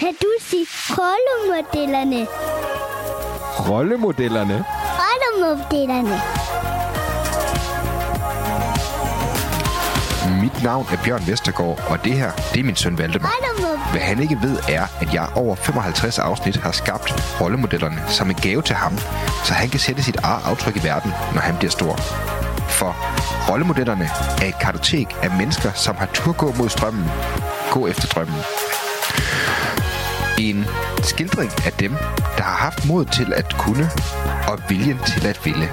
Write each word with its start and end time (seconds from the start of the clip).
kan 0.00 0.14
du 0.22 0.28
sige 0.40 0.66
rollemodellerne? 0.90 2.26
Rollemodellerne? 3.68 4.64
Rollemodellerne. 5.00 6.20
Mit 10.42 10.62
navn 10.62 10.86
er 10.92 10.96
Bjørn 11.04 11.26
Vestergaard, 11.26 11.80
og 11.88 12.04
det 12.04 12.12
her, 12.12 12.30
det 12.52 12.60
er 12.60 12.64
min 12.64 12.76
søn 12.76 12.98
Valdemar. 12.98 13.32
Hvad 13.90 14.00
han 14.00 14.22
ikke 14.22 14.38
ved 14.42 14.58
er, 14.68 14.86
at 15.00 15.14
jeg 15.14 15.28
over 15.34 15.54
55 15.54 16.18
afsnit 16.18 16.56
har 16.56 16.72
skabt 16.72 17.40
rollemodellerne 17.40 18.02
som 18.06 18.30
en 18.30 18.36
gave 18.36 18.62
til 18.62 18.76
ham, 18.76 18.98
så 19.44 19.52
han 19.52 19.68
kan 19.68 19.80
sætte 19.80 20.02
sit 20.02 20.16
eget 20.16 20.42
aftryk 20.44 20.76
i 20.76 20.84
verden, 20.84 21.10
når 21.34 21.40
han 21.40 21.56
bliver 21.56 21.70
stor. 21.70 21.96
For 22.68 22.96
rollemodellerne 23.50 24.08
er 24.42 24.46
et 24.46 24.58
kartotek 24.60 25.16
af 25.22 25.30
mennesker, 25.30 25.72
som 25.72 25.96
har 25.96 26.06
tur 26.06 26.32
gå 26.32 26.54
mod 26.58 26.68
strømmen, 26.68 27.10
gå 27.78 27.86
efter 27.86 28.08
drømmen. 28.08 28.40
En 30.38 30.64
skildring 31.02 31.50
af 31.66 31.72
dem, 31.72 31.92
der 32.36 32.42
har 32.42 32.56
haft 32.56 32.86
mod 32.86 33.04
til 33.04 33.32
at 33.32 33.54
kunne 33.58 33.90
og 34.48 34.58
viljen 34.68 34.98
til 35.06 35.26
at 35.26 35.40
ville. 35.44 35.68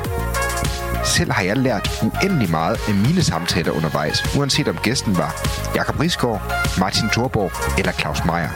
Selv 1.03 1.31
har 1.31 1.43
jeg 1.43 1.57
lært 1.57 2.03
uendelig 2.03 2.49
meget 2.49 2.77
af 2.87 2.93
mine 2.93 3.23
samtaler 3.23 3.71
undervejs, 3.71 4.35
uanset 4.37 4.67
om 4.67 4.77
gæsten 4.77 5.17
var 5.17 5.31
Jakob 5.75 5.99
Risgaard, 5.99 6.41
Martin 6.79 7.09
Thorborg 7.09 7.51
eller 7.79 7.91
Claus 7.91 8.25
Meier. 8.25 8.49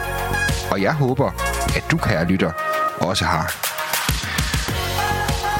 Og 0.71 0.81
jeg 0.81 0.93
håber, 0.93 1.31
at 1.77 1.83
du, 1.91 1.97
kære 1.97 2.25
lytter, 2.25 2.51
også 2.97 3.25
har. 3.25 3.45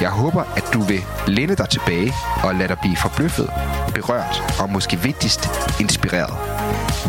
Jeg 0.02 0.10
håber, 0.10 0.44
at 0.58 0.64
du 0.74 0.82
vil 0.82 1.02
læne 1.28 1.56
dig 1.56 1.70
tilbage 1.70 2.14
og 2.44 2.56
lade 2.56 2.68
dig 2.68 2.78
blive 2.82 2.98
forbløffet, 2.98 3.50
berørt 3.94 4.44
og 4.60 4.70
måske 4.70 5.00
vigtigst 5.00 5.50
inspireret. 5.80 6.59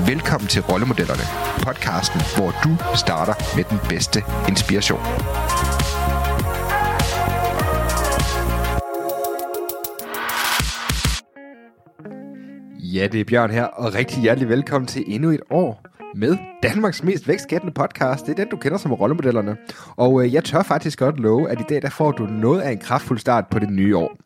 Velkommen 0.07 0.49
til 0.49 0.63
Rollemodellerne, 0.63 1.23
podcasten, 1.63 2.21
hvor 2.37 2.51
du 2.65 2.97
starter 2.97 3.57
med 3.57 3.65
den 3.65 3.79
bedste 3.89 4.23
inspiration. 4.49 5.01
Ja, 12.95 13.07
det 13.07 13.21
er 13.21 13.25
Bjørn 13.25 13.51
her, 13.51 13.65
og 13.65 13.95
rigtig 13.95 14.23
hjertelig 14.23 14.49
velkommen 14.49 14.87
til 14.89 15.05
endnu 15.07 15.31
et 15.31 15.41
år 15.51 15.91
med 16.15 16.37
Danmarks 16.63 17.03
mest 17.03 17.29
vækstskabende 17.29 17.73
podcast. 17.73 18.27
Det 18.27 18.33
er 18.33 18.37
den, 18.37 18.49
du 18.49 18.57
kender 18.57 18.79
som 18.79 18.93
rollemodellerne. 18.93 19.57
Og 19.97 20.25
øh, 20.25 20.35
jeg 20.35 20.45
tør 20.45 20.63
faktisk 20.63 20.99
godt 20.99 21.21
love, 21.21 21.51
at 21.51 21.61
i 21.61 21.65
dag 21.69 21.83
der 21.83 21.91
får 21.91 22.13
du 22.13 22.27
noget 22.27 22.61
af 22.61 22.73
en 22.73 22.79
kraftfuld 22.79 23.19
start 23.19 23.45
på 23.51 23.59
det 23.59 23.71
nye 23.71 23.97
år. 23.97 24.17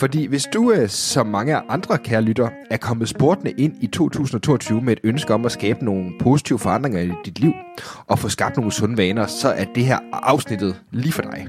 Fordi 0.00 0.26
hvis 0.26 0.46
du, 0.52 0.72
øh, 0.72 0.88
som 0.88 1.26
mange 1.26 1.56
andre 1.56 1.98
kære 1.98 2.22
lytter, 2.22 2.48
er 2.70 2.76
kommet 2.76 3.08
sportende 3.08 3.50
ind 3.50 3.74
i 3.80 3.86
2022 3.86 4.80
med 4.80 4.92
et 4.92 5.00
ønske 5.04 5.34
om 5.34 5.46
at 5.46 5.52
skabe 5.52 5.84
nogle 5.84 6.10
positive 6.20 6.58
forandringer 6.58 7.00
i 7.00 7.10
dit 7.24 7.40
liv, 7.40 7.52
og 8.06 8.18
få 8.18 8.28
skabt 8.28 8.56
nogle 8.56 8.72
sunde 8.72 8.96
vaner, 8.96 9.26
så 9.26 9.48
er 9.48 9.64
det 9.74 9.84
her 9.84 9.98
afsnittet 10.12 10.76
lige 10.90 11.12
for 11.12 11.22
dig. 11.22 11.46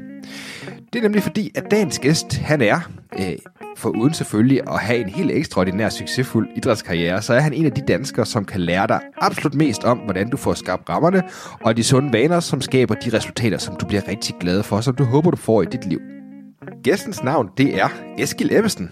Det 0.94 1.00
er 1.00 1.04
nemlig 1.04 1.24
fordi, 1.24 1.52
at 1.56 1.72
dagens 1.72 2.00
gæst, 2.00 2.38
han 2.38 2.62
er, 2.62 2.80
øh, 3.20 3.34
for 3.78 3.90
uden 3.90 4.14
selvfølgelig 4.14 4.62
at 4.68 4.80
have 4.80 5.00
en 5.00 5.10
helt 5.10 5.32
ekstraordinær 5.32 5.90
succesfuld 5.90 6.50
idrætskarriere, 6.56 7.22
så 7.22 7.34
er 7.34 7.40
han 7.40 7.54
en 7.54 7.66
af 7.66 7.72
de 7.72 7.82
danskere, 7.88 8.26
som 8.26 8.46
kan 8.46 8.62
lære 8.62 8.88
dig 8.88 9.00
absolut 9.22 9.56
mest 9.56 9.84
om, 9.84 9.98
hvordan 9.98 10.30
du 10.30 10.38
får 10.38 10.54
skabt 10.54 10.90
rammerne, 10.90 11.24
og 11.62 11.78
de 11.78 11.84
sunde 11.84 12.14
vaner, 12.14 12.40
som 12.40 12.62
skaber 12.62 12.96
de 12.96 13.18
resultater, 13.18 13.58
som 13.58 13.76
du 13.76 13.86
bliver 13.86 14.08
rigtig 14.08 14.36
glad 14.40 14.64
for, 14.64 14.82
som 14.82 14.96
du 14.96 15.04
håber, 15.04 15.32
du 15.32 15.38
får 15.38 15.62
i 15.62 15.66
dit 15.66 15.86
liv. 15.86 16.00
Gæstens 16.84 17.24
navn, 17.24 17.50
det 17.58 17.82
er 17.82 17.88
Eskil 18.18 18.56
Ebbesen. 18.56 18.92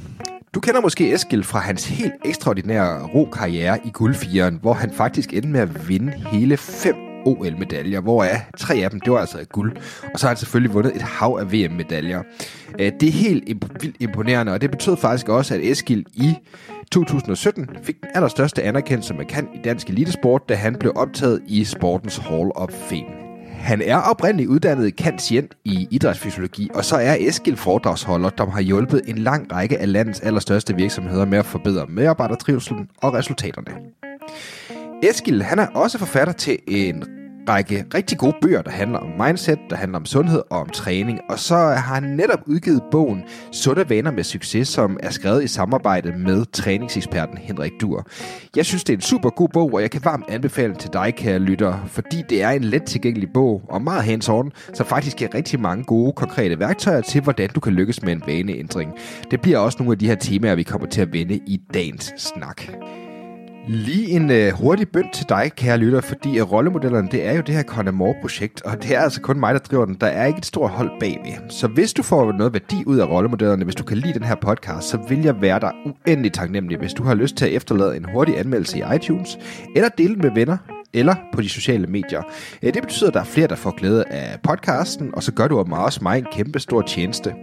Du 0.54 0.60
kender 0.60 0.82
måske 0.82 1.14
Eskil 1.14 1.44
fra 1.44 1.60
hans 1.60 1.88
helt 1.88 2.14
ekstraordinære 2.26 3.08
ro 3.08 3.26
karriere 3.34 3.80
i 3.86 3.90
guldfieren, 3.94 4.60
hvor 4.62 4.74
han 4.74 4.92
faktisk 4.94 5.34
endte 5.34 5.50
med 5.50 5.60
at 5.60 5.90
vinde 5.90 6.12
hele 6.32 6.58
fem 6.58 6.96
OL-medaljer, 7.26 8.00
hvor 8.02 8.24
er 8.24 8.40
tre 8.58 8.76
af 8.76 8.90
dem, 8.90 9.00
det 9.00 9.14
var 9.14 9.20
altså 9.20 9.46
guld. 9.52 9.78
Og 10.14 10.20
så 10.20 10.26
har 10.26 10.30
han 10.30 10.38
selvfølgelig 10.38 10.74
vundet 10.74 10.96
et 10.96 11.02
hav 11.02 11.38
af 11.42 11.54
VM-medaljer. 11.54 12.24
Øh, 12.80 12.92
det 13.00 13.04
er 13.04 13.12
helt 13.12 13.50
imp- 13.50 13.78
vildt 13.82 13.96
imponerende, 14.00 14.52
og 14.52 14.62
det 14.62 14.72
betød 14.72 14.98
faktisk 14.98 15.30
også, 15.30 15.56
at 15.56 15.62
Eskil 15.64 16.06
i 16.14 16.34
2017 16.92 17.70
fik 17.84 18.02
den 18.02 18.10
allerstørste 18.16 18.64
anerkendelse, 18.64 19.14
man 19.14 19.26
kan 19.26 19.48
i 19.56 19.58
dansk 19.64 19.90
elitesport, 19.90 20.50
da 20.50 20.56
han 20.56 20.76
blev 20.76 20.92
optaget 20.96 21.42
i 21.48 21.64
Sportens 21.64 22.18
Hall 22.18 22.52
of 22.56 22.70
Fame. 22.72 23.29
Han 23.60 23.82
er 23.82 23.98
oprindeligt 23.98 24.50
uddannet 24.50 24.96
kantient 24.96 25.56
i 25.66 25.88
idrætsfysiologi, 25.92 26.70
og 26.74 26.86
så 26.86 26.96
er 26.96 27.16
Eskil 27.20 27.58
foredragsholder, 27.58 28.30
der 28.30 28.46
har 28.46 28.62
hjulpet 28.62 29.02
en 29.08 29.18
lang 29.18 29.54
række 29.54 29.78
af 29.78 29.92
landets 29.92 30.20
allerstørste 30.20 30.76
virksomheder 30.76 31.26
med 31.26 31.38
at 31.38 31.46
forbedre 31.46 31.86
medarbejdertrivselen 31.90 32.90
og 32.98 33.14
resultaterne. 33.14 33.72
Eskil, 35.04 35.44
han 35.44 35.60
er 35.60 35.68
også 35.68 35.98
forfatter 35.98 36.34
til 36.34 36.60
en 36.68 37.19
række 37.50 37.86
rigtig 37.94 38.18
gode 38.18 38.36
bøger, 38.42 38.62
der 38.62 38.72
handler 38.72 39.00
om 39.00 39.10
mindset, 39.26 39.60
der 39.70 39.76
handler 39.76 39.98
om 39.98 40.06
sundhed 40.06 40.42
og 40.50 40.60
om 40.60 40.70
træning. 40.70 41.20
Og 41.30 41.40
så 41.40 41.56
har 41.56 41.94
han 41.94 42.04
netop 42.04 42.40
udgivet 42.46 42.82
bogen 42.92 43.24
Sunde 43.52 43.90
Vaner 43.90 44.12
med 44.12 44.24
Succes, 44.24 44.68
som 44.68 44.98
er 45.04 45.10
skrevet 45.10 45.44
i 45.44 45.48
samarbejde 45.48 46.12
med 46.18 46.46
træningseksperten 46.46 47.38
Henrik 47.38 47.72
Dur. 47.82 48.08
Jeg 48.56 48.66
synes, 48.66 48.84
det 48.84 48.94
er 48.94 48.98
en 48.98 49.02
super 49.02 49.30
god 49.30 49.50
bog, 49.50 49.74
og 49.74 49.82
jeg 49.82 49.92
kan 49.92 50.02
varmt 50.04 50.26
anbefale 50.30 50.70
den 50.70 50.80
til 50.80 50.90
dig, 50.94 51.14
kære 51.18 51.40
lytter, 51.40 51.86
fordi 51.88 52.24
det 52.30 52.44
er 52.44 52.50
en 52.50 52.64
let 52.64 52.84
tilgængelig 52.84 53.30
bog 53.34 53.62
og 53.70 53.82
meget 53.82 54.04
hands-on, 54.04 54.74
så 54.74 54.84
faktisk 54.84 55.18
giver 55.18 55.34
rigtig 55.34 55.60
mange 55.60 55.84
gode, 55.84 56.14
konkrete 56.14 56.60
værktøjer 56.60 57.02
til, 57.02 57.22
hvordan 57.22 57.50
du 57.50 57.60
kan 57.60 57.74
lykkes 57.74 58.02
med 58.02 58.14
en 58.14 58.24
vaneændring. 58.28 58.92
Det 59.32 59.42
bliver 59.42 59.58
også 59.58 59.78
nogle 59.80 59.92
af 59.92 60.00
de 60.00 60.08
her 60.08 60.16
temaer, 60.16 60.56
vi 60.56 60.64
kommer 60.64 60.88
til 60.88 61.02
at 61.02 61.14
vende 61.14 61.36
i 61.36 61.62
dagens 61.74 62.14
snak. 62.18 62.62
Lige 63.68 64.10
en 64.10 64.32
øh, 64.32 64.52
hurtig 64.52 64.90
bønd 64.90 65.14
til 65.14 65.26
dig, 65.30 65.52
kære 65.56 65.78
lytter, 65.78 66.02
fordi 66.02 66.38
øh, 66.38 66.52
rollemodellerne, 66.52 67.08
det 67.12 67.26
er 67.26 67.34
jo 67.34 67.42
det 67.42 67.56
her 67.56 67.64
Connemore-projekt, 67.64 68.62
og 68.62 68.84
det 68.84 68.96
er 68.96 69.00
altså 69.00 69.22
kun 69.22 69.40
mig, 69.40 69.54
der 69.54 69.60
driver 69.60 69.86
den. 69.86 69.96
Der 70.02 70.08
er 70.08 70.26
ikke 70.26 70.38
et 70.38 70.46
stort 70.46 70.70
hold 70.70 70.92
bagved. 71.00 71.50
Så 71.50 71.68
hvis 71.68 71.94
du 71.94 72.04
får 72.04 72.32
noget 72.32 72.54
værdi 72.54 72.84
ud 72.86 72.98
af 72.98 73.10
rollemodellerne, 73.10 73.64
hvis 73.64 73.76
du 73.76 73.84
kan 73.84 73.98
lide 73.98 74.14
den 74.14 74.24
her 74.24 74.36
podcast, 74.36 74.88
så 74.88 74.98
vil 75.10 75.22
jeg 75.22 75.42
være 75.42 75.60
dig 75.60 75.72
uendelig 75.86 76.34
taknemmelig, 76.34 76.78
hvis 76.78 76.94
du 76.94 77.04
har 77.04 77.16
lyst 77.16 77.36
til 77.36 77.46
at 77.46 77.52
efterlade 77.52 77.98
en 77.98 78.06
hurtig 78.14 78.40
anmeldelse 78.40 78.80
i 78.80 78.84
iTunes, 78.96 79.38
eller 79.76 79.90
dele 79.90 80.14
den 80.14 80.22
med 80.22 80.32
venner, 80.36 80.58
eller 80.94 81.16
på 81.34 81.42
de 81.42 81.50
sociale 81.50 81.88
medier. 81.88 82.22
Øh, 82.64 82.74
det 82.74 82.84
betyder, 82.84 83.08
at 83.08 83.14
der 83.14 83.20
er 83.20 83.24
flere, 83.24 83.48
der 83.48 83.56
får 83.56 83.72
glæde 83.78 84.04
af 84.06 84.40
podcasten, 84.44 85.10
og 85.14 85.24
så 85.24 85.32
gør 85.32 85.48
du 85.48 85.64
mig 85.68 85.80
også 85.80 86.00
mig 86.02 86.18
en 86.18 86.26
kæmpe 86.32 86.60
stor 86.60 86.82
tjeneste. 86.82 87.34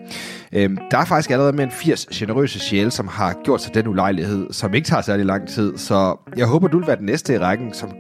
Øh, 0.53 0.71
der 0.91 0.99
er 0.99 1.05
faktisk 1.05 1.31
allerede 1.31 1.53
mere 1.53 1.65
end 1.65 1.73
80 1.73 2.07
generøse 2.07 2.59
sjæle, 2.59 2.91
som 2.91 3.09
har 3.09 3.37
gjort 3.45 3.63
sig 3.63 3.75
den 3.75 3.87
ulejlighed, 3.87 4.53
som 4.53 4.75
ikke 4.75 4.87
tager 4.87 5.03
særlig 5.03 5.27
lang 5.27 5.49
tid, 5.49 5.79
så 5.79 6.17
jeg 6.37 6.47
håber, 6.47 6.69
du 6.69 6.79
vil 6.79 6.87
være 6.87 6.97
den 6.97 7.07
næste 7.07 7.35
i 7.35 7.39
rækken, 7.39 7.75
som 7.75 7.91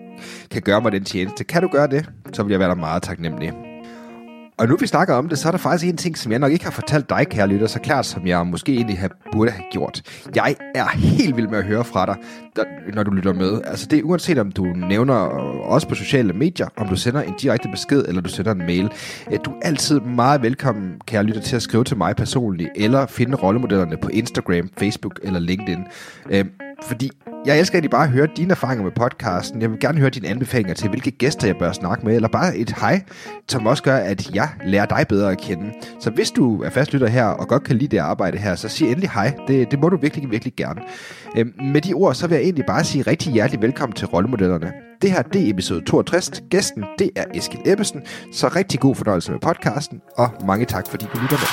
kan 0.50 0.62
gøre 0.62 0.80
mig 0.80 0.92
den 0.92 1.04
tjeneste. 1.04 1.44
Kan 1.44 1.62
du 1.62 1.68
gøre 1.68 1.86
det, 1.86 2.10
så 2.32 2.42
vil 2.42 2.50
jeg 2.50 2.60
være 2.60 2.68
dig 2.68 2.78
meget 2.78 3.02
taknemmelig. 3.02 3.65
Og 4.58 4.68
nu 4.68 4.76
vi 4.76 4.86
snakker 4.86 5.14
om 5.14 5.28
det, 5.28 5.38
så 5.38 5.48
er 5.48 5.50
der 5.50 5.58
faktisk 5.58 5.90
en 5.90 5.96
ting, 5.96 6.18
som 6.18 6.32
jeg 6.32 6.38
nok 6.38 6.52
ikke 6.52 6.64
har 6.64 6.72
fortalt 6.72 7.10
dig, 7.10 7.26
kære 7.28 7.46
lytter, 7.48 7.66
så 7.66 7.80
klart 7.80 8.06
som 8.06 8.26
jeg 8.26 8.46
måske 8.46 8.74
egentlig 8.74 8.98
have, 8.98 9.10
burde 9.32 9.50
have 9.50 9.64
gjort. 9.72 10.02
Jeg 10.34 10.56
er 10.74 10.88
helt 10.88 11.36
vild 11.36 11.48
med 11.48 11.58
at 11.58 11.64
høre 11.64 11.84
fra 11.84 12.06
dig, 12.06 12.16
når 12.94 13.02
du 13.02 13.10
lytter 13.10 13.32
med. 13.32 13.60
Altså 13.64 13.86
det 13.86 13.98
er 13.98 14.02
uanset 14.02 14.38
om 14.38 14.52
du 14.52 14.64
nævner 14.64 15.24
øh, 15.24 15.72
os 15.72 15.86
på 15.86 15.94
sociale 15.94 16.32
medier, 16.32 16.68
om 16.76 16.88
du 16.88 16.96
sender 16.96 17.22
en 17.22 17.34
direkte 17.42 17.68
besked, 17.68 18.04
eller 18.08 18.20
du 18.20 18.28
sender 18.28 18.52
en 18.52 18.58
mail. 18.58 18.92
Øh, 19.32 19.38
du 19.44 19.50
er 19.50 19.60
altid 19.62 20.00
meget 20.00 20.42
velkommen, 20.42 21.00
kære 21.06 21.22
lytter, 21.22 21.40
til 21.40 21.56
at 21.56 21.62
skrive 21.62 21.84
til 21.84 21.96
mig 21.96 22.16
personligt, 22.16 22.70
eller 22.76 23.06
finde 23.06 23.36
rollemodellerne 23.36 23.96
på 23.96 24.08
Instagram, 24.08 24.70
Facebook 24.78 25.20
eller 25.22 25.38
LinkedIn. 25.40 25.84
Øh, 26.30 26.44
fordi 26.82 27.10
jeg 27.46 27.58
elsker 27.58 27.76
egentlig 27.76 27.90
bare 27.90 28.04
at 28.04 28.10
høre 28.10 28.28
dine 28.36 28.50
erfaringer 28.50 28.84
med 28.84 28.92
podcasten. 28.92 29.62
Jeg 29.62 29.70
vil 29.70 29.80
gerne 29.80 29.98
høre 29.98 30.10
dine 30.10 30.28
anbefalinger 30.28 30.74
til, 30.74 30.88
hvilke 30.88 31.10
gæster 31.10 31.46
jeg 31.46 31.56
bør 31.58 31.72
snakke 31.72 32.06
med, 32.06 32.16
eller 32.16 32.28
bare 32.28 32.56
et 32.56 32.70
hej, 32.80 33.02
som 33.48 33.66
også 33.66 33.82
gør, 33.82 33.96
at 33.96 34.34
jeg 34.34 34.48
lærer 34.64 34.86
dig 34.86 35.06
bedre 35.08 35.32
at 35.32 35.40
kende. 35.40 35.72
Så 36.00 36.10
hvis 36.10 36.30
du 36.30 36.62
er 36.62 36.70
fastlytter 36.70 37.06
her 37.06 37.24
og 37.24 37.48
godt 37.48 37.64
kan 37.64 37.76
lide 37.76 37.96
det 37.96 37.98
arbejde 37.98 38.38
her, 38.38 38.54
så 38.54 38.68
sig 38.68 38.88
endelig 38.88 39.10
hej. 39.10 39.34
Det, 39.48 39.70
det 39.70 39.80
må 39.80 39.88
du 39.88 39.96
virkelig, 39.96 40.30
virkelig 40.30 40.54
gerne. 40.56 40.80
Øhm, 41.36 41.54
med 41.72 41.80
de 41.80 41.94
ord, 41.94 42.14
så 42.14 42.26
vil 42.26 42.34
jeg 42.34 42.44
egentlig 42.44 42.66
bare 42.66 42.84
sige 42.84 43.02
rigtig 43.02 43.32
hjertelig 43.32 43.62
velkommen 43.62 43.96
til 43.96 44.06
Rollemodellerne. 44.06 44.72
Det 45.02 45.10
her, 45.10 45.22
det 45.22 45.46
er 45.46 45.50
episode 45.50 45.84
62. 45.84 46.42
Gæsten, 46.50 46.84
det 46.98 47.10
er 47.16 47.24
Eskil 47.34 47.60
Ebbesen. 47.66 48.02
Så 48.32 48.48
rigtig 48.48 48.80
god 48.80 48.94
fornøjelse 48.94 49.32
med 49.32 49.40
podcasten, 49.40 50.00
og 50.16 50.28
mange 50.46 50.66
tak, 50.66 50.86
fordi 50.88 51.04
du 51.14 51.18
lytter 51.18 51.36
med. 51.36 51.48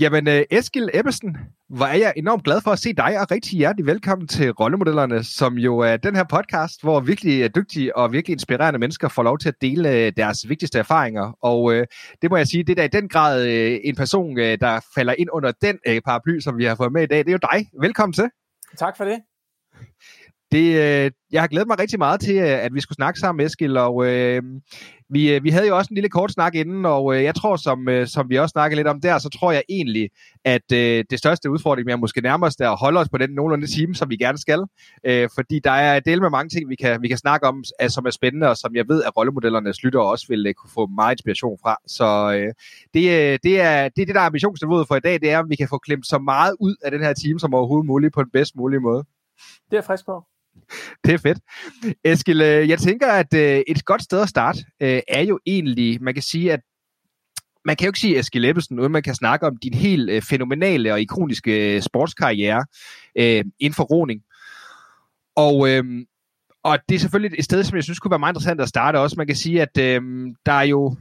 Jamen, 0.00 0.28
øh, 0.28 0.42
Eskil 0.50 0.90
Ebbesen, 0.94 1.36
hvor 1.68 1.86
er 1.86 1.96
jeg 1.96 2.12
enormt 2.16 2.44
glad 2.44 2.60
for 2.60 2.70
at 2.70 2.78
se 2.78 2.92
dig, 2.92 3.20
og 3.20 3.30
rigtig 3.30 3.58
hjertelig 3.58 3.86
velkommen 3.86 4.28
til 4.28 4.50
Rollemodellerne, 4.50 5.24
som 5.24 5.58
jo 5.58 5.78
er 5.78 5.96
den 5.96 6.16
her 6.16 6.24
podcast, 6.24 6.82
hvor 6.82 7.00
virkelig 7.00 7.42
øh, 7.42 7.50
dygtige 7.56 7.96
og 7.96 8.12
virkelig 8.12 8.32
inspirerende 8.32 8.78
mennesker 8.78 9.08
får 9.08 9.22
lov 9.22 9.38
til 9.38 9.48
at 9.48 9.54
dele 9.60 9.90
øh, 9.90 10.12
deres 10.16 10.48
vigtigste 10.48 10.78
erfaringer. 10.78 11.38
Og 11.42 11.62
uh, 11.62 11.82
det 12.22 12.30
må 12.30 12.36
jeg 12.36 12.46
sige, 12.46 12.64
det 12.64 12.70
er 12.70 12.74
da 12.74 12.84
i 12.84 13.00
den 13.00 13.08
grad 13.08 13.42
uh, 13.42 13.78
en 13.84 13.96
person, 13.96 14.30
uh, 14.30 14.44
der 14.44 14.80
falder 14.94 15.14
ind 15.18 15.28
under 15.32 15.52
den 15.62 15.78
uh, 15.88 15.96
paraply, 16.04 16.40
som 16.40 16.58
vi 16.58 16.64
har 16.64 16.74
fået 16.74 16.92
med 16.92 17.02
i 17.02 17.06
dag. 17.06 17.18
Det 17.18 17.28
er 17.28 17.32
jo 17.32 17.48
dig. 17.52 17.66
Velkommen 17.80 18.12
til. 18.12 18.30
Tak 18.76 18.96
for 18.96 19.04
det. 19.04 19.18
Det, 20.52 20.66
øh, 20.66 21.10
jeg 21.32 21.42
har 21.42 21.48
glædet 21.48 21.68
mig 21.68 21.78
rigtig 21.78 21.98
meget 21.98 22.20
til, 22.20 22.36
øh, 22.36 22.64
at 22.64 22.74
vi 22.74 22.80
skulle 22.80 22.96
snakke 22.96 23.20
sammen, 23.20 23.46
Eskil, 23.46 23.76
og 23.76 24.06
øh, 24.06 24.42
vi, 25.10 25.34
øh, 25.34 25.44
vi 25.44 25.50
havde 25.50 25.68
jo 25.68 25.76
også 25.76 25.88
en 25.90 25.94
lille 25.94 26.08
kort 26.08 26.32
snak 26.32 26.54
inden, 26.54 26.84
og 26.84 27.16
øh, 27.16 27.24
jeg 27.24 27.34
tror, 27.34 27.56
som, 27.56 27.88
øh, 27.88 28.06
som 28.06 28.30
vi 28.30 28.38
også 28.38 28.52
snakkede 28.52 28.76
lidt 28.76 28.88
om 28.88 29.00
der, 29.00 29.18
så 29.18 29.28
tror 29.28 29.52
jeg 29.52 29.62
egentlig, 29.68 30.10
at 30.44 30.72
øh, 30.72 31.04
det 31.10 31.18
største 31.18 31.50
udfordring, 31.50 31.86
vi 31.86 31.92
er 31.92 31.96
måske 31.96 32.20
nærmest, 32.20 32.60
er 32.60 32.70
at 32.70 32.78
holde 32.78 33.00
os 33.00 33.08
på 33.08 33.18
den 33.18 33.30
nogenlunde 33.30 33.66
time, 33.66 33.94
som 33.94 34.10
vi 34.10 34.16
gerne 34.16 34.38
skal, 34.38 34.64
øh, 35.04 35.28
fordi 35.34 35.60
der 35.64 35.70
er 35.70 36.00
del 36.00 36.20
med 36.20 36.30
mange 36.30 36.48
ting, 36.48 36.68
vi 36.68 36.76
kan, 36.76 37.02
vi 37.02 37.08
kan 37.08 37.18
snakke 37.18 37.46
om, 37.46 37.64
altså, 37.78 37.94
som 37.94 38.06
er 38.06 38.10
spændende, 38.10 38.48
og 38.48 38.56
som 38.56 38.74
jeg 38.74 38.88
ved, 38.88 39.02
at 39.02 39.16
rollemodellernes 39.16 39.82
lyttere 39.82 40.02
også 40.02 40.26
vil 40.28 40.46
øh, 40.46 40.54
kunne 40.54 40.70
få 40.74 40.86
meget 40.86 41.14
inspiration 41.14 41.58
fra. 41.62 41.76
Så 41.86 42.32
øh, 42.32 42.54
det, 42.94 43.42
det, 43.42 43.60
er, 43.60 43.88
det 43.88 44.02
er 44.02 44.06
det, 44.06 44.14
der 44.14 44.20
er 44.20 44.26
ambitionsniveauet 44.26 44.88
for 44.88 44.96
i 44.96 45.00
dag, 45.00 45.20
det 45.20 45.30
er, 45.30 45.38
at 45.38 45.46
vi 45.48 45.56
kan 45.56 45.68
få 45.68 45.78
klemt 45.78 46.06
så 46.06 46.18
meget 46.18 46.56
ud 46.60 46.76
af 46.82 46.90
den 46.90 47.02
her 47.02 47.12
time 47.12 47.40
som 47.40 47.54
overhovedet 47.54 47.86
muligt 47.86 48.14
på 48.14 48.22
den 48.22 48.30
bedst 48.32 48.56
mulige 48.56 48.80
måde. 48.80 49.04
Det 49.70 49.76
er 49.76 49.82
frisk 49.82 50.06
på. 50.06 50.24
Det 51.04 51.14
er 51.14 51.18
fedt. 51.18 51.38
Eskil, 52.04 52.40
øh, 52.40 52.68
jeg 52.68 52.78
tænker, 52.78 53.06
at 53.06 53.34
øh, 53.34 53.62
et 53.68 53.84
godt 53.84 54.02
sted 54.02 54.22
at 54.22 54.28
starte 54.28 54.58
øh, 54.82 55.00
er 55.08 55.22
jo 55.22 55.38
egentlig, 55.46 56.02
man 56.02 56.14
kan 56.14 56.22
sige, 56.22 56.52
at 56.52 56.60
man 57.64 57.76
kan 57.76 57.84
jo 57.84 57.88
ikke 57.88 57.98
sige 57.98 58.18
Eskil 58.18 58.44
Ebbesen, 58.44 58.80
uden 58.80 58.92
man 58.92 59.02
kan 59.02 59.14
snakke 59.14 59.46
om 59.46 59.56
din 59.56 59.74
helt 59.74 60.24
fænomenale 60.24 60.92
og 60.92 61.00
ikoniske 61.00 61.80
sportskarriere 61.80 62.64
øh, 63.18 63.44
inden 63.60 63.74
for 63.74 63.84
roning. 63.84 64.20
Og, 65.36 65.70
øh, 65.70 65.84
og 66.64 66.78
det 66.88 66.94
er 66.94 66.98
selvfølgelig 66.98 67.38
et 67.38 67.44
sted, 67.44 67.64
som 67.64 67.76
jeg 67.76 67.84
synes 67.84 67.98
kunne 67.98 68.10
være 68.10 68.18
meget 68.18 68.32
interessant 68.32 68.60
at 68.60 68.68
starte 68.68 69.00
også. 69.00 69.14
Man 69.18 69.26
kan 69.26 69.36
sige, 69.36 69.62
at 69.62 69.78
øh, 69.78 70.02
der 70.46 70.52
er 70.52 70.62
jo 70.62 70.96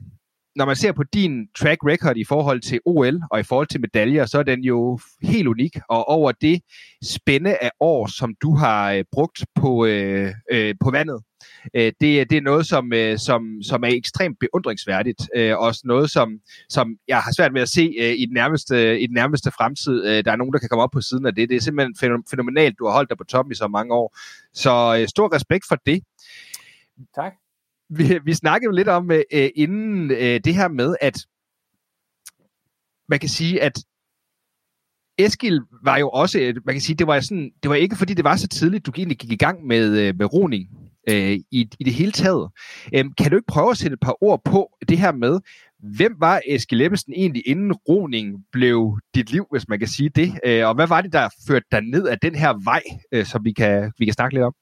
når 0.58 0.66
man 0.66 0.76
ser 0.76 0.92
på 0.92 1.04
din 1.04 1.48
track 1.60 1.80
record 1.86 2.18
i 2.18 2.24
forhold 2.24 2.62
til 2.62 2.80
OL 2.86 3.22
og 3.32 3.40
i 3.40 3.44
forhold 3.44 3.68
til 3.68 3.82
medaljer, 3.82 4.26
så 4.26 4.40
er 4.40 4.44
den 4.44 4.64
jo 4.64 5.00
helt 5.22 5.48
unik. 5.48 5.72
Og 5.90 6.10
over 6.10 6.32
det 6.32 6.62
spænde 7.04 7.58
af 7.62 7.72
år, 7.80 8.08
som 8.18 8.36
du 8.42 8.56
har 8.56 8.92
øh, 8.92 9.04
brugt 9.12 9.46
på, 9.56 9.86
øh, 9.86 10.34
øh, 10.52 10.76
på 10.80 10.92
vandet, 10.92 11.24
øh, 11.74 11.92
det, 12.02 12.30
det 12.30 12.38
er 12.38 12.42
noget, 12.42 12.68
som, 12.68 12.94
øh, 12.94 13.20
som, 13.20 13.62
som 13.64 13.84
er 13.84 13.88
ekstremt 13.88 14.38
beundringsværdigt. 14.40 15.30
Øh, 15.36 15.58
også 15.58 15.82
noget, 15.86 16.12
som, 16.12 16.40
som 16.70 16.98
jeg 17.08 17.18
har 17.18 17.32
svært 17.32 17.54
ved 17.54 17.62
at 17.62 17.70
se 17.70 17.96
øh, 18.00 18.14
i, 18.18 18.26
den 18.26 18.34
nærmeste, 18.34 19.00
i 19.00 19.08
den 19.08 19.14
nærmeste 19.14 19.52
fremtid. 19.52 20.06
Øh, 20.06 20.26
der 20.26 20.32
er 20.32 20.36
nogen, 20.36 20.54
der 20.54 20.60
kan 20.60 20.70
komme 20.70 20.84
op 20.84 20.92
på 20.92 21.02
siden 21.02 21.26
af 21.26 21.36
det. 21.36 21.50
Det 21.50 21.56
er 21.56 21.62
simpelthen 21.62 22.24
fænomenalt, 22.30 22.80
du 22.80 22.86
har 22.86 22.94
holdt 22.94 23.10
dig 23.10 23.18
på 23.18 23.24
toppen 23.24 23.52
i 23.52 23.56
så 23.56 23.68
mange 23.68 23.94
år. 23.94 24.18
Så 24.54 24.98
øh, 25.00 25.08
stor 25.08 25.36
respekt 25.36 25.66
for 25.70 25.76
det. 25.86 26.04
Tak 27.16 27.34
vi, 27.90 28.20
vi 28.24 28.34
snakkede 28.34 28.66
jo 28.66 28.72
lidt 28.72 28.88
om 28.88 29.12
øh, 29.12 29.22
øh, 29.34 29.50
inden 29.56 30.12
øh, 30.12 30.40
det 30.44 30.56
her 30.56 30.68
med, 30.68 30.96
at 31.02 31.26
man 33.10 33.20
kan 33.20 33.30
sige, 33.30 33.62
at 33.62 33.84
Eskil 35.18 35.62
var 35.84 35.98
jo 35.98 36.10
også, 36.10 36.54
man 36.66 36.76
kan 36.76 36.82
sige, 36.82 36.96
det 36.96 37.08
var 37.08 37.20
sådan, 37.20 37.52
det 37.64 37.70
var 37.70 37.76
ikke 37.76 37.96
fordi 37.96 38.14
det 38.14 38.24
var 38.24 38.36
så 38.36 38.48
tidligt, 38.48 38.86
du 38.86 38.92
egentlig 38.98 39.18
gik 39.18 39.32
i 39.32 39.36
gang 39.36 39.66
med, 39.66 40.00
øh, 40.00 40.16
med 40.18 40.34
roning 40.34 40.70
øh, 41.10 41.32
i, 41.32 41.70
i 41.80 41.84
det 41.84 41.94
hele 41.94 42.12
taget. 42.12 42.50
Øhm, 42.96 43.14
kan 43.18 43.32
du 43.32 43.38
ikke 43.38 43.48
prøve 43.48 43.72
at 43.72 43.78
sætte 43.78 43.94
et 43.94 44.00
par 44.00 44.24
ord 44.24 44.42
på 44.46 44.70
det 44.90 44.98
her 44.98 45.12
med, 45.12 45.40
hvem 45.80 46.16
var 46.20 46.42
Eskil 46.48 46.82
Ebbesen 46.82 47.14
egentlig 47.14 47.48
inden 47.48 47.74
roning 47.74 48.46
blev 48.52 49.00
dit 49.16 49.32
liv, 49.32 49.46
hvis 49.52 49.68
man 49.68 49.80
kan 49.80 49.88
sige 49.88 50.10
det? 50.10 50.40
Øh, 50.46 50.68
og 50.68 50.76
hvad 50.76 50.88
var 50.88 51.02
det, 51.02 51.14
der 51.14 51.30
førte 51.48 51.66
dig 51.72 51.82
ned 51.82 52.08
af 52.08 52.20
den 52.20 52.36
her 52.36 52.64
vej, 52.64 52.84
øh, 53.12 53.26
som 53.26 53.46
vi 53.46 53.52
kan, 53.52 53.92
vi 53.98 54.06
kan 54.06 54.14
snakke 54.14 54.36
lidt 54.36 54.46
om? 54.46 54.54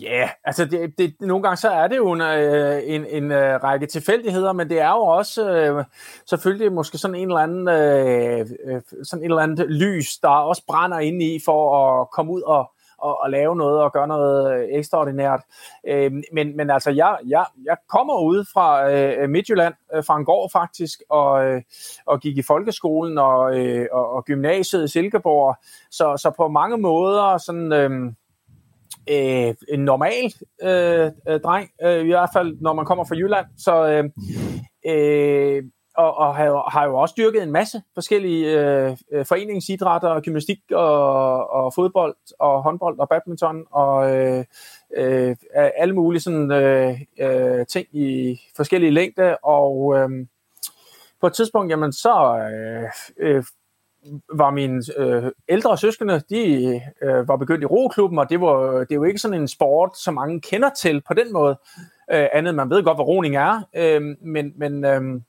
Ja, 0.00 0.06
yeah, 0.06 0.28
altså 0.44 0.64
det, 0.64 0.98
det, 0.98 1.14
nogle 1.20 1.42
gange 1.42 1.56
så 1.56 1.70
er 1.70 1.88
det 1.88 1.96
jo 1.96 2.12
en, 2.12 2.20
øh, 2.20 2.82
en, 2.84 3.06
en 3.06 3.24
uh, 3.24 3.38
række 3.38 3.86
tilfældigheder, 3.86 4.52
men 4.52 4.70
det 4.70 4.80
er 4.80 4.90
jo 4.90 5.02
også 5.02 5.50
øh, 5.50 5.84
selvfølgelig 6.26 6.72
måske 6.72 6.98
sådan 6.98 7.14
en 7.14 7.28
eller 7.28 7.40
anden 7.40 7.68
øh, 7.68 8.46
øh 8.64 8.82
sådan 9.04 9.24
en 9.24 9.30
eller 9.30 9.42
anden 9.42 9.66
lys, 9.66 10.18
der 10.18 10.28
også 10.28 10.62
brænder 10.66 10.98
ind 10.98 11.22
i 11.22 11.40
for 11.44 11.90
at 12.00 12.10
komme 12.10 12.32
ud 12.32 12.42
og, 12.42 12.70
og, 13.02 13.20
og 13.20 13.30
lave 13.30 13.56
noget 13.56 13.80
og 13.80 13.92
gøre 13.92 14.08
noget 14.08 14.66
ekstraordinært. 14.78 15.40
Øh, 15.88 16.12
men, 16.32 16.56
men 16.56 16.70
altså, 16.70 16.90
jeg, 16.90 17.16
jeg, 17.26 17.46
jeg 17.64 17.76
kommer 17.88 18.20
ud 18.20 18.44
fra 18.52 18.90
øh, 18.90 19.30
Midtjylland, 19.30 19.74
øh, 19.94 20.04
fra 20.04 20.16
en 20.16 20.24
gård 20.24 20.50
faktisk, 20.50 21.02
og, 21.10 21.44
øh, 21.44 21.62
og 22.06 22.20
gik 22.20 22.38
i 22.38 22.42
folkeskolen 22.42 23.18
og, 23.18 23.58
øh, 23.58 23.86
og, 23.92 24.12
og 24.12 24.24
gymnasiet 24.24 24.84
i 24.84 24.88
Silkeborg, 24.88 25.56
så, 25.90 26.16
så 26.16 26.30
på 26.36 26.48
mange 26.48 26.78
måder 26.78 27.38
sådan... 27.38 27.72
Øh, 27.72 28.12
øh, 29.10 29.54
en 29.68 29.80
normal 29.84 30.34
øh, 30.62 31.10
øh, 31.28 31.40
dreng, 31.40 31.70
øh, 31.82 32.04
i 32.04 32.08
hvert 32.08 32.30
fald 32.32 32.56
når 32.60 32.72
man 32.72 32.84
kommer 32.84 33.04
fra 33.04 33.16
Jylland. 33.16 33.46
Så, 33.56 33.86
øh, 33.88 34.04
øh, 34.86 35.62
og, 35.96 36.16
og 36.16 36.36
har, 36.36 36.70
har 36.70 36.84
jo 36.86 36.98
også 36.98 37.14
dyrket 37.18 37.42
en 37.42 37.52
masse 37.52 37.82
forskellige 37.94 38.60
øh, 38.60 38.96
øh 39.12 39.26
foreningsidrætter, 39.26 40.20
gymnastik 40.20 40.58
og, 40.70 41.50
og 41.50 41.74
fodbold 41.74 42.16
og 42.38 42.62
håndbold 42.62 42.98
og 42.98 43.08
badminton 43.08 43.64
og 43.70 44.16
øh, 44.16 44.44
øh, 44.96 45.36
alle 45.54 45.94
mulige 45.94 46.20
sådan, 46.20 46.52
øh, 46.52 47.00
øh, 47.20 47.66
ting 47.66 47.86
i 47.92 48.40
forskellige 48.56 48.90
længde. 48.90 49.36
Og 49.36 49.94
øh, 49.96 50.26
på 51.20 51.26
et 51.26 51.32
tidspunkt, 51.32 51.70
jamen 51.70 51.92
så 51.92 52.38
øh, 52.38 52.90
øh, 53.18 53.44
var 54.34 54.50
mine 54.50 54.82
øh, 54.96 55.30
ældre 55.48 55.78
søskende, 55.78 56.22
de 56.30 56.80
øh, 57.02 57.28
var 57.28 57.36
begyndt 57.36 57.62
i 57.62 57.66
roklubben, 57.66 58.18
og 58.18 58.30
det, 58.30 58.40
var, 58.40 58.78
det 58.78 58.90
er 58.92 58.94
jo 58.94 59.04
ikke 59.04 59.18
sådan 59.18 59.40
en 59.40 59.48
sport, 59.48 59.98
som 59.98 60.14
mange 60.14 60.40
kender 60.40 60.70
til 60.70 61.02
på 61.08 61.14
den 61.14 61.32
måde. 61.32 61.58
Øh, 62.12 62.28
andet, 62.32 62.54
man 62.54 62.70
ved 62.70 62.82
godt, 62.82 62.96
hvad 62.96 63.06
roning 63.06 63.36
er, 63.36 63.62
øh, 63.76 64.02
men, 64.20 64.52
men 64.56 64.84
øh, 64.84 65.20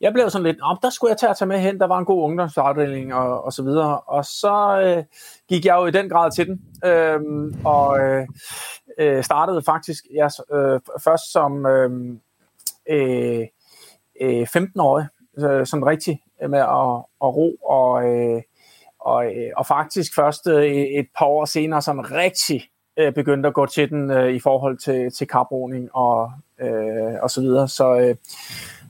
jeg 0.00 0.12
blev 0.12 0.30
sådan 0.30 0.46
lidt, 0.46 0.56
oh, 0.62 0.76
der 0.82 0.90
skulle 0.90 1.10
jeg 1.10 1.18
tage 1.18 1.30
at 1.30 1.36
tage 1.36 1.48
med 1.48 1.58
hen, 1.58 1.80
der 1.80 1.86
var 1.86 1.98
en 1.98 2.04
god 2.04 2.22
ungdomsafdeling 2.22 3.14
og, 3.14 3.44
og 3.44 3.52
så 3.52 3.62
videre, 3.62 4.00
og 4.00 4.24
så 4.24 4.80
øh, 4.84 5.04
gik 5.48 5.64
jeg 5.64 5.76
jo 5.76 5.86
i 5.86 5.90
den 5.90 6.08
grad 6.08 6.30
til 6.30 6.46
den, 6.46 6.60
øh, 6.84 7.20
og 7.64 8.00
øh, 8.00 8.26
øh, 8.98 9.24
startede 9.24 9.62
faktisk 9.62 10.04
jeg, 10.14 10.30
øh, 10.52 10.80
først 11.04 11.32
som 11.32 11.66
øhm, 11.66 12.20
øh, 12.90 13.46
øh, 14.20 14.46
15-årig, 14.56 15.06
øh, 15.38 15.66
sådan 15.66 15.86
rigtig 15.86 16.20
Øh, 16.42 16.50
med 16.50 16.58
at, 16.58 17.04
at 17.22 17.36
ro, 17.36 17.54
og, 17.54 18.04
øh, 18.04 18.42
og, 19.00 19.26
øh, 19.26 19.50
og 19.56 19.66
faktisk 19.66 20.14
først 20.14 20.46
øh, 20.46 20.72
et 20.72 21.06
par 21.18 21.26
år 21.26 21.44
senere 21.44 21.82
sådan 21.82 22.12
rigtig 22.12 22.62
øh, 22.98 23.12
begyndte 23.12 23.46
at 23.46 23.54
gå 23.54 23.66
til 23.66 23.90
den 23.90 24.10
øh, 24.10 24.34
i 24.34 24.40
forhold 24.40 24.78
til, 24.78 25.10
til 25.12 25.26
karboning 25.26 25.94
og, 25.94 26.32
øh, 26.60 27.14
og 27.22 27.30
så 27.30 27.40
videre. 27.40 27.68
Så 27.68 27.98
øh, 27.98 28.16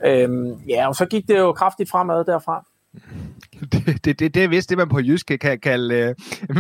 øh, 0.05 0.49
ja, 0.69 0.89
og 0.89 0.97
så 0.97 1.07
gik 1.07 1.29
det 1.29 1.39
jo 1.39 1.53
kraftigt 1.53 1.91
fremad 1.91 2.25
derfra. 2.25 2.65
Det, 3.73 4.05
det, 4.05 4.19
det, 4.19 4.35
det 4.35 4.45
er 4.45 4.49
vist 4.49 4.71
det, 4.71 4.79
man 4.79 4.89
på 4.89 5.01
jysk 5.01 5.33
kan 5.41 5.61
kalde 5.61 5.95
øh, 5.95 6.15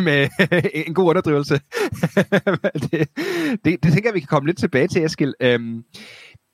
med 0.04 0.28
en 0.86 0.94
god 0.94 1.08
underdrivelse. 1.08 1.54
det, 2.90 3.08
det, 3.64 3.82
det 3.82 3.92
tænker 3.92 4.08
jeg, 4.08 4.14
vi 4.14 4.20
kan 4.20 4.26
komme 4.26 4.46
lidt 4.46 4.58
tilbage 4.58 4.88
til, 4.88 5.04
Eskild. 5.04 5.34
Øhm, 5.40 5.84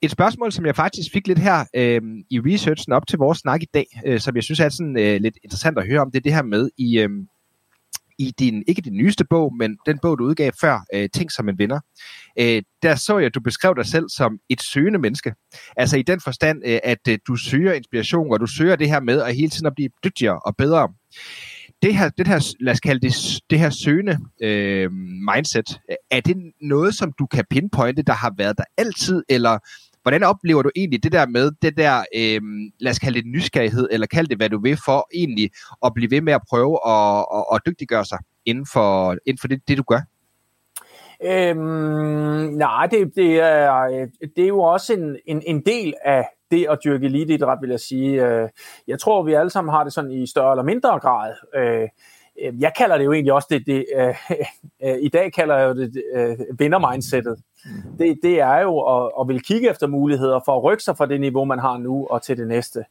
et 0.05 0.11
spørgsmål, 0.11 0.53
som 0.53 0.67
jeg 0.67 0.77
faktisk 0.77 1.13
fik 1.13 1.27
lidt 1.27 1.39
her 1.39 1.65
øh, 1.75 2.03
i 2.31 2.41
researchen 2.41 2.93
op 2.93 3.07
til 3.07 3.19
vores 3.19 3.39
snak 3.39 3.63
i 3.63 3.69
dag, 3.75 3.87
øh, 4.07 4.21
som 4.21 4.37
jeg 4.37 4.43
synes 4.45 4.61
er 4.61 4.69
sådan 4.69 4.99
øh, 4.99 5.21
lidt 5.21 5.39
interessant 5.45 5.79
at 5.79 5.87
høre 5.87 6.01
om, 6.01 6.11
det 6.11 6.19
er 6.19 6.23
det 6.23 6.35
her 6.35 6.43
med 6.43 6.71
i, 6.79 6.99
øh, 6.99 7.11
i 8.19 8.33
din, 8.39 8.65
ikke 8.67 8.83
din 8.83 8.97
nyeste 8.97 9.25
bog, 9.31 9.57
men 9.57 9.79
den 9.87 9.99
bog, 10.03 10.19
du 10.19 10.25
udgav 10.25 10.53
før, 10.61 10.81
øh, 10.95 11.09
Tænk 11.15 11.31
som 11.31 11.49
en 11.49 11.59
vinder. 11.59 11.81
Øh, 12.39 12.63
der 12.83 12.95
så 12.95 13.19
jeg, 13.19 13.27
at 13.27 13.35
du 13.35 13.41
beskrev 13.41 13.75
dig 13.77 13.87
selv 13.87 14.09
som 14.09 14.39
et 14.49 14.63
søgende 14.63 14.99
menneske. 14.99 15.35
Altså 15.77 15.97
i 15.97 16.03
den 16.03 16.21
forstand, 16.21 16.63
øh, 16.67 16.79
at 16.85 17.09
øh, 17.09 17.19
du 17.27 17.37
søger 17.37 17.73
inspiration, 17.73 18.33
og 18.33 18.41
du 18.41 18.47
søger 18.47 18.77
det 18.77 18.89
her 18.89 19.01
med 19.01 19.23
at 19.23 19.37
hele 19.37 19.51
tiden 19.51 19.67
at 19.67 19.75
blive 19.75 19.89
dygtigere 20.05 20.39
og 20.39 20.57
bedre. 20.57 20.89
Det 21.83 21.97
her, 21.97 22.09
det 22.09 22.29
her 22.29 22.55
lad 22.61 22.73
os 22.73 22.81
kalde 22.81 23.01
det, 23.01 23.15
det 23.51 23.59
her 23.59 23.71
søgende 23.71 24.19
øh, 24.43 24.93
mindset, 25.35 25.81
er 26.11 26.21
det 26.21 26.37
noget, 26.61 26.95
som 26.95 27.13
du 27.19 27.27
kan 27.27 27.45
pinpointe, 27.51 28.03
der 28.03 28.13
har 28.13 28.35
været 28.39 28.59
der 28.59 28.65
altid, 28.77 29.23
eller 29.29 29.59
Hvordan 30.05 30.23
oplever 30.23 30.63
du 30.63 30.71
egentlig 30.77 31.03
det 31.03 31.13
der 31.13 31.27
med, 31.27 31.51
det 31.63 31.77
der, 31.77 32.05
øh, 32.17 32.41
lad 32.81 32.91
os 32.91 32.99
kalde 32.99 33.19
det 33.19 33.27
nysgerrighed, 33.27 33.89
eller 33.91 34.07
kald 34.07 34.27
det, 34.27 34.37
hvad 34.37 34.51
du 34.51 34.61
vil, 34.61 34.79
for 34.85 35.09
egentlig 35.15 35.51
at 35.85 35.93
blive 35.95 36.11
ved 36.11 36.21
med 36.21 36.33
at 36.33 36.41
prøve 36.49 36.79
at, 36.87 37.27
at, 37.37 37.45
at 37.55 37.61
dygtiggøre 37.67 38.05
sig 38.05 38.19
inden 38.47 38.67
for, 38.73 39.17
inden 39.27 39.41
for 39.41 39.49
det, 39.49 39.69
det, 39.69 39.79
du 39.79 39.83
gør? 39.83 40.01
Øhm, 41.25 42.53
nej, 42.53 42.87
det, 42.87 43.13
det, 43.17 43.41
er, 43.41 44.07
det 44.37 44.45
er 44.45 44.49
jo 44.49 44.61
også 44.61 44.93
en, 44.93 45.17
en, 45.27 45.43
en 45.47 45.63
del 45.67 45.95
af 46.05 46.29
det 46.51 46.67
at 46.71 46.79
dyrke 46.85 47.07
eliteidræt, 47.07 47.59
vil 47.61 47.71
jeg 47.71 47.81
sige. 47.81 48.27
Øh, 48.27 48.49
jeg 48.89 48.99
tror, 48.99 49.23
vi 49.23 49.33
alle 49.33 49.51
sammen 49.51 49.75
har 49.75 49.85
det 49.85 49.93
sådan 49.93 50.11
i 50.11 50.27
større 50.27 50.53
eller 50.53 50.63
mindre 50.63 50.99
grad. 50.99 51.35
Øh, 51.55 51.89
Øh, 52.43 52.49
øh, 52.49 52.61
jeg 52.61 52.73
kalder 52.77 52.99
det 52.99 53.05
jo 53.05 53.13
egentlig 53.13 53.33
også 53.33 53.49
det, 53.51 53.67
det 53.67 53.87
øh, 54.85 54.97
i 55.01 55.09
dag 55.09 55.33
kalder 55.33 55.57
jeg 55.57 55.69
jo 55.69 55.75
det 55.75 56.03
øh, 56.15 56.59
vindermindsetet. 56.59 57.39
Mm. 57.65 57.97
Det, 57.99 58.19
det 58.23 58.41
er 58.41 58.59
jo 58.59 58.81
at, 58.81 59.13
at 59.21 59.29
vil 59.29 59.43
kigge 59.43 59.71
efter 59.71 59.87
muligheder 59.87 60.41
for 60.45 60.57
at 60.57 60.65
rykke 60.65 60.83
sig 60.83 60.97
fra 60.97 61.07
det 61.07 61.21
niveau, 61.21 61.45
man 61.45 61.59
har 61.59 61.77
nu, 61.79 62.07
og 62.07 62.23
til 62.23 62.37
det 62.37 62.49
næste. 62.49 62.85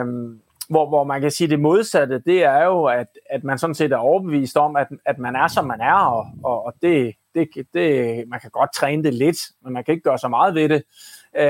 Um, 0.00 0.40
hvor, 0.68 0.88
hvor 0.88 1.04
man 1.04 1.20
kan 1.20 1.30
sige 1.30 1.48
det 1.48 1.60
modsatte, 1.60 2.18
det 2.18 2.44
er 2.44 2.64
jo, 2.64 2.84
at, 2.84 3.06
at 3.30 3.44
man 3.44 3.58
sådan 3.58 3.74
set 3.74 3.92
er 3.92 3.96
overbevist 3.96 4.56
om, 4.56 4.76
at, 4.76 4.88
at 5.06 5.18
man 5.18 5.36
er, 5.36 5.48
som 5.48 5.64
man 5.64 5.80
er, 5.80 5.94
og, 5.94 6.26
og, 6.44 6.66
og 6.66 6.74
det, 6.82 7.14
det, 7.34 7.48
det, 7.74 8.24
man 8.28 8.40
kan 8.40 8.50
godt 8.50 8.74
træne 8.74 9.04
det 9.04 9.14
lidt, 9.14 9.36
men 9.64 9.72
man 9.72 9.84
kan 9.84 9.92
ikke 9.92 10.02
gøre 10.02 10.18
så 10.18 10.28
meget 10.28 10.54
ved 10.54 10.68
det. 10.68 10.82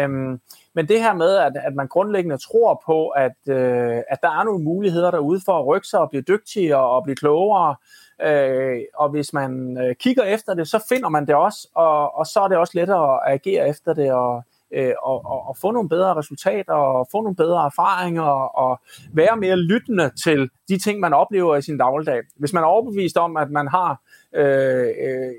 Um, 0.05 0.41
men 0.79 0.89
det 0.89 1.01
her 1.03 1.15
med, 1.15 1.37
at, 1.37 1.53
at 1.69 1.75
man 1.75 1.89
grundlæggende 1.89 2.39
tror 2.39 2.83
på, 2.87 3.09
at, 3.09 3.39
øh, 3.49 3.97
at 4.13 4.19
der 4.23 4.31
er 4.39 4.45
nogle 4.45 4.65
muligheder 4.65 5.11
derude 5.11 5.41
for 5.45 5.59
at 5.59 5.67
rykke 5.67 5.87
sig 5.87 6.01
og 6.01 6.11
blive 6.11 6.23
dygtigere 6.23 6.89
og 6.95 7.03
blive 7.05 7.17
klogere, 7.17 7.77
Øh, 8.23 8.81
og 8.95 9.09
hvis 9.11 9.33
man 9.33 9.79
øh, 9.83 9.95
kigger 9.97 10.23
efter 10.23 10.55
det, 10.55 10.69
så 10.69 10.85
finder 10.89 11.09
man 11.09 11.27
det 11.27 11.35
også, 11.35 11.69
og, 11.75 12.19
og 12.19 12.27
så 12.27 12.41
er 12.41 12.49
det 12.49 12.57
også 12.57 12.73
lettere 12.75 13.27
at 13.27 13.35
agere 13.35 13.69
efter 13.69 13.95
det, 13.95 14.13
og, 14.13 14.43
øh, 14.75 14.93
og, 15.03 15.25
og, 15.25 15.49
og 15.49 15.57
få 15.61 15.71
nogle 15.71 15.89
bedre 15.89 16.15
resultater, 16.15 16.73
og 16.73 17.09
få 17.13 17.23
nogle 17.23 17.37
bedre 17.37 17.65
erfaringer, 17.65 18.31
og 18.63 18.81
være 19.13 19.37
mere 19.37 19.57
lyttende 19.57 20.11
til 20.25 20.51
de 20.69 20.79
ting, 20.79 21.01
man 21.01 21.15
oplever 21.15 21.57
i 21.57 21.63
sin 21.63 21.79
dagligdag. 21.79 22.23
Hvis 22.37 22.53
man 22.53 22.63
er 22.63 22.67
overbevist 22.67 23.17
om, 23.17 23.37
at 23.37 23.51
man 23.51 23.69
har 23.69 24.01
øh, 24.35 24.89
øh, 25.07 25.33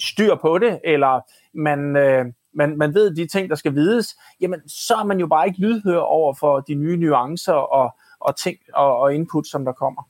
styr 0.00 0.34
på 0.34 0.58
det, 0.58 0.80
eller 0.84 1.20
man... 1.54 1.96
Øh, 1.96 2.24
man, 2.54 2.78
man 2.78 2.94
ved 2.94 3.14
de 3.14 3.26
ting, 3.26 3.50
der 3.50 3.56
skal 3.56 3.74
vides, 3.74 4.16
jamen 4.40 4.68
så 4.68 4.94
er 4.94 5.04
man 5.04 5.20
jo 5.20 5.26
bare 5.26 5.46
ikke 5.46 5.60
lydhør 5.60 5.98
over 5.98 6.34
for 6.34 6.60
de 6.60 6.74
nye 6.74 6.96
nuancer 6.96 7.52
og, 7.52 7.96
og 8.20 8.36
ting 8.36 8.58
og, 8.74 8.96
og 8.96 9.14
input, 9.14 9.46
som 9.46 9.64
der 9.64 9.72
kommer. 9.72 10.02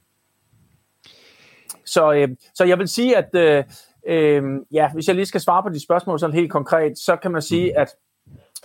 Så, 1.85 2.13
øh, 2.13 2.29
så 2.55 2.65
jeg 2.65 2.79
vil 2.79 2.89
sige, 2.89 3.17
at 3.17 3.35
øh, 3.35 3.65
øh, 4.07 4.43
ja, 4.73 4.93
hvis 4.93 5.07
jeg 5.07 5.15
lige 5.15 5.27
skal 5.27 5.41
svare 5.41 5.63
på 5.63 5.69
de 5.69 5.83
spørgsmål 5.83 6.19
sådan 6.19 6.37
helt 6.37 6.51
konkret, 6.51 6.99
så 6.99 7.17
kan 7.17 7.31
man 7.31 7.43
sige, 7.43 7.79
at 7.79 7.89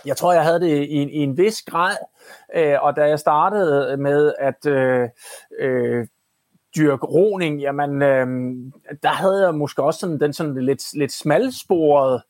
jeg 0.06 0.16
tror, 0.16 0.32
jeg 0.32 0.44
havde 0.44 0.60
det 0.60 0.88
i, 0.88 1.08
i 1.10 1.16
en 1.16 1.38
vis 1.38 1.62
grad, 1.62 1.96
øh, 2.54 2.82
og 2.82 2.96
da 2.96 3.08
jeg 3.08 3.18
startede 3.18 3.96
med 3.96 4.34
at 4.38 4.66
øh, 4.66 5.08
øh, 5.58 6.06
dyrke 6.76 7.06
roning, 7.06 7.60
jamen, 7.60 8.02
øh, 8.02 8.26
der 9.02 9.08
havde 9.08 9.44
jeg 9.44 9.54
måske 9.54 9.82
også 9.82 10.00
sådan, 10.00 10.20
den 10.20 10.32
sådan 10.32 10.64
lidt, 10.64 10.94
lidt 10.94 11.12
smalsporet 11.12 12.14
øh, 12.14 12.20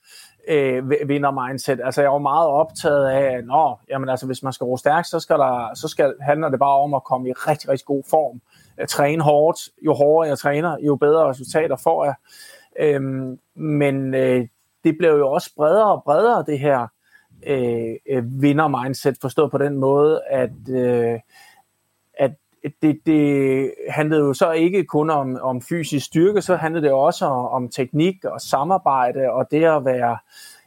Øh, 0.48 0.90
vinder-mindset. 0.90 1.80
Altså, 1.84 2.02
jeg 2.02 2.10
var 2.10 2.18
meget 2.18 2.48
optaget 2.48 3.08
af, 3.08 3.36
at 3.36 3.46
nå, 3.46 3.76
jamen, 3.90 4.08
altså, 4.08 4.26
hvis 4.26 4.42
man 4.42 4.52
skal 4.52 4.64
ro 4.64 4.76
stærkt, 4.76 5.06
så, 5.06 5.20
skal 5.20 5.38
der, 5.38 5.74
så 5.74 5.88
skal, 5.88 6.14
handler 6.20 6.48
det 6.48 6.58
bare 6.58 6.78
om 6.78 6.94
at 6.94 7.04
komme 7.04 7.28
i 7.28 7.32
rigtig, 7.32 7.68
rigtig 7.68 7.86
god 7.86 8.02
form. 8.10 8.40
At 8.76 8.88
træne 8.88 9.22
hårdt. 9.22 9.60
Jo 9.82 9.94
hårdere 9.94 10.28
jeg 10.28 10.38
træner, 10.38 10.76
jo 10.80 10.96
bedre 10.96 11.28
resultater 11.28 11.76
får 11.76 12.04
jeg. 12.04 12.14
Øhm, 12.78 13.38
men 13.54 14.14
øh, 14.14 14.46
det 14.84 14.98
blev 14.98 15.10
jo 15.10 15.30
også 15.30 15.50
bredere 15.56 15.92
og 15.92 16.02
bredere, 16.04 16.44
det 16.46 16.58
her 16.58 16.86
øh, 17.46 17.94
øh 18.08 18.42
vinder-mindset, 18.42 19.16
forstået 19.20 19.50
på 19.50 19.58
den 19.58 19.76
måde, 19.76 20.22
at, 20.30 20.50
øh, 20.70 21.20
det, 22.82 23.00
det 23.06 23.74
handlede 23.88 24.20
jo 24.20 24.34
så 24.34 24.52
ikke 24.52 24.84
kun 24.84 25.10
om, 25.10 25.38
om 25.42 25.62
fysisk 25.62 26.06
styrke, 26.06 26.42
så 26.42 26.56
handlede 26.56 26.84
det 26.84 26.92
også 26.92 27.24
om, 27.26 27.46
om 27.46 27.68
teknik 27.68 28.24
og 28.24 28.40
samarbejde, 28.40 29.30
og 29.30 29.50
det 29.50 29.64
at 29.64 29.84
være 29.84 30.18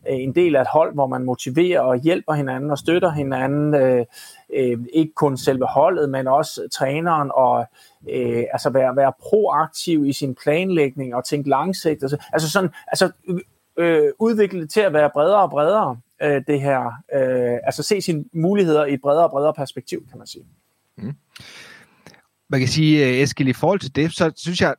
øh, 0.10 0.16
en 0.16 0.36
del 0.36 0.56
af 0.56 0.62
et 0.62 0.68
hold, 0.68 0.94
hvor 0.94 1.08
man 1.08 1.24
motiverer 1.24 1.82
og 1.82 1.98
hjælper 2.00 2.34
hinanden 2.34 2.72
og 2.72 2.78
støtter 2.78 3.12
hinanden, 3.12 3.74
øh, 3.76 4.06
øh, 4.54 4.78
ikke 4.94 5.14
kun 5.14 5.38
selve 5.38 5.66
holdet, 5.66 6.10
men 6.10 6.28
også 6.28 6.68
træneren, 6.74 7.32
og 7.34 7.66
øh, 8.10 8.44
altså 8.52 8.70
være, 8.70 8.96
være 8.96 9.14
proaktiv 9.22 10.06
i 10.06 10.14
sin 10.14 10.36
planlægning 10.36 11.16
og 11.16 11.26
tænke 11.26 11.50
langsigtet. 11.50 12.04
Altså, 12.04 12.18
altså 12.34 12.52
sådan, 12.52 12.70
altså 12.88 13.12
øh, 13.78 14.10
udvikle 14.20 14.62
det 14.62 14.70
til 14.70 14.82
at 14.82 14.94
være 14.94 15.10
bredere 15.10 15.42
og 15.42 15.50
bredere, 15.50 15.98
øh, 16.24 16.42
det 16.48 16.62
her, 16.62 16.86
øh, 17.14 17.58
altså 17.64 17.84
se 17.84 18.02
sine 18.02 18.26
muligheder 18.34 18.86
i 18.86 18.94
et 18.94 19.02
bredere 19.02 19.24
og 19.24 19.32
bredere 19.32 19.54
perspektiv, 19.54 20.08
kan 20.10 20.18
man 20.18 20.28
sige. 20.28 20.46
Mm 20.98 21.14
man 22.50 22.60
kan 22.60 22.70
sige, 22.70 23.08
øh, 23.08 23.22
Eskild, 23.22 23.50
i 23.50 23.54
forhold 23.54 23.80
til 23.80 23.96
det, 23.96 24.14
så 24.14 24.32
synes 24.36 24.62
jeg, 24.62 24.76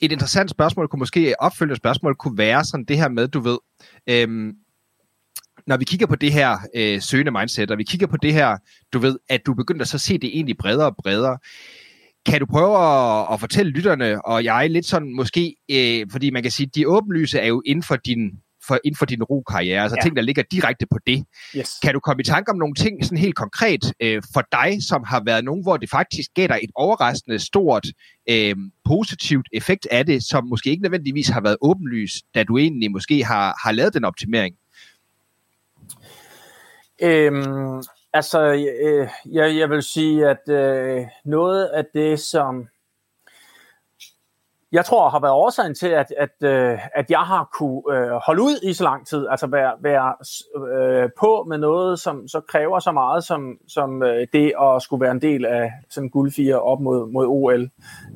et 0.00 0.12
interessant 0.12 0.50
spørgsmål 0.50 0.88
kunne 0.88 0.98
måske, 0.98 1.34
opfølgende 1.38 1.76
spørgsmål 1.76 2.14
kunne 2.14 2.38
være 2.38 2.64
sådan 2.64 2.84
det 2.84 2.96
her 2.96 3.08
med, 3.08 3.28
du 3.28 3.40
ved, 3.40 3.58
øhm, 4.06 4.52
når 5.66 5.76
vi 5.76 5.84
kigger 5.84 6.06
på 6.06 6.16
det 6.16 6.32
her 6.32 6.58
øh, 6.74 7.00
søgende 7.00 7.30
mindset, 7.30 7.70
og 7.70 7.78
vi 7.78 7.84
kigger 7.84 8.06
på 8.06 8.16
det 8.16 8.32
her, 8.32 8.56
du 8.92 8.98
ved, 8.98 9.18
at 9.28 9.46
du 9.46 9.54
begynder 9.54 9.82
at 9.82 9.88
så 9.88 9.98
se 9.98 10.18
det 10.18 10.30
egentlig 10.36 10.56
bredere 10.56 10.86
og 10.86 10.96
bredere, 10.96 11.38
kan 12.26 12.40
du 12.40 12.46
prøve 12.46 12.78
at, 12.78 13.26
at 13.32 13.40
fortælle 13.40 13.72
lytterne, 13.72 14.26
og 14.26 14.44
jeg 14.44 14.70
lidt 14.70 14.86
sådan 14.86 15.14
måske, 15.14 15.56
øh, 15.70 16.06
fordi 16.10 16.30
man 16.30 16.42
kan 16.42 16.52
sige, 16.52 16.66
de 16.74 16.88
åbenlyse 16.88 17.38
er 17.38 17.46
jo 17.46 17.62
inden 17.66 17.82
for 17.82 17.96
din 17.96 18.30
for, 18.66 18.78
inden 18.84 18.98
for 18.98 19.06
din 19.06 19.22
ro-karriere, 19.22 19.82
altså 19.82 19.96
ja. 20.00 20.02
ting, 20.02 20.16
der 20.16 20.22
ligger 20.22 20.42
direkte 20.42 20.86
på 20.90 20.98
det. 21.06 21.24
Yes. 21.56 21.78
Kan 21.82 21.94
du 21.94 22.00
komme 22.00 22.20
i 22.20 22.24
tanke 22.24 22.50
om 22.50 22.56
nogle 22.56 22.74
ting 22.74 23.04
sådan 23.04 23.18
helt 23.18 23.34
konkret 23.34 23.92
øh, 24.00 24.22
for 24.34 24.42
dig, 24.52 24.78
som 24.88 25.04
har 25.06 25.22
været 25.26 25.44
nogen, 25.44 25.62
hvor 25.62 25.76
det 25.76 25.90
faktisk 25.90 26.30
gav 26.34 26.48
dig 26.48 26.60
et 26.62 26.70
overraskende 26.74 27.38
stort 27.38 27.86
øh, 28.30 28.56
positivt 28.84 29.48
effekt 29.52 29.88
af 29.90 30.06
det, 30.06 30.22
som 30.22 30.46
måske 30.46 30.70
ikke 30.70 30.82
nødvendigvis 30.82 31.28
har 31.28 31.40
været 31.40 31.56
åbenlys, 31.60 32.22
da 32.34 32.44
du 32.44 32.58
egentlig 32.58 32.90
måske 32.90 33.24
har, 33.24 33.58
har 33.64 33.72
lavet 33.72 33.94
den 33.94 34.04
optimering? 34.04 34.56
Øhm, 37.02 37.82
altså, 38.12 38.52
øh, 38.52 39.08
jeg, 39.32 39.56
jeg 39.56 39.70
vil 39.70 39.82
sige, 39.82 40.28
at 40.28 40.48
øh, 40.48 41.06
noget 41.24 41.64
af 41.64 41.84
det, 41.94 42.20
som 42.20 42.68
jeg 44.74 44.84
tror 44.84 45.08
har 45.08 45.20
været 45.20 45.32
årsagen 45.32 45.74
til, 45.74 45.88
at, 45.88 46.06
at, 46.18 46.30
øh, 46.42 46.78
at 46.94 47.10
jeg 47.10 47.18
har 47.20 47.48
kunne 47.52 47.82
øh, 47.92 48.10
holde 48.26 48.42
ud 48.42 48.60
i 48.62 48.72
så 48.72 48.84
lang 48.84 49.06
tid, 49.06 49.26
altså 49.30 49.46
være, 49.46 49.72
være 49.80 50.14
øh, 50.76 51.10
på 51.18 51.44
med 51.48 51.58
noget, 51.58 52.00
som 52.00 52.28
så 52.28 52.40
kræver 52.40 52.78
så 52.78 52.92
meget 52.92 53.24
som, 53.24 53.58
som 53.68 54.02
øh, 54.02 54.26
det 54.32 54.52
at 54.62 54.82
skulle 54.82 55.00
være 55.00 55.10
en 55.10 55.22
del 55.22 55.44
af 55.44 55.72
sådan 55.90 56.08
guldfire 56.08 56.60
op 56.60 56.80
mod, 56.80 57.12
mod 57.12 57.26
OL. 57.26 57.70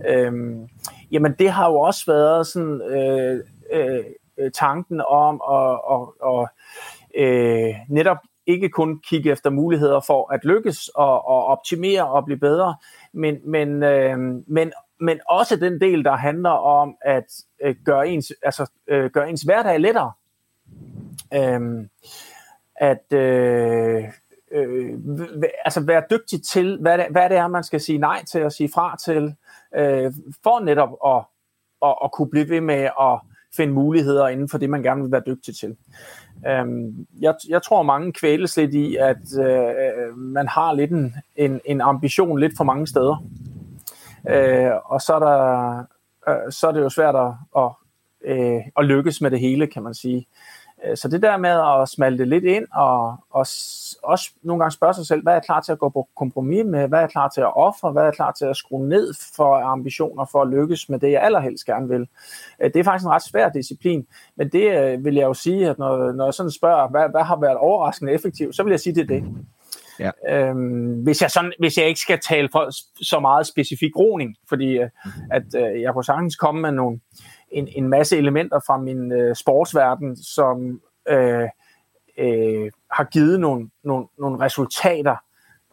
Øhm, 0.09 0.69
jamen 1.11 1.35
det 1.39 1.51
har 1.51 1.69
jo 1.71 1.81
også 1.81 2.07
været 2.07 2.47
sådan 2.47 2.81
øh, 2.83 3.41
øh, 3.73 4.51
tanken 4.55 5.01
om 5.01 5.43
at, 5.51 5.81
at, 5.93 6.09
at 6.29 6.49
øh, 7.23 7.75
netop 7.89 8.19
ikke 8.47 8.69
kun 8.69 9.01
kigge 9.09 9.31
efter 9.33 9.51
muligheder 9.51 10.01
for 10.01 10.33
at 10.33 10.45
lykkes 10.45 10.89
og, 10.89 11.29
og 11.29 11.45
optimere 11.45 12.09
og 12.09 12.25
blive 12.25 12.39
bedre, 12.39 12.77
men, 13.13 13.37
men, 13.45 13.83
øh, 13.83 14.19
men 14.47 14.73
men 15.01 15.21
også 15.29 15.57
den 15.57 15.81
del, 15.81 16.05
der 16.05 16.17
handler 16.17 16.51
om 16.51 16.97
at 17.01 17.25
øh, 17.65 17.77
gøre, 17.85 18.09
ens, 18.09 18.33
altså, 18.43 18.71
øh, 18.89 19.11
gøre 19.11 19.31
ens 19.31 19.43
hverdag 19.43 19.81
lettere. 19.81 20.13
Øhm, 21.35 21.89
at 22.77 23.13
øh, 23.13 24.05
øh, 24.53 24.99
altså 25.65 25.81
være 25.81 26.03
dygtig 26.11 26.43
til, 26.43 26.79
hvad 26.81 26.99
det, 26.99 27.07
hvad 27.11 27.29
det 27.29 27.37
er, 27.37 27.49
man 27.49 27.65
skal 27.65 27.81
sige 27.81 27.99
nej 27.99 28.25
til 28.25 28.45
og 28.45 28.53
sige 28.53 28.71
fra 28.75 28.97
til, 28.97 29.35
øh, 29.77 30.13
for 30.43 30.61
netop 30.61 30.91
at, 31.07 31.25
at, 31.89 31.95
at 32.05 32.13
kunne 32.13 32.31
blive 32.31 32.49
ved 32.49 32.61
med 32.61 32.91
at 33.01 33.21
finde 33.57 33.73
muligheder 33.73 34.29
inden 34.29 34.49
for 34.49 34.59
det, 34.59 34.71
man 34.71 34.83
gerne 34.83 35.03
vil 35.03 35.13
være 35.13 35.23
dygtig 35.27 35.57
til. 35.57 35.77
Øhm, 36.47 37.07
jeg, 37.21 37.35
jeg 37.49 37.63
tror, 37.63 37.83
mange 37.83 38.13
kvæles 38.13 38.57
lidt 38.57 38.75
i, 38.75 38.97
at 38.97 39.39
øh, 39.41 39.69
øh 39.69 40.17
man 40.17 40.49
har 40.49 40.73
lidt 40.73 40.91
en, 40.91 41.15
en, 41.37 41.61
en 41.65 41.81
ambition 41.81 42.39
lidt 42.39 42.53
for 42.57 42.65
mange 42.65 42.87
steder. 42.87 43.25
Øh, 44.29 44.71
og 44.85 45.01
så 45.01 45.15
er, 45.15 45.19
der, 45.19 45.79
øh, 46.29 46.53
så 46.53 46.69
er 46.69 46.73
det 46.73 46.81
jo 46.81 46.89
svært 46.89 47.17
at, 47.17 47.33
at, 47.57 47.71
øh, 48.25 48.61
at 48.79 48.85
lykkes 48.85 49.21
med 49.21 49.31
det 49.31 49.41
hele, 49.41 49.67
kan 49.67 49.83
man 49.83 49.95
sige. 49.95 50.27
Øh, 50.85 50.97
så 50.97 51.09
det 51.09 51.23
der 51.23 51.37
med 51.37 51.51
at 51.51 51.89
smalte 51.89 52.25
lidt 52.25 52.45
ind, 52.45 52.67
og, 52.75 53.09
og 53.31 53.47
også 54.03 54.31
nogle 54.43 54.61
gange 54.61 54.73
spørge 54.73 54.95
sig 54.95 55.07
selv, 55.07 55.23
hvad 55.23 55.33
er 55.33 55.37
jeg 55.37 55.45
klar 55.45 55.61
til 55.61 55.73
at 55.73 55.79
gå 55.79 55.89
på 55.89 56.09
kompromis 56.17 56.65
med, 56.65 56.89
hvad 56.89 56.99
er 56.99 57.03
jeg 57.03 57.11
klar 57.11 57.29
til 57.29 57.41
at 57.41 57.57
ofre, 57.57 57.93
hvad 57.93 58.03
er 58.03 58.07
jeg 58.07 58.15
klar 58.15 58.33
til 58.33 58.45
at 58.45 58.57
skrue 58.57 58.89
ned 58.89 59.15
for 59.37 59.55
ambitioner 59.55 60.25
for 60.25 60.43
at 60.43 60.49
lykkes 60.49 60.89
med 60.89 60.99
det, 60.99 61.13
jeg 61.13 61.23
allerhelst 61.23 61.67
gerne 61.67 61.89
vil. 61.89 62.09
Øh, 62.61 62.71
det 62.75 62.81
er 62.81 62.85
faktisk 62.85 63.05
en 63.05 63.11
ret 63.11 63.23
svær 63.23 63.49
disciplin, 63.49 64.07
men 64.37 64.49
det 64.49 64.79
øh, 64.79 65.05
vil 65.05 65.15
jeg 65.15 65.25
jo 65.25 65.35
sige, 65.35 65.69
at 65.69 65.79
når, 65.79 66.13
når 66.13 66.25
jeg 66.25 66.35
sådan 66.35 66.51
spørger, 66.51 66.89
hvad, 66.89 67.09
hvad 67.09 67.23
har 67.23 67.37
været 67.37 67.57
overraskende 67.57 68.13
effektivt, 68.13 68.57
så 68.57 68.63
vil 68.63 68.71
jeg 68.71 68.81
sige, 68.81 68.95
det 68.95 69.03
er 69.03 69.07
det. 69.07 69.25
Ja. 70.01 70.11
Øhm, 70.29 71.03
hvis, 71.03 71.23
jeg 71.23 71.31
sådan, 71.31 71.53
hvis 71.59 71.79
jeg 71.79 71.87
ikke 71.89 72.01
skal 72.01 72.19
tale 72.21 72.49
for 72.53 72.69
så 73.05 73.21
meget 73.21 73.47
specifik 73.47 73.97
roning, 73.97 74.37
fordi 74.49 74.79
øh, 74.79 74.91
at 75.31 75.43
øh, 75.57 75.83
jeg 75.83 75.93
kunne 75.93 76.05
sagtens 76.05 76.37
komme 76.37 76.61
med 76.61 76.73
nogle, 76.73 77.01
en, 77.51 77.69
en 77.69 77.89
masse 77.89 78.17
elementer 78.17 78.61
fra 78.67 78.79
min 78.79 79.13
øh, 79.13 79.37
sportsverden, 79.37 80.17
som 80.17 80.81
øh, 81.09 81.49
øh, 82.19 82.71
har 82.93 83.05
givet 83.05 83.41
nogle, 83.41 83.71
nogle, 83.85 84.07
nogle 84.19 84.41
resultater, 84.41 85.17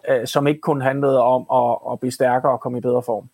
øh, 0.09 0.27
som 0.27 0.47
ikke 0.47 0.61
kun 0.61 0.81
handlede 0.81 1.21
om 1.21 1.45
at, 1.53 1.93
at 1.93 1.99
blive 1.99 2.11
stærkere 2.11 2.51
og 2.51 2.59
komme 2.61 2.77
i 2.77 2.81
bedre 2.81 3.03
form. 3.03 3.29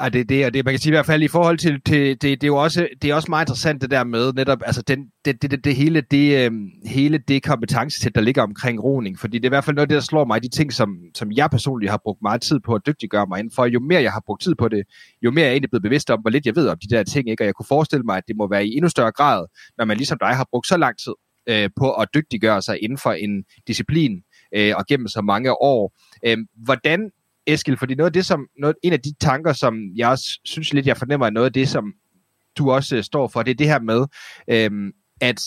Ja, 0.00 0.08
det, 0.08 0.28
det, 0.28 0.46
og 0.46 0.54
det, 0.54 0.64
man 0.64 0.72
kan 0.74 0.78
sige 0.78 0.90
i 0.90 0.96
hvert 0.96 1.06
fald 1.06 1.22
i 1.22 1.28
forhold 1.28 1.58
til, 1.58 1.80
til 1.86 2.08
det, 2.08 2.22
det, 2.22 2.42
er 2.42 2.46
jo 2.46 2.56
også, 2.56 2.88
det 3.02 3.10
er 3.10 3.14
også 3.14 3.26
meget 3.30 3.44
interessant 3.44 3.82
det 3.82 3.90
der 3.90 4.04
med 4.04 4.32
netop, 4.32 4.58
altså 4.66 4.82
den, 4.82 5.06
det, 5.24 5.42
det, 5.42 5.50
det, 5.50 5.64
det 5.64 5.76
hele, 5.76 6.00
det, 6.00 6.44
øh, 6.44 6.52
hele 6.86 7.18
det 7.18 7.42
kompetencesæt, 7.42 8.14
der 8.14 8.20
ligger 8.20 8.42
omkring 8.42 8.84
roning, 8.84 9.18
fordi 9.18 9.38
det 9.38 9.44
er 9.44 9.48
i 9.48 9.54
hvert 9.54 9.64
fald 9.64 9.74
noget 9.74 9.84
af 9.84 9.88
det, 9.88 9.94
der 9.94 10.00
slår 10.00 10.24
mig, 10.24 10.42
de 10.42 10.48
ting, 10.48 10.72
som, 10.72 10.96
som 11.14 11.32
jeg 11.32 11.50
personligt 11.50 11.90
har 11.90 12.00
brugt 12.04 12.22
meget 12.22 12.42
tid 12.42 12.60
på 12.60 12.74
at 12.74 12.82
dygtiggøre 12.86 13.26
mig 13.26 13.38
inden 13.38 13.52
for, 13.54 13.66
jo 13.66 13.80
mere 13.80 14.02
jeg 14.02 14.12
har 14.12 14.22
brugt 14.26 14.42
tid 14.42 14.54
på 14.54 14.68
det, 14.68 14.82
jo 15.22 15.30
mere 15.30 15.42
jeg 15.42 15.48
er 15.48 15.52
egentlig 15.52 15.70
blevet 15.70 15.82
bevidst 15.82 16.10
om, 16.10 16.20
hvor 16.20 16.30
lidt 16.30 16.46
jeg 16.46 16.56
ved 16.56 16.68
om 16.68 16.78
de 16.78 16.96
der 16.96 17.02
ting, 17.02 17.30
ikke? 17.30 17.42
og 17.42 17.46
jeg 17.46 17.54
kunne 17.54 17.66
forestille 17.68 18.02
mig, 18.02 18.16
at 18.16 18.24
det 18.28 18.36
må 18.36 18.48
være 18.48 18.66
i 18.66 18.72
endnu 18.72 18.88
større 18.88 19.12
grad, 19.12 19.46
når 19.78 19.84
man 19.84 19.96
ligesom 19.96 20.18
dig 20.20 20.28
har 20.28 20.46
brugt 20.50 20.66
så 20.66 20.76
lang 20.76 20.98
tid 20.98 21.12
øh, 21.48 21.70
på 21.76 21.92
at 21.92 22.08
dygtiggøre 22.14 22.62
sig 22.62 22.82
inden 22.82 22.98
for 22.98 23.12
en 23.12 23.44
disciplin, 23.66 24.22
øh, 24.56 24.72
og 24.76 24.86
gennem 24.86 25.08
så 25.08 25.22
mange 25.22 25.62
år. 25.62 25.92
Øh, 26.26 26.38
hvordan 26.64 27.10
Eskild, 27.52 27.76
fordi 27.76 27.94
noget 27.94 28.08
af 28.08 28.12
det, 28.12 28.26
som, 28.26 28.46
noget, 28.58 28.76
en 28.82 28.92
af 28.92 29.00
de 29.00 29.14
tanker, 29.20 29.52
som 29.52 29.74
jeg 29.96 30.08
også 30.08 30.40
synes 30.44 30.72
lidt, 30.72 30.86
jeg 30.86 30.96
fornemmer, 30.96 31.26
er 31.26 31.30
noget 31.30 31.46
af 31.46 31.52
det, 31.52 31.68
som 31.68 31.92
du 32.58 32.70
også 32.70 32.96
uh, 32.96 33.02
står 33.02 33.28
for, 33.28 33.42
det 33.42 33.50
er 33.50 33.54
det 33.54 33.66
her 33.66 33.80
med, 33.80 34.06
øhm, 34.48 34.92
at 35.20 35.42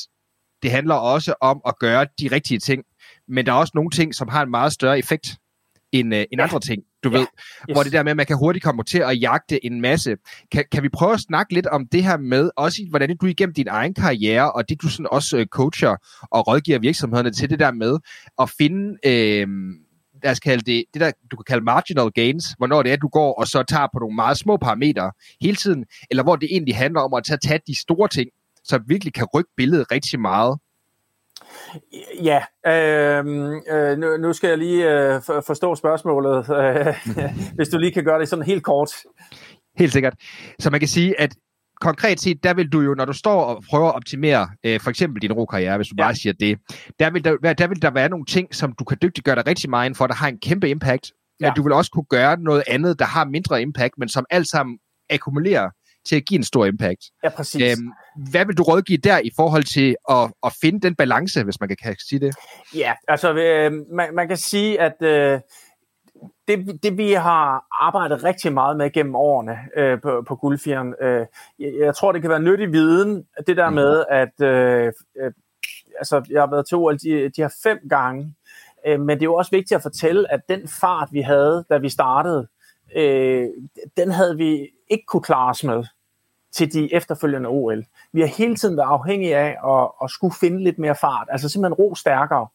det 0.63 0.71
handler 0.71 0.95
også 0.95 1.33
om 1.41 1.61
at 1.67 1.79
gøre 1.79 2.07
de 2.19 2.27
rigtige 2.31 2.59
ting, 2.59 2.83
men 3.27 3.45
der 3.45 3.51
er 3.51 3.57
også 3.57 3.71
nogle 3.75 3.89
ting, 3.89 4.15
som 4.15 4.27
har 4.27 4.43
en 4.43 4.51
meget 4.51 4.73
større 4.73 4.99
effekt. 4.99 5.37
end, 5.91 6.15
øh, 6.15 6.25
end 6.31 6.41
andre 6.41 6.59
ting, 6.59 6.83
du 7.03 7.09
ja. 7.09 7.17
ved. 7.17 7.27
Yes. 7.69 7.75
Hvor 7.75 7.83
det 7.83 7.91
der 7.91 8.03
med, 8.03 8.11
at 8.11 8.17
man 8.17 8.25
kan 8.25 8.37
hurtigt 8.37 8.63
komme 8.63 8.83
til 8.83 8.99
at 8.99 9.21
jagte 9.21 9.65
en 9.65 9.81
masse. 9.81 10.15
Kan, 10.51 10.63
kan 10.71 10.83
vi 10.83 10.89
prøve 10.89 11.13
at 11.13 11.19
snakke 11.19 11.53
lidt 11.53 11.67
om 11.67 11.87
det 11.87 12.03
her 12.03 12.17
med, 12.17 12.49
også 12.55 12.81
i, 12.81 12.87
hvordan 12.89 13.17
du 13.17 13.25
igennem 13.25 13.53
din 13.53 13.67
egen 13.67 13.93
karriere, 13.93 14.51
og 14.51 14.69
det 14.69 14.81
du 14.81 14.89
sådan 14.89 15.07
også 15.11 15.37
øh, 15.37 15.45
coacher 15.45 15.95
og 16.31 16.47
rådgiver 16.47 16.79
virksomhederne 16.79 17.31
til 17.31 17.49
det 17.49 17.59
der 17.59 17.71
med 17.71 17.97
at 18.41 18.49
finde... 18.49 18.97
Øh, 19.05 19.47
lad 20.23 20.31
os 20.31 20.39
kalde 20.39 20.71
det, 20.71 20.85
det 20.93 21.01
der, 21.01 21.11
du 21.31 21.35
kan 21.35 21.43
kalde 21.47 21.63
marginal 21.63 22.11
gains, 22.11 22.45
hvornår 22.57 22.83
det 22.83 22.91
er, 22.91 22.95
du 22.95 23.07
går 23.07 23.33
og 23.33 23.47
så 23.47 23.63
tager 23.63 23.87
på 23.93 23.99
nogle 23.99 24.15
meget 24.15 24.37
små 24.37 24.57
parametre 24.57 25.11
hele 25.41 25.55
tiden, 25.55 25.85
eller 26.09 26.23
hvor 26.23 26.35
det 26.35 26.49
egentlig 26.51 26.75
handler 26.75 27.01
om 27.01 27.13
at 27.13 27.23
tage, 27.23 27.37
tage 27.37 27.59
de 27.67 27.79
store 27.79 28.07
ting, 28.07 28.29
som 28.63 28.83
virkelig 28.87 29.13
kan 29.13 29.27
rykke 29.33 29.51
billedet 29.57 29.91
rigtig 29.91 30.19
meget. 30.19 30.57
Ja, 32.23 32.41
øh, 32.67 33.25
øh, 33.71 33.97
nu, 33.97 34.17
nu 34.17 34.33
skal 34.33 34.47
jeg 34.47 34.57
lige 34.57 34.91
øh, 34.91 35.21
forstå 35.21 35.75
spørgsmålet, 35.75 36.49
øh, 36.49 36.95
hvis 37.55 37.69
du 37.69 37.77
lige 37.77 37.91
kan 37.91 38.03
gøre 38.03 38.19
det 38.19 38.29
sådan 38.29 38.45
helt 38.45 38.63
kort. 38.63 38.89
Helt 39.77 39.93
sikkert. 39.93 40.13
Så 40.59 40.69
man 40.69 40.79
kan 40.79 40.89
sige, 40.89 41.19
at 41.19 41.35
konkret 41.83 42.19
set, 42.19 42.43
der 42.43 42.53
vil 42.53 42.69
du 42.69 42.81
jo, 42.81 42.93
når 42.93 43.05
du 43.05 43.13
står 43.13 43.43
og 43.43 43.63
prøver 43.69 43.89
at 43.89 43.95
optimere 43.95 44.49
øh, 44.63 44.79
for 44.79 44.89
eksempel 44.89 45.21
din 45.21 45.33
rokarriere, 45.33 45.77
hvis 45.77 45.87
du 45.87 45.95
ja. 45.97 46.03
bare 46.03 46.15
siger 46.15 46.33
det, 46.33 46.59
der 46.99 47.09
vil 47.09 47.23
der, 47.23 47.53
der 47.53 47.67
vil 47.67 47.81
der 47.81 47.91
være 47.91 48.09
nogle 48.09 48.25
ting, 48.25 48.55
som 48.55 48.73
du 48.79 48.83
kan 48.83 48.97
dygtiggøre 49.01 49.35
dig 49.35 49.47
rigtig 49.47 49.69
meget 49.69 49.97
for, 49.97 50.07
der 50.07 50.13
har 50.13 50.27
en 50.27 50.39
kæmpe 50.39 50.69
impact, 50.69 51.11
ja. 51.41 51.45
men 51.45 51.55
du 51.55 51.63
vil 51.63 51.71
også 51.71 51.91
kunne 51.91 52.05
gøre 52.09 52.39
noget 52.39 52.63
andet, 52.67 52.99
der 52.99 53.05
har 53.05 53.25
mindre 53.25 53.61
impact, 53.61 53.93
men 53.97 54.09
som 54.09 54.25
alt 54.29 54.47
sammen 54.47 54.77
akkumulerer 55.09 55.69
til 56.07 56.15
at 56.15 56.25
give 56.25 56.37
en 56.37 56.43
stor 56.43 56.65
impact. 56.65 56.99
Ja, 57.23 57.29
præcis. 57.29 57.79
Øhm, 57.79 57.91
hvad 58.31 58.45
vil 58.45 58.57
du 58.57 58.63
rådgive 58.63 58.97
der 58.97 59.19
i 59.19 59.31
forhold 59.35 59.63
til 59.63 59.95
at, 60.09 60.31
at 60.45 60.53
finde 60.61 60.79
den 60.79 60.95
balance, 60.95 61.43
hvis 61.43 61.59
man 61.59 61.69
kan, 61.69 61.77
kan 61.83 61.95
sige 62.09 62.19
det? 62.19 62.35
Ja, 62.75 62.93
altså 63.07 63.33
øh, 63.33 63.71
man, 63.91 64.15
man 64.15 64.27
kan 64.27 64.37
sige, 64.37 64.79
at 64.79 65.01
øh, 65.01 65.39
det, 66.47 66.83
det 66.83 66.97
vi 66.97 67.11
har 67.13 67.65
arbejdet 67.71 68.23
rigtig 68.23 68.53
meget 68.53 68.77
med 68.77 68.91
gennem 68.91 69.15
årene 69.15 69.57
øh, 69.77 70.01
på, 70.01 70.23
på 70.27 70.35
Guldfjern, 70.35 70.93
øh, 71.01 71.25
jeg, 71.59 71.73
jeg 71.79 71.95
tror, 71.95 72.11
det 72.11 72.21
kan 72.21 72.29
være 72.29 72.39
nyttig 72.39 72.71
viden, 72.71 73.25
det 73.47 73.57
der 73.57 73.69
med, 73.69 74.03
at 74.09 74.41
øh, 74.41 74.93
øh, 75.17 75.31
altså, 75.97 76.25
jeg 76.29 76.41
har 76.41 76.49
været 76.49 76.67
til 76.67 76.77
OL 76.77 76.97
de, 76.97 77.29
de 77.29 77.41
her 77.41 77.55
fem 77.63 77.79
gange, 77.89 78.35
øh, 78.87 78.99
men 78.99 79.09
det 79.09 79.21
er 79.21 79.29
jo 79.29 79.35
også 79.35 79.51
vigtigt 79.51 79.75
at 79.75 79.81
fortælle, 79.81 80.31
at 80.31 80.41
den 80.49 80.67
fart, 80.67 81.09
vi 81.11 81.21
havde, 81.21 81.65
da 81.69 81.77
vi 81.77 81.89
startede, 81.89 82.47
øh, 82.95 83.47
den 83.97 84.11
havde 84.11 84.37
vi 84.37 84.69
ikke 84.89 85.05
kunne 85.07 85.23
klare 85.23 85.49
os 85.49 85.63
med 85.63 85.83
til 86.53 86.73
de 86.73 86.93
efterfølgende 86.93 87.49
OL. 87.49 87.85
Vi 88.13 88.19
har 88.21 88.27
hele 88.27 88.55
tiden 88.55 88.77
været 88.77 88.87
afhængige 88.87 89.37
af 89.37 89.57
at, 89.73 89.91
at 90.03 90.09
skulle 90.09 90.33
finde 90.39 90.63
lidt 90.63 90.79
mere 90.79 90.95
fart, 90.95 91.27
altså 91.31 91.49
simpelthen 91.49 91.73
ro 91.73 91.95
stærkere, 91.95 92.47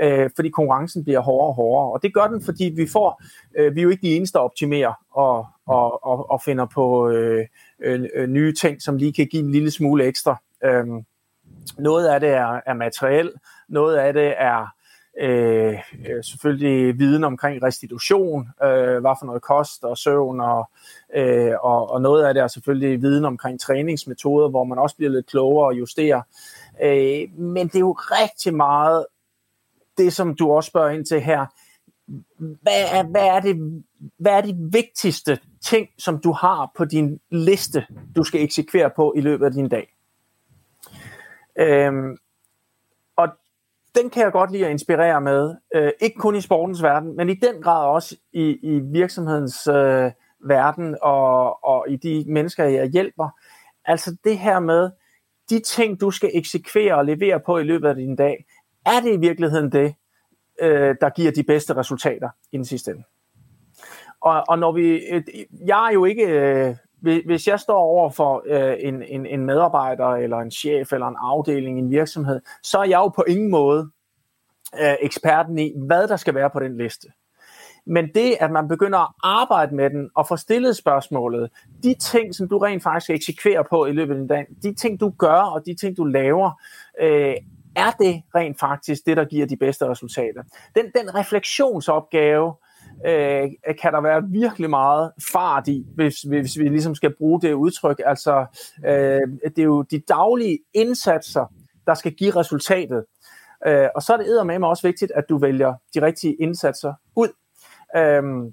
øh, 0.00 0.30
fordi 0.36 0.48
konkurrencen 0.48 1.04
bliver 1.04 1.20
hårdere 1.20 1.48
og 1.48 1.54
hårdere. 1.54 1.92
Og 1.92 2.02
det 2.02 2.14
gør 2.14 2.26
den, 2.26 2.42
fordi 2.42 2.64
vi 2.64 2.86
får, 2.92 3.22
øh, 3.58 3.74
vi 3.74 3.80
er 3.80 3.84
jo 3.84 3.90
ikke 3.90 4.06
de 4.06 4.16
eneste, 4.16 4.38
der 4.38 4.44
optimerer 4.44 4.92
og, 5.10 5.46
og, 5.66 6.04
og, 6.04 6.30
og 6.30 6.42
finder 6.42 6.66
på 6.74 7.08
øh, 7.08 7.46
øh, 7.82 8.08
øh, 8.14 8.28
nye 8.28 8.54
ting, 8.54 8.82
som 8.82 8.96
lige 8.96 9.12
kan 9.12 9.26
give 9.26 9.42
en 9.42 9.52
lille 9.52 9.70
smule 9.70 10.04
ekstra. 10.04 10.42
Øh, 10.64 10.86
noget 11.78 12.06
af 12.06 12.20
det 12.20 12.30
er, 12.30 12.60
er 12.66 12.74
materiel, 12.74 13.32
noget 13.68 13.96
af 13.96 14.12
det 14.12 14.34
er 14.38 14.75
Øh, 15.20 15.74
øh, 16.08 16.24
selvfølgelig 16.24 16.98
viden 16.98 17.24
omkring 17.24 17.62
restitution, 17.62 18.48
øh, 18.62 19.00
hvad 19.00 19.16
for 19.20 19.24
noget 19.26 19.42
kost 19.42 19.84
og 19.84 19.98
søvn, 19.98 20.40
og, 20.40 20.70
øh, 21.16 21.52
og, 21.62 21.90
og 21.90 22.00
noget 22.02 22.24
af 22.24 22.34
det 22.34 22.42
er 22.42 22.46
selvfølgelig 22.46 23.02
viden 23.02 23.24
omkring 23.24 23.60
træningsmetoder, 23.60 24.48
hvor 24.48 24.64
man 24.64 24.78
også 24.78 24.96
bliver 24.96 25.10
lidt 25.10 25.26
klogere 25.26 25.66
og 25.66 25.78
justerer. 25.78 26.22
Øh, 26.82 27.38
men 27.38 27.66
det 27.66 27.74
er 27.74 27.80
jo 27.80 27.92
rigtig 27.92 28.54
meget 28.54 29.06
det, 29.98 30.12
som 30.12 30.34
du 30.34 30.52
også 30.52 30.68
spørger 30.68 30.90
ind 30.90 31.06
til 31.06 31.20
her. 31.20 31.46
Hvad 32.38 32.84
er, 32.92 33.02
hvad, 33.02 33.26
er 33.26 33.40
det, 33.40 33.82
hvad 34.18 34.32
er 34.32 34.40
de 34.40 34.56
vigtigste 34.72 35.38
ting, 35.62 35.88
som 35.98 36.18
du 36.18 36.32
har 36.32 36.70
på 36.76 36.84
din 36.84 37.20
liste, 37.30 37.86
du 38.16 38.24
skal 38.24 38.42
eksekvere 38.42 38.90
på 38.96 39.12
i 39.16 39.20
løbet 39.20 39.46
af 39.46 39.52
din 39.52 39.68
dag? 39.68 39.96
Øhm, 41.58 42.16
den 43.96 44.10
kan 44.10 44.22
jeg 44.22 44.32
godt 44.32 44.52
lide 44.52 44.64
at 44.64 44.70
inspirere 44.70 45.20
med. 45.20 45.54
Øh, 45.74 45.92
ikke 46.00 46.16
kun 46.18 46.36
i 46.36 46.40
sportens 46.40 46.82
verden, 46.82 47.16
men 47.16 47.28
i 47.28 47.34
den 47.34 47.62
grad 47.62 47.86
også 47.86 48.16
i, 48.32 48.58
i 48.62 48.80
virksomhedens 48.80 49.66
øh, 49.66 50.10
verden 50.44 50.96
og, 51.02 51.64
og 51.64 51.86
i 51.88 51.96
de 51.96 52.24
mennesker, 52.28 52.64
jeg 52.64 52.88
hjælper. 52.88 53.28
Altså 53.84 54.16
det 54.24 54.38
her 54.38 54.58
med, 54.58 54.90
de 55.50 55.60
ting, 55.60 56.00
du 56.00 56.10
skal 56.10 56.30
eksekvere 56.34 56.94
og 56.94 57.04
levere 57.04 57.40
på 57.40 57.58
i 57.58 57.62
løbet 57.62 57.88
af 57.88 57.94
din 57.94 58.16
dag, 58.16 58.44
er 58.86 59.00
det 59.00 59.12
i 59.12 59.16
virkeligheden 59.16 59.72
det, 59.72 59.94
øh, 60.60 60.96
der 61.00 61.10
giver 61.10 61.32
de 61.32 61.42
bedste 61.42 61.76
resultater 61.76 62.30
i 62.52 62.56
den 62.56 62.64
sidste 62.64 62.90
ende? 62.90 63.02
Og, 64.20 64.44
og 64.48 64.58
når 64.58 64.72
vi, 64.72 65.06
øh, 65.06 65.22
jeg 65.66 65.88
er 65.88 65.92
jo 65.92 66.04
ikke, 66.04 66.26
øh, 66.26 66.76
hvis 67.26 67.48
jeg 67.48 67.60
står 67.60 67.78
over 67.78 68.10
for 68.10 68.44
øh, 68.46 68.76
en, 68.78 69.02
en, 69.02 69.26
en 69.26 69.46
medarbejder, 69.46 70.06
eller 70.06 70.38
en 70.38 70.50
chef, 70.50 70.92
eller 70.92 71.06
en 71.06 71.16
afdeling 71.18 71.78
i 71.78 71.82
en 71.82 71.90
virksomhed, 71.90 72.40
så 72.62 72.78
er 72.78 72.84
jeg 72.84 72.96
jo 72.96 73.08
på 73.08 73.24
ingen 73.28 73.50
måde 73.50 73.90
øh, 74.80 74.94
eksperten 75.00 75.58
i, 75.58 75.72
hvad 75.86 76.08
der 76.08 76.16
skal 76.16 76.34
være 76.34 76.50
på 76.50 76.60
den 76.60 76.76
liste. 76.76 77.08
Men 77.86 78.08
det, 78.14 78.36
at 78.40 78.50
man 78.50 78.68
begynder 78.68 78.98
at 78.98 79.12
arbejde 79.22 79.74
med 79.74 79.90
den 79.90 80.10
og 80.14 80.28
få 80.28 80.36
stillet 80.36 80.76
spørgsmålet, 80.76 81.50
de 81.82 81.94
ting, 81.94 82.34
som 82.34 82.48
du 82.48 82.58
rent 82.58 82.82
faktisk 82.82 83.10
eksekverer 83.10 83.62
på 83.70 83.86
i 83.86 83.92
løbet 83.92 84.14
af 84.14 84.18
en 84.18 84.26
dag, 84.26 84.46
de 84.62 84.74
ting, 84.74 85.00
du 85.00 85.10
gør 85.18 85.40
og 85.40 85.66
de 85.66 85.74
ting, 85.74 85.96
du 85.96 86.04
laver, 86.04 86.50
øh, 87.00 87.34
er 87.76 87.90
det 87.90 88.22
rent 88.34 88.60
faktisk 88.60 89.06
det, 89.06 89.16
der 89.16 89.24
giver 89.24 89.46
de 89.46 89.56
bedste 89.56 89.88
resultater. 89.88 90.42
Den, 90.74 90.84
den 90.94 91.14
refleksionsopgave, 91.14 92.54
øh, 93.06 93.50
kan 93.82 93.92
der 93.92 94.00
være 94.00 94.22
virkelig 94.28 94.70
meget 94.70 95.12
fart 95.32 95.68
i, 95.68 95.86
hvis, 95.94 96.22
hvis 96.22 96.58
vi 96.58 96.68
ligesom 96.68 96.94
skal 96.94 97.14
bruge 97.16 97.40
det 97.40 97.52
udtryk. 97.52 98.00
Altså, 98.06 98.46
øh, 98.86 99.20
det 99.44 99.58
er 99.58 99.62
jo 99.62 99.82
de 99.82 99.98
daglige 100.08 100.58
indsatser, 100.74 101.52
der 101.86 101.94
skal 101.94 102.12
give 102.12 102.30
resultatet. 102.30 103.04
Øh, 103.66 103.88
og 103.94 104.02
så 104.02 104.12
er 104.12 104.16
det 104.16 104.46
med 104.46 104.58
mig 104.58 104.68
også 104.68 104.86
vigtigt, 104.86 105.12
at 105.14 105.24
du 105.28 105.38
vælger 105.38 105.74
de 105.94 106.02
rigtige 106.02 106.34
indsatser 106.34 106.94
ud. 107.16 107.28
Øhm, 107.96 108.46
øh, 108.46 108.52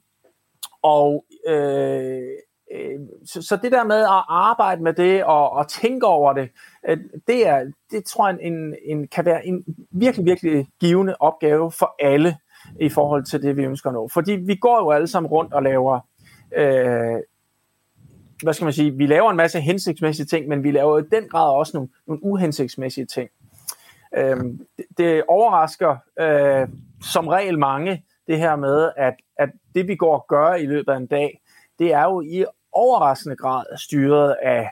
og 0.81 1.25
øh, 1.47 2.39
så, 3.25 3.41
så 3.41 3.59
det 3.63 3.71
der 3.71 3.83
med 3.83 4.01
at 4.01 4.23
arbejde 4.29 4.83
med 4.83 4.93
det 4.93 5.23
og, 5.23 5.51
og 5.51 5.67
tænke 5.67 6.05
over 6.05 6.33
det, 6.33 6.49
øh, 6.89 6.97
det, 7.27 7.47
er, 7.47 7.71
det 7.91 8.05
tror 8.05 8.29
jeg 8.29 8.37
en, 8.41 8.75
en, 8.85 9.07
kan 9.07 9.25
være 9.25 9.45
en 9.45 9.63
virkelig, 9.91 10.25
virkelig 10.25 10.67
givende 10.79 11.15
opgave 11.19 11.71
for 11.71 11.95
alle 11.99 12.37
i 12.79 12.89
forhold 12.89 13.23
til 13.23 13.41
det, 13.41 13.57
vi 13.57 13.63
ønsker 13.63 13.89
at 13.89 13.93
nå. 13.93 14.07
Fordi 14.07 14.31
vi 14.31 14.55
går 14.55 14.79
jo 14.79 14.91
alle 14.91 15.07
sammen 15.07 15.29
rundt 15.29 15.53
og 15.53 15.63
laver, 15.63 15.99
øh, 16.55 17.19
hvad 18.43 18.53
skal 18.53 18.65
man 18.65 18.73
sige, 18.73 18.91
vi 18.91 19.05
laver 19.05 19.31
en 19.31 19.37
masse 19.37 19.59
hensigtsmæssige 19.59 20.25
ting, 20.25 20.47
men 20.47 20.63
vi 20.63 20.71
laver 20.71 20.99
i 20.99 21.03
den 21.11 21.29
grad 21.29 21.53
også 21.53 21.71
nogle, 21.77 21.89
nogle 22.07 22.23
uhensigtsmæssige 22.23 23.05
ting. 23.05 23.29
Øh, 24.17 24.37
det, 24.77 24.85
det 24.97 25.23
overrasker 25.27 25.97
øh, 26.19 26.67
som 27.01 27.27
regel 27.27 27.59
mange, 27.59 28.03
det 28.27 28.37
her 28.37 28.55
med, 28.55 28.91
at, 28.97 29.13
at 29.37 29.49
det 29.75 29.87
vi 29.87 29.95
går 29.95 30.15
og 30.15 30.25
gør 30.29 30.53
i 30.53 30.65
løbet 30.65 30.91
af 30.91 30.97
en 30.97 31.07
dag, 31.07 31.41
det 31.79 31.93
er 31.93 32.03
jo 32.03 32.21
i 32.21 32.45
overraskende 32.71 33.35
grad 33.35 33.63
styret 33.77 34.35
af, 34.41 34.71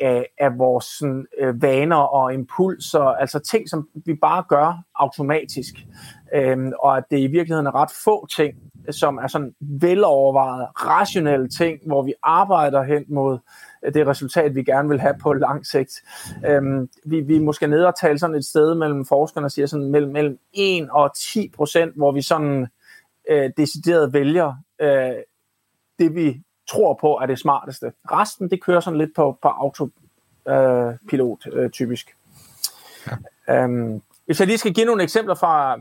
af, 0.00 0.26
af 0.38 0.58
vores 0.58 0.84
sådan, 0.84 1.26
øh, 1.38 1.62
vaner 1.62 1.96
og 1.96 2.34
impulser, 2.34 3.00
altså 3.00 3.38
ting, 3.38 3.68
som 3.68 3.88
vi 3.94 4.14
bare 4.14 4.44
gør 4.48 4.82
automatisk, 4.94 5.74
øhm, 6.34 6.72
og 6.78 6.96
at 6.96 7.04
det 7.10 7.18
i 7.18 7.26
virkeligheden 7.26 7.66
er 7.66 7.74
ret 7.74 7.90
få 8.04 8.26
ting, 8.26 8.54
som 8.90 9.16
er 9.16 9.26
sådan 9.26 9.54
velovervejet, 9.60 10.68
rationelle 10.74 11.48
ting, 11.48 11.78
hvor 11.86 12.02
vi 12.02 12.14
arbejder 12.22 12.82
hen 12.82 13.04
mod 13.08 13.38
det 13.94 14.06
resultat, 14.06 14.54
vi 14.54 14.62
gerne 14.62 14.88
vil 14.88 15.00
have 15.00 15.14
på 15.22 15.32
lang 15.32 15.66
sigt. 15.66 16.02
Øhm, 16.46 16.88
vi, 17.04 17.20
vi 17.20 17.36
er 17.36 17.40
måske 17.40 17.66
nede 17.66 17.86
og 17.86 18.00
tale 18.00 18.18
sådan 18.18 18.36
et 18.36 18.44
sted 18.44 18.74
mellem 18.74 19.06
forskerne, 19.06 19.50
siger 19.50 19.66
sådan 19.66 19.90
mellem, 19.90 20.12
mellem 20.12 20.38
1 20.52 20.90
og 20.90 21.14
10 21.16 21.48
procent, 21.56 21.96
hvor 21.96 22.12
vi 22.12 22.22
sådan 22.22 22.66
øh, 23.30 23.50
decideret 23.56 24.12
vælger 24.12 24.54
øh, 24.80 25.12
det, 25.98 26.14
vi 26.14 26.42
tror 26.70 26.98
på 27.00 27.18
er 27.22 27.26
det 27.26 27.38
smarteste. 27.38 27.92
Resten, 28.04 28.50
det 28.50 28.62
kører 28.62 28.80
sådan 28.80 28.98
lidt 28.98 29.14
på, 29.16 29.38
på 29.42 29.48
autopilot, 29.48 31.46
øh, 31.46 31.64
øh, 31.64 31.70
typisk. 31.70 32.16
Ja. 33.48 33.64
Øhm, 33.64 34.02
hvis 34.26 34.40
jeg 34.40 34.46
lige 34.46 34.58
skal 34.58 34.74
give 34.74 34.86
nogle 34.86 35.02
eksempler 35.02 35.34
fra, 35.34 35.80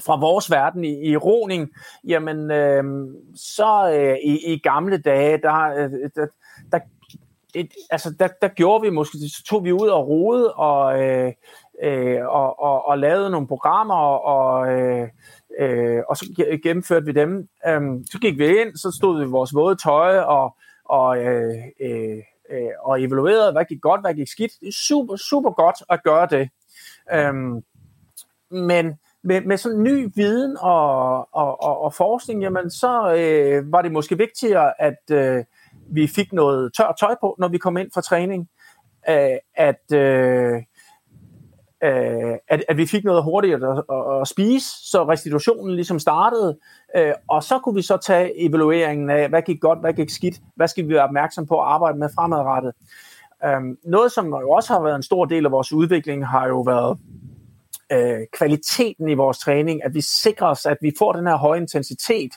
fra 0.00 0.20
vores 0.20 0.50
verden 0.50 0.84
i, 0.84 1.10
i 1.10 1.16
roning, 1.16 1.70
jamen 2.04 2.50
øh, 2.50 2.84
så 3.34 3.92
øh, 3.94 4.16
i, 4.24 4.52
i 4.52 4.58
gamle 4.58 4.98
dage, 4.98 5.38
der, 5.38 5.54
øh, 5.54 5.90
der, 6.16 6.26
der, 6.72 6.78
et, 7.54 7.74
altså, 7.90 8.14
der, 8.18 8.28
der 8.42 8.48
gjorde 8.48 8.82
vi 8.82 8.90
måske, 8.90 9.18
så 9.18 9.42
tog 9.44 9.64
vi 9.64 9.72
ud 9.72 9.88
og 9.88 10.08
rode 10.08 10.54
og, 10.54 11.02
øh, 11.02 11.32
øh, 11.82 12.26
og, 12.26 12.62
og, 12.62 12.88
og 12.88 12.98
lavede 12.98 13.30
nogle 13.30 13.46
programmer, 13.46 13.94
og, 13.94 14.72
øh, 14.72 15.08
øh, 15.58 16.02
og 16.08 16.16
så 16.16 16.44
gennemførte 16.62 17.06
vi 17.06 17.12
dem. 17.12 17.48
Øh, 17.66 17.80
så 18.12 18.18
gik 18.20 18.38
vi 18.38 18.60
ind, 18.60 18.76
så 18.76 18.96
stod 18.98 19.18
vi 19.18 19.24
i 19.24 19.30
vores 19.30 19.54
våde 19.54 19.76
tøj 19.76 20.18
og, 20.18 20.56
og, 20.84 21.18
øh, 21.18 21.54
øh, 21.80 22.18
øh, 22.50 22.70
og 22.82 23.02
evaluerede, 23.02 23.52
hvad 23.52 23.64
gik 23.64 23.80
godt, 23.80 24.00
hvad 24.00 24.14
gik 24.14 24.28
skidt. 24.28 24.52
Det 24.60 24.68
er 24.68 24.72
super, 24.72 25.16
super 25.16 25.50
godt 25.50 25.76
at 25.88 26.02
gøre 26.02 26.26
det. 26.30 26.50
Um, 27.28 27.62
men 28.50 28.94
med, 29.24 29.40
med 29.40 29.56
sådan 29.56 29.82
ny 29.82 30.12
viden 30.14 30.56
og, 30.60 31.18
og, 31.34 31.62
og, 31.62 31.82
og 31.82 31.94
forskning, 31.94 32.42
jamen 32.42 32.70
så 32.70 33.14
øh, 33.14 33.72
var 33.72 33.82
det 33.82 33.92
måske 33.92 34.18
vigtigere, 34.18 34.82
at 34.82 35.10
øh, 35.12 35.44
vi 35.92 36.06
fik 36.06 36.32
noget 36.32 36.72
tørt 36.76 36.94
tøj 37.00 37.14
på, 37.20 37.36
når 37.38 37.48
vi 37.48 37.58
kom 37.58 37.76
ind 37.76 37.90
for 37.94 38.00
træning. 38.00 38.48
Øh, 39.08 39.36
at, 39.54 39.92
øh, 39.92 40.54
øh, 41.84 42.34
at, 42.48 42.64
at 42.68 42.76
vi 42.76 42.86
fik 42.86 43.04
noget 43.04 43.24
hurtigt 43.24 43.54
at, 43.54 43.62
at, 43.62 44.20
at 44.20 44.28
spise, 44.28 44.90
så 44.90 45.08
restitutionen 45.08 45.74
ligesom 45.74 45.98
startede, 45.98 46.58
øh, 46.96 47.12
og 47.28 47.42
så 47.42 47.58
kunne 47.58 47.74
vi 47.74 47.82
så 47.82 47.96
tage 47.96 48.46
evalueringen 48.46 49.10
af, 49.10 49.28
hvad 49.28 49.42
gik 49.42 49.60
godt, 49.60 49.80
hvad 49.80 49.92
gik 49.92 50.10
skidt, 50.10 50.40
hvad 50.56 50.68
skal 50.68 50.88
vi 50.88 50.94
være 50.94 51.04
opmærksom 51.04 51.46
på 51.46 51.60
at 51.60 51.66
arbejde 51.66 51.98
med 51.98 52.08
fremadrettet. 52.14 52.72
Øh, 53.44 53.60
noget, 53.84 54.12
som 54.12 54.26
jo 54.26 54.50
også 54.50 54.72
har 54.72 54.82
været 54.82 54.96
en 54.96 55.02
stor 55.02 55.24
del 55.24 55.44
af 55.44 55.52
vores 55.52 55.72
udvikling, 55.72 56.26
har 56.26 56.46
jo 56.46 56.60
været 56.60 56.98
øh, 57.92 58.26
kvaliteten 58.32 59.08
i 59.08 59.14
vores 59.14 59.38
træning, 59.38 59.84
at 59.84 59.94
vi 59.94 60.00
sikrer 60.00 60.46
os, 60.46 60.66
at 60.66 60.76
vi 60.80 60.92
får 60.98 61.12
den 61.12 61.26
her 61.26 61.36
høje 61.36 61.60
intensitet, 61.60 62.32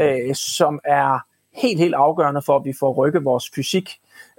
øh, 0.00 0.34
som 0.34 0.80
er 0.84 1.18
helt, 1.54 1.78
helt 1.78 1.94
afgørende 1.94 2.42
for, 2.42 2.56
at 2.56 2.64
vi 2.64 2.72
får 2.80 2.92
rykket 2.92 3.24
vores 3.24 3.50
fysik 3.54 3.90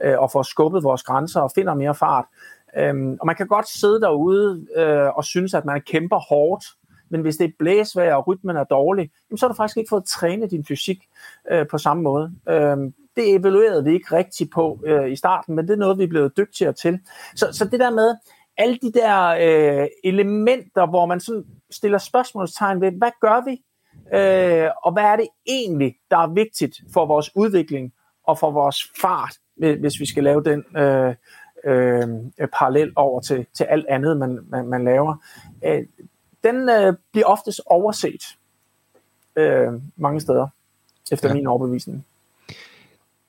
øh, 0.04 0.20
og 0.20 0.32
får 0.32 0.44
skubbet 0.44 0.84
vores 0.84 1.04
grænser 1.04 1.42
og 1.42 1.52
finder 1.56 1.74
mere 1.74 1.96
fart. 1.96 2.26
Øhm, 2.78 3.18
og 3.22 3.26
man 3.28 3.36
kan 3.36 3.48
godt 3.48 3.70
sidde 3.70 4.02
derude 4.02 4.68
øh, 4.76 5.18
og 5.18 5.26
synes, 5.26 5.54
at 5.54 5.66
man 5.66 5.82
kæmper 5.82 6.20
hårdt, 6.20 6.66
men 7.10 7.22
hvis 7.22 7.38
det 7.38 7.46
er 7.46 7.52
blæsvejr 7.60 8.16
og 8.16 8.28
rytmen 8.28 8.56
er 8.56 8.64
dårlig, 8.64 9.12
jamen, 9.30 9.38
så 9.38 9.46
har 9.46 9.54
du 9.54 9.56
faktisk 9.56 9.78
ikke 9.78 9.90
fået 9.90 10.06
trænet 10.06 10.52
din 10.52 10.66
fysik 10.66 11.00
øh, 11.52 11.68
på 11.68 11.78
samme 11.78 12.04
måde. 12.04 12.32
Øhm, 12.50 12.94
det 13.16 13.36
evaluerede 13.36 13.84
vi 13.84 13.94
ikke 13.94 14.16
rigtigt 14.16 14.52
på 14.54 14.80
øh, 14.86 15.12
i 15.12 15.16
starten, 15.16 15.56
men 15.56 15.68
det 15.68 15.74
er 15.74 15.78
noget, 15.78 15.98
vi 15.98 16.04
er 16.04 16.08
blevet 16.08 16.38
dygtigere 16.38 16.74
til. 16.74 17.00
Så, 17.36 17.48
så 17.52 17.66
det 17.66 17.80
der 17.80 17.92
med 17.92 18.16
alle 18.58 18.78
de 18.82 18.92
der 18.92 19.28
øh, 19.28 19.88
elementer, 20.04 20.86
hvor 20.86 21.06
man 21.06 21.20
sådan 21.20 21.46
stiller 21.72 21.98
spørgsmålstegn 21.98 22.82
ved, 22.82 22.92
hvad 22.92 23.12
gør 23.22 23.46
vi? 23.46 23.62
Øh, 24.18 24.70
og 24.84 24.94
hvad 24.94 25.04
er 25.04 25.16
det 25.16 25.28
egentlig, 25.48 25.96
der 26.12 26.18
er 26.18 26.28
vigtigt 26.28 26.82
for 26.94 27.06
vores 27.06 27.36
udvikling 27.36 27.94
og 28.24 28.40
for 28.40 28.52
vores 28.52 28.92
fart, 29.02 29.38
hvis 29.56 30.00
vi 30.00 30.06
skal 30.06 30.24
lave 30.24 30.44
den 30.44 30.78
øh, 30.78 31.16
øh, 31.66 32.48
parallel 32.54 32.94
over 32.96 33.22
til, 33.22 33.46
til 33.54 33.64
alt 33.64 33.86
andet, 33.90 34.18
man, 34.18 34.40
man, 34.50 34.68
man 34.68 34.84
laver. 34.84 35.16
Øh, 35.66 35.84
den 36.44 36.70
øh, 36.70 36.94
bliver 37.12 37.28
oftest 37.28 37.62
overset 37.66 38.24
øh, 39.36 39.74
mange 39.96 40.22
steder, 40.22 40.48
efter 41.12 41.28
ja. 41.28 41.34
min 41.34 41.48
overbevisning. 41.48 42.06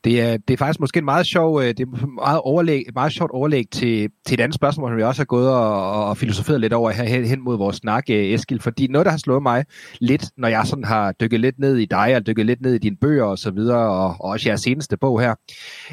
Det 0.07 0.21
er, 0.21 0.37
det 0.37 0.55
er 0.55 0.59
faktisk 0.59 0.81
måske 0.81 0.99
en 0.99 1.05
meget 1.05 1.27
sjov, 1.27 1.61
øh, 1.61 1.69
det 1.69 1.81
er 1.81 2.07
meget, 2.07 2.41
overlæg, 2.41 2.85
meget 2.95 3.13
sjovt 3.13 3.31
overlæg 3.31 3.65
til, 3.71 4.11
til 4.27 4.35
et 4.35 4.41
andet 4.41 4.55
spørgsmål, 4.55 4.91
som 4.91 4.97
vi 4.97 5.03
også 5.03 5.21
har 5.21 5.25
gået 5.25 5.51
og, 5.51 6.05
og 6.09 6.17
filosoferet 6.17 6.61
lidt 6.61 6.73
over 6.73 6.91
her 6.91 7.05
hen, 7.05 7.25
hen 7.25 7.41
mod 7.41 7.57
vores 7.57 7.77
snak, 7.77 8.05
øh, 8.11 8.17
Eskil. 8.17 8.61
Fordi 8.61 8.87
noget, 8.87 9.05
der 9.05 9.11
har 9.11 9.19
slået 9.19 9.43
mig 9.43 9.65
lidt, 10.01 10.25
når 10.37 10.49
jeg 10.49 10.67
sådan 10.67 10.85
har 10.85 11.13
dykket 11.13 11.41
lidt 11.41 11.59
ned 11.59 11.77
i 11.77 11.85
dig, 11.85 12.17
og 12.17 12.27
dykket 12.27 12.47
lidt 12.47 12.61
ned 12.61 12.75
i 12.75 12.79
dine 12.79 12.97
bøger 12.97 13.25
og 13.25 13.39
så 13.39 13.51
videre, 13.51 13.91
og, 13.91 14.09
og 14.09 14.25
også 14.31 14.49
jeres 14.49 14.61
seneste 14.61 14.97
bog 14.97 15.21
her, 15.21 15.35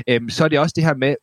øhm, 0.07 0.29
så 0.29 0.43
er 0.43 0.47
det 0.47 0.59
også 0.59 0.73
det 0.75 0.83
her 0.83 0.95
med, 0.95 1.15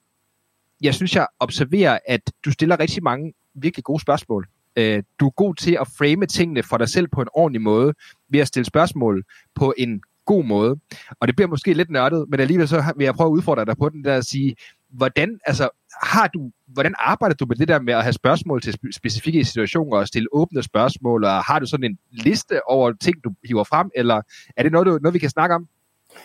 jeg 0.83 0.95
synes, 0.95 1.17
jeg 1.17 1.27
observerer, 1.41 1.99
at 2.09 2.21
du 2.45 2.51
stiller 2.51 2.81
rigtig 2.81 3.03
mange 3.03 3.33
virkelig 3.55 3.85
gode 3.85 4.01
spørgsmål. 4.01 4.47
Øh, 4.77 5.03
du 5.21 5.27
er 5.27 5.31
god 5.31 5.55
til 5.55 5.79
at 5.81 5.87
frame 5.99 6.27
tingene 6.27 6.63
for 6.63 6.77
dig 6.77 6.89
selv 6.89 7.09
på 7.09 7.21
en 7.21 7.29
ordentlig 7.35 7.63
måde, 7.63 7.95
ved 8.31 8.41
at 8.41 8.49
stille 8.49 8.67
spørgsmål 8.67 9.25
på 9.55 9.75
en 9.79 10.01
god 10.33 10.45
måde. 10.45 10.77
Og 11.21 11.29
det 11.29 11.37
bliver 11.37 11.49
måske 11.49 11.73
lidt 11.73 11.91
nørdet, 11.91 12.27
men 12.29 12.41
alligevel 12.41 12.69
så 12.69 12.83
vil 12.97 13.05
jeg 13.05 13.15
prøve 13.15 13.29
at 13.29 13.37
udfordre 13.39 13.65
dig 13.65 13.77
på 13.77 13.89
den 13.89 14.05
der 14.05 14.17
at 14.17 14.25
sige, 14.25 14.57
hvordan, 14.91 15.41
altså, 15.45 15.69
har 16.03 16.27
du, 16.29 16.51
hvordan 16.67 16.95
arbejder 16.99 17.35
du 17.35 17.47
med 17.47 17.57
det 17.57 17.69
der 17.69 17.81
med 17.81 17.95
at 17.95 18.03
have 18.03 18.13
spørgsmål 18.13 18.63
til 18.63 18.79
specifikke 18.93 19.45
situationer 19.45 19.97
og 19.97 20.07
stille 20.09 20.29
åbne 20.33 20.63
spørgsmål, 20.63 21.25
og 21.25 21.45
har 21.45 21.59
du 21.59 21.67
sådan 21.67 21.85
en 21.85 21.99
liste 22.11 22.69
over 22.69 22.93
ting, 22.93 23.25
du 23.25 23.31
hiver 23.45 23.65
frem, 23.65 23.91
eller 23.95 24.23
er 24.57 24.63
det 24.63 24.73
noget, 24.73 24.87
du, 24.87 24.99
noget 25.03 25.15
vi 25.15 25.19
kan 25.19 25.31
snakke 25.31 25.55
om? 25.55 25.69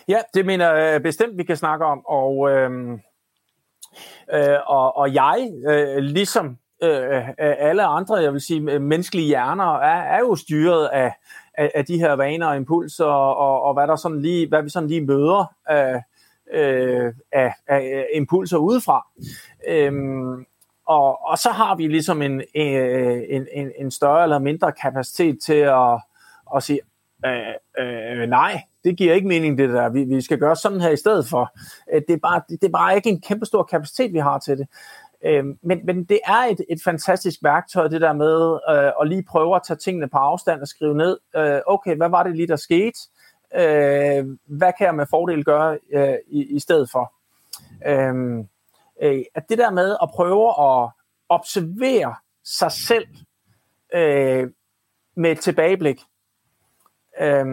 Ja, 0.08 0.18
det 0.34 0.46
mener 0.46 0.72
jeg 0.72 0.94
øh, 0.94 1.00
bestemt, 1.00 1.38
vi 1.38 1.44
kan 1.44 1.56
snakke 1.56 1.84
om, 1.84 2.06
og, 2.06 2.50
øhm, 2.50 2.92
øh, 4.34 4.58
og, 4.66 4.96
og 4.96 5.14
jeg, 5.14 5.50
øh, 5.68 5.96
ligesom 5.96 6.56
øh, 6.82 7.28
øh 7.28 7.32
alle 7.38 7.84
andre, 7.84 8.14
jeg 8.14 8.32
vil 8.32 8.40
sige, 8.40 8.60
menneskelige 8.78 9.26
hjerner, 9.26 9.78
er, 9.78 10.16
er 10.16 10.18
jo 10.18 10.36
styret 10.36 10.86
af, 10.86 11.12
af, 11.56 11.70
af 11.74 11.84
de 11.84 11.98
her 11.98 12.12
vaner 12.12 12.46
og 12.46 12.56
impulser, 12.56 13.04
og, 13.04 13.62
og 13.62 13.74
hvad, 13.74 13.86
der 13.86 13.96
sådan 13.96 14.20
lige, 14.20 14.48
hvad 14.48 14.62
vi 14.62 14.68
sådan 14.68 14.88
lige 14.88 15.06
møder 15.06 15.54
øh, 15.70 16.00
øh, 16.52 17.12
af, 17.32 17.44
øh, 17.44 17.52
af, 17.66 17.76
af 17.76 18.06
impulser 18.14 18.56
udefra. 18.56 19.06
Øhm, 19.68 20.46
og, 20.86 21.28
og 21.28 21.38
så 21.38 21.50
har 21.50 21.76
vi 21.76 21.86
ligesom 21.86 22.22
en, 22.22 22.42
øh, 22.56 23.22
en, 23.28 23.46
en, 23.52 23.72
en 23.78 23.90
større 23.90 24.22
eller 24.22 24.38
mindre 24.38 24.72
kapacitet 24.72 25.38
til 25.42 25.54
at, 25.54 26.00
at 26.56 26.62
sige, 26.62 26.80
øh, 27.26 27.54
øh, 27.78 28.28
nej, 28.28 28.62
det 28.84 28.96
giver 28.96 29.14
ikke 29.14 29.28
mening 29.28 29.58
det 29.58 29.68
der, 29.68 29.88
vi, 29.88 30.04
vi 30.04 30.20
skal 30.20 30.38
gøre 30.38 30.56
sådan 30.56 30.80
her 30.80 30.90
i 30.90 30.96
stedet 30.96 31.28
for. 31.28 31.56
Det 31.92 32.10
er 32.10 32.18
bare, 32.22 32.42
det, 32.48 32.60
det 32.60 32.68
er 32.68 32.72
bare 32.72 32.96
ikke 32.96 33.10
en 33.10 33.20
kæmpe 33.20 33.46
stor 33.46 33.62
kapacitet, 33.62 34.12
vi 34.12 34.18
har 34.18 34.38
til 34.38 34.58
det. 34.58 34.68
Øhm, 35.26 35.58
men, 35.62 35.80
men 35.86 36.04
det 36.04 36.20
er 36.26 36.38
et, 36.50 36.60
et 36.68 36.78
fantastisk 36.84 37.40
værktøj, 37.42 37.88
det 37.88 38.00
der 38.00 38.12
med 38.12 38.58
øh, 38.70 38.92
at 39.00 39.08
lige 39.08 39.24
prøve 39.28 39.56
at 39.56 39.62
tage 39.66 39.76
tingene 39.76 40.08
på 40.08 40.18
afstand 40.18 40.60
og 40.60 40.68
skrive 40.68 40.96
ned, 40.96 41.18
øh, 41.36 41.60
okay, 41.66 41.96
hvad 41.96 42.08
var 42.08 42.22
det 42.22 42.36
lige, 42.36 42.48
der 42.48 42.56
skete? 42.56 42.98
Øh, 43.54 44.26
hvad 44.46 44.72
kan 44.78 44.86
jeg 44.86 44.94
med 44.94 45.06
fordel 45.10 45.44
gøre 45.44 45.78
øh, 45.92 46.14
i, 46.28 46.44
i 46.56 46.58
stedet 46.58 46.90
for? 46.90 47.12
Øh, 47.86 48.38
øh, 49.02 49.24
at 49.34 49.48
det 49.48 49.58
der 49.58 49.70
med 49.70 49.96
at 50.02 50.10
prøve 50.14 50.48
at 50.48 50.90
observere 51.28 52.14
sig 52.44 52.72
selv 52.72 53.06
øh, 53.94 54.50
med 55.16 55.30
et 55.32 55.40
tilbageblik, 55.40 56.00
øh, 57.20 57.46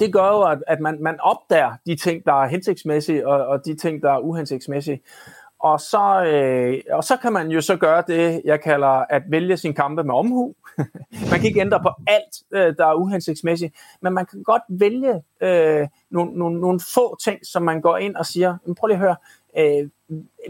det 0.00 0.12
gør 0.12 0.28
jo, 0.28 0.42
at, 0.42 0.64
at 0.66 0.80
man, 0.80 1.02
man 1.02 1.20
opdager 1.20 1.74
de 1.86 1.96
ting, 1.96 2.24
der 2.24 2.32
er 2.32 2.46
hensigtsmæssige, 2.46 3.28
og, 3.28 3.46
og 3.46 3.64
de 3.64 3.76
ting, 3.76 4.02
der 4.02 4.12
er 4.12 4.18
uhensigtsmæssige. 4.18 5.00
Og 5.60 5.80
så, 5.80 6.24
øh, 6.24 6.80
og 6.90 7.04
så 7.04 7.16
kan 7.16 7.32
man 7.32 7.50
jo 7.50 7.60
så 7.60 7.76
gøre 7.76 8.04
det, 8.06 8.42
jeg 8.44 8.60
kalder 8.60 8.88
at 8.88 9.22
vælge 9.28 9.56
sin 9.56 9.74
kampe 9.74 10.04
med 10.04 10.14
omhu. 10.14 10.54
man 11.30 11.40
kan 11.40 11.44
ikke 11.44 11.60
ændre 11.60 11.80
på 11.80 11.90
alt, 12.06 12.42
øh, 12.50 12.76
der 12.76 12.86
er 12.86 12.94
uhensigtsmæssigt, 12.94 13.74
men 14.02 14.12
man 14.12 14.26
kan 14.26 14.42
godt 14.42 14.62
vælge 14.68 15.22
øh, 15.40 15.88
nogle, 16.10 16.32
nogle, 16.32 16.60
nogle 16.60 16.80
få 16.94 17.16
ting, 17.24 17.46
som 17.46 17.62
man 17.62 17.80
går 17.80 17.96
ind 17.96 18.16
og 18.16 18.26
siger, 18.26 18.56
men 18.64 18.74
prøv 18.74 18.86
lige 18.86 18.96
at 18.96 19.00
høre, 19.00 19.16
øh, 19.58 19.90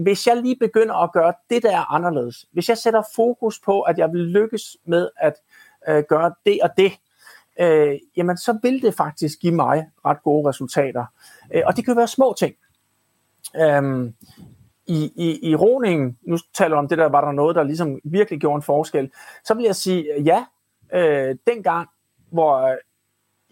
hvis 0.00 0.26
jeg 0.26 0.36
lige 0.36 0.56
begynder 0.56 0.94
at 0.94 1.12
gøre 1.12 1.32
det, 1.50 1.62
der 1.62 1.76
er 1.76 1.94
anderledes, 1.94 2.46
hvis 2.52 2.68
jeg 2.68 2.78
sætter 2.78 3.02
fokus 3.16 3.60
på, 3.60 3.80
at 3.80 3.98
jeg 3.98 4.12
vil 4.12 4.20
lykkes 4.20 4.76
med 4.84 5.08
at 5.16 5.34
øh, 5.88 6.04
gøre 6.08 6.34
det 6.46 6.58
og 6.62 6.70
det, 6.76 6.92
øh, 7.60 7.98
jamen 8.16 8.36
så 8.36 8.58
vil 8.62 8.82
det 8.82 8.94
faktisk 8.94 9.40
give 9.40 9.54
mig 9.54 9.86
ret 10.04 10.22
gode 10.22 10.48
resultater. 10.48 11.04
Øh, 11.54 11.62
og 11.66 11.76
det 11.76 11.84
kan 11.84 11.96
være 11.96 12.08
små 12.08 12.34
ting. 12.38 12.54
Øh, 13.56 14.12
i, 14.88 15.12
i, 15.16 15.50
i 15.50 15.54
roningen, 15.54 16.18
nu 16.22 16.36
taler 16.54 16.76
om 16.76 16.88
det 16.88 16.98
der, 16.98 17.08
var 17.08 17.24
der 17.24 17.32
noget, 17.32 17.56
der 17.56 17.62
ligesom 17.62 17.98
virkelig 18.04 18.40
gjorde 18.40 18.56
en 18.56 18.62
forskel, 18.62 19.10
så 19.44 19.54
vil 19.54 19.64
jeg 19.64 19.76
sige, 19.76 20.22
ja, 20.22 20.44
øh, 20.94 21.36
dengang, 21.46 21.88
hvor 22.30 22.76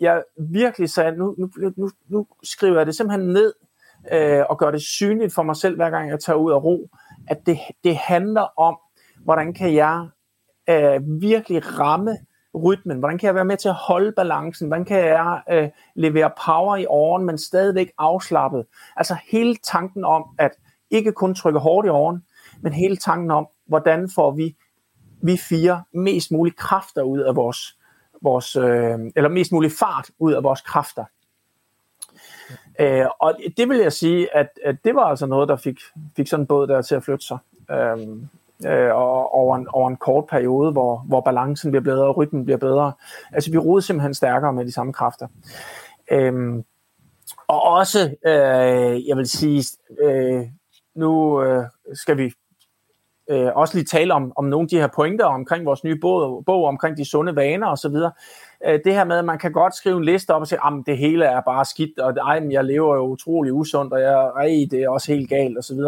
jeg 0.01 0.23
virkelig 0.39 0.91
sagde, 0.91 1.17
nu, 1.17 1.35
nu, 1.39 1.51
nu, 1.77 1.91
nu 2.09 2.27
skriver 2.43 2.77
jeg 2.77 2.87
det 2.87 2.97
simpelthen 2.97 3.29
ned, 3.29 3.53
øh, 4.13 4.45
og 4.49 4.59
gør 4.59 4.71
det 4.71 4.83
synligt 4.83 5.35
for 5.35 5.43
mig 5.43 5.57
selv, 5.57 5.77
hver 5.77 5.91
gang 5.91 6.11
jeg 6.11 6.21
tager 6.21 6.37
ud 6.37 6.53
af 6.53 6.65
ro, 6.65 6.91
at 7.29 7.47
det, 7.47 7.59
det 7.85 7.97
handler 7.97 8.61
om, 8.61 8.79
hvordan 9.25 9.55
kan 9.55 9.75
jeg 9.75 10.09
øh, 10.71 11.01
virkelig 11.21 11.79
ramme 11.79 12.19
rytmen, 12.55 12.99
hvordan 12.99 13.19
kan 13.19 13.27
jeg 13.27 13.35
være 13.35 13.45
med 13.45 13.57
til 13.57 13.69
at 13.69 13.75
holde 13.75 14.13
balancen, 14.13 14.67
hvordan 14.69 14.85
kan 14.85 14.99
jeg 14.99 15.43
øh, 15.51 15.69
levere 15.95 16.31
power 16.47 16.77
i 16.77 16.87
åren, 16.87 17.25
men 17.25 17.39
stadigvæk 17.39 17.91
afslappet. 17.99 18.67
Altså 18.97 19.17
hele 19.31 19.57
tanken 19.57 20.05
om, 20.05 20.25
at 20.39 20.51
ikke 20.91 21.13
kun 21.13 21.35
trykke 21.35 21.59
hårdt 21.59 21.87
i 21.87 21.91
åren, 21.91 22.25
men 22.61 22.73
hele 22.73 22.97
tanken 22.97 23.31
om, 23.31 23.49
hvordan 23.67 24.11
får 24.15 24.31
vi, 24.31 24.57
vi 25.23 25.37
fire 25.37 25.83
mest 25.93 26.31
mulig 26.31 26.57
kræfter 26.57 27.03
ud 27.03 27.21
af 27.21 27.37
vores, 27.37 27.79
vores 28.23 28.57
øh, 28.57 28.99
eller 29.17 29.29
mest 29.29 29.53
mulig 29.53 29.73
fart 29.73 30.11
ud 30.19 30.33
af 30.33 30.43
vores 30.43 30.61
kræfter. 30.61 31.05
Øh, 32.81 33.07
og 33.21 33.35
det 33.57 33.69
vil 33.69 33.79
jeg 33.79 33.93
sige, 33.93 34.37
at, 34.37 34.49
at 34.65 34.77
det 34.85 34.95
var 34.95 35.05
altså 35.05 35.27
noget, 35.27 35.49
der 35.49 35.57
fik, 35.57 35.79
fik 36.17 36.29
sådan 36.29 36.43
en 36.43 36.47
båd 36.47 36.67
der 36.67 36.83
til 36.83 36.95
at 36.95 37.05
flytte 37.05 37.27
sig. 37.27 37.39
Øh, 37.71 37.99
øh, 38.67 38.95
og 38.95 39.35
over 39.35 39.57
en, 39.57 39.69
over 39.69 39.89
en 39.89 39.97
kort 39.97 40.27
periode, 40.27 40.73
hvor, 40.73 40.99
hvor 40.99 41.21
balancen 41.21 41.71
bliver 41.71 41.83
bedre, 41.83 42.07
og 42.07 42.17
rytmen 42.17 42.45
bliver 42.45 42.59
bedre. 42.59 42.93
Altså 43.33 43.51
vi 43.51 43.59
rodede 43.59 43.87
simpelthen 43.87 44.15
stærkere 44.15 44.53
med 44.53 44.65
de 44.65 44.73
samme 44.73 44.93
kræfter. 44.93 45.29
Øh, 46.11 46.63
og 47.47 47.63
også, 47.63 48.01
øh, 48.27 49.09
jeg 49.09 49.17
vil 49.17 49.29
sige, 49.29 49.65
øh, 50.03 50.47
nu 50.97 51.43
øh, 51.43 51.65
skal 51.95 52.17
vi 52.19 52.33
øh, 53.31 53.49
også 53.55 53.75
lige 53.75 53.85
tale 53.85 54.15
om, 54.15 54.33
om 54.37 54.45
nogle 54.45 54.65
af 54.65 54.69
de 54.69 54.79
her 54.79 54.87
pointer 54.87 55.25
omkring 55.25 55.67
vores 55.67 55.85
nye 55.85 55.99
bog, 56.01 56.45
bog 56.45 56.65
omkring 56.65 56.97
de 56.97 57.05
sunde 57.05 57.37
vaner 57.37 57.67
osv. 57.67 57.95
Øh, 58.67 58.81
det 58.85 58.95
her 58.95 59.05
med, 59.05 59.19
at 59.19 59.25
man 59.25 59.39
kan 59.39 59.53
godt 59.53 59.75
skrive 59.75 59.97
en 59.97 60.05
liste 60.05 60.35
op 60.35 60.41
og 60.41 60.49
sige, 60.49 60.59
at 60.67 60.73
det 60.87 60.99
hele 60.99 61.25
er 61.25 61.41
bare 61.41 61.65
skidt, 61.65 61.99
og 61.99 62.17
ej, 62.17 62.47
jeg 62.51 62.65
lever 62.65 62.97
jo 62.97 63.03
utrolig 63.03 63.53
usundt, 63.53 63.93
og 63.93 64.01
jeg, 64.01 64.31
ej, 64.37 64.67
det 64.71 64.83
er 64.83 64.89
også 64.89 65.13
helt 65.13 65.29
galt 65.29 65.59
osv. 65.59 65.81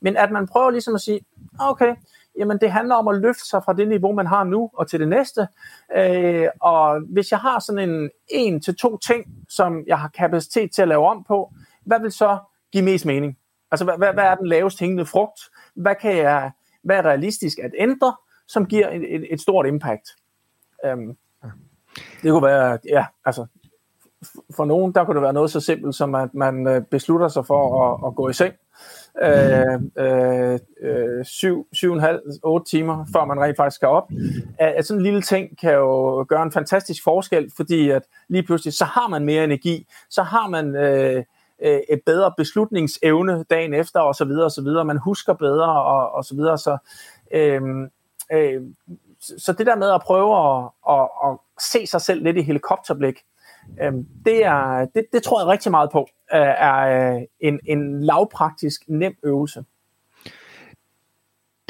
Men 0.00 0.16
at 0.16 0.30
man 0.30 0.46
prøver 0.46 0.70
ligesom 0.70 0.94
at 0.94 1.00
sige, 1.00 1.20
okay, 1.58 1.94
jamen 2.38 2.58
det 2.58 2.72
handler 2.72 2.94
om 2.94 3.08
at 3.08 3.20
løfte 3.20 3.48
sig 3.48 3.64
fra 3.64 3.72
det 3.72 3.88
niveau, 3.88 4.12
man 4.12 4.26
har 4.26 4.44
nu, 4.44 4.70
og 4.72 4.88
til 4.88 5.00
det 5.00 5.08
næste. 5.08 5.48
Øh, 5.96 6.48
og 6.60 7.00
hvis 7.00 7.30
jeg 7.30 7.38
har 7.38 7.58
sådan 7.58 7.90
en 7.90 8.10
en 8.28 8.60
til 8.60 8.76
to 8.76 8.96
ting, 8.96 9.24
som 9.48 9.84
jeg 9.86 9.98
har 9.98 10.08
kapacitet 10.08 10.72
til 10.72 10.82
at 10.82 10.88
lave 10.88 11.06
om 11.06 11.24
på, 11.28 11.52
hvad 11.84 12.00
vil 12.00 12.12
så 12.12 12.38
give 12.72 12.84
mest 12.84 13.06
mening? 13.06 13.36
Altså, 13.70 13.84
hvad, 13.84 13.98
hvad, 13.98 14.12
hvad 14.12 14.24
er 14.24 14.34
den 14.34 14.46
lavest 14.46 14.80
hængende 14.80 15.06
frugt? 15.06 15.40
Hvad, 15.74 15.94
kan 15.94 16.16
jeg, 16.16 16.50
hvad 16.82 16.96
er 16.96 17.02
realistisk 17.02 17.58
at 17.58 17.70
ændre, 17.78 18.14
som 18.48 18.66
giver 18.66 18.88
et, 18.88 19.14
et, 19.14 19.26
et 19.30 19.40
stort 19.40 19.66
impact? 19.66 20.08
Øhm, 20.84 21.16
det 22.22 22.30
kunne 22.30 22.46
være, 22.46 22.78
ja, 22.88 23.06
altså, 23.24 23.46
for 24.56 24.64
nogen, 24.64 24.92
der 24.94 25.04
kunne 25.04 25.14
det 25.14 25.22
være 25.22 25.32
noget 25.32 25.50
så 25.50 25.60
simpelt, 25.60 25.94
som 25.94 26.14
at 26.14 26.34
man 26.34 26.66
øh, 26.66 26.82
beslutter 26.82 27.28
sig 27.28 27.46
for 27.46 27.84
at, 27.84 28.08
at 28.08 28.14
gå 28.14 28.28
i 28.28 28.32
seng, 28.32 28.54
øh, 29.22 29.80
øh, 29.98 30.58
øh, 30.82 31.24
syv, 31.24 31.66
syv 31.72 31.90
og 31.90 31.96
en 31.96 32.02
halv, 32.02 32.20
otte 32.42 32.70
timer, 32.70 33.04
før 33.12 33.24
man 33.24 33.40
rent 33.40 33.56
faktisk 33.56 33.74
skal 33.74 33.88
op. 33.88 34.10
At 34.58 34.86
sådan 34.86 34.98
en 34.98 35.04
lille 35.04 35.22
ting 35.22 35.58
kan 35.58 35.72
jo 35.72 36.24
gøre 36.28 36.42
en 36.42 36.52
fantastisk 36.52 37.04
forskel, 37.04 37.50
fordi 37.56 37.90
at 37.90 38.02
lige 38.28 38.42
pludselig, 38.42 38.74
så 38.74 38.84
har 38.84 39.08
man 39.08 39.24
mere 39.24 39.44
energi, 39.44 39.86
så 40.10 40.22
har 40.22 40.48
man 40.48 40.76
øh, 40.76 41.24
øh, 41.62 41.80
et 41.88 42.00
bedre 42.06 42.32
beslutningsevne 42.36 43.44
dagen 43.50 43.74
efter, 43.74 44.00
og 44.00 44.14
så 44.14 44.24
videre, 44.24 44.44
og 44.44 44.50
så 44.50 44.62
videre. 44.62 44.84
Man 44.84 44.98
husker 44.98 45.32
bedre, 45.32 45.82
og, 45.82 46.12
og 46.12 46.24
så 46.24 46.34
videre. 46.34 46.58
Så, 46.58 46.78
øhm, 47.34 47.82
øh, 48.32 48.54
øh, 48.54 48.62
så 49.38 49.52
det 49.52 49.66
der 49.66 49.76
med 49.76 49.90
at 49.90 50.02
prøve 50.02 50.58
at, 50.58 50.70
at, 50.88 51.08
at 51.24 51.38
se 51.70 51.86
sig 51.86 52.00
selv 52.00 52.22
lidt 52.22 52.36
i 52.36 52.42
helikopterblik, 52.42 53.18
øh, 53.82 53.92
det, 54.24 54.44
er, 54.44 54.86
det, 54.94 55.04
det 55.12 55.22
tror 55.22 55.40
jeg 55.40 55.48
rigtig 55.48 55.70
meget 55.70 55.90
på, 55.92 56.08
øh, 56.34 56.40
er 56.40 57.14
øh, 57.14 57.22
en, 57.40 57.60
en 57.64 58.02
lavpraktisk, 58.02 58.82
nem 58.88 59.14
øvelse 59.22 59.64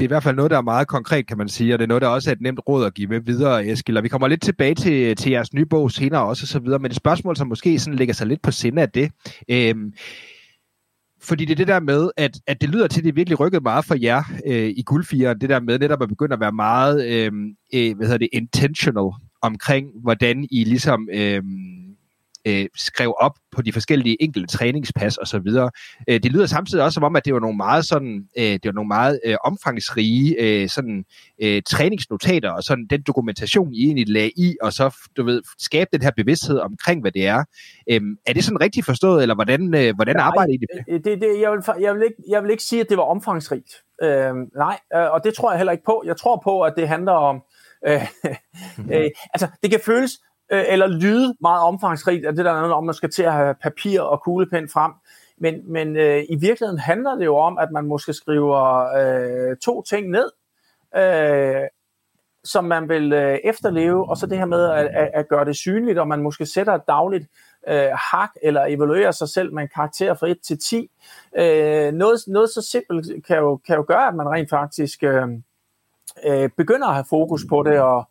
det 0.00 0.04
er 0.04 0.08
i 0.08 0.14
hvert 0.14 0.22
fald 0.22 0.36
noget, 0.36 0.50
der 0.50 0.56
er 0.56 0.62
meget 0.62 0.88
konkret, 0.88 1.26
kan 1.26 1.38
man 1.38 1.48
sige, 1.48 1.74
og 1.74 1.78
det 1.78 1.84
er 1.84 1.88
noget, 1.88 2.02
der 2.02 2.08
også 2.08 2.30
er 2.30 2.34
et 2.34 2.40
nemt 2.40 2.60
råd 2.68 2.86
at 2.86 2.94
give 2.94 3.08
med 3.08 3.20
videre, 3.20 3.66
Eskild. 3.66 3.96
Og 3.96 4.02
vi 4.02 4.08
kommer 4.08 4.28
lidt 4.28 4.42
tilbage 4.42 4.74
til, 4.74 5.16
til 5.16 5.30
jeres 5.30 5.54
nye 5.54 5.64
bog 5.64 5.90
senere 5.90 6.24
også, 6.24 6.44
og 6.44 6.48
så 6.48 6.58
videre, 6.58 6.78
men 6.78 6.90
et 6.90 6.96
spørgsmål, 6.96 7.36
som 7.36 7.48
måske 7.48 7.78
sådan 7.78 7.98
lægger 7.98 8.14
sig 8.14 8.26
lidt 8.26 8.42
på 8.42 8.50
sinde 8.50 8.82
af 8.82 8.90
det. 8.90 9.10
Øhm, 9.48 9.92
fordi 11.22 11.44
det 11.44 11.52
er 11.52 11.56
det 11.56 11.68
der 11.68 11.80
med, 11.80 12.10
at, 12.16 12.40
at 12.46 12.60
det 12.60 12.68
lyder 12.68 12.86
til, 12.86 13.00
at 13.00 13.04
det 13.04 13.16
virkelig 13.16 13.40
rykket 13.40 13.62
meget 13.62 13.84
for 13.84 13.94
jer 13.94 14.22
øh, 14.46 14.72
i 14.76 14.82
guldfieren, 14.86 15.40
det 15.40 15.48
der 15.48 15.60
med 15.60 15.78
netop 15.78 16.02
at 16.02 16.08
begynde 16.08 16.34
at 16.34 16.40
være 16.40 16.52
meget 16.52 17.06
øh, 17.06 17.32
øh, 17.74 17.96
hvad 17.96 18.06
hedder 18.06 18.18
det, 18.18 18.28
intentional 18.32 19.12
omkring, 19.42 19.86
hvordan 20.02 20.48
I 20.50 20.64
ligesom 20.64 21.08
øh, 21.14 21.42
øh, 22.46 22.66
skrev 22.76 23.14
op 23.20 23.32
på 23.52 23.62
de 23.62 23.72
forskellige 23.72 24.22
enkelte 24.22 24.56
træningspas 24.56 25.16
og 25.16 25.26
så 25.26 25.38
videre. 25.38 25.70
Øh, 26.08 26.22
det 26.22 26.32
lyder 26.32 26.46
samtidig 26.46 26.84
også 26.84 26.94
som 26.94 27.02
om, 27.04 27.16
at 27.16 27.24
det 27.24 27.34
var 27.34 27.40
nogle 27.40 27.56
meget 27.56 27.84
sådan, 27.84 28.28
øh, 28.38 28.44
det 28.44 28.64
var 28.64 28.72
nogle 28.72 28.88
meget 28.88 29.20
øh, 29.24 29.36
omfangsrige 29.44 30.36
øh, 30.40 30.68
sådan 30.68 31.04
øh, 31.42 31.62
træningsnotater 31.62 32.50
og 32.50 32.62
sådan 32.62 32.86
den 32.90 33.02
dokumentation 33.02 33.74
I 33.74 33.84
egentlig 33.84 34.08
lagde 34.08 34.30
i 34.36 34.56
og 34.62 34.72
så 34.72 34.96
du 35.16 35.24
ved 35.24 35.42
skabe 35.58 35.88
den 35.92 36.02
her 36.02 36.10
bevidsthed 36.16 36.58
omkring 36.58 37.00
hvad 37.00 37.12
det 37.12 37.26
er. 37.26 37.44
Øh, 37.90 38.00
er 38.26 38.32
det 38.32 38.44
sådan 38.44 38.60
rigtigt 38.60 38.86
forstået 38.86 39.22
eller 39.22 39.34
hvordan 39.34 39.74
øh, 39.74 39.94
hvordan 39.94 40.16
nej, 40.16 40.26
arbejder 40.26 40.52
I 40.52 40.56
det? 40.56 40.84
Øh, 40.88 41.00
det, 41.04 41.20
det 41.20 41.40
jeg, 41.40 41.52
vil, 41.52 41.62
jeg 41.80 41.94
vil 41.94 42.02
ikke 42.02 42.22
jeg 42.28 42.42
vil 42.42 42.50
ikke 42.50 42.62
sige 42.62 42.80
at 42.80 42.86
det 42.88 42.96
var 42.96 43.02
omfangsrigt. 43.02 43.70
Øh, 44.02 44.34
nej, 44.56 44.78
øh, 44.94 45.10
og 45.12 45.24
det 45.24 45.34
tror 45.34 45.50
jeg 45.50 45.58
heller 45.58 45.72
ikke 45.72 45.84
på. 45.84 46.02
Jeg 46.06 46.16
tror 46.16 46.40
på 46.44 46.62
at 46.62 46.72
det 46.76 46.88
handler 46.88 47.12
om 47.12 47.42
øh, 47.86 48.02
øh, 48.94 49.10
altså 49.34 49.48
det 49.62 49.70
kan 49.70 49.80
føles 49.84 50.10
øh, 50.52 50.64
eller 50.68 50.86
lyde 50.86 51.34
meget 51.40 51.62
omfangsrigt, 51.62 52.26
af 52.26 52.34
det 52.34 52.44
der 52.44 52.50
andet 52.50 52.62
noget 52.62 52.74
om, 52.74 52.84
man 52.84 52.94
skal 52.94 53.10
til 53.10 53.22
at 53.22 53.32
have 53.32 53.54
papir 53.54 54.00
og 54.00 54.22
kuglepen 54.22 54.68
frem. 54.68 54.92
Men, 55.38 55.72
men 55.72 55.96
øh, 55.96 56.22
i 56.28 56.36
virkeligheden 56.40 56.78
handler 56.78 57.14
det 57.14 57.24
jo 57.24 57.36
om, 57.36 57.58
at 57.58 57.68
man 57.72 57.86
måske 57.86 58.12
skriver 58.12 58.86
øh, 59.50 59.56
to 59.56 59.82
ting 59.82 60.10
ned, 60.10 60.30
øh, 60.96 61.68
som 62.44 62.64
man 62.64 62.88
vil 62.88 63.12
øh, 63.12 63.38
efterleve, 63.44 64.08
og 64.08 64.16
så 64.16 64.26
det 64.26 64.38
her 64.38 64.44
med 64.44 64.64
at, 64.64 64.86
at, 64.86 65.10
at 65.14 65.28
gøre 65.28 65.44
det 65.44 65.56
synligt, 65.56 65.98
og 65.98 66.08
man 66.08 66.22
måske 66.22 66.46
sætter 66.46 66.74
et 66.74 66.82
dagligt 66.88 67.26
øh, 67.68 67.88
hak, 68.10 68.30
eller 68.42 68.64
evaluerer 68.68 69.10
sig 69.10 69.28
selv 69.28 69.54
med 69.54 69.62
en 69.62 69.68
karakter 69.74 70.14
fra 70.14 70.28
1 70.28 70.38
til 70.40 70.58
10. 70.58 70.90
Øh, 71.38 71.92
noget, 71.92 72.20
noget 72.26 72.50
så 72.50 72.62
simpelt 72.62 73.26
kan 73.26 73.36
jo, 73.36 73.56
kan 73.56 73.76
jo 73.76 73.84
gøre, 73.88 74.08
at 74.08 74.14
man 74.14 74.28
rent 74.28 74.50
faktisk 74.50 75.02
øh, 75.02 75.28
øh, 76.26 76.50
begynder 76.56 76.86
at 76.86 76.94
have 76.94 77.06
fokus 77.10 77.44
på 77.48 77.62
det, 77.62 77.80
og, 77.80 78.08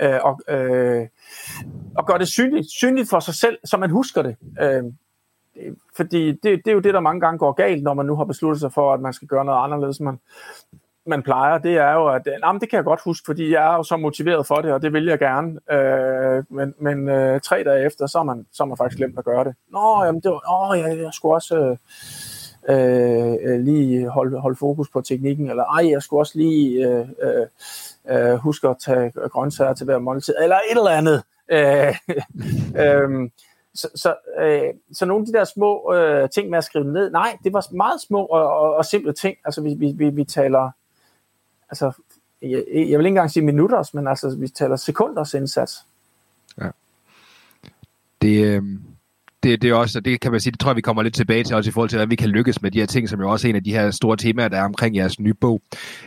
øh, 0.00 0.20
og, 0.22 0.40
øh, 0.48 1.08
og 1.96 2.06
gøre 2.06 2.18
det 2.18 2.28
synligt, 2.28 2.70
synligt 2.70 3.10
for 3.10 3.20
sig 3.20 3.34
selv, 3.34 3.58
så 3.64 3.76
man 3.76 3.90
husker 3.90 4.22
det. 4.22 4.36
Øh, 4.60 4.82
fordi 5.96 6.32
det, 6.32 6.42
det 6.42 6.66
er 6.66 6.72
jo 6.72 6.80
det, 6.80 6.94
der 6.94 7.00
mange 7.00 7.20
gange 7.20 7.38
går 7.38 7.52
galt, 7.52 7.82
når 7.82 7.94
man 7.94 8.06
nu 8.06 8.16
har 8.16 8.24
besluttet 8.24 8.60
sig 8.60 8.72
for, 8.72 8.94
at 8.94 9.00
man 9.00 9.12
skal 9.12 9.28
gøre 9.28 9.44
noget 9.44 9.64
anderledes, 9.64 10.00
man, 10.00 10.20
man 11.06 11.22
plejer. 11.22 11.58
Det 11.58 11.76
er 11.76 11.92
jo, 11.92 12.08
at 12.08 12.22
nah, 12.26 12.60
det 12.60 12.70
kan 12.70 12.76
jeg 12.76 12.84
godt 12.84 13.00
huske, 13.04 13.24
fordi 13.26 13.52
jeg 13.52 13.72
er 13.72 13.76
jo 13.76 13.82
så 13.82 13.96
motiveret 13.96 14.46
for 14.46 14.56
det, 14.56 14.72
og 14.72 14.82
det 14.82 14.92
vil 14.92 15.04
jeg 15.04 15.18
gerne. 15.18 15.72
Øh, 15.72 16.44
men 16.48 16.74
men 16.78 17.08
øh, 17.08 17.40
tre 17.40 17.64
dage 17.64 17.86
efter, 17.86 18.06
så 18.06 18.18
er, 18.18 18.22
man, 18.22 18.46
så 18.52 18.62
er 18.62 18.66
man 18.66 18.76
faktisk 18.76 18.98
glemt 18.98 19.18
at 19.18 19.24
gøre 19.24 19.44
det. 19.44 19.54
Nå, 19.68 20.04
jamen, 20.04 20.20
det 20.20 20.30
var, 20.30 20.70
åh, 20.70 20.78
jeg, 20.78 20.98
jeg 20.98 21.10
skulle 21.12 21.34
også... 21.34 21.56
Øh, 21.56 21.76
øh, 22.68 23.60
lige 23.60 24.08
holde, 24.08 24.40
holde 24.40 24.56
fokus 24.56 24.88
på 24.90 25.00
teknikken, 25.00 25.50
eller 25.50 25.64
ej, 25.64 25.90
jeg 25.90 26.02
skulle 26.02 26.20
også 26.20 26.38
lige 26.38 26.88
øh, 26.88 27.08
øh, 27.22 27.46
øh 28.08 28.34
huske 28.34 28.68
at 28.68 28.76
tage 28.84 29.10
grøntsager 29.10 29.74
til 29.74 29.84
hver 29.84 29.98
måltid, 29.98 30.34
eller 30.42 30.56
et 30.56 30.76
eller 30.76 30.90
andet. 30.90 31.22
Øh, 31.52 31.94
øh, 32.82 33.30
så, 33.74 33.88
så, 33.94 34.14
øh, 34.38 34.74
så 34.92 35.04
nogle 35.06 35.22
af 35.22 35.26
de 35.26 35.32
der 35.32 35.44
små 35.44 35.94
øh, 35.94 36.30
ting 36.30 36.50
med 36.50 36.58
at 36.58 36.64
skrive 36.64 36.92
ned, 36.92 37.10
nej, 37.10 37.36
det 37.44 37.52
var 37.52 37.66
meget 37.74 38.00
små 38.00 38.24
og, 38.24 38.52
og, 38.52 38.74
og 38.74 38.84
simple 38.84 39.12
ting. 39.12 39.36
Altså 39.44 39.62
vi, 39.62 39.74
vi, 39.74 39.92
vi, 39.96 40.10
vi 40.10 40.24
taler, 40.24 40.70
altså 41.70 41.92
jeg, 42.42 42.64
jeg 42.68 42.98
vil 42.98 43.06
ikke 43.06 43.06
engang 43.06 43.30
sige 43.30 43.44
minutters, 43.44 43.94
men 43.94 44.08
altså 44.08 44.36
vi 44.36 44.48
taler 44.48 44.76
sekunders 44.76 45.34
indsats. 45.34 45.86
Ja. 46.60 46.68
Det, 48.22 48.44
øh, 48.44 48.62
det, 49.42 49.62
det 49.62 49.70
er 49.70 49.74
også, 49.74 50.00
det 50.00 50.20
kan 50.20 50.30
man 50.30 50.40
sige, 50.40 50.52
det 50.52 50.60
tror 50.60 50.70
jeg, 50.70 50.76
vi 50.76 50.80
kommer 50.80 51.02
lidt 51.02 51.14
tilbage 51.14 51.44
til, 51.44 51.56
også 51.56 51.70
i 51.70 51.72
forhold 51.72 51.88
til, 51.88 51.96
hvordan 51.96 52.10
vi 52.10 52.16
kan 52.16 52.28
lykkes 52.28 52.62
med 52.62 52.70
de 52.70 52.78
her 52.78 52.86
ting, 52.86 53.08
som 53.08 53.20
jo 53.20 53.30
også 53.30 53.48
er 53.48 53.50
en 53.50 53.56
af 53.56 53.64
de 53.64 53.72
her 53.72 53.90
store 53.90 54.16
temaer, 54.16 54.48
der 54.48 54.58
er 54.58 54.64
omkring 54.64 54.96
jeres 54.96 55.20
nye 55.20 55.34
bog. 55.34 55.62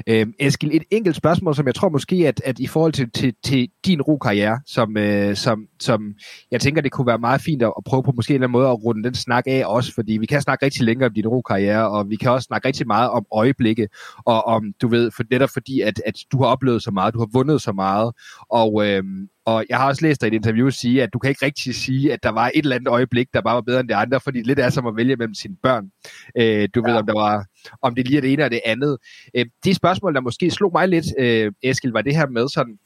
Øhm, 0.07 0.33
Eskild, 0.39 0.71
et 0.73 0.83
enkelt 0.91 1.15
spørgsmål, 1.15 1.55
som 1.55 1.65
jeg 1.65 1.75
tror 1.75 1.89
måske, 1.89 2.15
at, 2.15 2.41
at 2.45 2.59
i 2.59 2.67
forhold 2.67 2.93
til, 2.93 3.11
til, 3.11 3.33
til 3.43 3.69
din 3.85 4.01
ro-karriere, 4.01 4.59
som, 4.65 4.97
øh, 4.97 5.35
som, 5.35 5.65
som 5.79 6.13
jeg 6.51 6.61
tænker, 6.61 6.81
det 6.81 6.91
kunne 6.91 7.07
være 7.07 7.17
meget 7.17 7.41
fint 7.41 7.63
at, 7.63 7.73
at 7.77 7.83
prøve 7.83 8.03
på 8.03 8.11
måske 8.15 8.31
en 8.31 8.35
eller 8.35 8.47
anden 8.47 8.59
måde 8.59 8.67
at 8.67 8.83
runde 8.83 9.03
den 9.03 9.15
snak 9.15 9.43
af 9.47 9.63
også, 9.65 9.93
fordi 9.93 10.17
vi 10.17 10.25
kan 10.25 10.41
snakke 10.41 10.65
rigtig 10.65 10.83
længe 10.83 11.05
om 11.05 11.13
din 11.13 11.27
ro-karriere, 11.27 11.89
og 11.89 12.09
vi 12.09 12.15
kan 12.15 12.31
også 12.31 12.45
snakke 12.45 12.67
rigtig 12.67 12.87
meget 12.87 13.09
om 13.09 13.25
øjeblikke, 13.33 13.87
og 14.25 14.45
om, 14.45 14.73
du 14.81 14.87
ved, 14.87 15.11
for 15.11 15.23
netop 15.31 15.49
fordi, 15.53 15.81
at, 15.81 16.01
at 16.05 16.15
du 16.31 16.37
har 16.37 16.45
oplevet 16.45 16.83
så 16.83 16.91
meget, 16.91 17.13
du 17.13 17.19
har 17.19 17.29
vundet 17.33 17.61
så 17.61 17.71
meget, 17.71 18.11
og, 18.49 18.87
øh, 18.87 19.03
og 19.45 19.65
jeg 19.69 19.77
har 19.77 19.87
også 19.87 20.05
læst 20.05 20.21
dig 20.21 20.27
i 20.27 20.29
et 20.29 20.33
interview 20.33 20.69
sige, 20.69 21.03
at 21.03 21.13
du 21.13 21.19
kan 21.19 21.29
ikke 21.29 21.45
rigtig 21.45 21.75
sige, 21.75 22.13
at 22.13 22.23
der 22.23 22.29
var 22.29 22.51
et 22.53 22.63
eller 22.63 22.75
andet 22.75 22.87
øjeblik, 22.87 23.33
der 23.33 23.41
bare 23.41 23.55
var 23.55 23.61
bedre 23.61 23.79
end 23.79 23.89
det 23.89 23.95
andre, 23.95 24.19
fordi 24.19 24.37
det 24.37 24.47
lidt 24.47 24.59
er 24.59 24.69
som 24.69 24.87
at 24.87 24.95
vælge 24.95 25.15
mellem 25.15 25.33
sine 25.33 25.55
børn. 25.63 25.91
Øh, 26.37 26.69
du 26.75 26.83
ja. 26.85 26.91
ved, 26.91 26.99
om, 26.99 27.05
der 27.05 27.13
var, 27.13 27.45
om 27.81 27.95
det 27.95 28.07
lige 28.07 28.17
er 28.17 28.21
det 28.21 28.33
ene 28.33 28.43
eller 28.43 28.49
det 28.49 28.61
andet. 28.65 28.97
Øh, 29.35 29.45
de 29.65 29.73
spørgsmål, 29.73 30.13
der 30.13 30.21
måske 30.21 30.51
slog 30.51 30.71
mig 30.73 30.87
lidt, 30.87 31.05
øh, 31.19 31.51
Eskild, 31.63 31.91
var 31.91 32.01
det 32.01 32.15
her 32.15 32.27
med 32.27 32.49
sådan, 32.49 32.79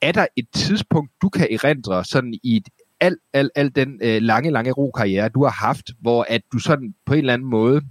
er 0.00 0.12
der 0.12 0.26
et 0.36 0.46
tidspunkt, 0.54 1.12
du 1.22 1.28
kan 1.28 1.48
erindre 1.50 2.04
sådan 2.04 2.34
i 2.42 2.56
et 2.56 2.68
al, 3.00 3.16
al, 3.32 3.50
al 3.54 3.74
den 3.74 4.00
øh, 4.02 4.22
lange, 4.22 4.50
lange 4.50 4.72
ro-karriere, 4.72 5.28
du 5.28 5.44
har 5.44 5.50
haft, 5.50 5.90
hvor 6.00 6.26
at 6.28 6.42
du 6.52 6.58
sådan 6.58 6.94
på 7.06 7.12
en 7.12 7.18
eller 7.18 7.32
anden 7.32 7.48
måde, 7.48 7.82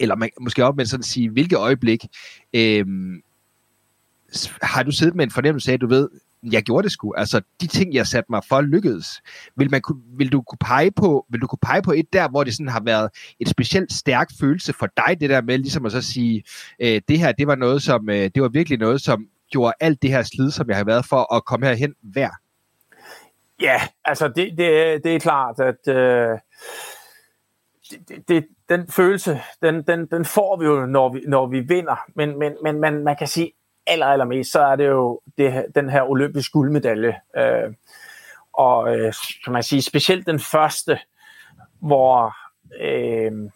eller 0.00 0.14
man, 0.16 0.30
måske 0.40 0.64
op 0.64 0.76
med 0.76 0.86
sådan 0.86 1.00
at 1.00 1.04
sige, 1.04 1.30
hvilke 1.30 1.56
øjeblik, 1.56 2.04
øh, 2.52 2.86
har 4.62 4.82
du 4.82 4.90
siddet 4.90 5.14
med 5.14 5.24
en 5.24 5.30
fornemmelse 5.30 5.70
af, 5.70 5.74
at 5.74 5.80
du 5.80 5.86
ved, 5.86 6.08
jeg 6.42 6.62
gjorde 6.62 6.84
det 6.84 6.92
sgu. 6.92 7.14
Altså, 7.16 7.40
de 7.60 7.66
ting, 7.66 7.94
jeg 7.94 8.06
satte 8.06 8.32
mig 8.32 8.42
for, 8.48 8.60
lykkedes. 8.60 9.22
Vil, 9.56 9.70
man, 9.70 9.82
vil, 10.16 10.32
du 10.32 10.42
kunne 10.42 10.58
pege 10.60 10.90
på, 10.90 11.26
vil 11.30 11.40
du 11.40 11.46
kunne 11.46 11.58
pege 11.62 11.82
på 11.82 11.92
et 11.92 12.12
der, 12.12 12.28
hvor 12.28 12.44
det 12.44 12.54
sådan 12.54 12.68
har 12.68 12.82
været 12.84 13.10
et 13.40 13.48
specielt 13.48 13.92
stærk 13.92 14.28
følelse 14.40 14.72
for 14.72 14.86
dig, 14.96 15.20
det 15.20 15.30
der 15.30 15.42
med 15.42 15.58
ligesom 15.58 15.86
at 15.86 15.92
så 15.92 16.02
sige, 16.02 16.42
øh, 16.80 17.00
det 17.08 17.18
her, 17.18 17.32
det 17.32 17.46
var 17.46 17.54
noget, 17.54 17.82
som, 17.82 18.10
øh, 18.10 18.30
det 18.34 18.42
var 18.42 18.48
virkelig 18.48 18.78
noget, 18.78 19.00
som 19.00 19.26
gjorde 19.50 19.72
alt 19.80 20.02
det 20.02 20.10
her 20.10 20.22
slid, 20.22 20.50
som 20.50 20.68
jeg 20.68 20.76
har 20.76 20.84
været 20.84 21.04
for 21.06 21.34
at 21.34 21.44
komme 21.44 21.66
herhen 21.66 21.94
hver? 22.02 22.30
Ja, 23.60 23.80
altså 24.04 24.28
det, 24.28 24.58
det, 24.58 25.00
det 25.04 25.14
er 25.14 25.18
klart, 25.18 25.60
at 25.60 25.88
øh, 25.88 26.38
det, 27.90 28.28
det, 28.28 28.46
den 28.68 28.88
følelse, 28.88 29.40
den, 29.62 29.82
den, 29.82 30.06
den 30.06 30.24
får 30.24 30.56
vi 30.56 30.64
jo, 30.66 30.86
når 30.86 31.12
vi, 31.12 31.20
når 31.28 31.46
vi 31.46 31.60
vinder. 31.60 32.04
Men, 32.14 32.38
men, 32.38 32.52
men 32.62 32.80
man, 32.80 33.04
man 33.04 33.16
kan 33.16 33.26
sige, 33.26 33.52
aller, 33.88 34.06
allermest, 34.06 34.52
så 34.52 34.60
er 34.60 34.76
det 34.76 34.86
jo 34.86 35.20
det, 35.38 35.66
den 35.74 35.90
her 35.90 36.02
olympiske 36.02 36.52
guldmedalje. 36.52 37.16
Øh, 37.36 37.74
og 38.52 38.96
øh, 38.96 39.12
kan 39.44 39.52
man 39.52 39.62
sige, 39.62 39.82
specielt 39.82 40.26
den 40.26 40.40
første, 40.40 40.98
hvor 41.80 42.36
øh, 42.80 43.50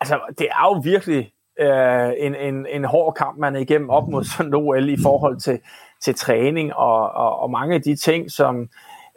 altså, 0.00 0.20
det 0.38 0.46
er 0.46 0.64
jo 0.64 0.80
virkelig 0.84 1.32
øh, 1.60 2.12
en, 2.16 2.34
en, 2.34 2.66
en 2.66 2.84
hård 2.84 3.14
kamp, 3.14 3.38
man 3.38 3.56
er 3.56 3.60
igennem 3.60 3.90
op 3.90 4.08
mod 4.08 4.24
sådan 4.24 4.54
OL 4.54 4.88
i 4.88 5.02
forhold 5.02 5.40
til, 5.40 5.60
til 6.00 6.14
træning 6.14 6.74
og, 6.74 7.10
og, 7.10 7.38
og 7.38 7.50
mange 7.50 7.74
af 7.74 7.82
de 7.82 7.96
ting, 7.96 8.30
som 8.30 8.68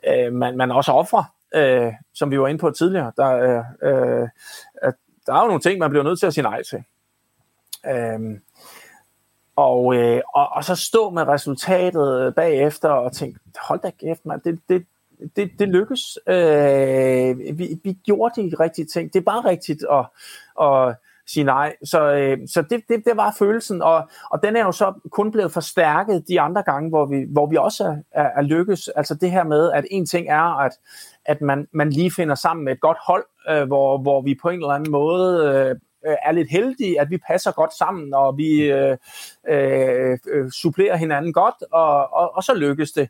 øh, 0.07 0.33
man, 0.33 0.57
man 0.57 0.71
også 0.71 0.91
offrer, 0.91 1.23
øh, 1.55 1.93
som 2.13 2.31
vi 2.31 2.39
var 2.39 2.47
inde 2.47 2.59
på 2.59 2.71
tidligere. 2.71 3.11
Der, 3.17 3.31
øh, 3.31 3.63
øh, 3.83 4.27
der 5.25 5.33
er 5.33 5.41
jo 5.41 5.47
nogle 5.47 5.61
ting, 5.61 5.79
man 5.79 5.89
bliver 5.89 6.03
nødt 6.03 6.19
til 6.19 6.27
at 6.27 6.33
sige 6.33 6.43
nej 6.43 6.63
til. 6.63 6.83
Øh, 7.85 8.39
og, 9.55 9.95
øh, 9.95 10.21
og, 10.33 10.49
og 10.51 10.63
så 10.63 10.75
stå 10.75 11.09
med 11.09 11.27
resultatet 11.27 12.21
øh, 12.21 12.33
bagefter 12.33 12.89
og 12.89 13.11
tænke, 13.13 13.39
hold 13.61 13.79
da 13.79 13.89
kæft, 13.89 14.25
man, 14.25 14.41
det, 14.43 14.59
det, 14.69 14.85
det, 15.35 15.51
det 15.59 15.69
lykkes. 15.69 16.19
Øh, 16.27 17.57
vi, 17.57 17.79
vi 17.83 17.93
gjorde 18.05 18.49
de 18.49 18.55
rigtige 18.59 18.85
ting. 18.85 19.13
Det 19.13 19.19
er 19.19 19.23
bare 19.23 19.49
rigtigt 19.49 19.85
at, 19.91 20.05
at 20.61 20.95
sige 21.27 21.43
nej. 21.43 21.75
Så, 21.83 22.11
øh, 22.11 22.37
så 22.47 22.61
det, 22.61 22.83
det, 22.89 23.05
det 23.05 23.17
var 23.17 23.35
følelsen, 23.39 23.81
og, 23.81 24.09
og 24.31 24.43
den 24.43 24.55
er 24.55 24.61
jo 24.61 24.71
så 24.71 24.93
kun 25.11 25.31
blevet 25.31 25.51
forstærket 25.51 26.27
de 26.27 26.41
andre 26.41 26.63
gange, 26.63 26.89
hvor 26.89 27.05
vi, 27.05 27.25
hvor 27.29 27.45
vi 27.45 27.55
også 27.55 27.83
er, 27.83 27.97
er, 28.11 28.29
er 28.35 28.41
lykkes. 28.41 28.87
Altså 28.87 29.15
det 29.15 29.31
her 29.31 29.43
med, 29.43 29.71
at 29.71 29.85
en 29.91 30.05
ting 30.05 30.27
er, 30.29 30.59
at, 30.59 30.71
at 31.25 31.41
man, 31.41 31.67
man 31.71 31.89
lige 31.89 32.11
finder 32.11 32.35
sammen 32.35 32.65
med 32.65 32.73
et 32.73 32.79
godt 32.79 32.97
hold, 33.07 33.25
øh, 33.49 33.63
hvor, 33.63 33.97
hvor 33.97 34.21
vi 34.21 34.39
på 34.41 34.49
en 34.49 34.55
eller 34.55 34.69
anden 34.69 34.91
måde 34.91 35.45
øh, 35.45 35.75
Øh, 36.05 36.15
er 36.23 36.31
lidt 36.31 36.49
heldige, 36.49 37.01
at 37.01 37.09
vi 37.09 37.17
passer 37.17 37.51
godt 37.51 37.73
sammen, 37.73 38.13
og 38.13 38.37
vi 38.37 38.71
øh, 38.71 38.97
øh, 39.47 40.17
øh, 40.27 40.51
supplerer 40.51 40.95
hinanden 40.95 41.33
godt, 41.33 41.55
og, 41.71 42.13
og, 42.13 42.35
og 42.35 42.43
så 42.43 42.53
lykkes 42.53 42.91
det. 42.91 43.09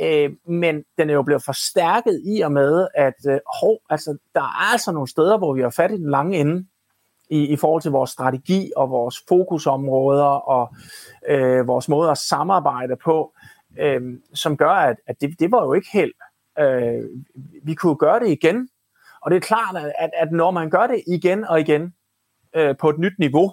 Øh, 0.00 0.30
men 0.46 0.84
den 0.98 1.10
er 1.10 1.14
jo 1.14 1.22
blevet 1.22 1.44
forstærket 1.44 2.22
i 2.24 2.40
og 2.40 2.52
med, 2.52 2.88
at 2.94 3.14
øh, 3.28 3.38
hov, 3.60 3.78
altså, 3.90 4.16
der 4.34 4.40
er 4.40 4.72
altså 4.72 4.92
nogle 4.92 5.08
steder, 5.08 5.38
hvor 5.38 5.54
vi 5.54 5.60
har 5.60 5.70
fat 5.70 5.90
i 5.90 5.96
den 5.96 6.10
lange 6.10 6.38
ende, 6.38 6.66
i, 7.30 7.46
i 7.46 7.56
forhold 7.56 7.82
til 7.82 7.90
vores 7.90 8.10
strategi 8.10 8.72
og 8.76 8.90
vores 8.90 9.16
fokusområder 9.28 10.24
og 10.24 10.74
øh, 11.28 11.66
vores 11.66 11.88
måde 11.88 12.10
at 12.10 12.18
samarbejde 12.18 12.96
på, 13.04 13.34
øh, 13.78 14.00
som 14.34 14.56
gør, 14.56 14.70
at, 14.70 14.96
at 15.06 15.20
det, 15.20 15.40
det 15.40 15.50
var 15.50 15.64
jo 15.64 15.72
ikke 15.72 15.88
helt. 15.92 16.16
Øh, 16.58 17.04
vi 17.64 17.74
kunne 17.74 17.96
gøre 17.96 18.20
det 18.20 18.28
igen, 18.28 18.68
og 19.22 19.30
det 19.30 19.36
er 19.36 19.40
klart, 19.40 19.76
at, 19.98 20.10
at 20.16 20.32
når 20.32 20.50
man 20.50 20.70
gør 20.70 20.86
det 20.86 21.02
igen 21.06 21.44
og 21.44 21.60
igen 21.60 21.94
øh, 22.56 22.76
på 22.76 22.90
et 22.90 22.98
nyt 22.98 23.18
niveau, 23.18 23.52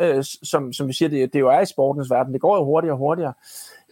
øh, 0.00 0.24
som, 0.42 0.72
som 0.72 0.88
vi 0.88 0.92
siger, 0.92 1.08
det, 1.08 1.32
det 1.32 1.40
jo 1.40 1.48
er 1.48 1.60
i 1.60 1.66
sportens 1.66 2.10
verden, 2.10 2.32
det 2.32 2.40
går 2.40 2.56
jo 2.56 2.64
hurtigere 2.64 2.94
og 2.94 2.98
hurtigere, 2.98 3.32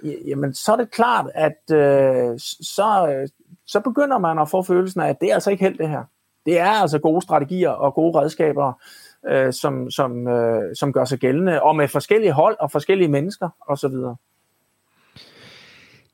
jamen 0.05 0.55
så 0.55 0.73
er 0.73 0.77
det 0.77 0.90
klart, 0.90 1.31
at 1.35 1.71
øh, 1.73 2.38
så, 2.61 3.09
øh, 3.09 3.29
så 3.66 3.81
begynder 3.81 4.19
man 4.19 4.38
at 4.38 4.51
få 4.51 4.62
følelsen 4.62 5.01
af, 5.01 5.09
at 5.09 5.21
det 5.21 5.31
er 5.31 5.35
altså 5.35 5.51
ikke 5.51 5.64
helt 5.64 5.79
det 5.79 5.88
her. 5.88 6.05
Det 6.47 6.59
er 6.59 6.71
altså 6.71 6.99
gode 6.99 7.23
strategier 7.23 7.71
og 7.71 7.95
gode 7.95 8.19
redskaber, 8.21 8.73
øh, 9.27 9.53
som, 9.53 9.90
som, 9.90 10.29
øh, 10.29 10.77
som 10.77 10.92
gør 10.92 11.05
sig 11.05 11.19
gældende, 11.19 11.62
og 11.62 11.77
med 11.77 11.88
forskellige 11.88 12.33
hold 12.33 12.57
og 12.61 12.71
forskellige 12.71 13.09
mennesker 13.09 13.49
osv. 13.69 13.95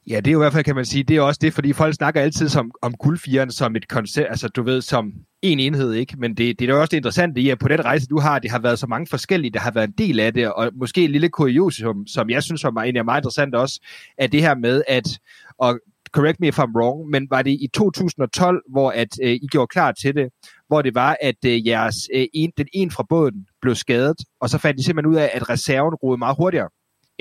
Ja, 0.06 0.16
det 0.16 0.26
er 0.26 0.32
jo 0.32 0.38
i 0.38 0.42
hvert 0.42 0.52
fald, 0.52 0.64
kan 0.64 0.74
man 0.74 0.84
sige, 0.84 1.04
det 1.04 1.16
er 1.16 1.20
også 1.20 1.38
det, 1.42 1.54
fordi 1.54 1.72
folk 1.72 1.94
snakker 1.94 2.20
altid 2.20 2.48
som, 2.48 2.70
om 2.82 2.94
guldfieren 2.94 3.50
som 3.50 3.76
et 3.76 3.88
koncept, 3.88 4.28
altså 4.30 4.48
du 4.48 4.62
ved, 4.62 4.80
som 4.80 5.12
en 5.42 5.60
enhed, 5.60 5.92
ikke? 5.92 6.16
Men 6.18 6.30
det, 6.36 6.58
det 6.58 6.70
er 6.70 6.74
jo 6.74 6.80
også 6.80 6.90
det 6.90 6.96
interessante 6.96 7.40
i, 7.40 7.50
at 7.50 7.58
på 7.58 7.68
den 7.68 7.84
rejse, 7.84 8.06
du 8.06 8.18
har, 8.18 8.38
det 8.38 8.50
har 8.50 8.58
været 8.58 8.78
så 8.78 8.86
mange 8.86 9.06
forskellige, 9.06 9.50
der 9.50 9.60
har 9.60 9.70
været 9.70 9.88
en 9.88 9.94
del 9.98 10.20
af 10.20 10.34
det, 10.34 10.52
og 10.52 10.70
måske 10.74 11.04
en 11.04 11.10
lille 11.10 11.28
kuriosum, 11.28 12.06
som 12.06 12.30
jeg 12.30 12.42
synes 12.42 12.64
var 12.64 12.70
egentlig 12.70 12.98
er 12.98 13.04
meget 13.04 13.20
interessant 13.20 13.54
også, 13.54 13.80
er 14.18 14.26
det 14.26 14.40
her 14.40 14.54
med, 14.54 14.82
at, 14.88 15.18
og 15.58 15.80
correct 16.12 16.40
me 16.40 16.48
if 16.48 16.58
I'm 16.58 16.72
wrong, 16.76 17.10
men 17.10 17.26
var 17.30 17.42
det 17.42 17.50
i 17.50 17.68
2012, 17.74 18.62
hvor 18.70 18.90
at 18.90 19.08
øh, 19.22 19.30
I 19.30 19.46
gjorde 19.52 19.66
klar 19.66 19.92
til 19.92 20.14
det, 20.14 20.28
hvor 20.68 20.82
det 20.82 20.94
var, 20.94 21.16
at 21.20 21.44
øh, 21.46 21.66
jeres, 21.66 21.96
øh, 22.14 22.26
en, 22.34 22.52
den 22.56 22.66
en 22.72 22.90
fra 22.90 23.04
båden 23.08 23.46
blev 23.60 23.74
skadet, 23.74 24.16
og 24.40 24.50
så 24.50 24.58
fandt 24.58 24.80
I 24.80 24.82
simpelthen 24.82 25.12
ud 25.12 25.16
af, 25.16 25.30
at 25.34 25.48
reserven 25.50 25.94
roede 25.94 26.18
meget 26.18 26.36
hurtigere 26.38 26.68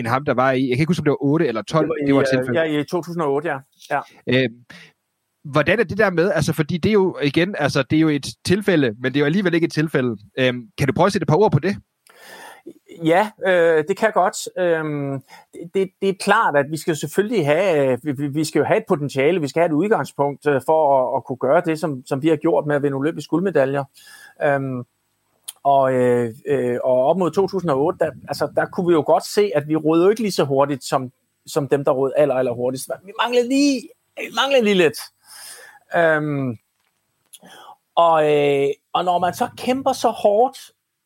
end 0.02 0.08
ham, 0.08 0.26
der 0.26 0.34
var 0.34 0.52
i, 0.52 0.70
jeg 0.70 0.78
kan 0.78 0.84
ikke 0.84 0.90
huske, 0.90 1.02
om 1.02 1.04
det 1.04 1.12
var 1.12 1.24
8 1.24 1.48
eller 1.48 1.62
12, 1.62 1.84
det 1.84 1.90
var, 1.90 1.96
i, 1.96 2.06
det 2.08 2.16
var 2.16 2.24
tilfældet. 2.24 2.74
Ja, 2.74 2.80
i 2.80 2.84
2008, 2.84 3.50
ja. 3.50 3.58
ja. 3.90 4.02
Øh, 4.28 4.50
hvordan 5.44 5.80
er 5.80 5.84
det 5.84 5.98
der 5.98 6.10
med, 6.10 6.32
altså 6.32 6.54
fordi 6.54 6.78
det 6.78 6.90
er 6.90 6.94
jo 6.94 7.18
igen, 7.24 7.56
altså 7.60 7.84
det 7.90 7.96
er 7.96 8.02
jo 8.02 8.10
et 8.10 8.28
tilfælde, 8.46 8.96
men 9.02 9.14
det 9.14 9.16
er 9.16 9.20
jo 9.20 9.26
alligevel 9.26 9.54
ikke 9.54 9.66
et 9.66 9.72
tilfælde. 9.72 10.18
Øh, 10.40 10.54
kan 10.78 10.88
du 10.88 10.94
prøve 10.94 11.06
at 11.06 11.14
sætte 11.14 11.24
et 11.24 11.30
par 11.30 11.38
ord 11.38 11.52
på 11.52 11.60
det? 11.60 11.76
Ja, 13.04 13.32
øh, 13.48 13.84
det 13.88 13.98
kan 13.98 14.06
jeg 14.06 14.14
godt. 14.14 14.38
Øhm, 14.60 15.22
det, 15.74 15.90
det 16.02 16.10
er 16.10 16.14
klart, 16.20 16.56
at 16.56 16.66
vi 16.72 16.78
skal 16.78 16.96
selvfølgelig 16.96 17.46
have, 17.46 18.00
vi, 18.04 18.28
vi 18.28 18.44
skal 18.44 18.60
jo 18.60 18.66
have 18.66 18.78
et 18.78 18.84
potentiale, 18.88 19.42
vi 19.42 19.48
skal 19.48 19.60
have 19.60 19.68
et 19.68 19.74
udgangspunkt 19.74 20.48
øh, 20.48 20.62
for 20.66 20.80
at, 20.98 21.18
at 21.18 21.26
kunne 21.26 21.38
gøre 21.38 21.62
det, 21.66 21.80
som, 21.80 22.06
som 22.06 22.22
vi 22.22 22.28
har 22.28 22.36
gjort 22.36 22.66
med 22.66 22.76
at 22.76 22.84
vinde 22.84 22.96
olympiske 22.98 23.30
guldmedaljer. 23.30 23.84
Øhm, 24.44 24.84
og, 25.64 25.94
øh, 25.94 26.34
øh, 26.48 26.80
og 26.84 27.06
op 27.06 27.18
mod 27.18 27.32
2008, 27.32 28.00
der, 28.00 28.12
altså, 28.28 28.52
der 28.56 28.66
kunne 28.66 28.88
vi 28.88 28.94
jo 28.94 29.04
godt 29.06 29.26
se, 29.26 29.52
at 29.56 29.68
vi 29.68 29.76
rådede 29.76 30.10
ikke 30.10 30.22
lige 30.22 30.32
så 30.32 30.44
hurtigt, 30.44 30.84
som, 30.84 31.12
som 31.46 31.68
dem, 31.68 31.86
der 31.86 31.92
rådede 31.92 32.18
aller, 32.18 32.36
aller 32.36 32.52
hurtigst. 32.52 32.92
Vi 33.06 33.12
manglede 33.22 33.48
lige, 33.48 33.90
vi 34.18 34.34
manglede 34.36 34.64
lige 34.64 34.76
lidt. 34.76 34.98
Øhm, 35.96 36.58
og, 37.96 38.32
øh, 38.32 38.68
og 38.94 39.06
når 39.06 39.20
man 39.20 39.34
så 39.34 39.50
kæmper 39.58 39.94
så 39.94 40.10
hårdt 40.10 40.58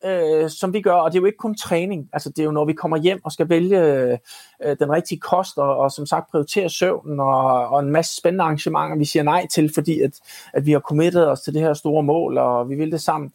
øh, 0.04 0.50
som 0.50 0.72
vi 0.72 0.80
gør, 0.80 0.92
og 0.92 1.12
det 1.12 1.18
er 1.18 1.20
jo 1.20 1.26
ikke 1.26 1.38
kun 1.38 1.54
træning, 1.54 2.08
altså 2.12 2.30
det 2.30 2.38
er 2.38 2.44
jo 2.44 2.50
når 2.50 2.64
vi 2.64 2.72
kommer 2.72 2.96
hjem 2.96 3.20
og 3.24 3.32
skal 3.32 3.48
vælge 3.48 3.80
øh, 3.80 4.76
den 4.80 4.92
rigtige 4.92 5.20
kost, 5.20 5.58
og, 5.58 5.76
og 5.76 5.90
som 5.92 6.06
sagt 6.06 6.30
prioritere 6.30 6.68
søvnen, 6.68 7.20
og, 7.20 7.68
og 7.68 7.80
en 7.80 7.90
masse 7.90 8.16
spændende 8.16 8.44
arrangementer, 8.44 8.96
vi 8.96 9.04
siger 9.04 9.22
nej 9.22 9.46
til, 9.46 9.74
fordi 9.74 10.00
at, 10.00 10.20
at 10.52 10.66
vi 10.66 10.72
har 10.72 10.80
committet 10.80 11.28
os 11.28 11.40
til 11.40 11.54
det 11.54 11.62
her 11.62 11.74
store 11.74 12.02
mål, 12.02 12.38
og 12.38 12.68
vi 12.68 12.74
vil 12.74 12.92
det 12.92 13.00
sammen. 13.00 13.32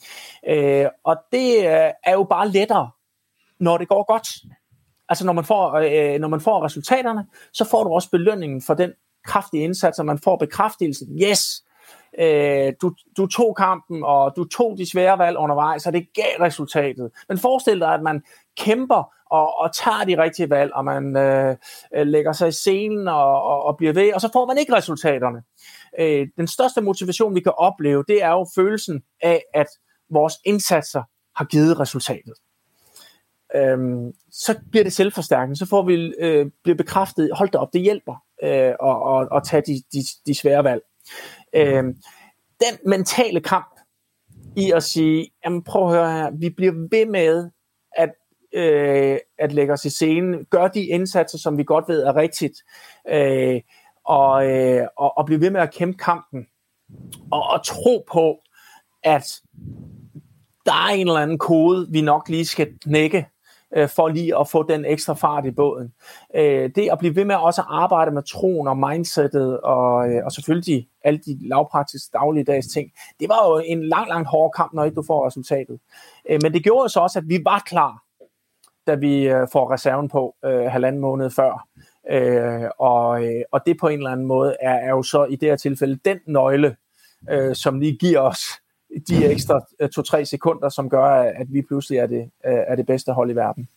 Øh, 0.49 0.85
og 1.03 1.17
det 1.31 1.57
øh, 1.57 1.91
er 2.03 2.13
jo 2.13 2.23
bare 2.23 2.49
lettere, 2.49 2.89
når 3.59 3.77
det 3.77 3.87
går 3.87 4.13
godt. 4.13 4.27
Altså 5.09 5.25
når 5.25 5.33
man, 5.33 5.43
får, 5.43 5.73
øh, 5.73 6.19
når 6.19 6.27
man 6.27 6.41
får 6.41 6.65
resultaterne, 6.65 7.25
så 7.53 7.65
får 7.65 7.83
du 7.83 7.89
også 7.89 8.09
belønningen 8.09 8.61
for 8.61 8.73
den 8.73 8.91
kraftige 9.25 9.63
indsats, 9.63 9.99
og 9.99 10.05
man 10.05 10.19
får 10.19 10.35
bekræftelsen, 10.35 11.19
yes, 11.21 11.63
øh, 12.19 12.73
du, 12.81 12.93
du 13.17 13.27
tog 13.27 13.55
kampen, 13.55 14.03
og 14.03 14.33
du 14.35 14.43
tog 14.43 14.77
de 14.77 14.91
svære 14.91 15.19
valg 15.19 15.37
undervejs, 15.37 15.87
og 15.87 15.93
det 15.93 16.07
gav 16.13 16.41
resultatet. 16.41 17.11
Men 17.29 17.37
forestil 17.37 17.79
dig, 17.79 17.93
at 17.93 18.01
man 18.01 18.21
kæmper 18.57 19.13
og, 19.31 19.57
og 19.57 19.75
tager 19.75 20.03
de 20.03 20.23
rigtige 20.23 20.49
valg, 20.49 20.73
og 20.73 20.85
man 20.85 21.17
øh, 21.17 21.57
lægger 21.93 22.31
sig 22.31 22.47
i 22.47 22.51
scenen 22.51 23.07
og, 23.07 23.43
og, 23.43 23.63
og 23.63 23.77
bliver 23.77 23.93
ved, 23.93 24.13
og 24.13 24.21
så 24.21 24.29
får 24.33 24.45
man 24.45 24.57
ikke 24.57 24.75
resultaterne. 24.75 25.43
Øh, 25.99 26.27
den 26.37 26.47
største 26.47 26.81
motivation, 26.81 27.35
vi 27.35 27.39
kan 27.39 27.53
opleve, 27.57 28.03
det 28.07 28.23
er 28.23 28.31
jo 28.31 28.45
følelsen 28.55 29.03
af, 29.21 29.43
at 29.53 29.67
vores 30.09 30.33
indsatser 30.45 31.03
har 31.35 31.45
givet 31.45 31.79
resultatet. 31.79 32.33
Øhm, 33.55 34.11
så 34.31 34.59
bliver 34.71 34.83
det 34.83 34.93
selvforstærkende, 34.93 35.59
så 35.59 35.65
får 35.65 35.83
vi 35.83 36.13
øh, 36.19 36.51
bliver 36.63 36.77
bekræftet, 36.77 37.29
hold 37.33 37.49
da 37.49 37.57
op, 37.57 37.73
det 37.73 37.81
hjælper 37.81 38.15
øh, 38.43 38.49
at, 38.49 39.21
at, 39.21 39.37
at 39.37 39.43
tage 39.43 39.61
de, 39.61 39.83
de, 39.93 40.03
de 40.27 40.33
svære 40.35 40.63
valg. 40.63 40.81
Øh, 41.53 41.83
den 42.59 42.77
mentale 42.85 43.41
kamp 43.41 43.79
i 44.55 44.71
at 44.71 44.83
sige, 44.83 45.31
jamen 45.45 45.63
prøv 45.63 45.85
at 45.85 45.93
høre 45.93 46.11
her, 46.11 46.31
vi 46.31 46.49
bliver 46.49 46.73
ved 46.91 47.05
med 47.05 47.49
at, 47.97 48.09
øh, 48.53 49.17
at 49.39 49.51
lægge 49.51 49.73
os 49.73 49.85
i 49.85 49.89
scenen, 49.89 50.45
gør 50.45 50.67
de 50.67 50.85
indsatser, 50.85 51.37
som 51.37 51.57
vi 51.57 51.63
godt 51.63 51.87
ved 51.87 52.03
er 52.03 52.15
rigtigt, 52.15 52.53
øh, 53.09 53.61
og, 54.05 54.49
øh, 54.49 54.87
og, 54.97 55.17
og 55.17 55.25
blive 55.25 55.41
ved 55.41 55.49
med 55.49 55.61
at 55.61 55.73
kæmpe 55.73 55.97
kampen, 55.97 56.47
og, 57.31 57.43
og 57.43 57.65
tro 57.65 58.05
på, 58.11 58.37
at 59.03 59.41
der 60.65 60.71
er 60.71 60.93
en 60.93 61.07
eller 61.07 61.19
anden 61.19 61.37
kode, 61.37 61.87
vi 61.91 62.01
nok 62.01 62.29
lige 62.29 62.45
skal 62.45 62.79
knække, 62.83 63.27
øh, 63.75 63.89
for 63.89 64.07
lige 64.07 64.39
at 64.39 64.47
få 64.47 64.63
den 64.63 64.85
ekstra 64.85 65.13
fart 65.13 65.45
i 65.45 65.51
båden. 65.51 65.93
Øh, 66.35 66.69
det 66.75 66.89
at 66.91 66.99
blive 66.99 67.15
ved 67.15 67.25
med 67.25 67.35
også 67.35 67.61
at 67.61 67.67
arbejde 67.69 68.11
med 68.11 68.23
troen 68.23 68.67
og 68.67 68.77
mindsetet, 68.77 69.59
og, 69.59 70.09
øh, 70.09 70.25
og 70.25 70.31
selvfølgelig 70.31 70.87
alle 71.03 71.19
de 71.25 71.47
lavpraktiske 71.47 72.09
dagligdags 72.13 72.67
ting, 72.67 72.91
det 73.19 73.29
var 73.29 73.49
jo 73.49 73.63
en 73.65 73.83
lang, 73.83 74.07
lang 74.07 74.25
hård 74.25 74.51
kamp, 74.55 74.73
når 74.73 74.83
ikke 74.83 74.95
du 74.95 75.03
får 75.07 75.27
resultatet. 75.27 75.79
Øh, 76.29 76.39
men 76.43 76.53
det 76.53 76.63
gjorde 76.63 76.89
så 76.89 76.99
også, 76.99 77.19
at 77.19 77.25
vi 77.27 77.39
var 77.45 77.63
klar, 77.65 78.03
da 78.87 78.95
vi 78.95 79.29
øh, 79.29 79.47
får 79.51 79.73
reserven 79.73 80.09
på 80.09 80.35
øh, 80.45 80.61
halvanden 80.61 81.01
måned 81.01 81.29
før. 81.29 81.67
Øh, 82.11 82.69
og, 82.79 83.23
øh, 83.23 83.41
og 83.51 83.61
det 83.65 83.77
på 83.79 83.87
en 83.87 83.97
eller 83.97 84.11
anden 84.11 84.27
måde 84.27 84.55
er, 84.61 84.73
er 84.73 84.89
jo 84.89 85.03
så 85.03 85.25
i 85.25 85.35
det 85.35 85.49
her 85.49 85.55
tilfælde 85.55 85.99
den 86.05 86.19
nøgle, 86.27 86.75
øh, 87.29 87.55
som 87.55 87.79
lige 87.79 87.97
giver 87.97 88.19
os 88.19 88.41
de 89.09 89.25
ekstra 89.25 89.61
øh, 89.81 89.89
to-tre 89.89 90.25
sekunder, 90.25 90.69
som 90.69 90.89
gør, 90.89 91.05
at 91.35 91.47
vi 91.49 91.61
pludselig 91.61 91.97
er 91.97 92.07
det, 92.07 92.29
øh, 92.47 92.59
er 92.67 92.75
det 92.75 92.85
bedste 92.85 93.11
hold 93.11 93.31
i 93.31 93.35
verden. 93.35 93.67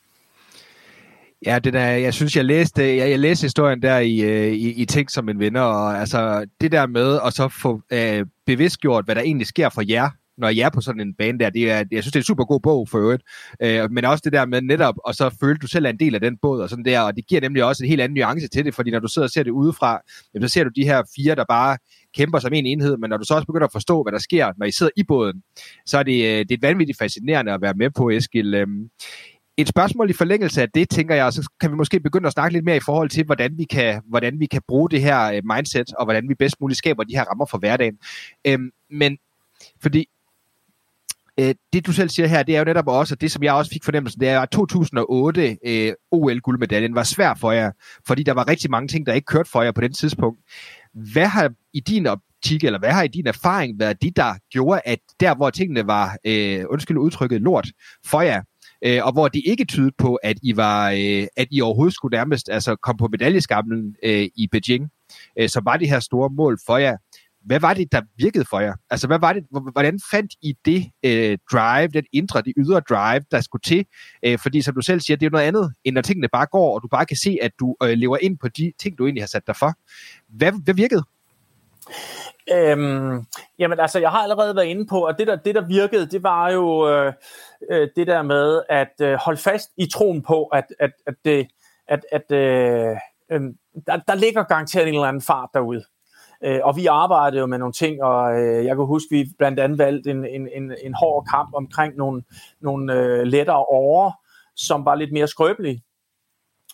Ja, 1.46 1.58
det 1.58 1.72
der, 1.72 1.86
jeg 1.86 2.14
synes, 2.14 2.36
jeg 2.36 2.44
læste, 2.44 2.96
jeg, 2.96 3.10
jeg 3.10 3.18
læste 3.18 3.44
historien 3.44 3.82
der 3.82 3.98
i, 3.98 4.20
øh, 4.20 4.52
i, 4.52 4.72
i 4.72 4.84
Ting 4.84 5.10
som 5.10 5.28
en 5.28 5.38
vinder, 5.38 5.60
og 5.60 5.98
altså 6.00 6.46
det 6.60 6.72
der 6.72 6.86
med 6.86 7.18
at 7.26 7.32
så 7.32 7.48
få 7.48 7.80
øh, 7.92 8.26
bevidstgjort, 8.46 9.04
hvad 9.04 9.14
der 9.14 9.20
egentlig 9.20 9.46
sker 9.46 9.68
for 9.68 9.82
jer, 9.88 10.10
når 10.38 10.48
jeg 10.48 10.66
er 10.66 10.70
på 10.70 10.80
sådan 10.80 11.00
en 11.00 11.14
bane 11.14 11.38
der. 11.38 11.50
Det 11.50 11.70
er, 11.70 11.84
jeg 11.90 12.02
synes, 12.02 12.12
det 12.12 12.16
er 12.16 12.20
en 12.20 12.24
super 12.24 12.44
god 12.44 12.60
bog 12.60 12.88
for 12.88 12.98
øvrigt. 12.98 13.22
Øh, 13.62 13.90
men 13.90 14.04
også 14.04 14.22
det 14.24 14.32
der 14.32 14.46
med 14.46 14.62
netop, 14.62 14.94
og 15.04 15.14
så 15.14 15.36
føle, 15.40 15.58
du 15.58 15.66
selv 15.66 15.86
er 15.86 15.90
en 15.90 15.98
del 15.98 16.14
af 16.14 16.20
den 16.20 16.36
båd 16.42 16.60
og 16.60 16.70
sådan 16.70 16.84
der, 16.84 17.00
og 17.00 17.16
det 17.16 17.26
giver 17.26 17.40
nemlig 17.40 17.64
også 17.64 17.84
en 17.84 17.88
helt 17.88 18.00
anden 18.00 18.18
nuance 18.18 18.48
til 18.48 18.64
det, 18.64 18.74
fordi 18.74 18.90
når 18.90 18.98
du 18.98 19.08
sidder 19.08 19.26
og 19.26 19.30
ser 19.30 19.42
det 19.42 19.50
udefra, 19.50 20.00
jamen, 20.34 20.48
så 20.48 20.52
ser 20.52 20.64
du 20.64 20.70
de 20.76 20.84
her 20.84 21.02
fire, 21.16 21.34
der 21.34 21.44
bare 21.48 21.78
kæmper 22.16 22.38
som 22.38 22.52
en 22.52 22.66
enhed, 22.66 22.96
men 22.96 23.10
når 23.10 23.16
du 23.16 23.24
så 23.24 23.34
også 23.34 23.46
begynder 23.46 23.66
at 23.66 23.72
forstå, 23.72 24.02
hvad 24.02 24.12
der 24.12 24.18
sker, 24.18 24.52
når 24.56 24.66
I 24.66 24.72
sidder 24.72 24.92
i 24.96 25.02
båden, 25.02 25.42
så 25.86 25.98
er 25.98 26.02
det, 26.02 26.24
øh, 26.24 26.38
det 26.48 26.52
er 26.52 26.58
vanvittigt 26.60 26.98
fascinerende 26.98 27.52
at 27.52 27.62
være 27.62 27.74
med 27.74 27.90
på, 27.90 28.10
Eskild. 28.10 28.54
Øhm, 28.54 28.90
et 29.56 29.68
spørgsmål 29.68 30.10
i 30.10 30.12
forlængelse 30.12 30.62
af 30.62 30.70
det, 30.70 30.90
tænker 30.90 31.14
jeg, 31.14 31.32
så 31.32 31.50
kan 31.60 31.70
vi 31.70 31.76
måske 31.76 32.00
begynde 32.00 32.26
at 32.26 32.32
snakke 32.32 32.52
lidt 32.52 32.64
mere 32.64 32.76
i 32.76 32.80
forhold 32.80 33.10
til, 33.10 33.24
hvordan 33.24 33.58
vi 33.58 33.64
kan, 33.64 34.02
hvordan 34.08 34.40
vi 34.40 34.46
kan 34.46 34.62
bruge 34.68 34.90
det 34.90 35.02
her 35.02 35.32
øh, 35.32 35.42
mindset, 35.54 35.94
og 35.94 36.04
hvordan 36.04 36.28
vi 36.28 36.34
bedst 36.34 36.60
muligt 36.60 36.78
skaber 36.78 37.04
de 37.04 37.16
her 37.16 37.24
rammer 37.24 37.46
for 37.46 37.58
hverdagen. 37.58 37.98
Øhm, 38.46 38.70
men 38.90 39.18
fordi 39.82 40.08
øh, 41.40 41.54
det 41.72 41.86
du 41.86 41.92
selv 41.92 42.08
siger 42.08 42.26
her, 42.26 42.42
det 42.42 42.54
er 42.54 42.58
jo 42.58 42.64
netop 42.64 42.88
også, 42.88 43.14
at 43.14 43.20
det 43.20 43.32
som 43.32 43.42
jeg 43.42 43.54
også 43.54 43.70
fik 43.70 43.84
fornemmelsen, 43.84 44.20
det 44.20 44.28
er, 44.28 44.40
at 44.40 44.50
2008 44.50 45.58
øh, 45.66 45.92
OL-guldmedaljen 46.10 46.94
var 46.94 47.02
svær 47.02 47.34
for 47.34 47.52
jer, 47.52 47.70
fordi 48.06 48.22
der 48.22 48.32
var 48.32 48.48
rigtig 48.48 48.70
mange 48.70 48.88
ting, 48.88 49.06
der 49.06 49.12
ikke 49.12 49.26
kørte 49.26 49.50
for 49.50 49.62
jer 49.62 49.72
på 49.72 49.80
den 49.80 49.92
tidspunkt. 49.92 50.40
Hvad 51.12 51.26
har 51.26 51.50
i 51.72 51.80
din 51.80 52.06
optik, 52.06 52.64
eller 52.64 52.78
hvad 52.78 52.90
har 52.90 53.02
i 53.02 53.08
din 53.08 53.26
erfaring 53.26 53.78
været 53.78 54.02
de, 54.02 54.10
der 54.10 54.34
gjorde, 54.50 54.80
at 54.84 54.98
der, 55.20 55.34
hvor 55.34 55.50
tingene 55.50 55.86
var, 55.86 56.16
øh, 56.24 56.64
undskyld 56.70 56.98
udtrykket, 56.98 57.40
lort 57.40 57.68
for 58.06 58.20
jer, 58.20 58.42
øh, 58.84 59.04
og 59.04 59.12
hvor 59.12 59.28
det 59.28 59.42
ikke 59.46 59.64
tydede 59.64 59.92
på, 59.98 60.14
at 60.14 60.36
I 60.42 60.56
var, 60.56 60.90
øh, 60.90 61.26
at 61.36 61.48
I 61.50 61.60
overhovedet 61.60 61.94
skulle 61.94 62.16
nærmest 62.16 62.48
altså, 62.48 62.76
komme 62.76 62.98
på 62.98 63.08
medaljeskablen 63.08 63.96
øh, 64.02 64.28
i 64.36 64.48
Beijing, 64.52 64.90
øh, 65.38 65.48
så 65.48 65.60
var 65.64 65.76
de 65.76 65.86
her 65.86 66.00
store 66.00 66.30
mål 66.30 66.58
for 66.66 66.76
jer. 66.76 66.96
Hvad 67.44 67.60
var 67.60 67.74
det, 67.74 67.92
der 67.92 68.02
virkede 68.16 68.44
for 68.50 68.60
jer? 68.60 68.74
Altså, 68.90 69.06
hvad 69.06 69.18
var 69.18 69.32
det, 69.32 69.44
hvordan 69.72 70.00
fandt 70.10 70.32
I 70.42 70.54
det 70.64 70.90
øh, 71.04 71.38
drive, 71.52 71.88
den 71.88 72.04
indre, 72.12 72.42
det 72.42 72.52
ydre 72.56 72.80
drive, 72.80 73.24
der 73.30 73.40
skulle 73.40 73.62
til? 73.62 73.86
Øh, 74.22 74.38
fordi, 74.38 74.62
som 74.62 74.74
du 74.74 74.80
selv 74.80 75.00
siger, 75.00 75.16
det 75.16 75.26
er 75.26 75.30
noget 75.30 75.44
andet, 75.44 75.74
end 75.84 75.94
når 75.94 76.02
tingene 76.02 76.28
bare 76.28 76.46
går, 76.46 76.74
og 76.74 76.82
du 76.82 76.88
bare 76.88 77.06
kan 77.06 77.16
se, 77.16 77.38
at 77.42 77.50
du 77.60 77.76
øh, 77.82 77.90
lever 77.90 78.18
ind 78.22 78.38
på 78.38 78.48
de 78.48 78.72
ting, 78.78 78.98
du 78.98 79.04
egentlig 79.04 79.22
har 79.22 79.28
sat 79.28 79.46
dig 79.46 79.56
for. 79.56 79.72
Hvad, 80.28 80.52
hvad 80.64 80.74
virkede? 80.74 81.02
Øhm, 82.52 83.26
jamen 83.58 83.80
altså, 83.80 83.98
jeg 83.98 84.10
har 84.10 84.18
allerede 84.18 84.56
været 84.56 84.66
inde 84.66 84.86
på, 84.86 85.04
at 85.04 85.14
det 85.18 85.26
der, 85.26 85.36
det 85.36 85.54
der 85.54 85.66
virkede, 85.66 86.06
det 86.06 86.22
var 86.22 86.50
jo 86.50 86.88
øh, 86.88 87.12
øh, 87.70 87.88
det 87.96 88.06
der 88.06 88.22
med 88.22 88.62
at 88.68 88.92
øh, 89.00 89.14
holde 89.14 89.40
fast 89.40 89.70
i 89.76 89.86
troen 89.86 90.22
på, 90.22 90.44
at, 90.44 90.64
at, 90.80 90.90
at, 91.06 91.14
det, 91.24 91.46
at, 91.88 92.06
at 92.12 92.32
øh, 92.32 92.96
øh, 93.32 93.40
der, 93.86 93.96
der 93.96 94.14
ligger 94.14 94.42
garanteret 94.42 94.88
en 94.88 94.94
eller 94.94 95.08
anden 95.08 95.22
fart 95.22 95.48
derude. 95.54 95.84
Øh, 96.44 96.60
og 96.62 96.76
vi 96.76 96.86
arbejdede 96.86 97.40
jo 97.40 97.46
med 97.46 97.58
nogle 97.58 97.72
ting, 97.72 98.02
og 98.02 98.40
øh, 98.40 98.64
jeg 98.64 98.76
kan 98.76 98.84
huske, 98.84 99.06
vi 99.10 99.24
blandt 99.38 99.60
andet 99.60 99.78
valgte 99.78 100.10
en, 100.10 100.26
en, 100.26 100.48
en, 100.54 100.72
en 100.82 100.94
hård 100.94 101.26
kamp 101.30 101.54
omkring 101.54 101.96
nogle, 101.96 102.22
nogle 102.60 102.94
øh, 102.94 103.22
lettere 103.22 103.64
over, 103.64 104.12
som 104.56 104.84
var 104.84 104.94
lidt 104.94 105.12
mere 105.12 105.26
skrøbelige. 105.26 105.82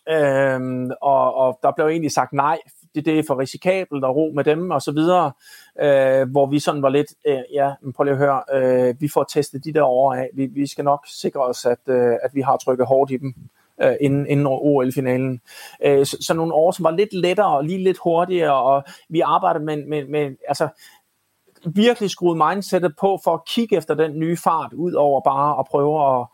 Øhm, 0.09 0.91
og, 1.03 1.35
og 1.35 1.59
der 1.63 1.73
blev 1.77 1.87
egentlig 1.87 2.13
sagt 2.13 2.33
nej, 2.33 2.59
det, 2.95 3.05
det 3.05 3.19
er 3.19 3.23
for 3.27 3.39
risikabelt 3.39 4.05
at 4.05 4.17
ro 4.17 4.33
med 4.35 4.45
dem 4.45 4.71
og 4.71 4.83
så 4.83 4.93
videre, 4.93 5.33
øh, 5.81 6.31
hvor 6.31 6.47
vi 6.47 6.59
sådan 6.59 6.83
var 6.83 6.89
lidt, 6.89 7.15
øh, 7.27 7.43
ja, 7.53 7.75
men 7.83 7.93
prøv 7.93 8.05
lige 8.05 8.13
at 8.13 8.19
høre, 8.19 8.43
øh, 8.53 9.01
vi 9.01 9.09
får 9.09 9.25
testet 9.25 9.65
de 9.65 9.73
der 9.73 9.83
over 9.83 10.15
af, 10.15 10.31
vi, 10.35 10.47
vi 10.47 10.67
skal 10.67 10.85
nok 10.85 11.07
sikre 11.07 11.41
os, 11.41 11.67
at, 11.67 11.79
øh, 11.89 12.17
at 12.23 12.31
vi 12.35 12.41
har 12.41 12.57
trykket 12.57 12.87
hårdt 12.87 13.11
i 13.11 13.17
dem 13.17 13.35
øh, 13.83 13.97
inden, 14.01 14.27
inden 14.27 14.47
OL-finalen. 14.47 15.41
Øh, 15.85 16.07
så, 16.07 16.17
så 16.21 16.35
nogle 16.35 16.55
år, 16.55 16.71
som 16.71 16.85
var 16.85 16.91
lidt 16.91 17.13
lettere 17.13 17.57
og 17.57 17.65
lige 17.65 17.85
lidt 17.85 17.99
hurtigere, 18.05 18.63
og 18.63 18.85
vi 19.09 19.21
arbejdede 19.21 19.65
med, 19.65 19.85
med, 19.87 20.05
med 20.05 20.37
altså, 20.49 20.69
virkelig 21.67 22.11
skruet 22.11 22.37
mindsetet 22.37 22.95
på 23.01 23.21
for 23.25 23.35
at 23.35 23.45
kigge 23.47 23.77
efter 23.77 23.95
den 23.95 24.19
nye 24.19 24.37
fart, 24.37 24.73
ud 24.73 24.93
over 24.93 25.21
bare 25.21 25.59
at 25.59 25.67
prøve 25.71 26.21
at, 26.21 26.27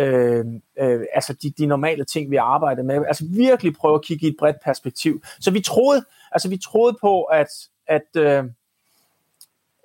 øh, 0.00 0.44
øh, 0.78 1.06
altså 1.14 1.32
de, 1.42 1.50
de 1.50 1.66
normale 1.66 2.04
ting, 2.04 2.30
vi 2.30 2.36
arbejder 2.36 2.82
med. 2.82 3.04
Altså 3.06 3.24
virkelig 3.36 3.74
prøve 3.74 3.94
at 3.94 4.04
kigge 4.04 4.26
i 4.26 4.30
et 4.30 4.36
bredt 4.38 4.56
perspektiv. 4.64 5.22
Så 5.40 5.50
vi 5.50 5.60
troede, 5.60 6.04
altså 6.32 6.48
vi 6.48 6.56
troede 6.56 6.96
på, 7.00 7.22
at, 7.22 7.48
at, 7.86 8.16
øh, 8.16 8.44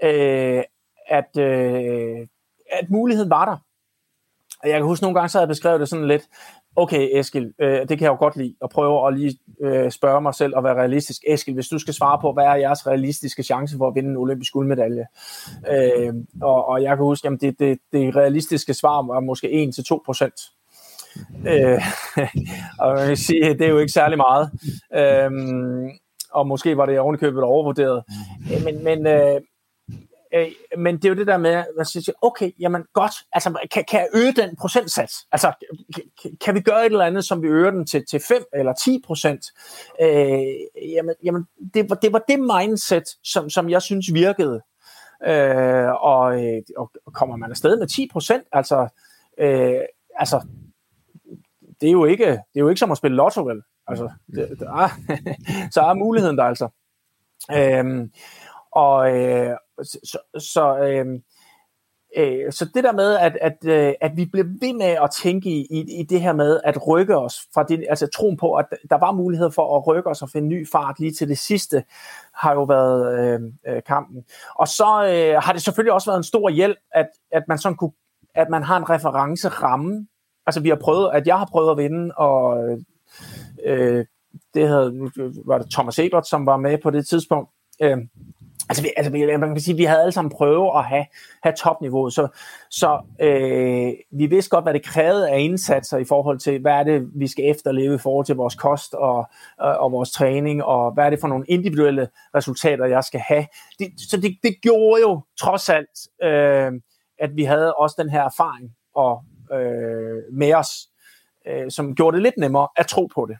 øh, 0.03 0.63
at, 1.07 1.37
øh, 1.37 2.27
at 2.71 2.89
muligheden 2.89 3.29
var 3.29 3.45
der. 3.45 3.57
Jeg 4.63 4.73
kan 4.79 4.85
huske 4.85 5.03
nogle 5.03 5.15
gange, 5.15 5.29
så 5.29 5.37
havde 5.37 5.43
jeg 5.43 5.49
beskrevet 5.49 5.79
det 5.79 5.89
sådan 5.89 6.07
lidt, 6.07 6.27
okay 6.79 7.19
Eskil, 7.19 7.53
øh, 7.59 7.79
det 7.79 7.89
kan 7.89 8.01
jeg 8.01 8.09
jo 8.09 8.15
godt 8.19 8.35
lide, 8.35 8.55
at 8.63 8.69
prøve 8.69 9.07
at 9.07 9.17
lige 9.17 9.37
øh, 9.61 9.91
spørge 9.91 10.21
mig 10.21 10.35
selv 10.35 10.55
og 10.55 10.63
være 10.63 10.75
realistisk. 10.75 11.21
Eskil, 11.27 11.53
hvis 11.53 11.67
du 11.67 11.79
skal 11.79 11.93
svare 11.93 12.19
på, 12.21 12.33
hvad 12.33 12.43
er 12.43 12.55
jeres 12.55 12.87
realistiske 12.87 13.43
chance 13.43 13.77
for 13.77 13.87
at 13.87 13.95
vinde 13.95 14.09
en 14.09 14.17
olympisk 14.17 14.53
guldmedalje? 14.53 15.05
Øh, 15.71 16.13
og, 16.41 16.67
og 16.67 16.83
jeg 16.83 16.97
kan 16.97 17.05
huske, 17.05 17.27
at 17.27 17.41
det, 17.41 17.59
det, 17.59 17.79
det 17.93 18.15
realistiske 18.15 18.73
svar 18.73 19.13
var 19.13 19.19
måske 19.19 19.71
1-2 19.91 20.01
procent. 20.05 20.41
Øh, 21.47 21.81
og 22.79 22.95
man 22.95 23.07
kan 23.07 23.17
sige, 23.17 23.53
det 23.53 23.61
er 23.61 23.69
jo 23.69 23.79
ikke 23.79 23.93
særlig 23.93 24.17
meget. 24.17 24.51
Øh, 24.95 25.31
og 26.31 26.47
måske 26.47 26.77
var 26.77 26.85
det 26.85 26.99
ovenikøbet 26.99 27.43
overvurderet. 27.43 28.03
Øh, 28.53 28.63
men, 28.63 28.83
men, 28.83 29.07
øh, 29.07 29.41
Øh, 30.33 30.51
men 30.77 30.95
det 30.95 31.05
er 31.05 31.09
jo 31.09 31.15
det 31.15 31.27
der 31.27 31.37
med, 31.37 31.51
at 31.51 31.67
man 31.77 31.85
siger, 31.85 32.13
okay, 32.21 32.51
jamen 32.59 32.83
godt, 32.93 33.11
altså 33.31 33.67
kan, 33.71 33.85
kan 33.91 33.99
jeg 33.99 34.07
øge 34.13 34.31
den 34.31 34.55
procentsats? 34.55 35.27
Altså 35.31 35.53
kan, 36.23 36.37
kan 36.45 36.55
vi 36.55 36.61
gøre 36.61 36.85
et 36.85 36.91
eller 36.91 37.05
andet, 37.05 37.25
som 37.25 37.41
vi 37.41 37.47
øger 37.47 37.71
den 37.71 37.85
til, 37.85 38.05
til 38.09 38.19
5 38.27 38.43
eller 38.53 38.73
10 38.73 39.03
procent? 39.05 39.45
Øh, 40.01 40.91
jamen 40.93 41.15
jamen 41.23 41.47
det, 41.73 41.89
var, 41.89 41.95
det 41.95 42.13
var 42.13 42.23
det 42.27 42.39
mindset, 42.39 43.03
som, 43.23 43.49
som 43.49 43.69
jeg 43.69 43.81
synes 43.81 44.13
virkede. 44.13 44.61
Øh, 45.27 45.91
og, 46.01 46.45
øh, 46.45 46.61
og 46.77 46.91
kommer 47.13 47.35
man 47.35 47.51
afsted 47.51 47.77
med 47.77 47.87
10 47.87 48.09
procent, 48.11 48.43
altså, 48.51 48.87
øh, 49.37 49.81
altså 50.15 50.47
det 51.81 51.87
er 51.87 51.91
jo 51.91 52.05
ikke 52.05 52.25
det 52.25 52.55
er 52.55 52.59
jo 52.59 52.69
ikke 52.69 52.79
som 52.79 52.91
at 52.91 52.97
spille 52.97 53.17
lotto, 53.17 53.43
vel? 53.43 53.61
Altså, 53.87 54.09
det, 54.35 54.59
der 54.59 54.65
er, 54.65 54.73
ah, 54.73 54.89
så 55.73 55.81
er 55.81 55.93
muligheden 55.93 56.37
der 56.37 56.43
altså. 56.43 56.69
Øh, 57.51 58.09
og, 58.71 59.17
øh, 59.17 59.57
så, 59.83 60.17
så, 60.39 60.77
øh, 60.77 61.05
øh, 62.17 62.51
så 62.51 62.65
det 62.73 62.83
der 62.83 62.91
med, 62.91 63.15
at, 63.15 63.37
at, 63.41 63.57
øh, 63.65 63.93
at 64.01 64.11
vi 64.17 64.25
bliver 64.25 64.47
ved 64.61 64.73
med 64.73 64.85
at 65.03 65.09
tænke 65.11 65.49
i, 65.49 65.67
i, 65.69 65.99
i 65.99 66.03
det 66.03 66.21
her 66.21 66.33
med 66.33 66.59
at 66.63 66.87
rykke 66.87 67.17
os 67.17 67.35
fra 67.53 67.63
det, 67.63 67.85
altså 67.89 68.07
troen 68.07 68.37
på, 68.37 68.53
at 68.53 68.65
der 68.89 68.97
var 68.97 69.11
mulighed 69.11 69.51
for 69.51 69.77
at 69.77 69.87
rykke 69.87 70.09
os 70.09 70.21
og 70.21 70.29
finde 70.29 70.47
ny 70.47 70.67
fart 70.71 70.99
lige 70.99 71.13
til 71.13 71.29
det 71.29 71.37
sidste, 71.37 71.83
har 72.33 72.53
jo 72.53 72.63
været 72.63 73.19
øh, 73.19 73.41
øh, 73.67 73.81
kampen. 73.83 74.23
Og 74.55 74.67
så 74.67 75.05
øh, 75.13 75.43
har 75.43 75.53
det 75.53 75.61
selvfølgelig 75.61 75.93
også 75.93 76.09
været 76.09 76.17
en 76.17 76.23
stor 76.23 76.49
hjælp, 76.49 76.77
at, 76.91 77.07
at 77.31 77.43
man 77.47 77.57
sådan 77.57 77.77
kunne, 77.77 77.91
at 78.35 78.49
man 78.49 78.63
har 78.63 78.77
en 78.77 78.89
referenceramme. 78.89 80.07
Altså 80.45 80.61
vi 80.61 80.69
har 80.69 80.79
prøvet, 80.81 81.09
at 81.13 81.27
jeg 81.27 81.37
har 81.37 81.47
prøvet 81.51 81.71
at 81.71 81.77
vinde, 81.77 82.15
og 82.15 82.69
øh, 82.69 82.77
øh 83.65 84.05
det 84.53 84.67
havde, 84.67 85.11
var 85.45 85.57
det 85.57 85.71
Thomas 85.71 85.99
Ebert, 85.99 86.27
som 86.27 86.45
var 86.45 86.57
med 86.57 86.77
på 86.83 86.89
det 86.89 87.07
tidspunkt. 87.07 87.49
Øh, 87.81 87.97
Altså, 88.69 88.83
vi, 88.83 88.89
altså 88.97 89.11
man 89.11 89.53
kan 89.53 89.59
sige, 89.59 89.77
vi 89.77 89.83
havde 89.83 90.01
alle 90.01 90.11
sammen 90.11 90.31
prøvet 90.31 90.71
at 90.75 90.85
have, 90.85 91.05
have 91.43 91.55
topniveau, 91.55 92.09
så, 92.09 92.27
så 92.69 93.01
øh, 93.21 93.93
vi 94.11 94.25
vidste 94.25 94.49
godt, 94.49 94.65
hvad 94.65 94.73
det 94.73 94.85
krævede 94.85 95.29
af 95.29 95.39
indsatser 95.39 95.97
i 95.97 96.03
forhold 96.03 96.39
til, 96.39 96.61
hvad 96.61 96.71
er 96.71 96.83
det, 96.83 97.09
vi 97.15 97.27
skal 97.27 97.45
efterleve 97.49 97.95
i 97.95 97.97
forhold 97.97 98.25
til 98.25 98.35
vores 98.35 98.55
kost 98.55 98.93
og, 98.93 99.29
og, 99.57 99.77
og 99.77 99.91
vores 99.91 100.11
træning, 100.11 100.63
og 100.63 100.93
hvad 100.93 101.05
er 101.05 101.09
det 101.09 101.19
for 101.19 101.27
nogle 101.27 101.45
individuelle 101.47 102.09
resultater, 102.35 102.85
jeg 102.85 103.03
skal 103.03 103.19
have. 103.19 103.45
Det, 103.79 103.87
så 103.97 104.17
det, 104.21 104.37
det 104.43 104.61
gjorde 104.61 105.01
jo 105.01 105.21
trods 105.39 105.69
alt, 105.69 106.23
øh, 106.23 106.71
at 107.19 107.35
vi 107.35 107.43
havde 107.43 107.75
også 107.75 107.95
den 107.99 108.09
her 108.09 108.23
erfaring 108.23 108.75
og, 108.95 109.23
øh, 109.53 110.33
med 110.33 110.53
os, 110.53 110.69
øh, 111.47 111.71
som 111.71 111.95
gjorde 111.95 112.15
det 112.15 112.23
lidt 112.23 112.37
nemmere 112.37 112.67
at 112.77 112.87
tro 112.87 113.05
på 113.15 113.25
det. 113.25 113.37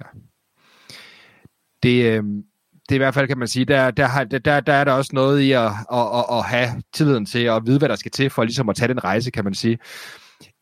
Ja. 0.00 0.06
Det, 1.82 2.04
øh, 2.04 2.24
det 2.90 2.96
i 2.96 2.98
hvert 2.98 3.14
fald, 3.14 3.28
kan 3.28 3.38
man 3.38 3.48
sige, 3.48 3.64
der, 3.64 3.90
der, 3.90 4.24
der, 4.24 4.60
der 4.60 4.72
er 4.72 4.84
der 4.84 4.92
også 4.92 5.10
noget 5.12 5.40
i 5.40 5.52
at, 5.52 5.66
at, 5.92 6.06
at, 6.14 6.24
at 6.32 6.44
have 6.44 6.82
tilliden 6.94 7.26
til 7.26 7.38
at 7.38 7.62
vide, 7.66 7.78
hvad 7.78 7.88
der 7.88 7.96
skal 7.96 8.10
til 8.10 8.30
for 8.30 8.44
ligesom 8.44 8.68
at 8.68 8.76
tage 8.76 8.88
den 8.88 9.04
rejse, 9.04 9.30
kan 9.30 9.44
man 9.44 9.54
sige. 9.54 9.78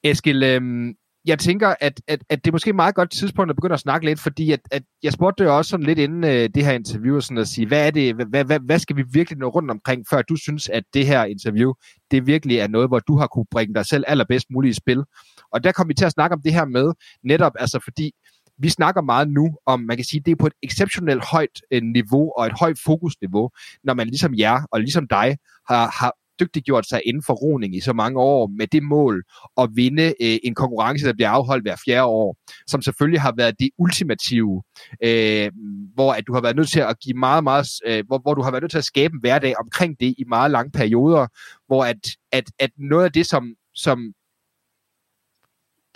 Eskil, 0.04 0.42
øhm, 0.42 0.94
jeg 1.24 1.38
tænker, 1.38 1.74
at, 1.80 2.00
at, 2.08 2.24
at 2.28 2.44
det 2.44 2.50
er 2.50 2.52
måske 2.52 2.70
et 2.70 2.76
meget 2.76 2.94
godt 2.94 3.10
tidspunkt 3.10 3.50
at 3.50 3.56
begynde 3.56 3.74
at 3.74 3.80
snakke 3.80 4.06
lidt, 4.06 4.20
fordi 4.20 4.52
at, 4.52 4.60
at 4.70 4.82
jeg 5.02 5.12
spurgte 5.12 5.44
dig 5.44 5.52
også 5.52 5.68
sådan 5.68 5.86
lidt 5.86 5.98
inden 5.98 6.24
øh, 6.24 6.48
det 6.54 6.64
her 6.64 6.72
interview, 6.72 7.20
sådan 7.20 7.38
at 7.38 7.48
sige, 7.48 7.66
hvad, 7.66 7.86
er 7.86 7.90
det, 7.90 8.14
hvad, 8.14 8.44
hvad, 8.44 8.60
hvad 8.60 8.78
skal 8.78 8.96
vi 8.96 9.04
virkelig 9.12 9.38
nå 9.38 9.48
rundt 9.48 9.70
omkring, 9.70 10.04
før 10.10 10.22
du 10.22 10.36
synes, 10.36 10.68
at 10.68 10.84
det 10.94 11.06
her 11.06 11.24
interview, 11.24 11.72
det 12.10 12.26
virkelig 12.26 12.58
er 12.58 12.68
noget, 12.68 12.88
hvor 12.88 12.98
du 12.98 13.16
har 13.16 13.26
kunne 13.26 13.46
bringe 13.50 13.74
dig 13.74 13.86
selv 13.86 14.04
allerbedst 14.06 14.46
muligt 14.50 14.76
i 14.76 14.80
spil. 14.80 15.04
Og 15.52 15.64
der 15.64 15.72
kom 15.72 15.88
vi 15.88 15.94
til 15.94 16.04
at 16.04 16.12
snakke 16.12 16.34
om 16.34 16.42
det 16.42 16.54
her 16.54 16.64
med, 16.64 16.92
netop 17.24 17.52
altså 17.58 17.80
fordi, 17.84 18.12
vi 18.58 18.68
snakker 18.68 19.02
meget 19.02 19.28
nu 19.30 19.56
om, 19.66 19.80
man 19.80 19.96
kan 19.96 20.04
sige, 20.04 20.20
det 20.20 20.32
er 20.32 20.36
på 20.36 20.46
et 20.46 20.52
exceptionelt 20.62 21.24
højt 21.24 21.62
øh, 21.70 21.82
niveau 21.82 22.32
og 22.38 22.46
et 22.46 22.52
højt 22.60 22.78
fokusniveau, 22.84 23.50
når 23.84 23.94
man 23.94 24.06
ligesom 24.06 24.34
jer 24.34 24.60
og 24.72 24.80
ligesom 24.80 25.08
dig 25.08 25.36
har, 25.68 25.90
har 26.00 26.12
dygtiggjort 26.40 26.88
sig 26.88 27.02
inden 27.06 27.22
for 27.26 27.34
roning 27.34 27.76
i 27.76 27.80
så 27.80 27.92
mange 27.92 28.20
år 28.20 28.46
med 28.58 28.66
det 28.66 28.82
mål 28.82 29.24
at 29.58 29.68
vinde 29.74 30.02
øh, 30.02 30.38
en 30.44 30.54
konkurrence, 30.54 31.06
der 31.06 31.12
bliver 31.12 31.30
afholdt 31.30 31.64
hver 31.64 31.76
fjerde 31.84 32.04
år, 32.04 32.36
som 32.66 32.82
selvfølgelig 32.82 33.20
har 33.20 33.34
været 33.36 33.54
det 33.58 33.70
ultimative, 33.78 34.62
øh, 35.04 35.50
hvor 35.94 36.12
at 36.12 36.26
du 36.26 36.34
har 36.34 36.40
været 36.40 36.56
nødt 36.56 36.68
til 36.68 36.80
at 36.80 37.00
give 37.00 37.18
meget, 37.18 37.44
meget, 37.44 37.66
øh, 37.86 38.04
hvor, 38.06 38.18
hvor 38.18 38.34
du 38.34 38.42
har 38.42 38.50
været 38.50 38.62
nødt 38.62 38.70
til 38.70 38.78
at 38.78 38.84
skabe 38.84 39.14
en 39.14 39.20
hverdag 39.20 39.54
omkring 39.58 40.00
det 40.00 40.14
i 40.18 40.24
meget 40.28 40.50
lange 40.50 40.70
perioder, 40.70 41.26
hvor 41.66 41.84
at, 41.84 42.00
at, 42.32 42.44
at 42.58 42.70
noget 42.78 43.04
af 43.04 43.12
det, 43.12 43.26
som, 43.26 43.54
som 43.74 44.12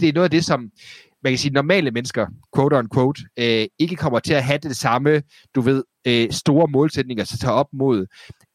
det 0.00 0.08
er 0.08 0.12
noget 0.12 0.24
af 0.24 0.30
det, 0.30 0.44
som 0.44 0.70
man 1.22 1.32
kan 1.32 1.38
sige, 1.38 1.52
normale 1.52 1.90
mennesker, 1.90 2.26
quote 2.56 2.74
on 2.74 2.88
quote, 2.94 3.22
øh, 3.38 3.66
ikke 3.78 3.96
kommer 3.96 4.18
til 4.18 4.34
at 4.34 4.44
have 4.44 4.58
det 4.58 4.76
samme, 4.76 5.22
du 5.54 5.60
ved, 5.60 5.84
øh, 6.06 6.30
store 6.30 6.68
målsætninger 6.68 7.22
at 7.22 7.28
tage 7.40 7.52
op 7.52 7.68
mod. 7.72 8.06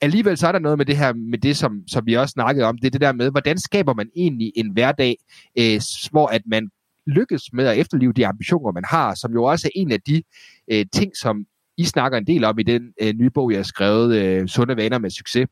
Alligevel 0.02 0.38
så 0.38 0.48
er 0.48 0.52
der 0.52 0.60
noget 0.60 0.78
med 0.78 0.86
det 0.86 0.98
her, 0.98 1.14
med 1.14 1.38
det 1.38 1.58
som, 1.58 1.88
som 1.88 2.06
vi 2.06 2.14
også 2.14 2.32
snakkede 2.32 2.66
om, 2.66 2.78
det 2.78 2.86
er 2.88 2.92
det 2.92 3.02
der 3.02 3.14
med, 3.14 3.32
hvordan 3.32 3.58
skaber 3.58 3.94
man 3.94 4.10
egentlig 4.16 4.52
en 4.56 4.72
hverdag, 4.72 5.18
øh, 5.60 5.82
hvor 6.12 6.28
at 6.28 6.42
man 6.46 6.70
lykkes 7.08 7.44
med 7.54 7.68
at 7.68 7.78
efterleve 7.78 8.14
de 8.14 8.28
ambitioner, 8.28 8.72
man 8.72 8.86
har, 8.86 9.16
som 9.16 9.34
jo 9.34 9.44
også 9.44 9.68
er 9.68 9.80
en 9.80 9.92
af 9.92 10.02
de 10.02 10.24
øh, 10.72 10.86
ting, 10.94 11.18
som 11.18 11.46
I 11.78 11.86
snakker 11.86 12.18
en 12.18 12.28
del 12.28 12.44
om 12.44 12.60
i 12.60 12.64
den 12.64 12.94
øh, 13.02 13.14
nye 13.14 13.30
bog, 13.30 13.52
jeg 13.52 13.58
har 13.58 13.64
skrevet, 13.64 14.16
øh, 14.16 14.48
Sunde 14.48 14.78
Vaner 14.78 14.98
med 14.98 15.10
Succes. 15.10 15.48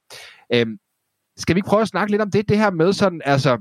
Øh, 0.53 0.67
skal 1.37 1.55
vi 1.55 1.57
ikke 1.57 1.67
prøve 1.67 1.81
at 1.81 1.87
snakke 1.87 2.11
lidt 2.11 2.21
om 2.21 2.31
det, 2.31 2.49
det 2.49 2.57
her 2.57 2.71
med 2.71 2.93
sådan, 2.93 3.21
altså, 3.25 3.57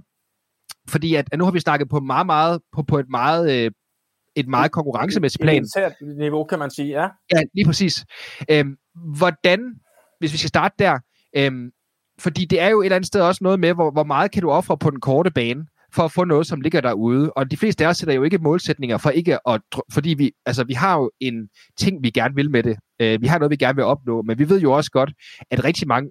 fordi 0.89 1.15
at, 1.15 1.29
at 1.33 1.39
nu 1.39 1.45
har 1.45 1.53
vi 1.53 1.61
snakket 1.61 1.89
på 1.89 2.01
meget, 2.01 2.27
meget, 2.27 2.61
på, 2.73 2.83
på 2.83 2.99
et 2.99 3.07
meget, 3.11 3.65
øh, 3.65 3.71
et 4.37 4.49
meget 4.49 4.73
konkurrencemæssigt 4.73 5.43
plan. 5.43 5.63
Et 5.63 5.95
niveau, 6.19 6.45
kan 6.45 6.59
man 6.59 6.71
sige, 6.71 6.89
ja. 6.89 7.09
Ja, 7.35 7.43
lige 7.55 7.67
præcis. 7.67 8.05
Øhm, 8.51 8.77
hvordan, 9.17 9.75
hvis 10.19 10.33
vi 10.33 10.39
skal 10.39 10.49
starte 10.49 10.75
der, 10.79 10.99
øhm, 11.37 11.71
fordi 12.21 12.45
det 12.45 12.61
er 12.61 12.69
jo 12.69 12.81
et 12.81 12.85
eller 12.85 12.97
andet 12.97 13.07
sted 13.07 13.21
også 13.21 13.45
noget 13.45 13.61
med, 13.61 13.75
hvor, 13.75 13.91
hvor 13.91 14.05
meget 14.05 14.31
kan 14.31 14.43
du 14.43 14.51
ofre 14.51 14.79
på 14.79 14.91
den 14.91 15.01
korte 15.01 15.31
bane, 15.31 15.67
for 15.95 16.03
at 16.03 16.13
få 16.13 16.25
noget, 16.25 16.47
som 16.47 16.61
ligger 16.61 16.81
derude. 16.81 17.33
Og 17.33 17.51
de 17.51 17.57
fleste 17.57 17.85
af 17.85 17.89
os 17.89 17.97
sætter 17.97 18.15
jo 18.15 18.23
ikke 18.23 18.39
målsætninger 18.39 18.99
for 18.99 19.11
ikke 19.11 19.49
at, 19.49 19.61
fordi 19.93 20.15
vi, 20.19 20.33
altså 20.47 20.65
vi 20.65 20.73
har 20.73 20.99
jo 20.99 21.11
en 21.21 21.49
ting, 21.79 22.03
vi 22.03 22.11
gerne 22.11 22.35
vil 22.35 22.51
med 22.51 22.63
det. 22.63 22.77
Øh, 23.01 23.23
vi 23.23 23.27
har 23.27 23.39
noget, 23.39 23.51
vi 23.51 23.57
gerne 23.57 23.77
vil 23.77 23.85
opnå, 23.85 24.23
men 24.23 24.39
vi 24.39 24.49
ved 24.49 24.61
jo 24.61 24.73
også 24.73 24.91
godt, 24.91 25.13
at 25.51 25.65
rigtig 25.65 25.89
mange 25.89 26.11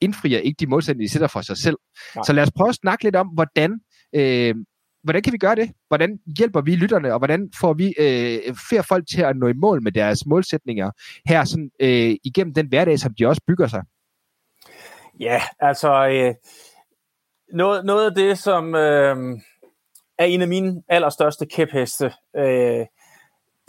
indfrier 0.00 0.38
ikke 0.38 0.56
de 0.60 0.66
målsætninger, 0.66 1.08
de 1.08 1.12
sætter 1.12 1.28
for 1.28 1.40
sig 1.40 1.56
selv. 1.56 1.76
Nej. 2.16 2.24
Så 2.26 2.32
lad 2.32 2.42
os 2.42 2.50
prøve 2.56 2.68
at 2.68 2.74
snakke 2.74 3.04
lidt 3.04 3.16
om, 3.16 3.28
hvordan, 3.28 3.80
øh, 4.12 4.54
hvordan 5.02 5.22
kan 5.22 5.32
vi 5.32 5.38
gøre 5.38 5.54
det? 5.54 5.70
Hvordan 5.88 6.18
hjælper 6.38 6.60
vi 6.60 6.76
lytterne, 6.76 7.12
og 7.12 7.18
hvordan 7.18 7.50
får 7.60 7.72
vi 7.72 7.94
øh, 7.98 8.54
flere 8.68 8.82
folk 8.82 9.04
til 9.08 9.22
at 9.22 9.36
nå 9.36 9.46
i 9.46 9.52
mål 9.52 9.82
med 9.82 9.92
deres 9.92 10.26
målsætninger 10.26 10.90
her 11.26 11.44
sådan, 11.44 11.70
øh, 11.80 12.16
igennem 12.24 12.54
den 12.54 12.66
hverdag, 12.66 12.98
som 12.98 13.14
de 13.18 13.26
også 13.26 13.42
bygger 13.46 13.66
sig? 13.66 13.82
Ja, 15.20 15.42
altså 15.60 16.08
øh, 16.08 16.34
noget, 17.52 17.84
noget 17.84 18.06
af 18.10 18.14
det, 18.14 18.38
som 18.38 18.74
øh, 18.74 19.16
er 20.18 20.24
en 20.24 20.42
af 20.42 20.48
mine 20.48 20.82
allerstørste 20.88 21.46
kæpheste, 21.46 22.12
øh, 22.36 22.86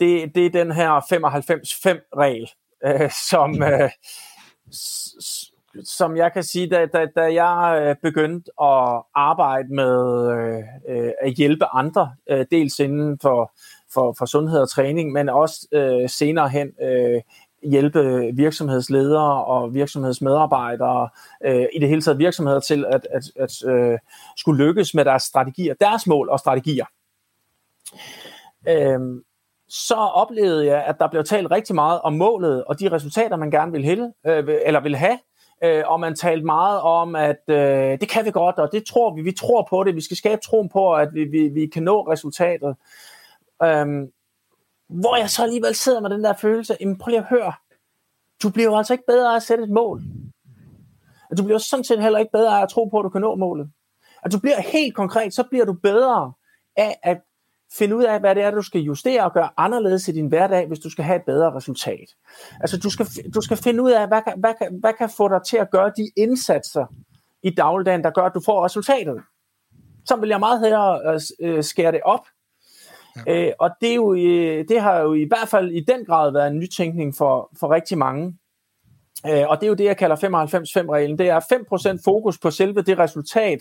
det, 0.00 0.34
det 0.34 0.46
er 0.46 0.50
den 0.50 0.72
her 0.72 1.00
95-5-regel, 1.00 2.50
øh, 2.86 3.10
som, 3.30 3.62
øh, 3.62 3.90
som 5.84 6.16
jeg 6.16 6.32
kan 6.32 6.42
sige, 6.42 6.68
da, 6.68 6.86
da, 6.86 7.06
da 7.16 7.42
jeg 7.42 7.82
øh, 7.82 7.96
begyndte 8.02 8.50
at 8.62 9.02
arbejde 9.14 9.74
med 9.74 10.28
øh, 10.30 10.62
øh, 10.88 11.12
at 11.20 11.32
hjælpe 11.32 11.64
andre, 11.64 12.14
øh, 12.30 12.46
dels 12.50 12.78
inden 12.78 13.18
for, 13.22 13.52
for, 13.94 14.14
for 14.18 14.26
sundhed 14.26 14.60
og 14.60 14.70
træning, 14.70 15.12
men 15.12 15.28
også 15.28 15.68
øh, 15.72 16.08
senere 16.08 16.48
hen 16.48 16.72
øh, 16.82 17.20
hjælpe 17.62 18.30
virksomhedsledere 18.34 19.44
og 19.44 19.74
virksomhedsmedarbejdere, 19.74 21.08
øh, 21.44 21.66
i 21.74 21.78
det 21.78 21.88
hele 21.88 22.02
taget 22.02 22.18
virksomheder 22.18 22.60
til 22.60 22.84
at, 22.88 23.06
at, 23.10 23.22
at 23.36 23.68
øh, 23.68 23.98
skulle 24.36 24.64
lykkes 24.64 24.94
med 24.94 25.04
deres 25.04 25.22
strategier, 25.22 25.74
deres 25.80 26.06
mål 26.06 26.28
og 26.28 26.38
strategier. 26.38 26.86
Øh, 28.68 29.00
så 29.68 29.94
oplevede 29.94 30.66
jeg, 30.66 30.84
at 30.84 30.96
der 31.00 31.08
blev 31.08 31.24
talt 31.24 31.50
rigtig 31.50 31.74
meget 31.74 32.00
om 32.00 32.12
målet 32.12 32.64
og 32.64 32.80
de 32.80 32.92
resultater, 32.92 33.36
man 33.36 33.50
gerne 33.50 33.72
vil, 33.72 33.84
hælde, 33.84 34.12
øh, 34.26 34.44
eller 34.66 34.80
vil 34.80 34.96
have, 34.96 35.18
øh, 35.64 35.82
og 35.86 36.00
man 36.00 36.14
talte 36.14 36.46
meget 36.46 36.80
om, 36.80 37.16
at 37.16 37.42
øh, 37.48 38.00
det 38.00 38.08
kan 38.08 38.24
vi 38.24 38.30
godt, 38.30 38.56
og 38.58 38.72
det 38.72 38.86
tror 38.86 39.14
vi, 39.14 39.22
vi 39.22 39.32
tror 39.32 39.66
på 39.70 39.84
det, 39.84 39.96
vi 39.96 40.00
skal 40.00 40.16
skabe 40.16 40.40
troen 40.40 40.68
på, 40.68 40.94
at 40.94 41.08
vi, 41.14 41.24
vi, 41.24 41.48
vi 41.48 41.66
kan 41.66 41.82
nå 41.82 42.00
resultatet. 42.00 42.76
Øhm, 43.62 44.12
hvor 44.88 45.16
jeg 45.16 45.30
så 45.30 45.42
alligevel 45.42 45.74
sidder 45.74 46.00
med 46.00 46.10
den 46.10 46.24
der 46.24 46.32
følelse, 46.32 46.76
jamen 46.80 46.98
prøv 46.98 47.10
lige 47.10 47.20
at 47.20 47.26
høre, 47.28 47.52
du 48.42 48.50
bliver 48.50 48.70
jo 48.70 48.76
altså 48.76 48.94
ikke 48.94 49.04
bedre 49.06 49.32
af 49.32 49.36
at 49.36 49.42
sætte 49.42 49.64
et 49.64 49.70
mål. 49.70 50.02
Og 51.30 51.38
du 51.38 51.44
bliver 51.44 51.58
sådan 51.58 51.84
set 51.84 52.02
heller 52.02 52.18
ikke 52.18 52.32
bedre 52.32 52.58
af 52.58 52.62
at 52.62 52.68
tro 52.68 52.84
på, 52.84 52.98
at 52.98 53.04
du 53.04 53.08
kan 53.08 53.20
nå 53.20 53.34
målet. 53.34 53.70
At 54.24 54.32
du 54.32 54.38
bliver 54.38 54.60
helt 54.60 54.94
konkret, 54.94 55.34
så 55.34 55.42
bliver 55.50 55.64
du 55.64 55.72
bedre 55.72 56.32
af 56.76 56.98
at 57.02 57.20
finde 57.78 57.96
ud 57.96 58.04
af, 58.04 58.20
hvad 58.20 58.34
det 58.34 58.42
er, 58.42 58.50
du 58.50 58.62
skal 58.62 58.80
justere 58.80 59.24
og 59.24 59.32
gøre 59.32 59.48
anderledes 59.56 60.08
i 60.08 60.12
din 60.12 60.26
hverdag, 60.26 60.66
hvis 60.66 60.78
du 60.78 60.90
skal 60.90 61.04
have 61.04 61.16
et 61.16 61.24
bedre 61.26 61.54
resultat. 61.54 62.08
Altså 62.60 62.78
du 62.78 62.90
skal, 62.90 63.06
du 63.34 63.40
skal 63.40 63.56
finde 63.56 63.82
ud 63.82 63.90
af, 63.90 64.08
hvad 64.08 64.22
kan, 64.22 64.32
hvad, 64.36 64.54
kan, 64.58 64.78
hvad 64.80 64.92
kan 64.92 65.10
få 65.16 65.28
dig 65.28 65.40
til 65.46 65.56
at 65.56 65.70
gøre 65.70 65.92
de 65.96 66.10
indsatser 66.16 66.86
i 67.42 67.50
dagligdagen, 67.50 68.04
der 68.04 68.10
gør, 68.10 68.22
at 68.22 68.34
du 68.34 68.40
får 68.44 68.64
resultatet. 68.64 69.22
Så 70.04 70.16
vil 70.16 70.28
jeg 70.28 70.40
meget 70.40 70.60
hellere 70.60 71.20
øh, 71.40 71.64
skære 71.64 71.92
det 71.92 72.00
op, 72.04 72.26
Ja. 73.26 73.46
Øh, 73.46 73.52
og 73.58 73.70
det, 73.80 73.90
er 73.90 73.94
jo, 73.94 74.14
det 74.68 74.80
har 74.80 74.98
jo 74.98 75.14
i 75.14 75.24
hvert 75.28 75.48
fald 75.48 75.70
i 75.70 75.80
den 75.80 76.04
grad 76.04 76.32
været 76.32 76.50
en 76.50 76.58
nytænkning 76.58 77.14
for, 77.14 77.50
for 77.60 77.70
rigtig 77.70 77.98
mange. 77.98 78.38
Øh, 79.26 79.48
og 79.48 79.60
det 79.60 79.66
er 79.66 79.68
jo 79.68 79.74
det, 79.74 79.84
jeg 79.84 79.96
kalder 79.96 80.16
95-5-reglen. 80.16 81.18
Det 81.18 81.28
er 81.28 81.40
5% 81.96 82.02
fokus 82.04 82.38
på 82.38 82.50
selve 82.50 82.82
det 82.82 82.98
resultat, 82.98 83.58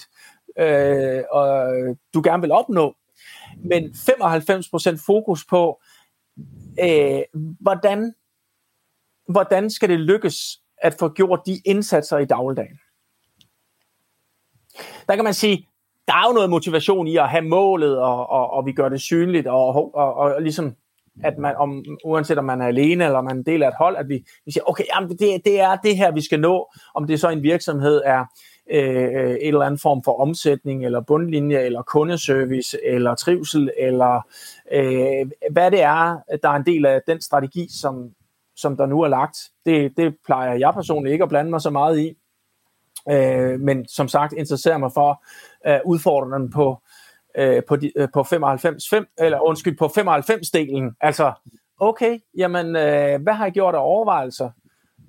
øh, 0.60 1.24
og 1.32 1.68
du 2.14 2.22
gerne 2.24 2.42
vil 2.42 2.52
opnå, 2.52 2.96
men 3.58 3.84
95% 3.86 5.06
fokus 5.06 5.46
på, 5.46 5.82
øh, 6.80 7.22
hvordan, 7.60 8.14
hvordan 9.30 9.70
skal 9.70 9.90
det 9.90 10.00
lykkes 10.00 10.60
at 10.78 10.96
få 11.00 11.10
gjort 11.10 11.40
de 11.46 11.62
indsatser 11.66 12.18
i 12.18 12.26
dagligdagen. 12.26 12.80
Der 15.08 15.16
kan 15.16 15.24
man 15.24 15.34
sige, 15.34 15.68
der 16.08 16.14
er 16.14 16.28
jo 16.28 16.34
noget 16.34 16.50
motivation 16.50 17.08
i 17.08 17.18
at 17.18 17.30
have 17.30 17.46
målet, 17.46 17.98
og, 17.98 18.30
og, 18.30 18.50
og 18.50 18.66
vi 18.66 18.72
gør 18.72 18.90
det 18.90 19.02
synligt, 19.02 19.48
og, 19.48 19.66
og, 19.66 19.96
og, 19.96 20.14
og 20.16 20.42
ligesom 20.42 20.76
at 21.24 21.38
man, 21.38 21.56
om, 21.56 21.86
uanset 22.06 22.38
om 22.38 22.46
man 22.46 22.62
er 22.62 22.68
alene 22.68 23.06
eller 23.06 23.22
man 23.22 23.36
er 23.36 23.40
en 23.40 23.46
del 23.46 23.64
af 23.64 23.68
et 23.68 23.76
hold, 23.78 23.98
at 23.98 24.10
vi, 24.10 24.26
vi 24.46 24.52
siger, 24.52 24.64
okay, 24.70 24.84
jamen 24.96 25.10
det, 25.10 25.42
det 25.46 25.60
er 25.60 25.76
det 25.76 25.98
her, 25.98 26.12
vi 26.12 26.22
skal 26.22 26.40
nå, 26.40 26.74
om 26.96 27.08
det 27.08 27.20
så 27.20 27.30
en 27.30 27.44
virksomhed 27.44 28.02
er 28.06 28.26
øh, 28.72 29.04
øh 29.04 29.32
et 29.32 29.48
eller 29.48 29.62
andet 29.62 29.82
form 29.82 30.04
for 30.04 30.22
omsætning, 30.22 30.86
eller 30.86 31.02
bundlinje, 31.02 31.60
eller 31.60 31.82
kundeservice, 31.82 32.86
eller 32.86 33.16
trivsel, 33.16 33.72
eller 33.78 34.28
øh, 34.72 35.32
hvad 35.52 35.72
det 35.72 35.82
er, 35.82 36.18
der 36.44 36.50
er 36.50 36.56
en 36.56 36.66
del 36.66 36.86
af 36.86 37.02
den 37.08 37.22
strategi, 37.22 37.68
som, 37.82 38.12
som 38.56 38.78
der 38.78 38.86
nu 38.86 39.02
er 39.02 39.08
lagt. 39.08 39.38
Det, 39.66 39.98
det 39.98 40.16
plejer 40.26 40.54
jeg 40.54 40.74
personligt 40.74 41.14
ikke 41.14 41.24
at 41.24 41.30
blande 41.30 41.52
mig 41.52 41.62
så 41.62 41.70
meget 41.70 42.00
i. 42.00 42.18
Øh, 43.10 43.60
men 43.60 43.88
som 43.88 44.08
sagt 44.08 44.34
interesserer 44.34 44.78
mig 44.78 44.92
for 44.94 45.24
øh, 45.68 45.80
udfordringen 45.86 46.52
på, 46.52 46.82
øh, 47.38 47.64
på, 47.68 47.76
de, 47.76 47.92
øh, 47.96 48.08
på 48.14 48.24
95, 48.24 48.90
5, 48.90 49.06
eller 49.18 49.40
undskyld, 49.40 49.78
på 49.78 49.86
95-delen. 49.86 50.98
Altså, 51.02 51.34
okay, 51.80 52.20
jamen, 52.38 52.68
øh, 52.76 53.22
hvad 53.22 53.34
har 53.34 53.46
I 53.46 53.50
gjort 53.50 53.76
af 53.76 53.80
overvejelser 53.82 54.50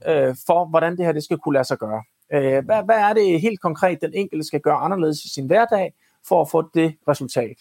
øh, 0.06 0.36
for, 0.46 0.64
hvordan 0.64 0.96
det 0.96 1.04
her 1.04 1.12
det 1.12 1.24
skal 1.24 1.38
kunne 1.38 1.54
lade 1.54 1.64
sig 1.64 1.78
gøre? 1.78 2.02
Øh, 2.32 2.64
hvad, 2.64 2.84
hvad 2.84 2.96
er 2.96 3.12
det 3.12 3.40
helt 3.40 3.60
konkret, 3.60 4.00
den 4.00 4.14
enkelte 4.14 4.46
skal 4.46 4.60
gøre 4.60 4.76
anderledes 4.76 5.24
i 5.24 5.28
sin 5.28 5.46
hverdag, 5.46 5.94
for 6.28 6.40
at 6.40 6.50
få 6.50 6.70
det 6.74 6.94
resultat? 7.08 7.56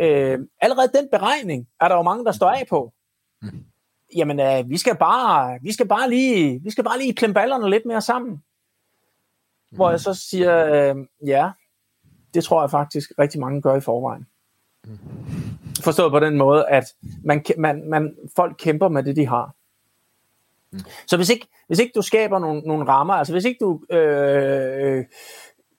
Øh, 0.00 0.38
allerede 0.60 0.90
den 0.94 1.08
beregning 1.12 1.68
er 1.80 1.88
der 1.88 1.96
jo 1.96 2.02
mange, 2.02 2.24
der 2.24 2.32
står 2.32 2.50
af 2.50 2.66
på. 2.70 2.92
Jamen, 4.16 4.40
øh, 4.40 4.70
vi 4.70 4.78
skal 4.78 4.96
bare, 4.96 5.58
vi 5.62 5.72
skal 5.72 5.88
bare 5.88 6.10
lige, 6.10 6.62
vi 6.62 6.70
skal 6.70 6.84
bare 6.84 6.98
lige 6.98 7.14
klemme 7.14 7.34
ballerne 7.34 7.70
lidt 7.70 7.86
mere 7.86 8.00
sammen. 8.00 8.42
Hvor 9.70 9.90
jeg 9.90 10.00
så 10.00 10.14
siger, 10.14 10.66
øh, 10.66 10.96
ja, 11.26 11.50
det 12.34 12.44
tror 12.44 12.62
jeg 12.62 12.70
faktisk 12.70 13.10
rigtig 13.18 13.40
mange 13.40 13.62
gør 13.62 13.76
i 13.76 13.80
forvejen. 13.80 14.26
Forstået 15.84 16.12
på 16.12 16.20
den 16.20 16.36
måde, 16.36 16.68
at 16.68 16.84
man, 17.24 17.44
man, 17.58 17.90
man, 17.90 18.16
folk 18.36 18.56
kæmper 18.58 18.88
med 18.88 19.02
det, 19.02 19.16
de 19.16 19.26
har. 19.26 19.54
Mm. 20.72 20.80
Så 21.06 21.16
hvis 21.16 21.30
ikke, 21.30 21.46
hvis 21.66 21.78
ikke 21.78 21.92
du 21.94 22.02
skaber 22.02 22.38
nogle, 22.38 22.60
nogle 22.60 22.88
rammer, 22.88 23.14
altså 23.14 23.32
hvis 23.32 23.44
ikke 23.44 23.58
du 23.60 23.94
øh, 23.96 25.04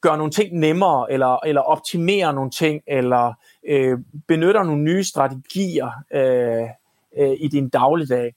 gør 0.02 0.16
nogle 0.16 0.32
ting 0.32 0.60
nemmere, 0.60 1.12
eller, 1.12 1.38
eller 1.46 1.62
optimerer 1.62 2.32
nogle 2.32 2.52
ting, 2.52 2.82
eller 2.88 3.34
øh, 3.68 4.00
benytter 4.28 4.64
nogle 4.64 4.84
nye 4.84 5.04
strategier 5.04 5.92
øh, 6.14 6.68
øh, 7.18 7.38
i 7.40 7.48
din 7.48 7.70
dagligdag, 7.70 8.36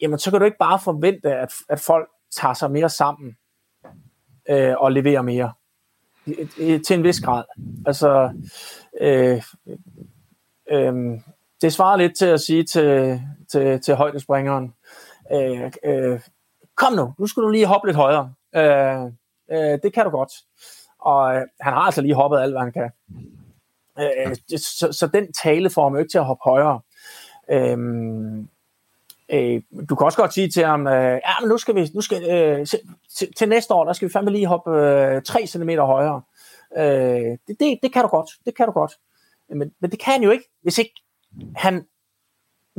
jamen 0.00 0.18
så 0.18 0.30
kan 0.30 0.40
du 0.40 0.44
ikke 0.44 0.58
bare 0.58 0.78
forvente, 0.78 1.34
at, 1.34 1.52
at 1.68 1.80
folk 1.80 2.08
tager 2.30 2.54
sig 2.54 2.70
mere 2.70 2.88
sammen 2.88 3.36
øh, 4.48 4.74
og 4.78 4.92
leverer 4.92 5.22
mere. 5.22 5.52
Til 6.86 6.96
en 6.96 7.04
vis 7.04 7.20
grad. 7.20 7.44
Altså, 7.86 8.32
øh, 9.00 9.42
øh, 10.70 10.94
det 11.62 11.72
svarer 11.72 11.96
lidt 11.96 12.16
til 12.16 12.26
at 12.26 12.40
sige 12.40 12.64
til, 12.64 13.20
til, 13.52 13.80
til 13.80 13.94
højdespringeren, 13.94 14.64
øh, 14.64 14.70
Øh, 15.32 15.72
øh, 15.84 16.20
kom 16.74 16.92
nu, 16.92 17.14
nu 17.18 17.26
skal 17.26 17.42
du 17.42 17.48
lige 17.48 17.66
hoppe 17.66 17.88
lidt 17.88 17.96
højere. 17.96 18.32
Øh, 18.56 19.04
øh, 19.50 19.78
det 19.82 19.92
kan 19.92 20.04
du 20.04 20.10
godt. 20.10 20.32
Og 20.98 21.34
øh, 21.34 21.42
han 21.60 21.72
har 21.72 21.80
altså 21.80 22.00
lige 22.00 22.14
hoppet 22.14 22.38
alt, 22.38 22.52
hvad 22.52 22.62
han 22.62 22.72
kan. 22.72 22.90
Øh, 23.98 24.36
så, 24.58 24.88
så 24.92 25.06
den 25.06 25.32
tale 25.32 25.70
får 25.70 25.82
ham 25.82 25.92
jo 25.92 25.98
ikke 25.98 26.10
til 26.10 26.18
at 26.18 26.24
hoppe 26.24 26.42
højere. 26.44 26.80
Øh, 27.50 27.78
Øh, 29.28 29.62
du 29.88 29.94
kan 29.94 30.04
også 30.04 30.18
godt 30.18 30.34
sige 30.34 30.50
til 30.50 30.64
ham, 30.64 30.86
øh, 30.86 31.20
ja, 31.26 31.40
men 31.40 31.48
nu 31.48 31.58
skal 31.58 31.74
vi, 31.74 31.90
nu 31.94 32.00
skal, 32.00 32.30
øh, 32.30 32.66
til, 33.16 33.32
til 33.36 33.48
næste 33.48 33.74
år, 33.74 33.84
der 33.84 33.92
skal 33.92 34.08
vi 34.08 34.12
fandme 34.12 34.30
lige 34.30 34.46
hoppe 34.46 34.70
øh, 34.70 35.22
3 35.22 35.46
cm 35.46 35.70
højere. 35.70 36.22
Øh, 36.76 37.38
det, 37.48 37.56
det, 37.60 37.78
det 37.82 37.92
kan 37.92 38.02
du 38.02 38.08
godt, 38.08 38.30
det 38.44 38.56
kan 38.56 38.66
du 38.66 38.72
godt. 38.72 38.92
Men, 39.48 39.72
men 39.80 39.90
det 39.90 39.98
kan 39.98 40.12
han 40.12 40.22
jo 40.22 40.30
ikke, 40.30 40.44
hvis 40.62 40.78
ikke 40.78 40.94
han 41.56 41.86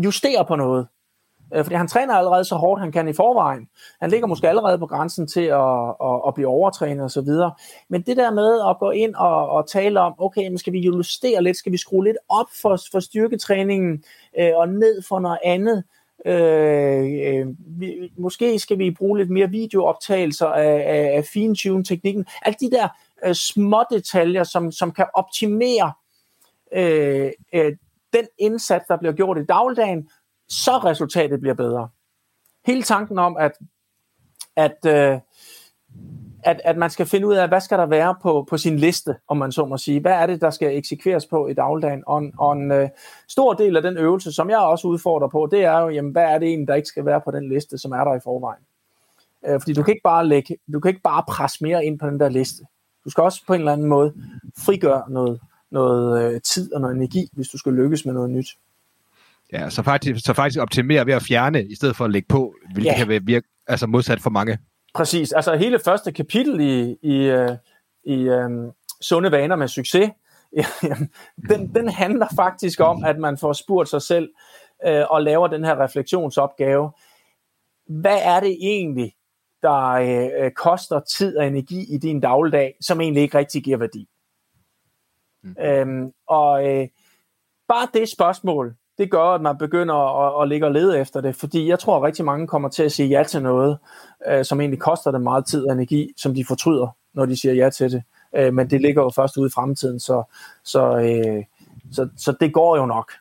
justerer 0.04 0.44
på 0.44 0.56
noget. 0.56 0.88
Øh, 1.54 1.64
fordi 1.64 1.76
han 1.76 1.88
træner 1.88 2.14
allerede 2.14 2.46
så 2.46 2.56
hårdt, 2.56 2.82
han 2.82 2.92
kan 2.92 3.08
i 3.08 3.14
forvejen. 3.14 3.68
Han 4.02 4.10
ligger 4.10 4.28
måske 4.28 4.50
allerede 4.50 4.78
på 4.78 4.86
grænsen 4.86 5.28
til 5.28 5.42
at, 5.42 5.90
at, 6.04 6.22
at 6.28 6.34
blive 6.34 6.48
overtrænet 6.48 7.04
og 7.04 7.12
så 7.12 7.22
videre. 7.22 7.52
Men 7.90 8.02
det 8.02 8.18
der 8.18 8.32
med 8.32 8.62
at 8.70 8.80
gå 8.80 8.92
ind 8.92 9.16
og, 9.16 9.50
og 9.50 9.70
tale 9.70 10.00
om, 10.00 10.14
okay, 10.18 10.48
men 10.48 10.58
skal 10.58 10.74
vi 10.74 10.80
justere 10.80 11.44
lidt, 11.44 11.58
skal 11.58 11.72
vi 11.72 11.78
skrue 11.78 12.04
lidt 12.04 12.18
op 12.30 12.48
for, 12.62 12.80
for 12.92 13.00
styrketræningen 13.00 14.04
øh, 14.40 14.52
og 14.56 14.70
ned 14.70 15.02
for 15.08 15.20
noget 15.20 15.40
andet, 15.44 15.84
Øh, 16.26 17.06
øh, 17.28 17.48
vi, 17.60 18.12
måske 18.18 18.60
skal 18.60 18.78
vi 18.78 18.92
bruge 18.92 19.18
lidt 19.18 19.30
mere 19.30 19.50
videooptagelser 19.50 20.48
af, 20.48 20.74
af, 20.74 21.18
af 21.18 21.26
fine-tune-teknikken. 21.26 22.26
Alle 22.42 22.58
de 22.60 22.72
der 22.72 22.88
øh, 23.26 23.34
små 23.34 23.84
detaljer, 23.92 24.44
som, 24.44 24.72
som 24.72 24.92
kan 24.92 25.06
optimere 25.14 25.94
øh, 26.74 27.32
øh, 27.54 27.76
den 28.14 28.28
indsats, 28.38 28.86
der 28.88 28.98
bliver 28.98 29.14
gjort 29.14 29.38
i 29.38 29.46
dagligdagen, 29.46 30.10
så 30.50 30.78
resultatet 30.78 31.40
bliver 31.40 31.54
bedre. 31.54 31.90
Hele 32.66 32.84
tanken 32.84 33.20
om, 33.20 33.38
at, 33.38 33.52
at, 34.56 34.78
øh, 34.86 35.20
at, 36.44 36.62
at 36.64 36.78
man 36.78 36.90
skal 36.90 37.06
finde 37.06 37.28
ud 37.28 37.34
af, 37.34 37.48
hvad 37.48 37.62
skal 37.62 37.78
der 37.78 37.86
være 37.86 38.16
på, 38.22 38.46
på 38.50 38.58
sin 38.58 38.80
liste, 38.80 39.16
om 39.28 39.38
man 39.38 39.52
så 39.52 39.66
må 39.66 39.78
sige. 39.78 40.00
Hvad 40.00 40.12
er 40.12 40.26
det, 40.26 40.42
der 40.42 40.50
skal 40.50 40.78
eksekveres 40.78 41.26
på 41.26 41.48
i 41.48 41.54
dagligdagen? 41.54 42.04
Og, 42.08 42.24
og 42.38 42.54
en 42.54 42.72
øh, 42.72 42.90
stor 43.28 43.54
del 43.54 43.76
af 43.76 43.82
den 43.82 43.98
øvelse, 43.98 44.32
som 44.32 44.50
jeg 44.50 44.58
også 44.58 44.88
udfordrer 44.88 45.28
på, 45.28 45.48
det 45.52 45.64
er 45.64 45.80
jo, 45.80 45.90
jamen, 45.90 46.12
hvad 46.12 46.24
er 46.24 46.40
det 46.40 46.48
egentlig, 46.48 46.68
der 46.68 46.76
ikke 46.76 46.88
skal 46.88 47.06
være 47.06 47.22
på 47.22 47.32
den 47.32 47.50
liste, 47.50 47.78
som 47.78 47.92
er 47.92 48.04
der 48.04 48.16
i 48.16 48.20
forvejen? 48.24 48.64
Øh, 49.48 49.62
fordi 49.62 49.74
du 49.74 49.84
kan 49.84 49.92
ikke 49.92 50.04
bare 50.04 50.28
lægge, 50.28 50.58
du 50.74 50.80
kan 50.80 50.90
ikke 50.90 51.02
bare 51.02 51.24
presse 51.28 51.64
mere 51.64 51.86
ind 51.86 52.00
på 52.00 52.08
den 52.08 52.20
der 52.20 52.30
liste. 52.30 52.64
Du 53.06 53.10
skal 53.10 53.24
også 53.24 53.46
på 53.48 53.54
en 53.54 53.60
eller 53.60 53.74
anden 53.74 53.88
måde 53.88 54.14
frigøre 54.58 55.04
noget, 55.10 55.40
noget 55.72 56.24
øh, 56.24 56.42
tid 56.42 56.74
og 56.74 56.82
noget 56.82 56.96
energi, 56.96 57.30
hvis 57.34 57.48
du 57.48 57.58
skal 57.58 57.74
lykkes 57.74 58.06
med 58.06 58.14
noget 58.14 58.30
nyt. 58.30 58.48
Ja, 59.54 59.70
så 59.70 59.84
faktisk, 59.84 60.26
så 60.26 60.34
faktisk 60.34 60.62
optimere 60.62 61.06
ved 61.06 61.14
at 61.14 61.22
fjerne, 61.22 61.66
i 61.66 61.76
stedet 61.76 61.96
for 61.96 62.06
at 62.06 62.12
lægge 62.12 62.28
på, 62.28 62.54
hvilket 62.74 62.92
ja. 62.92 62.98
kan 62.98 63.28
virke 63.28 63.48
altså 63.68 63.88
modsat 63.88 64.22
for 64.22 64.30
mange. 64.30 64.58
Præcis. 64.94 65.32
Altså 65.32 65.56
hele 65.56 65.80
første 65.80 66.12
kapitel 66.12 66.60
i, 66.60 66.98
i, 67.02 67.16
øh, 67.26 67.50
i 68.04 68.30
um, 68.30 68.72
Sunde 69.02 69.32
Vaner 69.32 69.56
med 69.56 69.68
Succes, 69.68 70.10
den, 71.50 71.76
den 71.76 71.90
handler 71.90 72.28
faktisk 72.36 72.80
om, 72.80 73.04
at 73.04 73.20
man 73.20 73.38
får 73.38 73.54
spurgt 73.54 73.90
sig 73.90 74.02
selv 74.02 74.30
uh, 74.88 75.04
og 75.10 75.22
laver 75.22 75.48
den 75.48 75.66
her 75.66 75.84
refleksionsopgave. 75.84 76.92
Hvad 77.88 78.20
er 78.22 78.40
det 78.40 78.58
egentlig, 78.62 79.14
der 79.62 80.02
uh, 80.46 80.52
koster 80.52 81.00
tid 81.00 81.38
og 81.38 81.48
energi 81.48 81.94
i 81.94 81.98
din 81.98 82.20
dagligdag, 82.20 82.76
som 82.82 83.02
egentlig 83.02 83.24
ikke 83.24 83.38
rigtig 83.38 83.64
giver 83.64 83.78
værdi? 83.78 84.08
Mm. 85.44 85.56
Um, 85.82 86.12
og 86.28 86.64
uh, 86.64 86.88
bare 87.68 87.88
det 87.94 88.10
spørgsmål, 88.10 88.76
det 88.98 89.12
gør, 89.12 89.24
at 89.24 89.42
man 89.42 89.58
begynder 89.58 89.96
at, 89.96 90.44
at 90.44 90.50
ligge 90.50 90.66
og 90.66 90.72
lede 90.72 91.00
efter 91.00 91.22
det, 91.22 91.36
fordi 91.36 91.70
jeg 91.70 91.80
tror, 91.80 91.98
at 91.98 92.04
rigtig 92.04 92.26
mange 92.26 92.48
kommer 92.48 92.70
til 92.70 92.84
at 92.84 92.92
sige 92.92 93.10
ja 93.10 93.24
til 93.24 93.42
noget, 93.42 93.78
øh, 94.28 94.46
som 94.46 94.62
egentlig 94.62 94.80
koster 94.80 95.12
dem 95.12 95.22
meget 95.22 95.46
tid 95.46 95.66
og 95.66 95.74
energi, 95.74 96.14
som 96.18 96.34
de 96.34 96.46
fortryder, 96.46 96.88
når 97.14 97.26
de 97.26 97.42
siger 97.42 97.54
ja 97.54 97.70
til 97.70 97.92
det. 97.92 98.04
Øh, 98.36 98.54
men 98.54 98.70
det 98.70 98.82
ligger 98.82 99.04
jo 99.04 99.10
først 99.10 99.38
ude 99.38 99.48
i 99.48 99.56
fremtiden, 99.56 100.00
så, 100.00 100.24
så, 100.64 100.98
øh, 100.98 101.44
så, 101.92 102.10
så 102.18 102.36
det 102.40 102.54
går 102.54 102.78
jo 102.78 102.86
nok. 102.86 103.12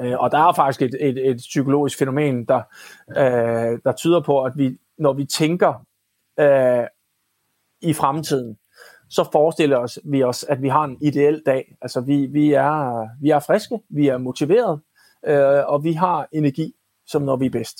Øh, 0.00 0.18
og 0.18 0.30
der 0.30 0.38
er 0.38 0.52
faktisk 0.52 0.82
et, 0.82 1.08
et, 1.08 1.30
et 1.30 1.36
psykologisk 1.36 1.98
fænomen, 1.98 2.44
der, 2.44 2.62
øh, 3.08 3.78
der 3.84 3.92
tyder 3.96 4.20
på, 4.20 4.44
at 4.44 4.52
vi, 4.56 4.78
når 4.98 5.12
vi 5.12 5.24
tænker 5.24 5.84
øh, 6.40 6.86
i 7.80 7.92
fremtiden, 7.92 8.58
så 9.12 9.28
forestiller 9.32 9.76
os, 9.76 9.98
vi 10.04 10.22
os, 10.22 10.44
at 10.44 10.62
vi 10.62 10.68
har 10.68 10.84
en 10.84 10.98
ideel 11.00 11.42
dag. 11.46 11.76
Altså 11.82 12.00
vi, 12.00 12.26
vi, 12.26 12.52
er, 12.52 13.08
vi 13.20 13.30
er 13.30 13.38
friske, 13.38 13.80
vi 13.88 14.08
er 14.08 14.18
motiveret, 14.18 14.80
øh, 15.26 15.66
og 15.66 15.84
vi 15.84 15.92
har 15.92 16.28
energi, 16.32 16.72
som 17.06 17.22
når 17.22 17.36
vi 17.36 17.46
er 17.46 17.50
bedst. 17.50 17.78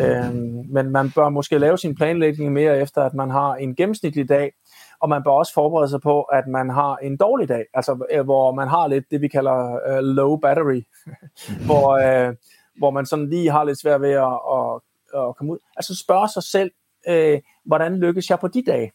øh, 0.00 0.34
men 0.74 0.90
man 0.90 1.10
bør 1.14 1.28
måske 1.28 1.58
lave 1.58 1.78
sin 1.78 1.94
planlægning 1.94 2.52
mere 2.52 2.80
efter, 2.80 3.02
at 3.02 3.14
man 3.14 3.30
har 3.30 3.54
en 3.54 3.74
gennemsnitlig 3.76 4.28
dag, 4.28 4.52
og 5.00 5.08
man 5.08 5.22
bør 5.22 5.30
også 5.30 5.54
forberede 5.54 5.88
sig 5.88 6.00
på, 6.00 6.22
at 6.22 6.46
man 6.46 6.70
har 6.70 6.96
en 6.96 7.16
dårlig 7.16 7.48
dag, 7.48 7.64
altså 7.74 8.06
øh, 8.12 8.24
hvor 8.24 8.52
man 8.52 8.68
har 8.68 8.86
lidt 8.86 9.04
det, 9.10 9.20
vi 9.20 9.28
kalder 9.28 9.78
uh, 9.90 10.04
low 10.04 10.36
battery, 10.36 10.82
hvor, 11.66 11.88
uh, 11.94 12.34
hvor 12.78 12.90
man 12.90 13.06
sådan 13.06 13.30
lige 13.30 13.50
har 13.50 13.64
lidt 13.64 13.80
svært 13.80 14.00
ved 14.00 14.10
at, 14.10 14.38
at, 14.56 14.80
at 15.20 15.36
komme 15.36 15.52
ud. 15.52 15.58
Altså 15.76 15.96
spørge 15.96 16.28
sig 16.28 16.42
selv, 16.42 16.70
uh, 17.08 17.40
hvordan 17.64 17.96
lykkes 17.96 18.30
jeg 18.30 18.38
på 18.38 18.48
de 18.48 18.62
dage? 18.62 18.92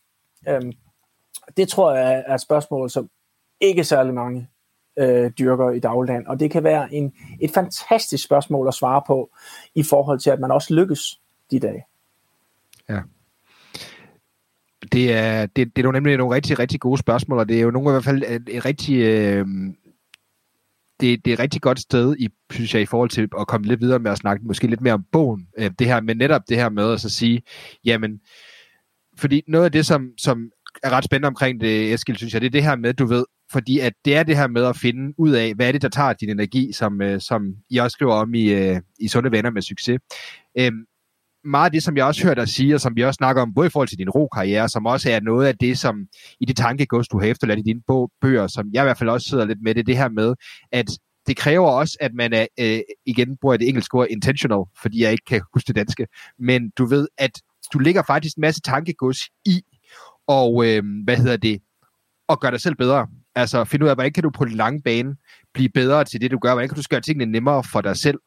Um, 0.50 0.72
det 1.58 1.70
tror 1.70 1.96
jeg 1.96 2.24
er 2.28 2.36
et 2.36 2.42
spørgsmål, 2.42 2.90
som 2.90 3.10
ikke 3.62 3.84
særlig 3.84 4.14
mange 4.14 4.50
øh, 5.00 5.32
dyrker 5.40 5.70
i 5.70 5.80
dagligdagen. 5.80 6.28
Og 6.28 6.40
det 6.40 6.52
kan 6.52 6.64
være 6.64 6.94
en, 6.94 7.14
et 7.42 7.52
fantastisk 7.52 8.24
spørgsmål 8.24 8.68
at 8.68 8.74
svare 8.74 9.02
på, 9.08 9.30
i 9.76 9.84
forhold 9.84 10.20
til, 10.20 10.30
at 10.30 10.40
man 10.40 10.52
også 10.52 10.74
lykkes 10.74 11.20
de 11.52 11.60
dage. 11.60 11.86
Ja. 12.90 13.00
Det 14.92 15.14
er, 15.14 15.46
det, 15.46 15.76
det 15.76 15.84
er 15.84 15.88
jo 15.88 15.92
nemlig 15.92 16.18
nogle 16.18 16.36
rigtig, 16.36 16.60
rigtig 16.60 16.80
gode 16.80 16.98
spørgsmål, 16.98 17.40
og 17.40 17.50
det 17.50 17.58
er 17.58 17.62
jo 17.62 17.72
nogle 17.72 17.90
i 17.90 17.92
hvert 17.92 18.04
fald 18.04 18.24
et, 18.24 18.50
et 18.50 18.66
rigtig... 18.66 18.96
Øh, 18.96 19.46
det, 21.00 21.26
det 21.26 21.32
er 21.32 21.34
et 21.34 21.40
rigtig 21.40 21.62
godt 21.62 21.80
sted, 21.80 22.16
i, 22.20 22.30
synes 22.52 22.74
jeg, 22.74 22.82
i 22.82 22.86
forhold 22.86 23.10
til 23.10 23.30
at 23.40 23.48
komme 23.48 23.68
lidt 23.68 23.82
videre 23.82 24.00
med 24.00 24.12
at 24.12 24.18
snakke 24.18 24.46
måske 24.46 24.68
lidt 24.68 24.82
mere 24.82 24.94
om 24.94 25.06
bogen. 25.12 25.48
Øh, 25.58 25.72
det 25.80 25.88
her, 25.88 26.02
men 26.02 26.18
netop 26.18 26.42
det 26.50 26.58
her 26.58 26.70
med 26.70 26.94
at 26.94 27.02
så 27.02 27.10
sige, 27.10 27.42
jamen, 27.86 28.20
fordi 29.18 29.44
noget 29.48 29.66
af 29.66 29.72
det, 29.72 29.86
som, 29.86 30.12
som 30.18 30.52
er 30.84 30.90
ret 30.90 31.04
spændende 31.04 31.28
omkring 31.28 31.62
det, 31.62 31.94
Eskild, 31.94 32.18
synes 32.18 32.34
jeg, 32.34 32.42
det 32.42 32.48
er 32.48 32.52
det 32.52 32.64
her 32.64 32.76
med, 32.76 32.94
du 32.94 33.06
ved, 33.06 33.26
fordi 33.52 33.80
at 33.80 33.94
det 34.06 34.16
er 34.16 34.24
det 34.24 34.38
her 34.38 34.48
med 34.48 34.66
at 34.66 34.78
finde 34.78 35.14
ud 35.18 35.32
af, 35.32 35.54
hvad 35.54 35.68
er 35.68 35.72
det, 35.72 35.82
der 35.82 35.90
tager 35.90 36.14
din 36.14 36.30
energi, 36.30 36.72
som, 36.74 37.02
øh, 37.02 37.22
som 37.22 37.56
I 37.70 37.78
også 37.78 37.96
skriver 37.96 38.14
om 38.14 38.34
i, 38.34 38.52
øh, 38.54 38.82
i 39.00 39.08
Sunde 39.08 39.32
Venner 39.32 39.50
med 39.50 39.62
Succes. 39.62 40.00
Øhm, 40.58 40.86
meget 41.44 41.66
af 41.66 41.72
det, 41.72 41.84
som 41.84 41.98
jeg 41.98 42.06
også 42.06 42.24
hører 42.24 42.36
dig 42.36 42.48
sige, 42.48 42.76
og 42.76 42.82
som 42.82 42.96
vi 42.96 43.04
også 43.04 43.18
snakker 43.18 43.42
om, 43.42 43.54
både 43.54 43.68
i 43.68 43.70
forhold 43.70 43.88
til 43.88 43.98
din 43.98 44.10
ro-karriere, 44.10 44.70
som 44.70 44.86
også 44.86 45.12
er 45.12 45.20
noget 45.20 45.48
af 45.48 45.58
det, 45.58 45.78
som 45.78 46.06
i 46.40 46.46
det 46.46 46.58
tankegods, 46.58 47.08
du 47.08 47.20
har 47.20 47.28
efterladt 47.28 47.60
i 47.60 47.64
dine 47.64 47.82
bøger, 48.22 48.48
som 48.48 48.70
jeg 48.74 48.84
i 48.84 48.86
hvert 48.86 48.98
fald 48.98 49.10
også 49.10 49.30
sidder 49.30 49.46
lidt 49.46 49.62
med, 49.62 49.76
det 49.76 49.88
det 49.88 49.98
her 49.98 50.10
med, 50.10 50.36
at 50.72 50.86
det 51.28 51.38
kræver 51.38 51.70
også, 51.70 51.98
at 52.00 52.14
man 52.14 52.34
er, 52.34 52.48
øh, 52.60 52.80
igen 53.06 53.38
bruger 53.42 53.58
det 53.58 53.68
engelske 53.68 53.96
ord, 53.96 54.08
intentional, 54.10 54.64
fordi 54.82 55.04
jeg 55.04 55.12
ikke 55.12 55.26
kan 55.26 55.42
huske 55.54 55.68
det 55.68 55.76
danske, 55.76 56.08
men 56.40 56.70
du 56.78 56.86
ved, 56.86 57.08
at 57.18 57.32
du 57.74 57.80
ligger 57.80 58.04
faktisk 58.08 58.38
en 58.38 58.42
masse 58.42 58.62
tankegods 58.62 59.20
i, 59.46 59.62
og 60.30 60.66
øh, 60.66 60.84
hvad 61.04 61.18
hedder 61.18 61.38
det, 61.38 61.62
og 62.28 62.40
gøre 62.40 62.52
dig 62.52 62.62
selv 62.62 62.76
bedre. 62.76 63.08
Altså 63.36 63.66
finde 63.66 63.86
ud 63.86 63.90
af, 63.90 63.96
hvordan 63.96 64.14
kan 64.14 64.24
du 64.24 64.30
på 64.30 64.46
den 64.46 64.54
lange 64.54 64.82
bane 64.82 65.16
blive 65.54 65.70
bedre 65.70 66.04
til 66.04 66.22
det, 66.22 66.32
du 66.32 66.40
gør? 66.40 66.54
Hvordan 66.54 66.70
kan 66.70 66.76
du 66.76 66.84
gøre 66.90 67.02
tingene 67.02 67.32
nemmere 67.32 67.64
for 67.72 67.82
dig 67.82 67.98
selv? 67.98 68.20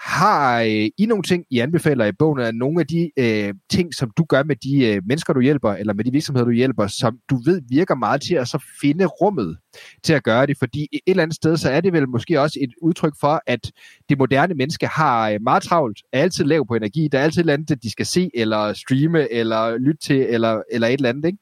Har 0.00 0.60
øh, 0.60 0.88
I 0.98 1.06
nogle 1.06 1.22
ting, 1.22 1.44
I 1.50 1.58
anbefaler 1.58 2.04
i 2.04 2.12
bogen, 2.12 2.40
af 2.40 2.54
nogle 2.54 2.80
af 2.80 2.86
de 2.86 3.10
øh, 3.16 3.54
ting, 3.70 3.94
som 3.94 4.10
du 4.16 4.24
gør 4.24 4.42
med 4.42 4.56
de 4.56 4.86
øh, 4.86 5.02
mennesker, 5.06 5.32
du 5.32 5.40
hjælper, 5.40 5.72
eller 5.72 5.94
med 5.94 6.04
de 6.04 6.12
virksomheder, 6.12 6.44
du 6.44 6.50
hjælper, 6.50 6.86
som 6.86 7.18
du 7.30 7.40
ved 7.44 7.62
virker 7.68 7.94
meget 7.94 8.22
til 8.22 8.34
at 8.34 8.48
så 8.48 8.64
finde 8.80 9.04
rummet 9.04 9.58
til 10.02 10.12
at 10.12 10.22
gøre 10.22 10.46
det? 10.46 10.58
Fordi 10.58 10.88
et 10.92 11.00
eller 11.06 11.22
andet 11.22 11.36
sted, 11.36 11.56
så 11.56 11.70
er 11.70 11.80
det 11.80 11.92
vel 11.92 12.08
måske 12.08 12.40
også 12.40 12.58
et 12.62 12.70
udtryk 12.82 13.12
for, 13.20 13.42
at 13.46 13.72
det 14.08 14.18
moderne 14.18 14.54
menneske 14.54 14.86
har 14.86 15.30
øh, 15.30 15.38
meget 15.42 15.62
travlt, 15.62 15.98
er 16.12 16.22
altid 16.22 16.44
lav 16.44 16.66
på 16.66 16.74
energi, 16.74 17.08
der 17.12 17.18
er 17.18 17.22
altid 17.22 17.38
et 17.38 17.42
eller 17.42 17.52
andet, 17.52 17.82
de 17.82 17.90
skal 17.90 18.06
se, 18.06 18.30
eller 18.34 18.72
streame, 18.72 19.32
eller 19.32 19.78
lytte 19.78 20.00
til, 20.00 20.20
eller, 20.20 20.62
eller 20.72 20.88
et 20.88 20.92
eller 20.92 21.08
andet. 21.08 21.24
Ikke? 21.24 21.38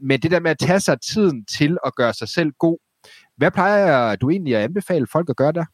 Men 0.00 0.20
det 0.20 0.30
der 0.30 0.40
med 0.40 0.50
at 0.50 0.58
tage 0.58 0.80
sig 0.80 1.00
tiden 1.00 1.44
til 1.44 1.76
at 1.86 1.94
gøre 1.94 2.14
sig 2.14 2.28
selv 2.28 2.52
god, 2.58 2.78
hvad 3.36 3.50
plejer 3.50 4.16
du 4.16 4.30
egentlig 4.30 4.56
at 4.56 4.62
anbefale 4.62 5.06
folk 5.12 5.30
at 5.30 5.36
gøre 5.36 5.52
der? 5.52 5.64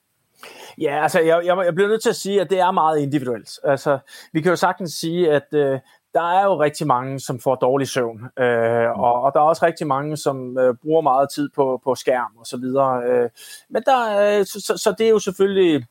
Ja, 0.80 1.03
altså 1.03 1.20
jeg, 1.20 1.42
jeg, 1.45 1.57
jeg 1.64 1.74
bliver 1.74 1.88
nødt 1.88 2.03
til 2.03 2.11
at 2.11 2.16
sige, 2.16 2.40
at 2.40 2.51
det 2.51 2.61
er 2.61 2.70
meget 2.70 2.99
individuelt. 2.99 3.51
Altså, 3.64 3.99
vi 4.32 4.40
kan 4.40 4.51
jo 4.51 4.57
sagtens 4.57 4.92
sige, 4.92 5.32
at 5.32 5.47
øh, 5.53 5.78
der 6.14 6.22
er 6.22 6.45
jo 6.45 6.61
rigtig 6.61 6.86
mange, 6.86 7.20
som 7.20 7.40
får 7.40 7.55
dårlig 7.55 7.88
søvn, 7.88 8.24
øh, 8.38 8.90
og, 8.90 9.22
og 9.22 9.32
der 9.34 9.40
er 9.40 9.45
også 9.45 9.66
rigtig 9.66 9.86
mange, 9.86 10.16
som 10.16 10.59
øh, 10.59 10.74
bruger 10.82 11.01
meget 11.01 11.28
tid 11.34 11.49
på, 11.55 11.80
på 11.84 11.95
skærm 11.95 12.36
og 12.38 12.47
så 12.47 12.57
videre. 12.57 13.03
Øh, 13.05 13.30
men 13.68 13.82
der, 13.86 14.38
øh, 14.38 14.47
så, 14.47 14.61
så, 14.61 14.76
så 14.76 14.95
det 14.99 15.07
er 15.07 15.11
jo 15.11 15.18
selvfølgelig, 15.18 15.86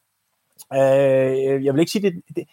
øh, 0.74 1.66
jeg 1.66 1.74
vil 1.74 1.80
ikke 1.80 1.92
sige, 1.92 2.12
det, 2.12 2.22
det, 2.36 2.48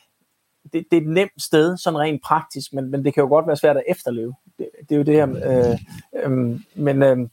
det, 0.72 0.86
det 0.90 0.96
er 0.96 1.00
et 1.00 1.08
nemt 1.08 1.42
sted, 1.42 1.76
sådan 1.76 1.98
rent 1.98 2.22
praktisk, 2.22 2.72
men, 2.72 2.90
men 2.90 3.04
det 3.04 3.14
kan 3.14 3.22
jo 3.22 3.28
godt 3.28 3.46
være 3.46 3.56
svært 3.56 3.76
at 3.76 3.84
efterleve. 3.88 4.34
Det, 4.58 4.68
det 4.88 4.92
er 4.94 4.96
jo 4.96 5.02
det 5.02 5.14
her. 5.14 5.28
Øh, 5.28 5.78
øh, 6.24 6.60
men 6.74 7.02
øh, 7.02 7.28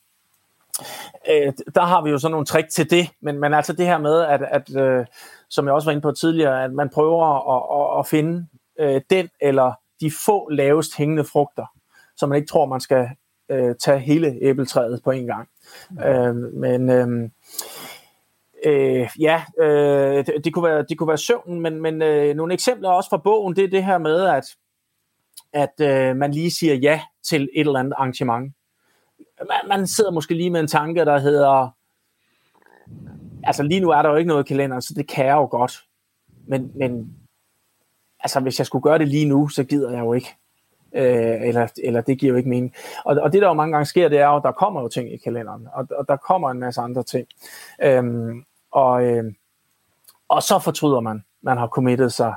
øh, 1.29 1.53
der 1.75 1.81
har 1.81 2.01
vi 2.01 2.09
jo 2.09 2.17
sådan 2.17 2.31
nogle 2.31 2.45
trick 2.45 2.69
til 2.69 2.89
det, 2.89 3.09
men, 3.21 3.39
men 3.39 3.53
altså 3.53 3.73
det 3.73 3.85
her 3.85 3.97
med, 3.97 4.21
at, 4.21 4.41
at 4.51 4.75
øh, 4.75 5.05
som 5.49 5.65
jeg 5.65 5.73
også 5.73 5.85
var 5.85 5.91
inde 5.91 6.01
på 6.01 6.11
tidligere, 6.11 6.63
at 6.63 6.73
man 6.73 6.89
prøver 6.89 7.25
at, 7.55 7.93
at, 7.95 7.99
at 7.99 8.07
finde 8.07 8.47
øh, 8.79 9.01
den 9.09 9.29
eller 9.41 9.73
de 10.01 10.11
få 10.25 10.49
lavest 10.49 10.97
hængende 10.97 11.23
frugter, 11.23 11.65
så 12.17 12.27
man 12.27 12.35
ikke 12.35 12.47
tror, 12.47 12.65
man 12.65 12.79
skal 12.79 13.09
øh, 13.49 13.75
tage 13.75 13.99
hele 13.99 14.37
æbletræet 14.41 15.01
på 15.03 15.11
en 15.11 15.27
gang. 15.27 15.47
Mm. 15.89 15.99
Øh, 15.99 16.35
men 16.35 16.89
øh, 16.89 17.29
øh, 18.65 19.09
ja, 19.19 19.43
øh, 19.59 20.25
det, 20.25 20.33
det, 20.43 20.53
kunne 20.53 20.69
være, 20.69 20.85
det 20.89 20.97
kunne 20.97 21.07
være 21.07 21.17
søvnen, 21.17 21.59
men, 21.59 21.81
men 21.81 22.01
øh, 22.01 22.35
nogle 22.35 22.53
eksempler 22.53 22.89
også 22.89 23.09
fra 23.09 23.17
bogen, 23.17 23.55
det 23.55 23.63
er 23.63 23.67
det 23.67 23.83
her 23.83 23.97
med, 23.97 24.23
at, 24.23 24.45
at 25.53 25.81
øh, 25.81 26.15
man 26.15 26.31
lige 26.31 26.51
siger 26.51 26.75
ja 26.75 27.01
til 27.23 27.41
et 27.41 27.49
eller 27.59 27.79
andet 27.79 27.93
arrangement 27.97 28.53
man, 29.39 29.67
man 29.67 29.87
sidder 29.87 30.11
måske 30.11 30.33
lige 30.33 30.49
med 30.49 30.59
en 30.59 30.67
tanke, 30.67 31.05
der 31.05 31.19
hedder, 31.19 31.75
altså 33.43 33.63
lige 33.63 33.79
nu 33.79 33.89
er 33.89 34.01
der 34.01 34.09
jo 34.09 34.15
ikke 34.15 34.27
noget 34.27 34.43
i 34.43 34.47
kalenderen, 34.47 34.81
så 34.81 34.93
det 34.93 35.07
kan 35.07 35.25
jeg 35.25 35.35
jo 35.35 35.45
godt. 35.45 35.83
Men, 36.47 36.71
men 36.75 37.17
altså 38.19 38.39
hvis 38.39 38.59
jeg 38.59 38.65
skulle 38.65 38.83
gøre 38.83 38.99
det 38.99 39.07
lige 39.07 39.25
nu, 39.25 39.47
så 39.47 39.63
gider 39.63 39.91
jeg 39.91 39.99
jo 39.99 40.13
ikke. 40.13 40.35
Øh, 40.93 41.47
eller, 41.47 41.67
eller 41.83 42.01
det 42.01 42.19
giver 42.19 42.31
jo 42.31 42.37
ikke 42.37 42.49
mening. 42.49 42.73
Og, 43.05 43.15
og 43.15 43.33
det 43.33 43.41
der 43.41 43.47
jo 43.47 43.53
mange 43.53 43.71
gange 43.71 43.85
sker, 43.85 44.09
det 44.09 44.19
er 44.19 44.27
jo, 44.27 44.41
der 44.43 44.51
kommer 44.51 44.81
jo 44.81 44.87
ting 44.87 45.13
i 45.13 45.17
kalenderen, 45.17 45.67
og, 45.73 45.87
og 45.91 46.07
der 46.07 46.15
kommer 46.15 46.51
en 46.51 46.59
masse 46.59 46.81
andre 46.81 47.03
ting. 47.03 47.27
Øhm, 47.83 48.45
og, 48.71 49.03
øh, 49.03 49.33
og 50.27 50.43
så 50.43 50.59
fortryder 50.59 50.99
man. 50.99 51.23
man 51.41 51.57
har 51.57 51.67
committet 51.67 52.13
sig 52.13 52.35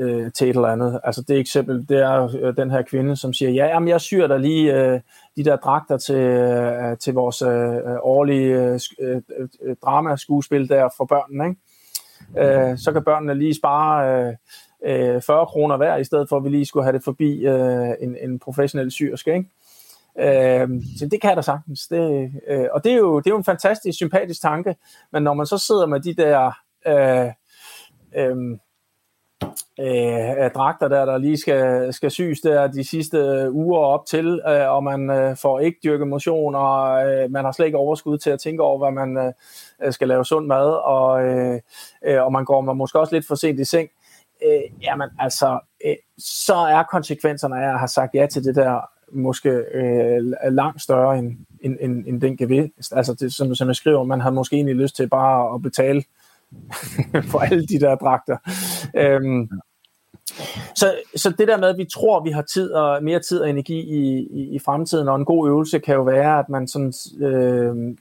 øh, 0.00 0.32
til 0.32 0.50
et 0.50 0.54
eller 0.56 0.68
andet. 0.68 1.00
Altså 1.04 1.22
det 1.22 1.38
eksempel, 1.38 1.88
det 1.88 1.98
er 1.98 2.36
øh, 2.40 2.56
den 2.56 2.70
her 2.70 2.82
kvinde, 2.82 3.16
som 3.16 3.32
siger, 3.32 3.50
ja, 3.50 3.66
jamen 3.66 3.88
jeg 3.88 4.00
syr 4.00 4.26
der 4.26 4.38
lige 4.38 4.74
øh, 4.74 5.00
de 5.36 5.44
der 5.44 5.56
dragter 5.56 5.96
til, 5.98 6.14
øh, 6.14 6.98
til 6.98 7.14
vores 7.14 7.42
øh, 7.42 7.76
øh 7.76 7.98
årlige 8.02 8.54
øh, 8.54 8.80
øh, 9.00 9.22
øh, 9.62 9.76
dramaskuespil 9.84 10.68
der 10.68 10.88
for 10.96 11.04
børnene, 11.04 11.48
ikke? 11.48 11.60
Øh, 12.70 12.78
så 12.78 12.92
kan 12.92 13.04
børnene 13.04 13.34
lige 13.34 13.54
spare 13.54 14.26
øh, 14.84 15.14
øh 15.14 15.22
40 15.22 15.46
kroner 15.46 15.76
hver, 15.76 15.96
i 15.96 16.04
stedet 16.04 16.28
for 16.28 16.36
at 16.36 16.44
vi 16.44 16.48
lige 16.48 16.66
skulle 16.66 16.84
have 16.84 16.96
det 16.96 17.04
forbi 17.04 17.46
øh, 17.46 17.88
en, 18.00 18.16
en 18.22 18.38
professionel 18.38 18.90
syrske, 18.90 19.34
ikke? 19.34 19.50
Øh, 20.18 20.68
så 20.98 21.08
det 21.10 21.20
kan 21.20 21.36
der 21.36 21.42
sagtens. 21.42 21.88
Det, 21.88 22.32
øh, 22.48 22.66
og 22.72 22.84
det 22.84 22.92
er, 22.92 22.96
jo, 22.96 23.18
det 23.18 23.26
er 23.26 23.30
jo 23.30 23.38
en 23.38 23.44
fantastisk, 23.44 23.96
sympatisk 23.96 24.42
tanke, 24.42 24.76
men 25.12 25.22
når 25.22 25.34
man 25.34 25.46
så 25.46 25.58
sidder 25.58 25.86
med 25.86 26.00
de 26.00 26.14
der 26.14 26.52
øh, 26.86 27.32
øh, 28.16 28.58
øh, 29.80 30.50
dragter 30.54 30.88
der, 30.88 31.04
der 31.04 31.18
lige 31.18 31.36
skal, 31.36 31.92
skal 31.92 32.10
syes 32.10 32.40
der 32.40 32.66
de 32.66 32.84
sidste 32.84 33.18
øh, 33.18 33.54
uger 33.54 33.78
op 33.78 34.06
til, 34.06 34.40
øh, 34.48 34.70
og 34.70 34.84
man 34.84 35.10
øh, 35.10 35.36
får 35.36 35.60
ikke 35.60 35.78
dyrket 35.84 36.08
motion, 36.08 36.54
og 36.54 37.06
øh, 37.06 37.30
man 37.30 37.44
har 37.44 37.52
slet 37.52 37.66
ikke 37.66 37.78
overskud 37.78 38.18
til 38.18 38.30
at 38.30 38.40
tænke 38.40 38.62
over, 38.62 38.78
hvad 38.78 39.06
man 39.06 39.26
øh, 39.26 39.32
øh 39.82 39.92
skal 39.92 40.08
lave 40.08 40.24
sund 40.24 40.46
mad, 40.46 40.84
og, 40.84 41.24
øh, 41.24 41.60
øh, 42.04 42.24
og 42.24 42.32
man 42.32 42.44
går 42.44 42.60
man 42.60 42.76
måske 42.76 43.00
også 43.00 43.14
lidt 43.14 43.26
for 43.26 43.34
sent 43.34 43.60
i 43.60 43.64
seng. 43.64 43.88
Øh, 44.44 44.82
jamen 44.82 45.08
altså, 45.18 45.58
øh, 45.86 45.96
så 46.18 46.54
er 46.54 46.82
konsekvenserne 46.82 47.64
af 47.64 47.72
at 47.72 47.78
have 47.78 47.88
sagt 47.88 48.14
ja 48.14 48.26
til 48.26 48.44
det 48.44 48.56
der 48.56 48.80
måske 49.12 49.48
øh, 49.50 50.32
langt 50.52 50.82
større 50.82 51.18
end, 51.18 51.36
end, 51.60 51.76
end, 51.80 52.04
end 52.06 52.20
den 52.20 52.36
gevinst. 52.36 52.92
Altså, 52.96 53.14
det, 53.14 53.32
som, 53.32 53.54
som 53.54 53.68
jeg 53.68 53.76
skriver, 53.76 54.04
man 54.04 54.20
har 54.20 54.30
måske 54.30 54.56
egentlig 54.56 54.76
lyst 54.76 54.96
til 54.96 55.08
bare 55.08 55.54
at 55.54 55.62
betale 55.62 56.02
for 57.30 57.38
alle 57.38 57.66
de 57.66 57.80
der 57.80 57.94
dragter. 57.94 58.36
Øhm, 58.96 59.50
så, 60.74 60.94
så 61.16 61.30
det 61.30 61.48
der 61.48 61.56
med, 61.56 61.68
at 61.68 61.78
vi 61.78 61.84
tror, 61.84 62.18
at 62.18 62.24
vi 62.24 62.30
har 62.30 62.42
tid 62.42 62.72
og 62.72 63.04
mere 63.04 63.20
tid 63.20 63.40
og 63.40 63.50
energi 63.50 63.80
i, 63.80 64.28
i, 64.30 64.54
i 64.54 64.58
fremtiden, 64.58 65.08
og 65.08 65.16
en 65.16 65.24
god 65.24 65.48
øvelse 65.48 65.78
kan 65.78 65.94
jo 65.94 66.02
være, 66.02 66.38
at 66.38 66.48
man 66.48 66.68
sådan 66.68 66.92
øh, 67.20 67.96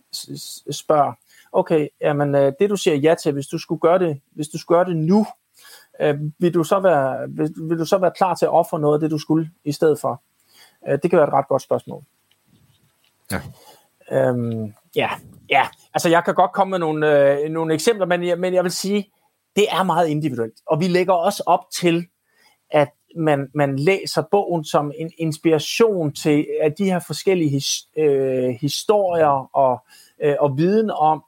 spørger, 0.72 1.14
okay, 1.52 1.88
jamen, 2.02 2.36
øh, 2.36 2.54
det 2.60 2.70
du 2.70 2.76
siger 2.76 2.96
ja 2.96 3.16
til, 3.24 3.32
hvis 3.32 3.48
du 3.48 3.58
skulle 3.58 3.80
gøre 3.80 4.00
det, 4.00 4.22
hvis 4.36 4.48
du 4.48 4.58
skulle 4.58 4.78
gøre 4.78 4.86
det 4.86 4.98
nu, 4.98 5.26
øh, 6.02 6.16
vil, 6.40 6.54
du 6.54 6.64
så 6.64 6.80
være, 6.80 7.30
vil, 7.30 7.54
vil 7.70 7.78
du 7.80 7.86
så 7.86 7.98
være 7.98 8.12
klar 8.18 8.36
til 8.36 8.46
at 8.46 8.52
ofre 8.52 8.80
noget 8.80 8.94
af 8.96 9.00
det, 9.00 9.12
du 9.12 9.18
skulle 9.18 9.50
i 9.64 9.72
stedet 9.72 10.00
for? 10.00 10.22
Øh, 10.88 11.00
det 11.04 11.10
kan 11.10 11.18
være 11.18 11.28
et 11.28 11.34
ret 11.34 11.48
godt 11.48 11.62
spørgsmål. 11.62 12.04
Ja. 13.32 13.42
Øhm, 14.12 14.74
ja, 14.96 15.10
ja, 15.50 15.68
altså 15.94 16.10
jeg 16.10 16.24
kan 16.26 16.36
godt 16.36 16.52
komme 16.52 16.72
med 16.72 16.80
nogle, 16.80 17.34
øh, 17.34 17.50
nogle 17.50 17.74
eksempler, 17.74 18.06
men 18.06 18.24
jeg, 18.24 18.40
men 18.40 18.54
jeg 18.54 18.64
vil 18.64 18.72
sige, 18.72 19.12
det 19.56 19.66
er 19.72 19.84
meget 19.84 20.08
individuelt. 20.08 20.54
Og 20.66 20.80
vi 20.80 20.88
lægger 20.88 21.14
også 21.14 21.44
op 21.46 21.60
til, 21.74 22.08
man, 23.16 23.48
man 23.56 23.80
læser 23.80 24.24
bogen 24.32 24.64
som 24.64 24.92
en 24.96 25.12
inspiration 25.18 26.14
til 26.14 26.48
at 26.62 26.78
de 26.78 26.86
her 26.86 27.00
forskellige 27.00 27.50
his, 27.50 27.88
øh, 27.98 28.50
historier 28.62 29.56
og, 29.56 29.80
øh, 30.24 30.36
og 30.40 30.58
viden 30.58 30.92
om, 30.92 31.24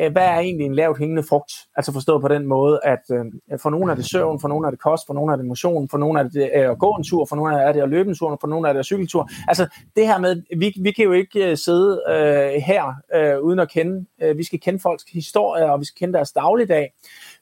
øh, 0.00 0.12
hvad 0.12 0.22
er 0.22 0.38
egentlig 0.38 0.66
en 0.66 0.74
lavt 0.74 0.98
hængende 0.98 1.22
frugt? 1.22 1.52
Altså 1.76 1.92
forstået 1.92 2.22
på 2.22 2.28
den 2.28 2.46
måde, 2.46 2.80
at 2.84 3.00
øh, 3.12 3.24
for 3.62 3.70
nogle 3.70 3.92
er 3.92 3.96
det 3.96 4.04
søvn, 4.10 4.40
for 4.40 4.48
nogle 4.48 4.66
er 4.66 4.70
det 4.70 4.80
kost, 4.80 5.06
for 5.06 5.14
nogle 5.14 5.32
er 5.32 5.36
det 5.36 5.46
motion, 5.46 5.88
for 5.88 5.98
nogle 5.98 6.20
er 6.20 6.22
det 6.22 6.50
øh, 6.56 6.70
at 6.70 6.78
gå 6.78 6.90
en 6.90 7.04
tur, 7.04 7.24
for 7.24 7.36
nogle 7.36 7.56
er 7.56 7.72
det 7.72 7.80
at 7.80 7.88
løbe 7.88 8.08
en 8.08 8.14
tur, 8.14 8.38
for 8.40 8.48
nogle 8.48 8.68
er 8.68 8.72
det 8.72 8.80
at 8.80 8.86
cykeltur. 8.86 9.28
Altså 9.48 9.66
det 9.96 10.06
her 10.06 10.18
med, 10.18 10.42
vi, 10.58 10.72
vi 10.82 10.90
kan 10.90 11.04
jo 11.04 11.12
ikke 11.12 11.50
øh, 11.50 11.56
sidde 11.56 12.02
øh, 12.08 12.62
her 12.62 12.94
øh, 13.14 13.40
uden 13.40 13.58
at 13.58 13.70
kende, 13.70 14.06
øh, 14.22 14.38
vi 14.38 14.44
skal 14.44 14.60
kende 14.60 14.80
folks 14.80 15.04
historier, 15.12 15.70
og 15.70 15.80
vi 15.80 15.84
skal 15.84 15.98
kende 15.98 16.14
deres 16.14 16.32
dagligdag, 16.32 16.92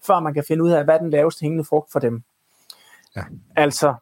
før 0.07 0.20
man 0.20 0.34
kan 0.34 0.45
finde 0.49 0.64
ud 0.64 0.70
af, 0.70 0.84
hvad 0.84 0.95
er 0.95 0.99
den 0.99 1.11
lavest 1.11 1.40
hængende 1.40 1.64
frugt 1.64 1.93
for 1.93 1.99
dem. 1.99 2.22
Ja. 3.16 3.22
Altså, 3.56 3.94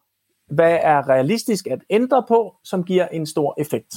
hvad 0.51 0.79
er 0.83 1.09
realistisk 1.09 1.67
at 1.67 1.79
ændre 1.91 2.25
på, 2.29 2.55
som 2.65 2.85
giver 2.85 3.09
en 3.09 3.27
stor 3.27 3.55
effekt? 3.59 3.95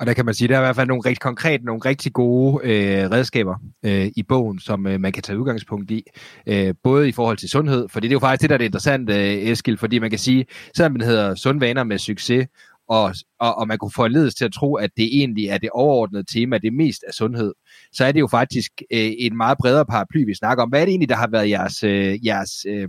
Og 0.00 0.06
der 0.06 0.14
kan 0.14 0.24
man 0.24 0.34
sige, 0.34 0.48
der 0.48 0.54
er 0.54 0.60
i 0.60 0.64
hvert 0.64 0.76
fald 0.76 0.88
nogle 0.88 1.02
rigtig 1.06 1.20
konkrete, 1.20 1.64
nogle 1.64 1.80
rigtig 1.84 2.12
gode 2.12 2.60
øh, 2.64 3.10
redskaber 3.10 3.54
øh, 3.84 4.10
i 4.16 4.22
bogen, 4.22 4.58
som 4.58 4.86
øh, 4.86 5.00
man 5.00 5.12
kan 5.12 5.22
tage 5.22 5.38
udgangspunkt 5.38 5.90
i. 5.90 6.04
Øh, 6.46 6.74
både 6.82 7.08
i 7.08 7.12
forhold 7.12 7.36
til 7.36 7.48
sundhed, 7.48 7.88
fordi 7.88 8.06
det 8.06 8.12
er 8.12 8.16
jo 8.16 8.20
faktisk 8.20 8.40
det, 8.42 8.50
der 8.50 8.54
er 8.54 8.58
det 8.58 8.64
interessante, 8.64 9.14
øh, 9.14 9.50
Eskild, 9.50 9.78
fordi 9.78 9.98
man 9.98 10.10
kan 10.10 10.18
sige, 10.18 10.46
selvom 10.76 10.94
den 10.94 11.04
hedder 11.04 11.34
Sund 11.34 11.60
Vaner 11.60 11.84
med 11.84 11.98
Succes, 11.98 12.46
og, 12.90 13.14
og, 13.38 13.54
og 13.58 13.68
man 13.68 13.78
kunne 13.78 13.92
forledes 13.94 14.34
til 14.34 14.44
at 14.44 14.52
tro, 14.52 14.74
at 14.74 14.90
det 14.96 15.08
egentlig 15.18 15.46
er 15.46 15.58
det 15.58 15.70
overordnede 15.70 16.24
tema, 16.34 16.58
det 16.58 16.72
mest 16.72 17.04
af 17.08 17.14
sundhed, 17.14 17.52
så 17.92 18.04
er 18.04 18.12
det 18.12 18.20
jo 18.20 18.26
faktisk 18.26 18.72
øh, 18.92 19.12
en 19.18 19.36
meget 19.36 19.58
bredere 19.58 19.86
paraply, 19.86 20.24
vi 20.26 20.34
snakker 20.34 20.62
om. 20.62 20.68
Hvad 20.68 20.80
er 20.80 20.84
det 20.84 20.92
egentlig, 20.92 21.08
der 21.08 21.16
har 21.16 21.28
været 21.28 21.50
jeres, 21.50 21.82
øh, 21.82 22.26
jeres 22.26 22.66
øh, 22.68 22.88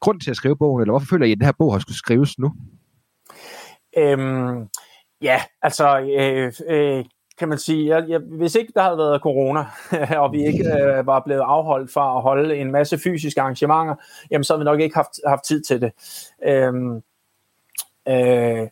grund 0.00 0.20
til 0.20 0.30
at 0.30 0.36
skrive 0.36 0.56
bogen, 0.56 0.80
eller 0.80 0.92
hvorfor 0.92 1.06
føler 1.10 1.26
I, 1.26 1.32
at 1.32 1.38
den 1.38 1.44
her 1.44 1.52
bog 1.58 1.72
har 1.72 1.78
skulle 1.78 1.98
skrives 1.98 2.38
nu? 2.38 2.52
Øhm, 3.98 4.68
Ja, 5.22 5.40
altså, 5.62 6.00
øh, 6.00 6.52
øh, 6.68 7.04
kan 7.38 7.48
man 7.48 7.58
sige, 7.58 7.96
jeg, 7.96 8.08
jeg, 8.08 8.20
hvis 8.38 8.54
ikke 8.54 8.72
der 8.74 8.82
havde 8.82 8.98
været 8.98 9.20
corona, 9.20 9.64
og 10.22 10.32
vi 10.32 10.46
ikke 10.46 10.64
øh, 10.64 11.06
var 11.06 11.22
blevet 11.26 11.40
afholdt 11.40 11.92
fra 11.92 12.16
at 12.16 12.22
holde 12.22 12.56
en 12.56 12.70
masse 12.70 12.98
fysiske 12.98 13.40
arrangementer, 13.40 13.94
jamen 14.30 14.44
så 14.44 14.52
havde 14.52 14.60
vi 14.60 14.64
nok 14.64 14.80
ikke 14.80 14.94
haft, 14.94 15.10
haft 15.26 15.44
tid 15.44 15.62
til 15.62 15.80
det. 15.80 15.92
Øhm, 16.44 17.02
øh, 18.08 18.68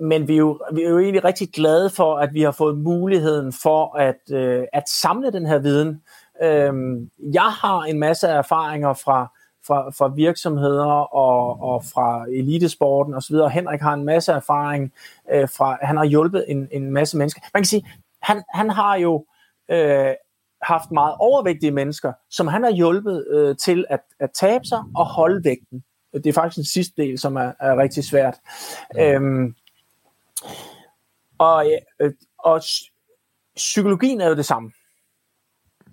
men 0.00 0.28
vi 0.28 0.34
er, 0.34 0.38
jo, 0.38 0.60
vi 0.72 0.82
er 0.82 0.88
jo 0.88 0.98
egentlig 0.98 1.24
rigtig 1.24 1.48
glade 1.48 1.90
for, 1.90 2.16
at 2.16 2.34
vi 2.34 2.42
har 2.42 2.50
fået 2.50 2.78
muligheden 2.78 3.52
for 3.52 3.96
at, 3.96 4.20
øh, 4.32 4.64
at 4.72 4.88
samle 4.88 5.32
den 5.32 5.46
her 5.46 5.58
viden. 5.58 6.02
Øhm, 6.42 7.10
jeg 7.32 7.52
har 7.60 7.80
en 7.80 7.98
masse 7.98 8.26
erfaringer 8.26 8.92
fra 8.92 9.32
fra, 9.66 9.90
fra 9.90 10.12
virksomheder 10.16 11.14
og, 11.14 11.62
og 11.62 11.84
fra 11.84 12.26
elitesporten 12.28 13.14
osv. 13.14 13.36
Henrik 13.52 13.80
har 13.80 13.94
en 13.94 14.04
masse 14.04 14.32
erfaring 14.32 14.92
øh, 15.32 15.48
fra, 15.48 15.78
han 15.82 15.96
har 15.96 16.04
hjulpet 16.04 16.44
en, 16.48 16.68
en 16.72 16.90
masse 16.90 17.16
mennesker. 17.16 17.40
Man 17.54 17.62
kan 17.62 17.66
sige, 17.66 17.86
han, 18.22 18.42
han 18.54 18.70
har 18.70 18.96
jo 18.96 19.24
øh, 19.70 20.14
haft 20.62 20.90
meget 20.90 21.14
overvægtige 21.18 21.70
mennesker, 21.70 22.12
som 22.30 22.46
han 22.46 22.62
har 22.62 22.70
hjulpet 22.70 23.26
øh, 23.30 23.56
til 23.56 23.84
at, 23.88 24.00
at 24.20 24.30
tabe 24.34 24.64
sig 24.64 24.78
og 24.96 25.06
holde 25.06 25.44
vægten. 25.44 25.84
Det 26.14 26.26
er 26.26 26.32
faktisk 26.32 26.56
den 26.56 26.64
sidste 26.64 27.02
del, 27.02 27.18
som 27.18 27.36
er, 27.36 27.52
er 27.60 27.76
rigtig 27.76 28.04
svært. 28.04 28.36
Ja. 28.94 29.14
Øhm, 29.14 29.54
og, 31.38 31.66
øh, 32.00 32.12
og 32.38 32.62
psykologien 33.56 34.20
er 34.20 34.28
jo 34.28 34.36
det 34.36 34.46
samme. 34.46 34.72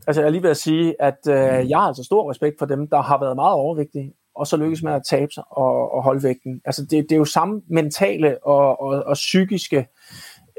Altså 0.08 0.22
jeg 0.22 0.28
er 0.28 0.32
lige 0.32 0.44
ved 0.44 0.50
at 0.50 0.58
sige, 0.58 1.02
at 1.02 1.18
øh, 1.28 1.70
jeg 1.70 1.80
har 1.80 1.88
altså 1.88 2.04
stor 2.04 2.32
respekt 2.32 2.60
for 2.60 2.66
dem, 2.66 2.88
der 2.88 3.02
har 3.02 3.20
været 3.20 3.36
meget 3.36 3.54
overvægtige, 3.54 4.14
og 4.36 4.48
så 4.48 4.58
lykkes 4.58 4.84
med 4.84 4.94
at 4.94 5.04
tabe 5.10 5.32
sig 5.32 5.44
og, 5.52 5.92
og 5.92 6.04
holde 6.04 6.24
vægten. 6.24 6.62
Altså 6.66 6.82
det, 6.82 6.92
det 6.92 7.12
er 7.12 7.18
jo 7.18 7.26
samme 7.26 7.62
mentale 7.68 8.44
og, 8.44 8.82
og, 8.82 9.04
og 9.04 9.14
psykiske 9.14 9.88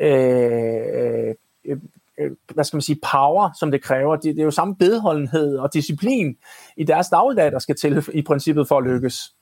øh, 0.00 1.34
øh, 1.64 1.78
øh, 2.18 2.30
hvad 2.54 2.64
skal 2.64 2.76
man 2.76 2.82
sige, 2.82 3.00
power, 3.12 3.50
som 3.58 3.70
det 3.70 3.82
kræver. 3.82 4.16
Det, 4.16 4.24
det 4.36 4.38
er 4.38 4.44
jo 4.44 4.50
samme 4.50 4.76
bedholdenhed 4.76 5.58
og 5.58 5.74
disciplin 5.74 6.36
i 6.76 6.84
deres 6.84 7.08
dagligdag, 7.08 7.52
der 7.52 7.58
skal 7.58 7.76
til 7.76 8.04
i 8.14 8.22
princippet 8.22 8.68
for 8.68 8.78
at 8.78 8.84
lykkes. 8.84 9.34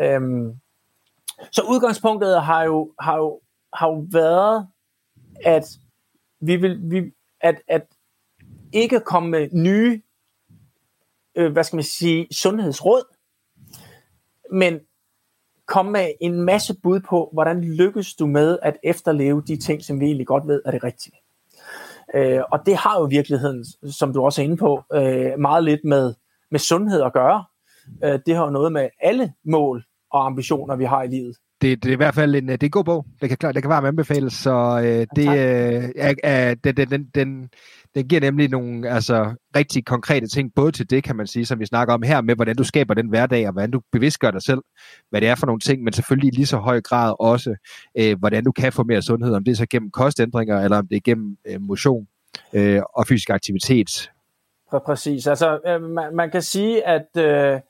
Øhm, 0.00 0.52
så 1.50 1.62
udgangspunktet 1.62 2.42
har 2.42 2.62
jo, 2.62 2.92
har 3.00 3.16
jo, 3.16 3.40
har 3.74 3.88
jo 3.88 4.06
været, 4.12 4.68
at 5.44 5.64
vi 6.40 6.56
vil, 6.56 6.80
vi, 6.82 7.12
at, 7.40 7.62
at 7.68 7.86
ikke 8.72 9.00
komme 9.00 9.30
med 9.30 9.48
nye, 9.52 10.02
øh, 11.34 11.52
hvad 11.52 11.64
skal 11.64 11.76
man 11.76 11.84
sige, 11.84 12.26
sundhedsråd, 12.34 13.02
men 14.52 14.80
komme 15.66 15.92
med 15.92 16.12
en 16.20 16.40
masse 16.40 16.74
bud 16.82 17.00
på, 17.00 17.30
hvordan 17.32 17.64
lykkes 17.64 18.14
du 18.14 18.26
med 18.26 18.58
at 18.62 18.76
efterleve 18.82 19.42
de 19.46 19.56
ting, 19.56 19.82
som 19.82 20.00
vi 20.00 20.04
egentlig 20.04 20.26
godt 20.26 20.46
ved 20.46 20.62
er 20.64 20.70
det 20.70 20.84
rigtige. 20.84 21.16
Øh, 22.14 22.42
og 22.52 22.66
det 22.66 22.76
har 22.76 23.00
jo 23.00 23.06
i 23.06 23.10
virkeligheden, 23.10 23.64
som 23.92 24.12
du 24.12 24.22
også 24.22 24.42
er 24.42 24.44
inde 24.44 24.56
på, 24.56 24.82
øh, 24.92 25.38
meget 25.38 25.64
lidt 25.64 25.84
med, 25.84 26.14
med 26.50 26.60
sundhed 26.60 27.02
at 27.02 27.12
gøre. 27.12 27.44
Øh, 28.04 28.20
det 28.26 28.36
har 28.36 28.44
jo 28.44 28.50
noget 28.50 28.72
med 28.72 28.88
alle 29.00 29.32
mål 29.44 29.84
og 30.14 30.26
ambitioner, 30.26 30.76
vi 30.76 30.84
har 30.84 31.02
i 31.02 31.06
livet. 31.06 31.36
Det, 31.60 31.82
det 31.82 31.88
er 31.88 31.92
i 31.92 31.96
hvert 31.96 32.14
fald 32.14 32.34
en, 32.34 32.48
det 32.48 32.62
er 32.62 32.66
en 32.66 32.70
god 32.70 32.84
bog. 32.84 33.06
Det 33.20 33.28
kan, 33.28 33.54
det 33.54 33.62
kan 33.62 33.68
varmt 33.70 33.86
anbefales, 33.86 34.32
så 34.32 34.80
øh, 34.84 35.06
det, 35.16 35.28
øh, 35.28 35.90
er, 35.96 36.14
er, 36.22 36.54
den, 36.54 36.76
den, 36.76 37.06
den, 37.14 37.48
den 37.94 38.08
giver 38.08 38.20
nemlig 38.20 38.50
nogle 38.50 38.90
altså, 38.90 39.34
rigtig 39.56 39.84
konkrete 39.84 40.26
ting, 40.26 40.54
både 40.54 40.72
til 40.72 40.90
det, 40.90 41.04
kan 41.04 41.16
man 41.16 41.26
sige, 41.26 41.46
som 41.46 41.60
vi 41.60 41.66
snakker 41.66 41.94
om 41.94 42.02
her, 42.02 42.20
med 42.20 42.34
hvordan 42.34 42.56
du 42.56 42.64
skaber 42.64 42.94
den 42.94 43.08
hverdag, 43.08 43.46
og 43.46 43.52
hvordan 43.52 43.70
du 43.70 43.80
bevidstgør 43.92 44.30
dig 44.30 44.42
selv, 44.42 44.60
hvad 45.10 45.20
det 45.20 45.28
er 45.28 45.34
for 45.34 45.46
nogle 45.46 45.60
ting, 45.60 45.82
men 45.82 45.92
selvfølgelig 45.92 46.32
i 46.32 46.36
lige 46.36 46.46
så 46.46 46.56
høj 46.56 46.80
grad 46.80 47.14
også, 47.20 47.54
øh, 47.98 48.18
hvordan 48.18 48.44
du 48.44 48.52
kan 48.52 48.72
få 48.72 48.82
mere 48.82 49.02
sundhed, 49.02 49.34
om 49.34 49.44
det 49.44 49.52
er 49.52 49.56
så 49.56 49.66
gennem 49.70 49.90
kostændringer, 49.90 50.60
eller 50.60 50.78
om 50.78 50.86
det 50.88 50.96
er 50.96 51.00
gennem 51.04 51.36
øh, 51.46 51.60
motion 51.60 52.06
øh, 52.52 52.82
og 52.96 53.06
fysisk 53.06 53.30
aktivitet. 53.30 54.10
Præcis. 54.86 55.26
Altså, 55.26 55.58
øh, 55.66 55.82
man, 55.82 56.16
man 56.16 56.30
kan 56.30 56.42
sige, 56.42 56.86
at 56.86 57.06
øh, 57.16 57.60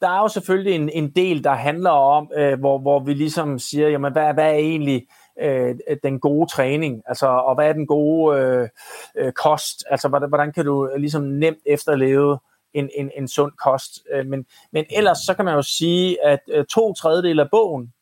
der 0.00 0.08
er 0.08 0.20
jo 0.20 0.28
selvfølgelig 0.28 0.74
en, 0.74 0.88
en 0.88 1.10
del, 1.10 1.44
der 1.44 1.52
handler 1.52 1.90
om, 1.90 2.30
øh, 2.36 2.58
hvor, 2.58 2.78
hvor 2.78 3.00
vi 3.00 3.14
ligesom 3.14 3.58
siger, 3.58 3.88
jamen, 3.88 4.12
hvad, 4.12 4.34
hvad 4.34 4.44
er 4.44 4.58
egentlig 4.58 5.06
øh, 5.40 5.76
den 6.02 6.20
gode 6.20 6.50
træning, 6.50 7.02
altså, 7.06 7.26
og 7.26 7.54
hvad 7.54 7.68
er 7.68 7.72
den 7.72 7.86
gode 7.86 8.38
øh, 8.38 8.68
øh, 9.16 9.32
kost, 9.32 9.84
altså 9.90 10.08
hvordan, 10.08 10.28
hvordan 10.28 10.52
kan 10.52 10.64
du 10.64 10.90
ligesom 10.96 11.22
nemt 11.22 11.58
efterleve 11.66 12.38
en, 12.74 12.90
en, 12.94 13.10
en 13.16 13.28
sund 13.28 13.52
kost. 13.64 14.02
Øh, 14.12 14.26
men, 14.26 14.46
men 14.72 14.84
ellers 14.90 15.18
så 15.18 15.34
kan 15.34 15.44
man 15.44 15.54
jo 15.54 15.62
sige, 15.62 16.24
at 16.24 16.40
øh, 16.48 16.64
to 16.64 16.94
tredjedel 16.94 17.40
af 17.40 17.50
bogen 17.50 17.92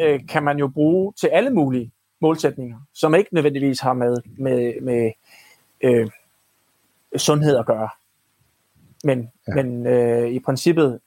øh, 0.00 0.20
kan 0.28 0.42
man 0.42 0.58
jo 0.58 0.68
bruge 0.68 1.12
til 1.20 1.26
alle 1.26 1.50
mulige 1.50 1.92
målsætninger, 2.20 2.78
som 2.94 3.14
ikke 3.14 3.34
nødvendigvis 3.34 3.80
har 3.80 3.92
med, 3.92 4.16
med, 4.38 4.80
med 4.82 5.10
øh, 5.80 6.10
sundhed 7.16 7.56
at 7.56 7.66
gøre. 7.66 7.88
Men, 9.04 9.30
ja. 9.48 9.54
men 9.54 9.86
øh, 9.86 10.28
i 10.28 10.38
princippet, 10.38 11.00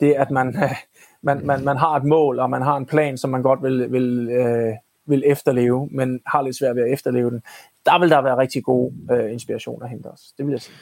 det 0.00 0.12
at 0.12 0.30
man, 0.30 0.56
man, 1.22 1.46
man, 1.46 1.64
man 1.64 1.76
har 1.76 1.96
et 1.96 2.04
mål, 2.04 2.38
og 2.38 2.50
man 2.50 2.62
har 2.62 2.76
en 2.76 2.86
plan, 2.86 3.18
som 3.18 3.30
man 3.30 3.42
godt 3.42 3.62
vil, 3.62 3.92
vil, 3.92 4.28
øh, 4.28 4.74
vil 5.06 5.22
efterleve, 5.26 5.88
men 5.90 6.20
har 6.26 6.42
lidt 6.42 6.56
svært 6.56 6.76
ved 6.76 6.82
at 6.82 6.92
efterleve 6.92 7.30
den, 7.30 7.42
der 7.86 7.98
vil 7.98 8.10
der 8.10 8.22
være 8.22 8.36
rigtig 8.36 8.64
god 8.64 8.92
øh, 9.12 9.32
inspiration 9.32 9.82
at 9.82 9.90
hente 9.90 10.06
os. 10.06 10.20
Det 10.38 10.46
vil 10.46 10.52
jeg 10.52 10.60
sige. 10.60 10.76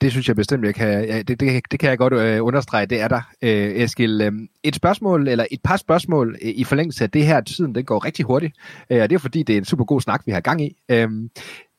Det 0.00 0.10
synes 0.12 0.28
jeg 0.28 0.36
bestemt, 0.36 0.64
jeg 0.64 0.74
kan, 0.74 1.04
ja, 1.04 1.22
det, 1.22 1.40
det, 1.40 1.62
det 1.70 1.80
kan 1.80 1.90
jeg 1.90 1.98
godt 1.98 2.12
øh, 2.12 2.44
understrege, 2.44 2.86
det 2.86 3.00
er 3.00 3.08
der, 3.08 3.20
øh, 3.42 3.76
Eskild. 3.76 4.22
Øh, 4.22 4.32
et 4.62 4.74
spørgsmål, 4.74 5.28
eller 5.28 5.46
et 5.50 5.60
par 5.64 5.76
spørgsmål 5.76 6.36
øh, 6.42 6.48
i 6.48 6.64
forlængelse 6.64 7.04
af 7.04 7.10
det 7.10 7.26
her, 7.26 7.40
tiden 7.40 7.74
det 7.74 7.86
går 7.86 8.04
rigtig 8.04 8.24
hurtigt, 8.24 8.56
øh, 8.90 9.02
og 9.02 9.10
det 9.10 9.14
er 9.14 9.18
fordi, 9.18 9.42
det 9.42 9.52
er 9.52 9.58
en 9.58 9.64
super 9.64 9.84
god 9.84 10.00
snak, 10.00 10.22
vi 10.26 10.32
har 10.32 10.40
gang 10.40 10.64
i. 10.64 10.76
Øh, 10.88 11.08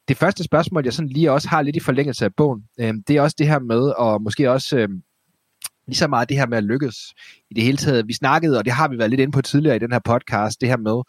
det 0.07 0.17
første 0.17 0.43
spørgsmål, 0.43 0.83
jeg 0.83 0.93
sådan 0.93 1.09
lige 1.09 1.31
også 1.31 1.49
har 1.49 1.61
lidt 1.61 1.75
i 1.75 1.79
forlængelse 1.79 2.25
af 2.25 2.35
bogen, 2.35 2.63
øh, 2.79 2.93
det 3.07 3.15
er 3.15 3.21
også 3.21 3.35
det 3.39 3.47
her 3.47 3.59
med, 3.59 3.81
og 3.97 4.21
måske 4.21 4.51
også 4.51 4.77
øh, 4.77 4.89
lige 5.87 5.97
så 5.97 6.07
meget 6.07 6.29
det 6.29 6.37
her 6.37 6.47
med 6.47 6.57
at 6.57 6.63
lykkes 6.63 7.13
i 7.51 7.53
det 7.53 7.63
hele 7.63 7.77
taget. 7.77 8.07
Vi 8.07 8.13
snakkede, 8.13 8.57
og 8.57 8.65
det 8.65 8.73
har 8.73 8.87
vi 8.87 8.97
været 8.97 9.09
lidt 9.09 9.21
inde 9.21 9.31
på 9.31 9.41
tidligere 9.41 9.75
i 9.75 9.79
den 9.79 9.91
her 9.91 9.99
podcast, 9.99 10.61
det 10.61 10.69
her 10.69 10.77
med, 10.77 11.01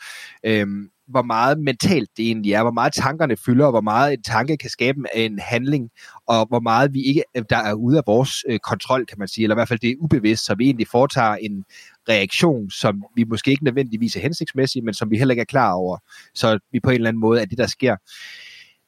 øh, 0.45 0.67
hvor 1.09 1.23
meget 1.23 1.59
mentalt 1.59 2.11
det 2.17 2.27
egentlig 2.27 2.53
er, 2.53 2.63
hvor 2.63 2.73
meget 2.73 2.93
tankerne 2.93 3.37
fylder, 3.37 3.65
og 3.65 3.71
hvor 3.71 3.81
meget 3.81 4.13
en 4.13 4.23
tanke 4.23 4.57
kan 4.57 4.71
skabe 4.71 5.01
en 5.15 5.39
handling, 5.39 5.91
og 6.27 6.47
hvor 6.47 6.61
meget 6.61 6.95
vi 6.95 7.03
ikke, 7.03 7.23
øh, 7.37 7.45
der 7.51 7.57
er 7.57 7.75
ude 7.75 7.99
af 7.99 8.03
vores 8.07 8.45
øh, 8.49 8.59
kontrol, 8.59 9.07
kan 9.07 9.19
man 9.19 9.29
sige, 9.29 9.43
eller 9.43 9.55
i 9.55 9.59
hvert 9.59 9.69
fald 9.69 9.79
det 9.79 9.91
er 9.91 9.97
ubevidst, 9.99 10.45
så 10.45 10.55
vi 10.55 10.65
egentlig 10.65 10.89
foretager 10.89 11.35
en 11.35 11.65
reaktion, 12.09 12.71
som 12.71 13.05
vi 13.17 13.25
måske 13.25 13.51
ikke 13.51 13.65
nødvendigvis 13.65 14.17
er 14.17 14.21
hensigtsmæssig, 14.21 14.85
men 14.85 14.95
som 14.95 15.11
vi 15.11 15.19
heller 15.19 15.33
ikke 15.33 15.41
er 15.41 15.45
klar 15.45 15.73
over. 15.73 15.99
Så 16.35 16.59
vi 16.73 16.81
på 16.81 16.91
en 16.91 16.95
eller 16.95 17.09
anden 17.09 17.21
måde 17.21 17.41
er 17.41 17.45
det, 17.45 17.59
der 17.59 17.67
sker. 17.67 17.97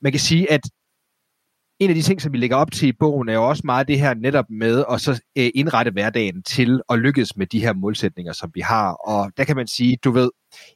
Man 0.02 0.12
kan 0.12 0.20
sige, 0.20 0.52
at 0.52 0.60
en 1.80 1.90
af 1.90 1.94
de 1.94 2.02
ting, 2.02 2.22
som 2.22 2.32
vi 2.32 2.38
lægger 2.38 2.56
op 2.56 2.72
til 2.72 2.88
i 2.88 2.92
bogen, 2.92 3.28
er 3.28 3.34
jo 3.34 3.48
også 3.48 3.62
meget 3.64 3.88
det 3.88 4.00
her 4.00 4.14
netop 4.14 4.44
med 4.50 4.84
at 4.90 5.00
så 5.00 5.22
øh, 5.38 5.50
indrette 5.54 5.90
hverdagen 5.90 6.42
til 6.42 6.80
at 6.90 6.98
lykkes 6.98 7.36
med 7.36 7.46
de 7.46 7.60
her 7.60 7.72
målsætninger, 7.72 8.32
som 8.32 8.50
vi 8.54 8.60
har. 8.60 8.92
Og 8.92 9.32
der 9.36 9.44
kan 9.44 9.56
man 9.56 9.66
sige, 9.66 9.98
du 10.04 10.10
ved, 10.10 10.30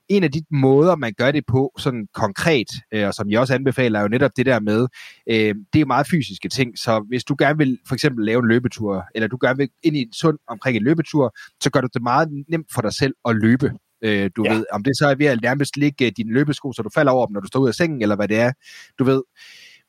en 0.08 0.24
af 0.24 0.32
de 0.32 0.42
måder, 0.50 0.96
man 0.96 1.12
gør 1.18 1.30
det 1.30 1.46
på 1.46 1.72
sådan 1.78 2.06
konkret, 2.14 2.66
øh, 2.92 3.06
og 3.06 3.14
som 3.14 3.30
jeg 3.30 3.40
også 3.40 3.54
anbefaler, 3.54 3.98
er 3.98 4.02
jo 4.02 4.08
netop 4.08 4.30
det 4.36 4.46
der 4.46 4.60
med, 4.60 4.86
øh, 5.26 5.54
det 5.72 5.80
er 5.80 5.86
meget 5.86 6.06
fysiske 6.06 6.48
ting, 6.48 6.78
så 6.78 7.04
hvis 7.08 7.24
du 7.24 7.36
gerne 7.38 7.58
vil 7.58 7.78
for 7.88 7.94
eksempel 7.94 8.24
lave 8.24 8.38
en 8.38 8.48
løbetur, 8.48 9.04
eller 9.14 9.28
du 9.28 9.38
gerne 9.40 9.56
vil 9.56 9.68
ind 9.82 9.96
i 9.96 10.02
en 10.02 10.12
sund 10.12 10.38
omkring 10.48 10.76
en 10.76 10.82
løbetur, 10.82 11.34
så 11.60 11.70
gør 11.70 11.80
du 11.80 11.88
det 11.94 12.02
meget 12.02 12.28
nemt 12.48 12.66
for 12.74 12.82
dig 12.82 12.92
selv 12.92 13.14
at 13.24 13.36
løbe. 13.36 13.72
Øh, 14.02 14.30
du 14.36 14.44
ja. 14.44 14.54
ved, 14.54 14.64
om 14.72 14.84
det 14.84 14.98
så 14.98 15.08
er 15.08 15.14
ved 15.14 15.26
at 15.26 15.42
nærmest 15.42 15.76
ligge 15.76 16.10
dine 16.10 16.32
løbesko, 16.32 16.72
så 16.72 16.82
du 16.82 16.90
falder 16.94 17.12
over 17.12 17.26
dem, 17.26 17.34
når 17.34 17.40
du 17.40 17.46
står 17.46 17.60
ud 17.60 17.68
af 17.68 17.74
sengen, 17.74 18.02
eller 18.02 18.16
hvad 18.16 18.28
det 18.28 18.38
er. 18.38 18.52
Du 18.98 19.04
ved, 19.04 19.22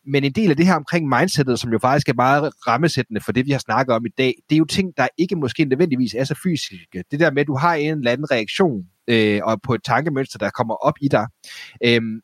men 0.05 0.24
en 0.24 0.32
del 0.32 0.49
af 0.49 0.57
det 0.57 0.66
her 0.66 0.76
omkring 0.76 1.07
mindsetet, 1.07 1.59
som 1.59 1.72
jo 1.72 1.80
faktisk 1.80 2.09
er 2.09 2.14
meget 2.14 2.53
rammesættende 2.68 3.22
for 3.22 3.32
det, 3.32 3.45
vi 3.45 3.51
har 3.51 3.59
snakket 3.59 3.95
om 3.95 4.05
i 4.05 4.09
dag, 4.18 4.34
det 4.49 4.55
er 4.55 4.59
jo 4.59 4.66
ting, 4.66 4.97
der 4.97 5.07
ikke 5.18 5.36
måske 5.36 5.66
nødvendigvis 5.66 6.14
er 6.14 6.24
så 6.24 6.39
fysiske. 6.43 7.03
Det 7.11 7.20
der 7.20 7.32
med, 7.32 7.41
at 7.41 7.47
du 7.47 7.55
har 7.55 7.74
en 7.74 7.97
eller 7.97 8.11
anden 8.11 8.32
reaktion 8.32 8.88
øh, 9.07 9.39
og 9.43 9.61
på 9.61 9.74
et 9.74 9.84
tankemønster, 9.84 10.39
der 10.39 10.49
kommer 10.49 10.76
op 10.76 10.93
i 11.01 11.07
dig. 11.07 11.28
Øhm, 11.86 12.22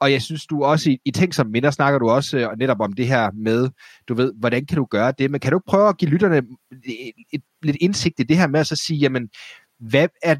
og 0.00 0.12
jeg 0.12 0.22
synes, 0.22 0.46
du 0.46 0.64
også 0.64 0.90
i, 0.90 0.98
i 1.04 1.10
ting 1.10 1.34
som 1.34 1.46
minder, 1.46 1.70
snakker 1.70 1.98
du 1.98 2.08
også 2.08 2.38
øh, 2.38 2.58
netop 2.58 2.80
om 2.80 2.92
det 2.92 3.06
her 3.06 3.30
med, 3.34 3.68
du 4.08 4.14
ved, 4.14 4.32
hvordan 4.38 4.66
kan 4.66 4.76
du 4.76 4.84
gøre 4.84 5.12
det, 5.18 5.30
men 5.30 5.40
kan 5.40 5.52
du 5.52 5.60
prøve 5.66 5.88
at 5.88 5.98
give 5.98 6.10
lytterne 6.10 6.42
et, 6.84 7.12
et, 7.32 7.42
lidt 7.62 7.76
indsigt 7.80 8.20
i 8.20 8.22
det 8.22 8.36
her 8.36 8.46
med 8.46 8.60
at 8.60 8.66
så 8.66 8.76
sige, 8.76 8.98
jamen, 8.98 9.28
hvad 9.80 10.08
er 10.22 10.36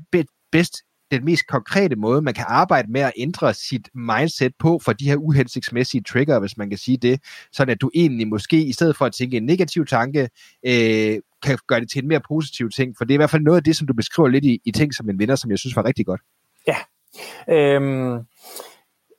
bedst 0.53 0.74
den 1.11 1.24
mest 1.24 1.47
konkrete 1.47 1.97
måde, 1.97 2.22
man 2.22 2.35
kan 2.35 2.45
arbejde 2.49 2.93
med 2.93 3.01
at 3.01 3.12
ændre 3.16 3.55
sit 3.55 3.89
mindset 3.95 4.53
på 4.59 4.80
for 4.85 4.93
de 4.93 5.05
her 5.05 5.16
uhensigtsmæssige 5.16 6.03
trigger, 6.03 6.39
hvis 6.39 6.57
man 6.57 6.68
kan 6.68 6.78
sige 6.78 6.97
det, 6.97 7.20
sådan 7.53 7.72
at 7.72 7.80
du 7.80 7.91
egentlig 7.95 8.28
måske, 8.28 8.64
i 8.64 8.72
stedet 8.72 8.97
for 8.97 9.05
at 9.07 9.12
tænke 9.12 9.37
en 9.37 9.47
negativ 9.47 9.87
tanke, 9.87 10.28
øh, 10.66 11.18
kan 11.43 11.59
gøre 11.66 11.80
det 11.80 11.91
til 11.91 12.03
en 12.03 12.09
mere 12.09 12.20
positiv 12.28 12.70
ting, 12.70 12.95
for 12.99 13.05
det 13.05 13.12
er 13.12 13.16
i 13.16 13.16
hvert 13.16 13.30
fald 13.30 13.43
noget 13.43 13.57
af 13.57 13.64
det, 13.64 13.76
som 13.76 13.87
du 13.87 13.95
beskriver 13.95 14.28
lidt 14.28 14.45
i, 14.45 14.61
i 14.64 14.70
ting 14.70 14.95
som 14.95 15.11
en 15.11 15.18
vinder, 15.18 15.37
som 15.37 15.51
jeg 15.51 15.59
synes 15.59 15.76
var 15.76 15.85
rigtig 15.85 16.07
godt. 16.07 16.20
Ja, 16.66 16.76
øhm, 17.55 18.18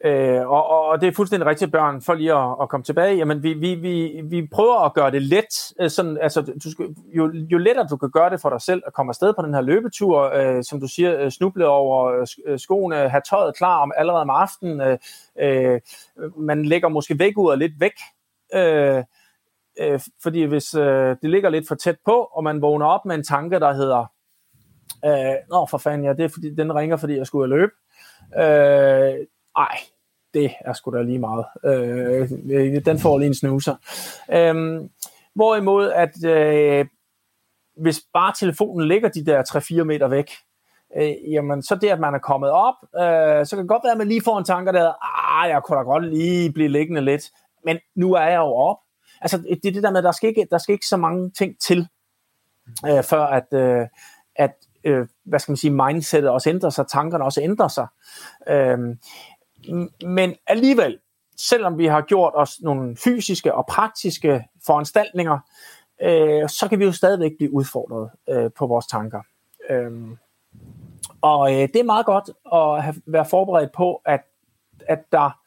Øh, 0.04 0.50
og, 0.50 0.88
og 0.88 1.02
det 1.02 1.08
er 1.08 1.12
fuldstændig 1.12 1.48
rigtigt, 1.48 1.72
børn, 1.72 2.02
for 2.02 2.14
lige 2.14 2.34
at, 2.34 2.56
at 2.62 2.70
komme 2.70 2.84
tilbage. 2.84 3.16
Jamen, 3.16 3.43
vi, 3.43 3.54
vi, 3.54 3.76
vi, 3.76 4.22
vi 4.30 4.48
prøver 4.54 4.80
at 4.80 4.93
gøre 4.93 5.12
det 5.12 5.22
let. 5.22 5.74
Øh, 5.82 5.89
sådan, 5.89 6.18
altså, 6.22 6.41
du 6.41 6.72
skal, 6.72 6.96
jo, 7.18 7.32
jo 7.34 7.58
lettere 7.58 7.88
du 7.88 7.98
kan 7.98 8.12
gøre 8.12 8.30
det 8.30 8.41
for 8.41 8.50
dig 8.50 8.62
selv 8.62 8.84
at 8.88 8.93
komme 8.93 9.10
afsted 9.10 9.34
på 9.34 9.46
den 9.46 9.54
her 9.54 9.62
løbetur, 9.62 10.22
øh, 10.22 10.64
som 10.64 10.80
du 10.80 10.88
siger, 10.88 11.20
øh, 11.20 11.32
snuble 11.32 11.68
over 11.68 12.26
øh, 12.46 12.60
skoene, 12.60 13.10
have 13.10 13.22
tøjet 13.30 13.58
klar 13.58 13.82
om 13.82 13.91
allerede 13.98 14.22
om 14.22 14.30
aftenen. 14.30 14.82
Øh, 14.82 14.98
øh, 15.39 15.82
man 16.38 16.66
lægger 16.66 16.89
måske 16.89 17.20
væk 17.20 17.38
ud 17.38 17.50
og 17.50 17.58
lidt 17.58 17.80
væk. 17.80 17.93
Øh, 18.54 19.04
øh, 19.80 20.00
fordi 20.24 20.43
hvis 20.43 20.74
øh, 20.74 21.16
det 21.22 21.30
ligger 21.30 21.50
lidt 21.50 21.68
for 21.68 21.76
tæt 21.76 21.98
på, 22.06 22.12
og 22.12 22.43
man 22.43 22.62
vågner 22.62 22.86
op 22.86 23.06
med 23.06 23.16
en 23.16 23.24
tanke, 23.24 23.60
der 23.60 23.74
hedder, 23.74 24.06
øh, 25.06 25.36
nå 25.50 25.68
for 25.70 25.78
fanden, 25.78 26.06
ja, 26.06 26.14
det 26.14 26.26
er 26.26 26.30
fordi, 26.30 26.56
den 26.56 26.76
ringer, 26.76 26.98
fordi 26.98 27.18
jeg 27.18 27.28
skulle 27.28 27.56
løbe. 27.56 27.72
Øh, 28.38 29.28
ej, 29.58 29.78
det 30.34 30.51
er 30.66 30.74
sgu 30.74 30.91
da 30.91 31.01
lige 31.01 31.20
meget. 31.20 31.45
Øh, 31.66 32.86
den 32.86 32.99
får 32.99 33.18
lige 33.18 33.28
en 33.28 33.36
snuser. 33.36 33.76
Øh, 34.32 34.82
hvorimod, 35.36 35.91
at 35.91 36.26
øh, 36.26 36.86
hvis 37.78 38.01
bare 38.14 38.34
telefonen 38.39 38.88
ligger 38.88 39.10
de 39.10 39.26
der 39.26 39.43
3-4 39.80 39.84
meter 39.84 40.08
væk, 40.08 40.32
øh, 40.97 41.32
jamen 41.32 41.64
så 41.64 41.76
det, 41.76 41.89
at 41.89 41.99
man 41.99 42.14
er 42.14 42.20
kommet 42.20 42.49
op, 42.49 42.76
øh, 42.95 43.45
så 43.45 43.56
kan 43.56 43.60
det 43.60 43.68
godt 43.68 43.84
være, 43.84 43.91
at 43.91 43.97
man 43.97 44.08
lige 44.08 44.22
får 44.24 44.38
en 44.38 44.45
tanke, 44.45 44.72
der 44.72 44.93
ah, 45.41 45.49
jeg 45.49 45.64
kunne 45.64 45.78
da 45.78 45.84
godt 45.84 46.06
lige 46.06 46.51
blive 46.51 46.70
liggende 46.70 47.01
lidt, 47.01 47.24
men 47.66 47.78
nu 47.95 48.14
er 48.14 48.26
jeg 48.26 48.38
jo 48.38 48.53
op. 48.53 48.78
Altså, 49.22 49.38
det 49.38 49.66
er 49.66 49.72
det 49.72 49.84
der 49.84 49.91
med, 49.91 49.97
at 49.97 50.03
der 50.03 50.12
skal 50.12 50.30
ikke, 50.30 50.47
der 50.51 50.58
skal 50.58 50.74
ikke 50.74 50.88
så 50.88 50.97
mange 50.97 51.30
ting 51.30 51.60
til, 51.60 51.88
øh, 52.88 53.03
før 53.03 53.26
at, 53.26 53.47
øh, 53.53 53.88
at 54.36 54.53
øh, 54.84 55.08
hvad 55.24 55.39
skal 55.39 55.51
man 55.51 55.58
sige, 55.58 55.72
mindsetet 55.72 56.30
også 56.30 56.49
ændrer 56.49 56.70
sig, 56.70 56.88
tankerne 56.88 57.24
også 57.24 57.41
ændrer 57.41 57.68
sig. 57.68 57.88
Øh, 58.47 58.78
men 60.05 60.36
alligevel, 60.47 60.99
selvom 61.38 61.78
vi 61.78 61.86
har 61.86 62.01
gjort 62.01 62.34
os 62.36 62.61
nogle 62.61 62.97
fysiske 62.97 63.53
og 63.53 63.66
praktiske 63.66 64.43
foranstaltninger, 64.66 65.39
øh, 66.01 66.49
så 66.49 66.68
kan 66.70 66.80
vi 66.80 66.86
jo 66.86 66.91
stadigvæk 66.91 67.32
blive 67.38 67.53
udfordret 67.53 68.09
øh, 68.30 68.51
på 68.57 68.68
vores 68.68 68.88
tanker. 68.88 69.22
Øhm, 69.70 70.18
og 71.22 71.53
øh, 71.53 71.61
det 71.61 71.76
er 71.76 71.84
meget 71.84 72.05
godt 72.05 72.30
at 72.53 72.84
have, 72.84 72.95
være 73.05 73.26
forberedt 73.26 73.72
på, 73.72 74.01
at, 74.05 74.22
at 74.88 74.99
der 75.11 75.39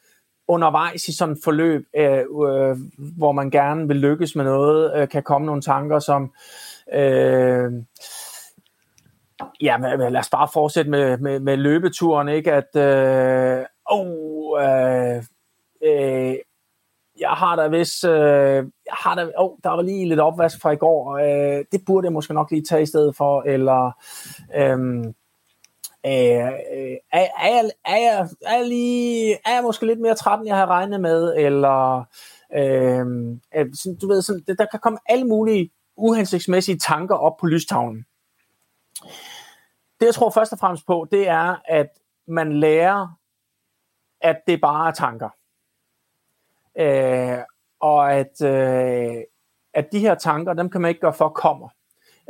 undervejs 0.49 1.09
i 1.09 1.17
sådan 1.17 1.33
et 1.35 1.41
forløb, 1.45 1.87
øh, 1.97 2.19
øh, 2.19 2.77
hvor 3.19 3.33
man 3.33 3.51
gerne 3.51 3.89
vil 3.89 3.97
lykkes 3.97 4.37
med 4.37 4.45
noget, 4.45 4.97
øh, 4.97 5.09
kan 5.09 5.23
komme 5.23 5.47
nogle 5.47 5.63
tanker 5.63 5.99
som... 5.99 6.33
Øh, 6.95 7.73
Ja, 9.61 9.79
men, 9.79 10.13
lad 10.13 10.17
os 10.17 10.31
bare 10.31 10.49
fortsætte 10.53 10.91
med, 10.91 11.19
med, 11.19 11.41
med 11.41 11.57
løbeturen, 11.57 12.29
ikke? 12.29 12.53
At, 12.53 12.77
øh, 12.77 13.67
oh, 13.91 14.63
øh, 14.63 15.23
øh, 15.83 16.37
jeg 17.21 17.31
har 17.31 17.57
da 17.57 17.69
hvis, 17.69 18.05
øh, 18.05 18.65
jeg 18.87 18.95
har 18.99 19.15
da, 19.15 19.31
oh, 19.37 19.59
der 19.65 19.71
var 19.71 19.83
lige 19.83 20.09
lidt 20.09 20.21
opvask 20.21 20.61
fra 20.63 20.71
i 20.71 20.77
går, 20.77 21.17
øh, 21.17 21.65
det 21.73 21.81
burde 21.87 22.05
jeg 22.05 22.13
måske 22.13 22.35
nok 22.35 22.51
lige 22.51 22.65
tage 22.65 22.83
i 22.83 22.87
stedet 22.87 23.17
for, 23.17 23.43
eller 23.43 23.93
øhm, 24.57 25.15
øh, 26.07 26.47
øh, 26.47 26.97
er, 27.13 27.27
er, 27.39 27.49
jeg, 27.49 27.71
er, 27.85 27.97
jeg, 27.97 28.29
er, 28.43 28.57
jeg 28.59 28.67
lige, 28.69 29.35
er 29.35 29.55
jeg 29.55 29.63
måske 29.63 29.87
lidt 29.87 30.01
mere 30.01 30.15
træt, 30.15 30.39
end 30.39 30.49
jeg 30.49 30.57
har 30.57 30.67
regnet 30.67 31.01
med, 31.01 31.35
eller 31.37 32.05
øhm, 32.57 33.41
øh, 33.57 33.67
sådan, 33.75 33.99
du 33.99 34.09
ved, 34.09 34.23
sådan, 34.23 34.57
der 34.59 34.67
kan 34.71 34.81
komme 34.81 34.99
alle 35.07 35.25
mulige 35.25 35.71
uhensigtsmæssige 35.97 36.79
tanker 36.79 37.15
op 37.15 37.37
på 37.37 37.47
lystavlen. 37.47 38.05
Det 40.01 40.07
jeg 40.07 40.15
tror 40.15 40.31
først 40.31 40.53
og 40.53 40.59
fremmest 40.59 40.87
på, 40.87 41.07
det 41.11 41.29
er, 41.29 41.57
at 41.65 41.89
man 42.29 42.53
lærer 42.53 43.19
at 44.21 44.41
det 44.47 44.61
bare 44.61 44.89
er 44.89 44.93
tanker. 44.93 45.29
Øh, 46.79 47.39
og 47.81 48.13
at, 48.13 48.43
øh, 48.43 49.23
at 49.75 49.93
de 49.93 49.99
her 49.99 50.15
tanker, 50.15 50.53
dem 50.53 50.71
kan 50.71 50.81
man 50.81 50.89
ikke 50.89 51.01
gøre 51.01 51.13
for 51.13 51.29
kommer. 51.29 51.69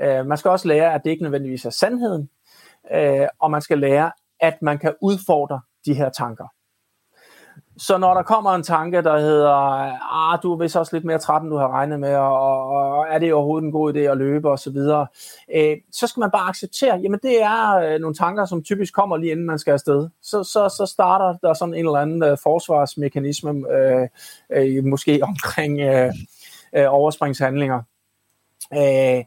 Øh, 0.01 0.27
man 0.27 0.39
skal 0.39 0.51
også 0.51 0.69
lære, 0.69 0.95
at 0.95 1.01
det 1.05 1.11
ikke 1.11 1.23
nødvendigvis 1.23 1.65
er 1.65 1.71
sandheden, 1.71 2.31
øh, 2.91 3.29
og 3.39 3.51
man 3.51 3.63
skal 3.63 3.79
lære, 3.79 4.13
at 4.41 4.63
man 4.63 4.79
kan 4.79 4.95
udfordre 5.03 5.61
de 5.87 5.95
her 5.95 6.09
tanker. 6.09 6.49
Så 7.79 7.99
når 7.99 8.15
der 8.15 8.23
kommer 8.23 8.51
en 8.51 8.63
tanke, 8.63 9.03
der 9.03 9.19
hedder, 9.19 9.53
ah, 10.33 10.39
du 10.43 10.53
er 10.53 10.57
vist 10.57 10.77
også 10.77 10.97
lidt 10.97 11.05
mere 11.05 11.19
træt, 11.19 11.43
end 11.43 11.51
du 11.51 11.57
har 11.57 11.69
regnet 11.69 12.01
med, 12.01 12.15
og, 12.15 12.69
og 12.69 13.07
er 13.11 13.19
det 13.19 13.35
overhovedet 13.35 13.67
en 13.67 13.73
god 13.73 13.95
idé 13.95 13.99
at 13.99 14.17
løbe 14.17 14.51
osv., 14.51 14.59
så, 14.59 14.71
videre, 14.71 15.07
øh, 15.55 15.77
så 15.93 16.07
skal 16.07 16.21
man 16.21 16.31
bare 16.31 16.49
acceptere, 16.49 16.97
jamen 16.97 17.21
det 17.23 17.43
er 17.43 17.77
øh, 17.77 18.01
nogle 18.01 18.15
tanker, 18.15 18.45
som 18.45 18.63
typisk 18.63 18.95
kommer 18.95 19.17
lige 19.17 19.33
inden 19.33 19.47
man 19.47 19.59
skal 19.59 19.73
afsted. 19.73 20.09
Så, 20.23 20.45
så, 20.45 20.69
så 20.69 20.87
starter 20.87 21.39
der 21.43 21.55
sådan 21.55 21.75
en 21.75 21.87
eller 21.87 21.99
anden 21.99 22.23
øh, 22.23 22.39
forsvarsmekanisme, 22.43 23.51
øh, 23.51 24.09
øh, 24.51 24.85
måske 24.85 25.21
omkring, 25.23 25.81
øh, 25.81 26.13
øh, 26.77 26.87
overspringshandlinger. 26.89 27.83
Øh, 28.75 29.25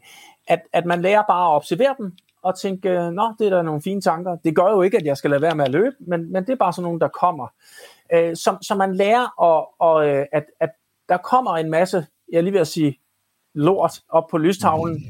at, 0.48 0.60
at 0.72 0.86
man 0.86 1.02
lærer 1.02 1.22
bare 1.28 1.52
at 1.52 1.56
observere 1.56 1.94
dem, 1.98 2.12
og 2.42 2.58
tænke, 2.58 3.10
nå, 3.10 3.34
det 3.38 3.46
er 3.46 3.50
da 3.50 3.62
nogle 3.62 3.82
fine 3.82 4.00
tanker. 4.00 4.36
Det 4.44 4.56
gør 4.56 4.70
jo 4.70 4.82
ikke, 4.82 4.96
at 4.96 5.04
jeg 5.04 5.16
skal 5.16 5.30
lade 5.30 5.42
være 5.42 5.54
med 5.54 5.64
at 5.64 5.70
løbe, 5.70 5.96
men, 6.00 6.32
men 6.32 6.46
det 6.46 6.52
er 6.52 6.56
bare 6.56 6.72
sådan 6.72 6.82
nogle, 6.82 7.00
der 7.00 7.08
kommer. 7.08 7.46
Øh, 8.12 8.36
så, 8.36 8.56
så 8.62 8.74
man 8.74 8.94
lærer, 8.94 9.26
og, 9.38 9.80
og, 9.80 10.06
at, 10.06 10.44
at 10.60 10.70
der 11.08 11.16
kommer 11.16 11.56
en 11.56 11.70
masse, 11.70 12.06
jeg 12.32 12.42
lige 12.42 12.52
vil 12.52 12.60
at 12.60 12.66
sige, 12.66 12.98
lort 13.54 14.00
op 14.08 14.24
på 14.30 14.38
lystavlen, 14.38 15.04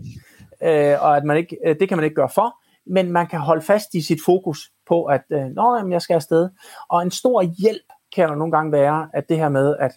øh, 0.62 1.03
og 1.03 1.16
at 1.16 1.24
man 1.24 1.37
ikke, 1.37 1.59
øh, 1.66 1.76
det 1.80 1.89
kan 1.89 1.99
man 1.99 2.05
ikke 2.05 2.14
gøre 2.14 2.28
for, 2.28 2.57
men 2.87 3.12
man 3.12 3.26
kan 3.26 3.41
holde 3.41 3.62
fast 3.62 3.95
i 3.95 4.03
sit 4.03 4.18
fokus 4.24 4.72
på, 4.89 5.05
at 5.05 5.22
øh, 5.30 5.45
nå, 5.45 5.76
jamen, 5.76 5.93
jeg 5.93 6.03
skal 6.03 6.14
afsted. 6.14 6.51
Og 6.89 7.03
en 7.03 7.11
stor 7.11 7.43
hjælp 7.43 7.87
kan 8.14 8.28
jo 8.28 8.35
nogle 8.35 8.53
gange 8.53 8.72
være, 8.72 9.09
at 9.12 9.28
det 9.28 9.39
her 9.39 9.49
med, 9.49 9.76
at 9.76 9.93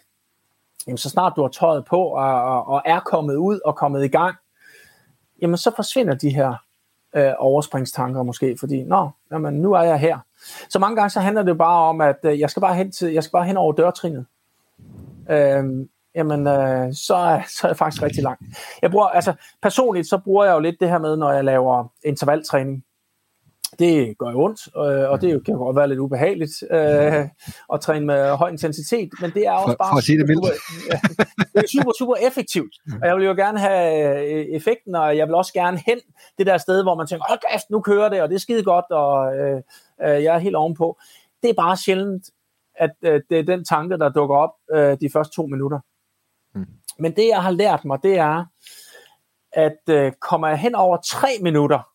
jamen, 0.88 0.98
så 0.98 1.10
snart 1.10 1.34
du 1.36 1.42
har 1.42 1.50
tøjet 1.50 1.86
på 1.86 1.98
og, 1.98 2.44
og, 2.44 2.68
og 2.68 2.82
er 2.86 3.00
kommet 3.00 3.36
ud 3.36 3.60
og 3.66 3.76
kommet 3.76 4.06
i 4.06 4.08
gang, 4.08 4.36
jamen 5.42 5.58
så 5.58 5.72
forsvinder 5.76 6.16
de 6.16 6.30
her 6.30 6.65
øh, 7.16 7.34
overspringstanker 7.38 8.24
måske, 8.24 8.58
fordi 8.60 8.84
nå, 8.84 9.10
jamen, 9.32 9.54
nu 9.54 9.74
er 9.74 9.82
jeg 9.82 10.00
her. 10.00 10.20
Så 10.70 10.80
mange 10.80 10.96
gange 10.96 11.10
så 11.10 11.20
handler 11.20 11.44
det 11.44 11.58
bare 11.58 11.90
om, 11.90 12.02
at 12.02 12.20
øh, 12.24 12.40
jeg 12.40 12.50
skal 12.50 12.62
bare 12.62 12.76
hen 12.76 12.92
til, 12.92 13.14
jeg 13.14 13.24
skal 13.24 13.32
bare 13.32 13.46
hen 13.46 13.58
over 13.58 13.74
dørtrinet. 13.74 14.26
Øh, 15.30 15.64
jamen 16.16 16.48
øh, 16.48 16.94
så, 16.94 17.16
er, 17.16 17.42
så 17.48 17.62
er 17.64 17.70
jeg 17.70 17.78
faktisk 17.78 18.04
rigtig 18.04 18.24
langt. 18.24 18.44
Jeg 18.82 18.92
bruger, 18.92 19.06
altså 19.06 19.34
personligt 19.62 20.08
så 20.10 20.18
bruger 20.18 20.46
jeg 20.46 20.54
jo 20.54 20.60
lidt 20.60 20.76
det 20.80 20.90
her 20.90 20.98
med, 20.98 21.18
når 21.18 21.32
jeg 21.32 21.44
laver 21.44 21.92
intervaltræning. 22.06 22.84
Det 23.80 24.18
gør 24.18 24.32
jo 24.32 24.44
ondt, 24.44 24.68
øh, 24.78 25.10
og 25.12 25.22
det 25.22 25.46
kan 25.46 25.54
jo 25.54 25.58
godt 25.60 25.76
være 25.76 25.88
lidt 25.88 26.00
ubehageligt 26.00 26.64
øh, 26.72 27.28
at 27.74 27.82
træne 27.82 28.06
med 28.06 28.30
høj 28.36 28.50
intensitet, 28.50 29.10
men 29.22 29.32
det 29.32 29.46
er 29.48 29.52
også 29.52 29.66
For- 29.66 29.76
bare 29.76 29.92
for 29.92 29.98
at 29.98 30.04
sige 30.04 30.20
det 30.20 30.30
super, 30.36 30.50
ja, 30.92 31.00
det 31.54 31.64
er 31.64 31.68
super, 31.82 31.92
super 32.00 32.16
effektivt. 32.28 32.76
Og 33.02 33.08
jeg 33.08 33.16
vil 33.18 33.26
jo 33.26 33.34
gerne 33.34 33.60
have 33.60 34.24
øh, 34.24 34.46
effekten, 34.46 34.96
og 34.96 35.18
jeg 35.18 35.28
vil 35.28 35.36
også 35.36 35.54
gerne 35.54 35.78
hen 35.86 36.00
det 36.38 36.46
der 36.48 36.58
sted, 36.58 36.84
hvor 36.84 36.96
man 36.96 37.08
tænker, 37.08 37.26
hold 37.30 37.40
kæft, 37.52 37.70
nu 37.70 37.82
kører 37.82 38.10
det, 38.10 38.22
og 38.22 38.30
det 38.30 38.36
er 38.36 38.40
skide 38.40 38.64
godt, 38.64 38.86
og 38.92 39.38
øh, 39.38 39.62
øh, 40.02 40.24
jeg 40.24 40.36
er 40.36 40.40
helt 40.40 40.56
ovenpå. 40.56 40.98
Det 41.44 41.50
er 41.50 41.54
bare 41.54 41.78
sjældent, 41.78 42.24
at 42.76 42.92
øh, 43.02 43.22
det 43.30 43.40
er 43.40 43.44
den 43.44 43.66
tanke, 43.66 43.98
der 43.98 44.10
dukker 44.10 44.36
op 44.36 44.54
øh, 44.74 44.98
de 45.02 45.10
første 45.14 45.36
to 45.36 45.46
minutter. 45.46 45.80
Men 47.00 47.16
det, 47.16 47.28
jeg 47.28 47.44
har 47.44 47.52
lært 47.52 47.86
mig, 47.86 48.00
det 48.04 48.18
er, 48.18 48.46
at 49.52 49.78
øh, 49.90 50.12
kommer 50.22 50.48
jeg 50.48 50.58
hen 50.58 50.76
over 50.76 50.98
tre 51.06 51.28
minutter, 51.42 51.88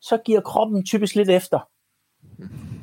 så 0.00 0.18
giver 0.24 0.40
kroppen 0.40 0.84
typisk 0.84 1.14
lidt 1.14 1.30
efter. 1.30 1.68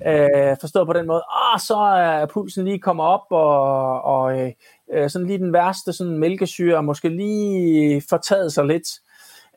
Øh, 0.08 0.58
forstået 0.62 0.88
på 0.88 0.94
den 0.94 1.08
måde, 1.08 1.24
ah, 1.30 1.60
så 1.60 1.76
er 1.78 2.26
pulsen 2.26 2.66
lige 2.66 2.80
kommet 2.80 3.06
op, 3.06 3.26
og, 3.30 4.02
og 4.02 4.40
øh, 4.40 4.52
øh 4.94 5.10
sådan 5.10 5.28
lige 5.28 5.40
den 5.40 5.54
værste 5.54 5.94
sådan 5.94 6.18
mælkesyre, 6.18 6.84
måske 6.84 7.10
lige 7.10 8.04
fortaget 8.10 8.54
sig 8.54 8.66
lidt. 8.66 8.88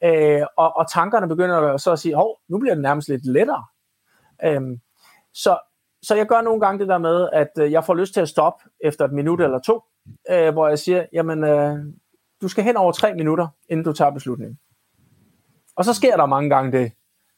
Øh, 0.04 0.42
og, 0.56 0.76
og 0.76 0.90
tankerne 0.92 1.28
begynder 1.28 1.76
så 1.76 1.92
at 1.92 1.98
sige, 1.98 2.14
hov, 2.14 2.38
nu 2.48 2.58
bliver 2.58 2.74
det 2.74 2.82
nærmest 2.82 3.08
lidt 3.08 3.26
lettere. 3.26 3.64
Øh, 4.44 4.60
så, 5.34 5.58
så 6.02 6.14
jeg 6.14 6.26
gør 6.26 6.40
nogle 6.40 6.60
gange 6.60 6.78
det 6.78 6.88
der 6.88 6.98
med, 6.98 7.28
at 7.32 7.50
øh, 7.60 7.72
jeg 7.72 7.84
får 7.84 7.94
lyst 7.94 8.14
til 8.14 8.20
at 8.20 8.28
stoppe 8.28 8.64
efter 8.80 9.04
et 9.04 9.12
minut 9.12 9.40
eller 9.40 9.58
to, 9.58 9.82
øh, 10.30 10.52
hvor 10.52 10.68
jeg 10.68 10.78
siger, 10.78 11.06
jamen, 11.12 11.44
øh, 11.44 11.76
du 12.42 12.48
skal 12.48 12.64
hen 12.64 12.76
over 12.76 12.92
tre 12.92 13.14
minutter, 13.14 13.48
inden 13.68 13.84
du 13.84 13.92
tager 13.92 14.10
beslutningen. 14.10 14.58
Og 15.76 15.84
så 15.84 15.94
sker 15.94 16.16
der 16.16 16.26
mange 16.26 16.50
gange 16.50 16.72
det, 16.72 16.92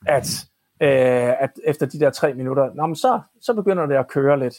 at, 0.07 0.47
øh, 0.83 1.43
at 1.43 1.51
efter 1.65 1.87
de 1.87 2.01
der 2.01 2.11
tre 2.11 2.35
minutter, 2.35 2.75
nå, 2.75 2.87
men 2.87 2.97
så, 2.97 3.21
så 3.41 3.55
begynder 3.55 3.87
det 3.87 3.97
at 3.97 4.09
køre 4.09 4.39
lidt. 4.39 4.55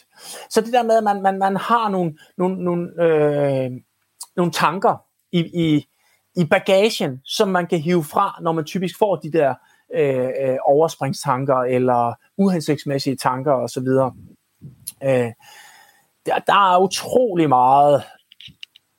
Så 0.50 0.60
det 0.60 0.72
der 0.72 0.82
med, 0.82 0.96
at 0.96 1.04
man, 1.04 1.22
man, 1.22 1.38
man 1.38 1.56
har 1.56 1.88
nogle, 1.88 2.18
nogle, 2.38 2.64
nogle, 2.64 3.04
øh, 3.04 3.70
nogle 4.36 4.52
tanker 4.52 5.04
i, 5.32 5.40
i, 5.40 5.86
i 6.36 6.44
bagagen, 6.44 7.20
som 7.24 7.48
man 7.48 7.66
kan 7.66 7.78
hive 7.78 8.04
fra, 8.04 8.38
når 8.42 8.52
man 8.52 8.64
typisk 8.64 8.98
får 8.98 9.16
de 9.16 9.32
der 9.32 9.54
øh, 9.94 10.30
øh, 10.42 10.56
overspringstanker 10.64 11.56
eller 11.56 12.14
uhensigtsmæssige 12.36 13.16
tanker 13.16 13.52
osv. 13.52 13.86
Øh, 15.02 15.32
der, 16.26 16.38
der 16.46 16.74
er 16.74 16.82
utrolig 16.82 17.48
meget 17.48 18.02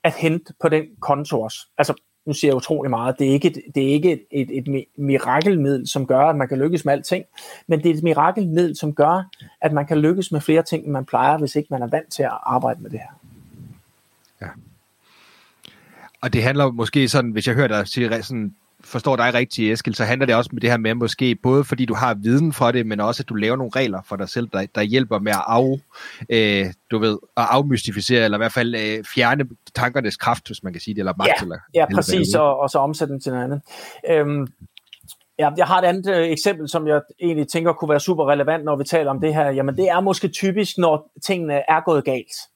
at 0.03 0.13
hente 0.15 0.53
på 0.61 0.69
den 0.69 0.85
konto 1.01 1.41
også. 1.41 1.57
Altså, 1.77 1.93
nu 2.25 2.33
siger 2.33 2.49
jeg 2.49 2.55
utrolig 2.55 2.89
meget, 2.89 3.19
det 3.19 3.27
er 3.27 3.31
ikke, 3.31 3.47
et, 3.47 3.57
det 3.75 3.83
er 3.83 3.87
ikke 3.87 4.11
et, 4.11 4.23
et, 4.31 4.57
et 4.57 4.85
mirakelmiddel, 4.95 5.87
som 5.87 6.07
gør, 6.07 6.21
at 6.21 6.35
man 6.35 6.47
kan 6.47 6.57
lykkes 6.57 6.85
med 6.85 6.93
alting, 6.93 7.25
men 7.67 7.83
det 7.83 7.91
er 7.91 7.95
et 7.95 8.03
mirakelmiddel, 8.03 8.75
som 8.75 8.93
gør, 8.93 9.29
at 9.61 9.73
man 9.73 9.85
kan 9.85 9.97
lykkes 9.97 10.31
med 10.31 10.41
flere 10.41 10.63
ting, 10.63 10.83
end 10.83 10.91
man 10.91 11.05
plejer, 11.05 11.37
hvis 11.37 11.55
ikke 11.55 11.67
man 11.71 11.81
er 11.81 11.87
vant 11.87 12.11
til 12.11 12.23
at 12.23 12.37
arbejde 12.43 12.81
med 12.81 12.89
det 12.89 12.99
her. 12.99 13.19
Ja. 14.41 14.47
Og 16.21 16.33
det 16.33 16.43
handler 16.43 16.71
måske 16.71 17.09
sådan, 17.09 17.31
hvis 17.31 17.47
jeg 17.47 17.55
hører 17.55 17.67
dig 17.67 17.87
sige, 17.87 18.23
sådan, 18.23 18.55
forstår 18.85 19.15
dig 19.15 19.33
rigtigt, 19.33 19.73
Eskild, 19.73 19.95
så 19.95 20.03
handler 20.03 20.25
det 20.25 20.35
også 20.35 20.49
med 20.53 20.61
det 20.61 20.69
her 20.69 20.77
med 20.77 20.93
måske, 20.95 21.35
både 21.43 21.63
fordi 21.63 21.85
du 21.85 21.93
har 21.93 22.13
viden 22.13 22.53
for 22.53 22.71
det, 22.71 22.85
men 22.85 22.99
også 22.99 23.23
at 23.23 23.29
du 23.29 23.33
laver 23.33 23.55
nogle 23.55 23.71
regler 23.75 24.01
for 24.05 24.15
dig 24.15 24.29
selv, 24.29 24.49
der, 24.53 24.65
der 24.75 24.81
hjælper 24.81 25.19
med 25.19 25.31
at 25.31 25.43
af, 25.47 25.79
øh, 26.29 26.73
du 26.91 26.99
ved, 26.99 27.17
at 27.37 27.45
afmystificere, 27.49 28.25
eller 28.25 28.37
i 28.37 28.39
hvert 28.39 28.53
fald 28.53 28.75
øh, 28.75 29.03
fjerne 29.15 29.45
tankernes 29.75 30.17
kraft, 30.17 30.47
hvis 30.47 30.63
man 30.63 30.73
kan 30.73 30.81
sige 30.81 30.93
det, 30.93 30.99
eller 30.99 31.13
magt. 31.17 31.27
Ja, 31.27 31.43
eller, 31.43 31.57
Ja, 31.75 31.85
præcis, 31.95 32.35
og, 32.35 32.59
og 32.59 32.69
så 32.69 32.79
omsætte 32.79 33.11
den 33.11 33.21
til 33.21 33.31
noget 33.31 33.43
andet. 33.43 33.61
Øhm, 34.09 34.47
ja, 35.39 35.49
jeg 35.57 35.65
har 35.65 35.81
et 35.81 35.85
andet 35.85 36.15
øh, 36.15 36.27
eksempel, 36.27 36.69
som 36.69 36.87
jeg 36.87 37.01
egentlig 37.21 37.47
tænker 37.47 37.73
kunne 37.73 37.89
være 37.89 37.99
super 37.99 38.29
relevant, 38.29 38.63
når 38.65 38.75
vi 38.75 38.83
taler 38.83 39.11
om 39.11 39.21
det 39.21 39.35
her. 39.35 39.51
Jamen, 39.51 39.77
det 39.77 39.89
er 39.89 39.99
måske 39.99 40.27
typisk, 40.27 40.77
når 40.77 41.11
tingene 41.25 41.53
er 41.53 41.83
gået 41.85 42.05
galt. 42.05 42.52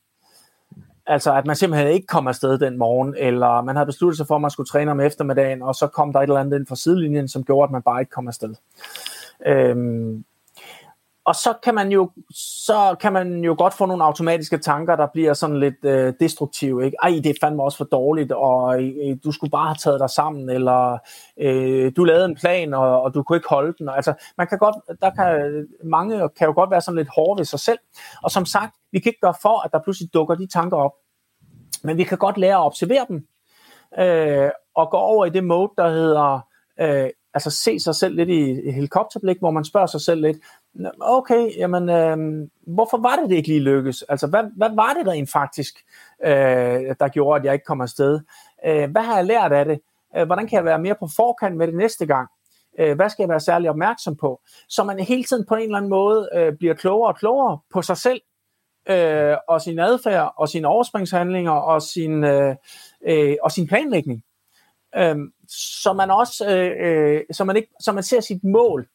Altså, 1.09 1.33
at 1.33 1.45
man 1.45 1.55
simpelthen 1.55 1.91
ikke 1.91 2.07
kom 2.07 2.27
afsted 2.27 2.57
den 2.59 2.77
morgen, 2.77 3.15
eller 3.17 3.61
man 3.61 3.75
havde 3.75 3.85
besluttet 3.85 4.17
sig 4.17 4.27
for, 4.27 4.35
at 4.35 4.41
man 4.41 4.51
skulle 4.51 4.67
træne 4.67 4.91
om 4.91 4.99
eftermiddagen, 4.99 5.61
og 5.61 5.75
så 5.75 5.87
kom 5.87 6.13
der 6.13 6.19
et 6.19 6.23
eller 6.23 6.39
andet 6.39 6.59
ind 6.59 6.67
fra 6.67 6.75
sidelinjen, 6.75 7.27
som 7.27 7.43
gjorde, 7.43 7.63
at 7.63 7.71
man 7.71 7.81
bare 7.81 8.01
ikke 8.01 8.09
kom 8.09 8.27
afsted. 8.27 8.55
Øhm, 9.45 10.23
og 11.27 11.35
så 11.35 11.53
kan 11.63 11.75
man 11.75 11.91
jo 11.91 12.11
så 12.67 12.95
kan 12.99 13.13
man 13.13 13.43
jo 13.43 13.55
godt 13.57 13.73
få 13.73 13.85
nogle 13.85 14.03
automatiske 14.03 14.57
tanker, 14.57 14.95
der 14.95 15.07
bliver 15.13 15.33
sådan 15.33 15.59
lidt 15.59 15.85
øh, 15.85 16.13
destruktive. 16.19 16.85
Ikke? 16.85 16.97
Ej, 17.03 17.09
det 17.09 17.25
er 17.25 17.33
fandme 17.41 17.63
også 17.63 17.77
for 17.77 17.85
dårligt, 17.85 18.31
og 18.31 18.83
øh, 18.83 19.17
du 19.23 19.31
skulle 19.31 19.51
bare 19.51 19.67
have 19.67 19.75
taget 19.75 19.99
dig 19.99 20.09
sammen, 20.09 20.49
eller 20.49 20.97
øh, 21.39 21.91
du 21.95 22.03
lavede 22.03 22.25
en 22.25 22.35
plan, 22.35 22.73
og, 22.73 23.01
og 23.01 23.13
du 23.13 23.23
kunne 23.23 23.37
ikke 23.37 23.49
holde 23.49 23.73
den. 23.79 23.89
Altså, 23.89 24.13
man 24.37 24.47
kan 24.47 24.57
godt, 24.57 24.75
der 25.01 25.09
kan, 25.09 25.67
mange 25.83 26.29
kan 26.37 26.47
jo 26.47 26.53
godt 26.53 26.71
være 26.71 26.81
sådan 26.81 26.97
lidt 26.97 27.09
hårde 27.15 27.39
ved 27.39 27.45
sig 27.45 27.59
selv. 27.59 27.79
Og 28.23 28.31
som 28.31 28.45
sagt, 28.45 28.75
vi 28.91 28.99
kan 28.99 29.09
ikke 29.09 29.21
gøre 29.21 29.35
for, 29.41 29.65
at 29.65 29.71
der 29.71 29.79
pludselig 29.83 30.13
dukker 30.13 30.35
de 30.35 30.47
tanker 30.47 30.77
op. 30.77 30.93
Men 31.83 31.97
vi 31.97 32.03
kan 32.03 32.17
godt 32.17 32.37
lære 32.37 32.55
at 32.55 32.65
observere 32.65 33.05
dem, 33.07 33.27
øh, 33.99 34.49
og 34.75 34.91
gå 34.91 34.97
over 34.97 35.25
i 35.25 35.29
det 35.29 35.43
mode, 35.43 35.71
der 35.77 35.89
hedder, 35.89 36.39
øh, 36.79 37.09
altså 37.33 37.49
se 37.49 37.79
sig 37.79 37.95
selv 37.95 38.15
lidt 38.15 38.29
i 38.29 38.71
helikopterblik, 38.71 39.39
hvor 39.39 39.51
man 39.51 39.65
spørger 39.65 39.87
sig 39.87 40.01
selv 40.01 40.21
lidt, 40.21 40.37
okay, 41.01 41.57
jamen, 41.57 41.89
øh, 41.89 42.47
hvorfor 42.67 42.97
var 42.97 43.15
det, 43.15 43.29
det 43.29 43.35
ikke 43.35 43.49
lige 43.49 43.59
lykkes? 43.59 44.01
Altså, 44.01 44.27
hvad, 44.27 44.43
hvad 44.57 44.69
var 44.75 44.93
det 44.93 45.05
der 45.05 45.11
egentlig 45.11 45.31
faktisk, 45.31 45.73
øh, 46.25 46.95
der 46.99 47.07
gjorde, 47.07 47.39
at 47.39 47.45
jeg 47.45 47.53
ikke 47.53 47.65
kom 47.65 47.81
afsted? 47.81 48.19
Øh, 48.65 48.91
hvad 48.91 49.01
har 49.01 49.15
jeg 49.15 49.25
lært 49.25 49.51
af 49.51 49.65
det? 49.65 49.79
Øh, 50.17 50.25
hvordan 50.25 50.47
kan 50.47 50.57
jeg 50.57 50.65
være 50.65 50.79
mere 50.79 50.95
på 50.99 51.07
forkant 51.15 51.57
med 51.57 51.67
det 51.67 51.75
næste 51.75 52.05
gang? 52.05 52.29
Øh, 52.79 52.95
hvad 52.95 53.09
skal 53.09 53.23
jeg 53.23 53.29
være 53.29 53.39
særlig 53.39 53.69
opmærksom 53.69 54.15
på? 54.15 54.41
Så 54.69 54.83
man 54.83 54.99
hele 54.99 55.23
tiden 55.23 55.45
på 55.45 55.55
en 55.55 55.61
eller 55.61 55.77
anden 55.77 55.89
måde 55.89 56.29
øh, 56.35 56.53
bliver 56.57 56.73
klogere 56.73 57.07
og 57.07 57.17
klogere 57.17 57.59
på 57.73 57.81
sig 57.81 57.97
selv, 57.97 58.21
øh, 58.89 59.37
og 59.47 59.61
sin 59.61 59.79
adfærd, 59.79 60.33
og 60.37 60.49
sine 60.49 60.67
overspringshandlinger, 60.67 61.51
og 61.51 61.81
sin, 61.81 62.23
øh, 62.23 62.55
øh, 63.07 63.35
og 63.43 63.51
sin 63.51 63.67
planlægning. 63.67 64.23
Øh, 64.95 65.15
så 65.83 65.93
man 65.93 66.11
også, 66.11 66.49
øh, 66.49 66.71
øh, 66.87 67.21
så 67.31 67.43
man 67.43 67.55
ikke, 67.55 67.69
så 67.79 67.91
man 67.91 68.03
ser 68.03 68.19
sit 68.19 68.43
mål, 68.43 68.87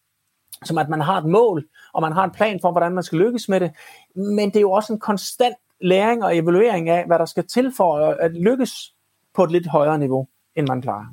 som 0.65 0.79
at 0.79 0.89
man 0.89 1.01
har 1.01 1.19
et 1.19 1.25
mål, 1.25 1.65
og 1.93 2.03
man 2.03 2.13
har 2.13 2.25
en 2.25 2.31
plan 2.31 2.61
for, 2.61 2.71
hvordan 2.71 2.93
man 2.93 3.03
skal 3.03 3.19
lykkes 3.19 3.49
med 3.49 3.61
det. 3.61 3.73
Men 4.15 4.49
det 4.49 4.57
er 4.57 4.61
jo 4.61 4.73
også 4.73 4.93
en 4.93 5.01
konstant 5.01 5.57
læring 5.81 6.25
og 6.25 6.37
evaluering 6.37 6.89
af, 6.89 7.07
hvad 7.07 7.19
der 7.19 7.25
skal 7.25 7.47
til 7.47 7.73
for 7.77 7.99
at 8.21 8.33
lykkes 8.33 8.95
på 9.35 9.45
et 9.45 9.53
lidt 9.53 9.67
højere 9.67 9.99
niveau, 9.99 10.29
end 10.57 10.69
man 10.69 10.83
klarer. 10.83 11.07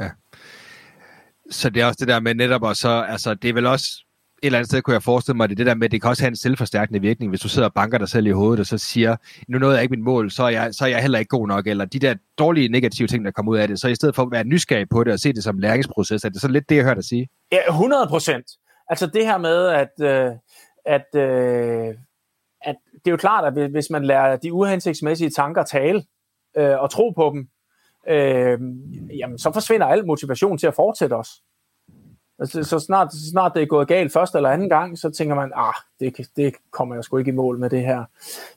Ja. 0.00 0.10
Så 1.50 1.70
det 1.70 1.82
er 1.82 1.86
også 1.86 1.98
det 2.00 2.08
der 2.08 2.20
med 2.20 2.34
netop, 2.34 2.62
og 2.62 2.76
så, 2.76 2.88
altså, 2.88 3.34
det 3.34 3.50
er 3.50 3.54
vel 3.54 3.66
også, 3.66 4.04
et 4.42 4.46
eller 4.46 4.58
andet 4.58 4.70
sted 4.70 4.82
kunne 4.82 4.94
jeg 4.94 5.02
forestille 5.02 5.36
mig, 5.36 5.48
det 5.48 5.58
det 5.58 5.66
der 5.66 5.74
med, 5.74 5.84
at 5.84 5.92
det 5.92 6.02
kan 6.02 6.10
også 6.10 6.22
have 6.22 6.28
en 6.28 6.36
selvforstærkende 6.36 7.00
virkning, 7.00 7.30
hvis 7.30 7.40
du 7.40 7.48
sidder 7.48 7.68
og 7.68 7.74
banker 7.74 7.98
dig 7.98 8.08
selv 8.08 8.26
i 8.26 8.30
hovedet, 8.30 8.60
og 8.60 8.66
så 8.66 8.78
siger, 8.78 9.16
nu 9.48 9.58
nåede 9.58 9.74
jeg 9.74 9.82
ikke 9.82 9.92
mit 9.92 10.04
mål, 10.04 10.30
så 10.30 10.42
er 10.42 10.48
jeg, 10.48 10.74
så 10.74 10.84
er 10.84 10.88
jeg 10.88 11.00
heller 11.00 11.18
ikke 11.18 11.28
god 11.28 11.48
nok, 11.48 11.66
eller 11.66 11.84
de 11.84 11.98
der 11.98 12.14
dårlige 12.38 12.68
negative 12.68 13.08
ting, 13.08 13.24
der 13.24 13.30
kommer 13.30 13.52
ud 13.52 13.58
af 13.58 13.68
det, 13.68 13.80
så 13.80 13.88
i 13.88 13.94
stedet 13.94 14.14
for 14.14 14.22
at 14.22 14.30
være 14.30 14.44
nysgerrig 14.44 14.88
på 14.88 15.04
det 15.04 15.12
og 15.12 15.18
se 15.18 15.32
det 15.32 15.44
som 15.44 15.58
læringsproces, 15.58 16.24
er 16.24 16.28
det 16.28 16.40
så 16.40 16.48
lidt 16.48 16.68
det, 16.68 16.76
jeg 16.76 16.84
hørte 16.84 17.00
dig 17.00 17.04
sige? 17.04 17.28
Ja, 17.52 17.58
100 17.68 18.06
procent. 18.08 18.46
Altså 18.88 19.06
det 19.06 19.26
her 19.26 19.38
med, 19.38 19.66
at, 19.66 19.90
øh, 20.00 20.32
at, 20.86 21.06
øh, 21.14 21.94
at 22.62 22.76
det 22.94 23.06
er 23.06 23.10
jo 23.10 23.16
klart, 23.16 23.58
at 23.58 23.70
hvis 23.70 23.90
man 23.90 24.04
lærer 24.04 24.36
de 24.36 24.52
uhensigtsmæssige 24.52 25.30
tanker 25.30 25.62
tale 25.62 26.04
øh, 26.56 26.80
og 26.80 26.90
tro 26.90 27.10
på 27.10 27.30
dem, 27.34 27.48
øh, 28.08 28.58
jamen 29.18 29.38
så 29.38 29.52
forsvinder 29.52 29.86
al 29.86 30.06
motivation 30.06 30.58
til 30.58 30.66
at 30.66 30.74
fortsætte 30.74 31.14
os. 31.14 31.28
Altså, 32.42 32.64
så 32.64 32.78
snart, 32.78 33.12
så 33.12 33.30
snart 33.30 33.52
det 33.54 33.62
er 33.62 33.66
gået 33.66 33.88
galt 33.88 34.12
første 34.12 34.38
eller 34.38 34.50
anden 34.50 34.68
gang, 34.68 34.98
så 34.98 35.10
tænker 35.10 35.34
man, 35.34 35.52
ah, 35.54 35.74
det, 36.00 36.30
det 36.36 36.54
kommer 36.70 36.94
jeg 36.94 37.04
sgu 37.04 37.18
ikke 37.18 37.30
i 37.30 37.34
mål 37.34 37.58
med 37.58 37.70
det 37.70 37.80
her. 37.80 38.04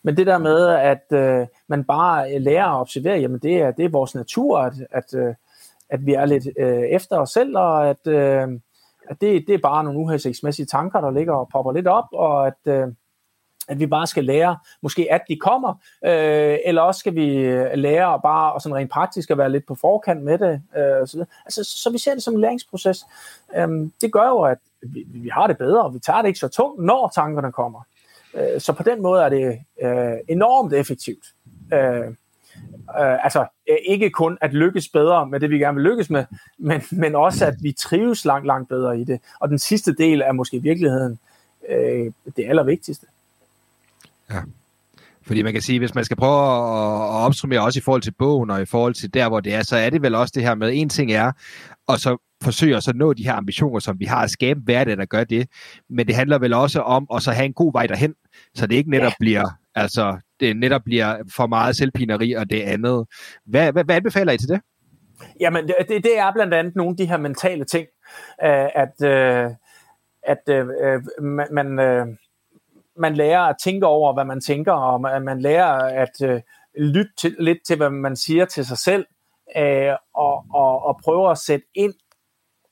Men 0.03 0.17
det 0.17 0.27
der 0.27 0.37
med, 0.37 0.67
at 0.67 1.05
øh, 1.11 1.47
man 1.67 1.83
bare 1.83 2.33
øh, 2.33 2.41
lærer 2.41 2.65
at 2.65 2.79
observere, 2.79 3.19
jamen 3.19 3.39
det 3.39 3.61
er, 3.61 3.71
det 3.71 3.85
er 3.85 3.89
vores 3.89 4.15
natur, 4.15 4.59
at, 4.59 4.73
at, 4.91 5.13
øh, 5.13 5.33
at 5.89 6.05
vi 6.05 6.13
er 6.13 6.25
lidt 6.25 6.47
øh, 6.59 6.83
efter 6.83 7.17
os 7.17 7.29
selv, 7.29 7.57
og 7.57 7.89
at, 7.89 8.07
øh, 8.07 8.47
at 9.09 9.21
det, 9.21 9.43
det 9.47 9.53
er 9.53 9.59
bare 9.63 9.83
nogle 9.83 9.99
uhensigtsmæssige 9.99 10.65
tanker, 10.65 11.01
der 11.01 11.11
ligger 11.11 11.33
og 11.33 11.49
popper 11.51 11.71
lidt 11.71 11.87
op, 11.87 12.07
og 12.13 12.47
at, 12.47 12.59
øh, 12.65 12.87
at 13.67 13.79
vi 13.79 13.87
bare 13.87 14.07
skal 14.07 14.25
lære, 14.25 14.57
måske 14.81 15.07
at 15.11 15.21
de 15.29 15.35
kommer, 15.35 15.73
øh, 16.05 16.57
eller 16.65 16.81
også 16.81 16.99
skal 16.99 17.15
vi 17.15 17.35
øh, 17.35 17.71
lære 17.73 18.19
bare 18.23 18.53
og 18.53 18.61
sådan 18.61 18.75
rent 18.75 18.91
praktisk 18.91 19.31
at 19.31 19.37
være 19.37 19.51
lidt 19.51 19.65
på 19.67 19.75
forkant 19.75 20.23
med 20.23 20.37
det. 20.37 20.61
Øh, 20.77 21.07
så, 21.07 21.25
altså, 21.45 21.63
så 21.63 21.89
vi 21.91 21.97
ser 21.97 22.13
det 22.13 22.23
som 22.23 22.33
en 22.33 22.41
læringsproces. 22.41 23.05
Øh, 23.55 23.67
det 24.01 24.11
gør 24.11 24.27
jo, 24.27 24.41
at 24.41 24.57
vi, 24.81 25.03
vi 25.07 25.29
har 25.29 25.47
det 25.47 25.57
bedre, 25.57 25.83
og 25.83 25.93
vi 25.93 25.99
tager 25.99 26.21
det 26.21 26.27
ikke 26.27 26.39
så 26.39 26.47
tungt, 26.47 26.83
når 26.83 27.11
tankerne 27.15 27.51
kommer. 27.51 27.81
Øh, 28.33 28.61
så 28.61 28.73
på 28.73 28.83
den 28.83 29.01
måde 29.01 29.23
er 29.23 29.29
det 29.29 29.59
øh, 29.81 30.17
enormt 30.27 30.73
effektivt. 30.73 31.25
Øh, 31.73 32.07
øh, 32.99 33.23
altså 33.25 33.45
øh, 33.69 33.77
ikke 33.85 34.09
kun 34.09 34.37
at 34.41 34.53
lykkes 34.53 34.89
bedre 34.89 35.27
med 35.27 35.39
det, 35.39 35.49
vi 35.49 35.59
gerne 35.59 35.75
vil 35.75 35.83
lykkes 35.83 36.09
med, 36.09 36.25
men, 36.57 36.81
men 36.91 37.15
også 37.15 37.45
at 37.45 37.55
vi 37.61 37.71
trives 37.71 38.25
langt, 38.25 38.47
langt 38.47 38.69
bedre 38.69 38.99
i 38.99 39.03
det. 39.03 39.19
Og 39.39 39.49
den 39.49 39.59
sidste 39.59 39.93
del 39.93 40.21
er 40.21 40.31
måske 40.31 40.57
i 40.57 40.59
virkeligheden 40.59 41.19
øh, 41.69 42.11
det 42.37 42.49
allervigtigste. 42.49 43.07
Ja. 44.31 44.41
Fordi 45.27 45.41
man 45.41 45.53
kan 45.53 45.61
sige, 45.61 45.79
hvis 45.79 45.95
man 45.95 46.05
skal 46.05 46.17
prøve 46.17 46.41
at, 46.41 46.89
at 46.89 47.25
opsummere 47.25 47.61
også 47.61 47.79
i 47.79 47.81
forhold 47.81 48.01
til 48.01 48.13
bogen 48.19 48.49
og 48.49 48.61
i 48.61 48.65
forhold 48.65 48.93
til 48.93 49.13
der, 49.13 49.27
hvor 49.29 49.39
det 49.39 49.53
er, 49.53 49.63
så 49.63 49.77
er 49.77 49.89
det 49.89 50.01
vel 50.01 50.15
også 50.15 50.31
det 50.35 50.43
her 50.43 50.55
med, 50.55 50.71
en 50.73 50.89
ting 50.89 51.11
er, 51.11 51.31
og 51.87 51.99
så 51.99 52.17
forsøge 52.43 52.75
at 52.75 52.83
så 52.83 52.93
nå 52.95 53.13
de 53.13 53.23
her 53.23 53.33
ambitioner, 53.33 53.79
som 53.79 53.99
vi 53.99 54.05
har 54.05 54.23
at 54.23 54.29
skabe 54.29 54.59
hverdag, 54.63 54.97
der 54.97 55.05
gør 55.05 55.23
det. 55.23 55.49
Men 55.89 56.07
det 56.07 56.15
handler 56.15 56.39
vel 56.39 56.53
også 56.53 56.81
om 56.81 57.07
at 57.15 57.21
så 57.21 57.31
have 57.31 57.45
en 57.45 57.53
god 57.53 57.71
vej 57.73 57.87
derhen, 57.87 58.13
så 58.55 58.67
det 58.67 58.75
ikke 58.75 58.89
netop 58.89 59.11
ja. 59.11 59.15
bliver, 59.19 59.49
altså, 59.75 60.17
det 60.39 60.57
netop 60.57 60.81
bliver 60.85 61.17
for 61.35 61.47
meget 61.47 61.75
selvpineri 61.75 62.33
og 62.33 62.49
det 62.49 62.61
andet. 62.61 63.05
Hvad, 63.45 63.71
hvad, 63.71 63.83
hvad 63.83 63.95
anbefaler 63.95 64.31
I 64.31 64.37
til 64.37 64.49
det? 64.49 64.61
Jamen, 65.39 65.67
det, 65.67 65.75
det 65.89 66.19
er 66.19 66.33
blandt 66.33 66.53
andet 66.53 66.75
nogle 66.75 66.91
af 66.91 66.97
de 66.97 67.05
her 67.05 67.17
mentale 67.17 67.65
ting, 67.65 67.87
øh, 68.43 68.67
at, 68.75 69.03
øh, 69.03 69.51
at 70.23 70.49
øh, 70.49 70.67
man, 71.51 71.79
man 72.97 73.15
lærer 73.15 73.41
at 73.41 73.55
tænke 73.63 73.85
over, 73.85 74.13
hvad 74.13 74.25
man 74.25 74.41
tænker, 74.41 74.73
og 74.73 75.01
man 75.01 75.41
lærer 75.41 75.73
at 76.01 76.21
øh, 76.23 76.41
lytte 76.77 77.11
til, 77.17 77.35
lidt 77.39 77.57
til, 77.67 77.77
hvad 77.77 77.89
man 77.89 78.15
siger 78.15 78.45
til 78.45 78.65
sig 78.65 78.77
selv, 78.77 79.05
øh, 79.57 79.93
og, 80.13 80.45
og, 80.53 80.85
og 80.85 80.99
prøve 81.03 81.31
at 81.31 81.37
sætte 81.37 81.65
ind 81.75 81.93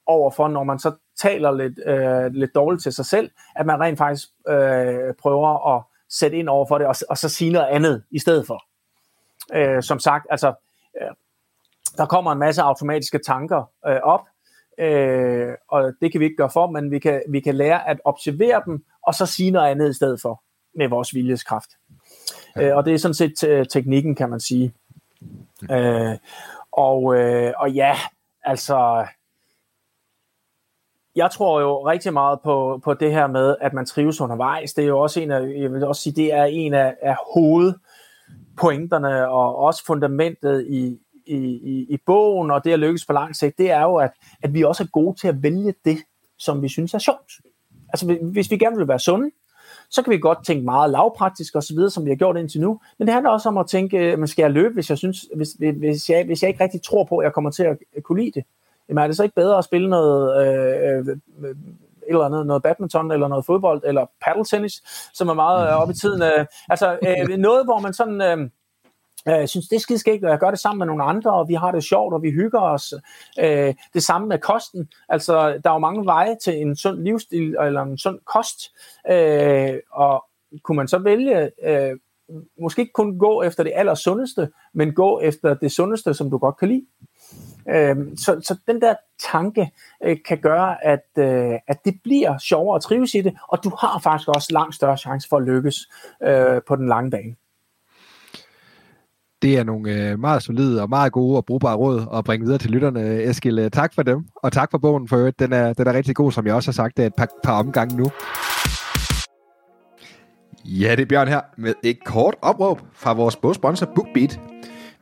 overfor, 0.05 0.47
når 0.47 0.63
man 0.63 0.79
så 0.79 0.95
taler 1.21 1.51
lidt, 1.51 1.79
øh, 1.85 2.33
lidt 2.33 2.55
dårligt 2.55 2.83
til 2.83 2.93
sig 2.93 3.05
selv, 3.05 3.31
at 3.55 3.65
man 3.65 3.79
rent 3.79 3.97
faktisk 3.97 4.27
øh, 4.47 5.13
prøver 5.21 5.75
at 5.75 5.83
sætte 6.09 6.37
ind 6.37 6.49
overfor 6.49 6.77
det, 6.77 6.87
og, 6.87 6.95
og 7.09 7.17
så 7.17 7.29
sige 7.29 7.51
noget 7.51 7.67
andet 7.67 8.03
i 8.11 8.19
stedet 8.19 8.47
for. 8.47 8.63
Øh, 9.53 9.83
som 9.83 9.99
sagt, 9.99 10.27
altså, 10.29 10.53
øh, 11.01 11.11
der 11.97 12.05
kommer 12.05 12.31
en 12.31 12.39
masse 12.39 12.61
automatiske 12.61 13.19
tanker 13.25 13.63
øh, 13.87 13.99
op, 14.03 14.21
øh, 14.79 15.53
og 15.69 15.93
det 16.01 16.11
kan 16.11 16.19
vi 16.19 16.25
ikke 16.25 16.37
gøre 16.37 16.49
for, 16.49 16.67
men 16.67 16.91
vi 16.91 16.99
kan, 16.99 17.21
vi 17.29 17.39
kan 17.39 17.55
lære 17.55 17.89
at 17.89 17.99
observere 18.03 18.61
dem, 18.65 18.85
og 19.07 19.13
så 19.13 19.25
sige 19.25 19.51
noget 19.51 19.71
andet 19.71 19.89
i 19.89 19.93
stedet 19.93 20.21
for, 20.21 20.43
med 20.75 20.87
vores 20.87 21.13
viljeskraft. 21.13 21.69
Ja. 22.55 22.67
Øh, 22.67 22.77
og 22.77 22.85
det 22.85 22.93
er 22.93 22.97
sådan 22.97 23.13
set 23.13 23.43
øh, 23.43 23.65
teknikken, 23.65 24.15
kan 24.15 24.29
man 24.29 24.39
sige. 24.39 24.73
Øh, 25.71 26.17
og, 26.71 27.15
øh, 27.15 27.53
og 27.57 27.71
ja, 27.71 27.95
altså, 28.43 29.05
jeg 31.15 31.31
tror 31.31 31.61
jo 31.61 31.87
rigtig 31.87 32.13
meget 32.13 32.39
på, 32.43 32.81
på 32.83 32.93
det 32.93 33.11
her 33.11 33.27
med, 33.27 33.55
at 33.61 33.73
man 33.73 33.85
trives 33.85 34.21
undervejs. 34.21 34.73
Det 34.73 34.83
er 34.83 34.87
jo 34.87 34.99
også 34.99 35.19
en 35.19 35.31
af, 35.31 35.41
jeg 35.41 35.73
vil 35.73 35.83
også 35.83 36.01
sige, 36.01 36.15
det 36.15 36.33
er 36.33 36.43
en 36.43 36.73
af, 36.73 36.95
af 37.01 37.15
hovedpointerne 37.33 39.29
og 39.29 39.55
også 39.55 39.85
fundamentet 39.85 40.67
i, 40.69 40.99
i, 41.25 41.37
i, 41.37 41.85
i 41.89 41.97
bogen, 42.05 42.51
og 42.51 42.63
det 42.63 42.71
at 42.71 42.79
lykkes 42.79 43.05
på 43.05 43.13
lang 43.13 43.35
sigt, 43.35 43.57
det 43.57 43.71
er 43.71 43.81
jo, 43.81 43.95
at, 43.95 44.11
at 44.43 44.53
vi 44.53 44.63
også 44.63 44.83
er 44.83 44.87
gode 44.87 45.19
til 45.19 45.27
at 45.27 45.43
vælge 45.43 45.73
det, 45.85 45.97
som 46.39 46.61
vi 46.61 46.69
synes 46.69 46.93
er 46.93 46.99
sjovt. 46.99 47.31
Altså 47.89 48.17
hvis 48.21 48.51
vi 48.51 48.57
gerne 48.57 48.77
vil 48.77 48.87
være 48.87 48.99
sunde, 48.99 49.31
så 49.89 50.01
kan 50.01 50.11
vi 50.11 50.17
godt 50.17 50.45
tænke 50.45 50.65
meget 50.65 50.91
lavpraktisk 50.91 51.55
og 51.55 51.63
så 51.63 51.73
videre, 51.73 51.89
som 51.89 52.05
vi 52.05 52.09
har 52.09 52.15
gjort 52.15 52.37
indtil 52.37 52.61
nu. 52.61 52.79
Men 52.99 53.07
det 53.07 53.13
handler 53.13 53.31
også 53.31 53.49
om 53.49 53.57
at 53.57 53.67
tænke, 53.67 53.97
øh, 53.97 54.19
man 54.19 54.27
skal 54.27 54.43
jeg 54.43 54.51
løbe, 54.51 54.73
hvis 54.73 54.89
jeg, 54.89 54.97
synes, 54.97 55.25
hvis, 55.35 55.49
hvis, 55.77 56.09
jeg, 56.09 56.25
hvis 56.25 56.43
jeg 56.43 56.49
ikke 56.49 56.63
rigtig 56.63 56.81
tror 56.81 57.03
på, 57.03 57.17
at 57.17 57.23
jeg 57.23 57.33
kommer 57.33 57.51
til 57.51 57.63
at 57.63 58.03
kunne 58.03 58.21
lide 58.21 58.31
det 58.31 58.43
jamen 58.89 59.03
er 59.03 59.07
det 59.07 59.17
så 59.17 59.23
ikke 59.23 59.35
bedre 59.35 59.57
at 59.57 59.63
spille 59.63 59.89
noget, 59.89 60.47
øh, 60.47 61.07
øh, 61.07 61.17
øh 61.49 61.55
eller 62.07 62.25
andet, 62.25 62.47
noget 62.47 62.63
badminton, 62.63 63.11
eller 63.11 63.27
noget 63.27 63.45
fodbold, 63.45 63.81
eller 63.85 64.05
paddle 64.25 64.45
tennis, 64.45 64.73
som 65.13 65.29
er 65.29 65.33
meget 65.33 65.69
øh, 65.69 65.75
op 65.75 65.89
i 65.89 65.93
tiden. 65.93 66.21
Øh, 66.21 66.45
altså 66.69 66.97
øh, 67.07 67.37
noget, 67.37 67.65
hvor 67.65 67.79
man 67.79 67.93
sådan... 67.93 68.21
Øh, 68.21 68.49
Øh, 69.27 69.33
jeg 69.33 69.49
synes, 69.49 69.67
det 69.67 69.75
er 69.75 69.79
skideskægt, 69.79 70.23
og 70.23 70.31
jeg 70.31 70.39
gør 70.39 70.49
det 70.49 70.59
sammen 70.59 70.79
med 70.79 70.87
nogle 70.87 71.03
andre, 71.03 71.33
og 71.33 71.47
vi 71.47 71.53
har 71.53 71.71
det 71.71 71.83
sjovt, 71.83 72.13
og 72.13 72.23
vi 72.23 72.31
hygger 72.31 72.59
os. 72.59 72.93
Øh, 73.39 73.73
det 73.93 74.03
samme 74.03 74.27
med 74.27 74.39
kosten. 74.39 74.89
Altså, 75.09 75.59
der 75.63 75.69
er 75.69 75.73
jo 75.73 75.79
mange 75.79 76.05
veje 76.05 76.37
til 76.43 76.61
en 76.61 76.75
sund 76.75 76.99
livsstil, 76.99 77.55
eller 77.61 77.81
en 77.81 77.97
sund 77.97 78.19
kost. 78.25 78.59
Øh, 79.09 79.79
og 79.91 80.25
kunne 80.63 80.75
man 80.75 80.87
så 80.87 80.97
vælge, 80.97 81.51
måske 82.61 82.81
ikke 82.81 82.93
kun 82.93 83.19
gå 83.19 83.41
efter 83.41 83.63
det 83.63 83.71
allersundeste, 83.75 84.49
men 84.73 84.93
gå 84.93 85.19
efter 85.19 85.53
det 85.53 85.71
sundeste, 85.71 86.13
som 86.13 86.29
du 86.29 86.37
godt 86.37 86.57
kan 86.57 86.67
lide. 86.67 86.85
Så, 88.17 88.41
så 88.43 88.57
den 88.67 88.81
der 88.81 88.95
tanke 89.31 89.71
kan 90.25 90.37
gøre, 90.37 90.85
at, 90.85 91.17
at 91.67 91.85
det 91.85 91.99
bliver 92.03 92.37
sjovere 92.37 92.75
at 92.75 92.81
trives 92.81 93.13
i 93.13 93.21
det, 93.21 93.37
og 93.47 93.63
du 93.63 93.71
har 93.79 93.99
faktisk 93.99 94.29
også 94.29 94.47
langt 94.51 94.75
større 94.75 94.97
chance 94.97 95.29
for 95.29 95.37
at 95.37 95.43
lykkes 95.43 95.75
på 96.67 96.75
den 96.75 96.87
lange 96.87 97.11
bane. 97.11 97.35
Det 99.43 99.57
er 99.57 99.63
nogle 99.63 99.91
øh, 99.91 100.19
meget 100.19 100.43
solide 100.43 100.81
og 100.81 100.89
meget 100.89 101.11
gode 101.11 101.37
og 101.37 101.45
brugbare 101.45 101.75
råd 101.75 102.05
at 102.13 102.23
bringe 102.23 102.45
videre 102.45 102.59
til 102.59 102.71
lytterne. 102.71 103.23
Eskil, 103.23 103.59
øh, 103.59 103.71
tak 103.71 103.93
for 103.95 104.03
dem, 104.03 104.25
og 104.35 104.51
tak 104.51 104.71
for 104.71 104.77
bogen 104.77 105.07
for 105.07 105.17
øvrigt. 105.17 105.39
Den 105.39 105.53
er, 105.53 105.73
den 105.73 105.87
er 105.87 105.93
rigtig 105.93 106.15
god, 106.15 106.31
som 106.31 106.47
jeg 106.47 106.55
også 106.55 106.67
har 106.67 106.73
sagt 106.73 106.97
det 106.97 107.05
et 107.05 107.13
par, 107.17 107.27
par 107.43 107.59
omgange 107.59 107.97
nu. 107.97 108.05
Ja, 110.65 110.91
det 110.91 111.01
er 111.01 111.05
Bjørn 111.05 111.27
her 111.27 111.41
med 111.57 111.73
et 111.83 111.97
kort 112.05 112.35
opråb 112.41 112.81
fra 112.93 113.13
vores 113.13 113.35
bogsponsor 113.35 113.85
BookBeat. 113.95 114.39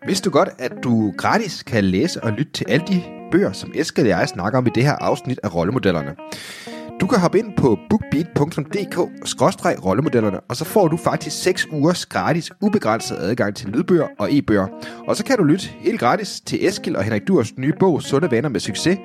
Vidste 0.05 0.29
du 0.29 0.33
godt, 0.33 0.49
at 0.59 0.71
du 0.83 1.13
gratis 1.17 1.63
kan 1.63 1.83
læse 1.83 2.23
og 2.23 2.31
lytte 2.31 2.51
til 2.51 2.65
alle 2.69 2.85
de 2.87 3.01
bøger, 3.31 3.51
som 3.51 3.71
Eskild 3.75 4.05
og 4.05 4.09
jeg 4.09 4.27
snakker 4.27 4.59
om 4.59 4.67
i 4.67 4.69
det 4.75 4.83
her 4.83 4.95
afsnit 4.95 5.39
af 5.43 5.55
rollemodellerne? 5.55 6.15
Du 7.01 7.07
kan 7.07 7.19
hoppe 7.19 7.39
ind 7.39 7.53
på 7.57 7.79
bookbeat.dk-rollemodellerne, 7.89 10.39
og 10.39 10.55
så 10.55 10.65
får 10.65 10.87
du 10.87 10.97
faktisk 10.97 11.43
6 11.43 11.67
ugers 11.71 12.05
gratis, 12.05 12.51
ubegrænset 12.61 13.17
adgang 13.19 13.55
til 13.55 13.69
lydbøger 13.69 14.07
og 14.19 14.27
e-bøger. 14.31 14.67
Og 15.07 15.15
så 15.15 15.25
kan 15.25 15.37
du 15.37 15.43
lytte 15.43 15.67
helt 15.79 15.99
gratis 15.99 16.41
til 16.41 16.67
Eskil 16.67 16.95
og 16.95 17.03
Henrik 17.03 17.27
Durs 17.27 17.57
nye 17.57 17.73
bog, 17.79 18.01
Sunde 18.01 18.31
Venner 18.31 18.49
med 18.49 18.59
Succes, 18.59 18.97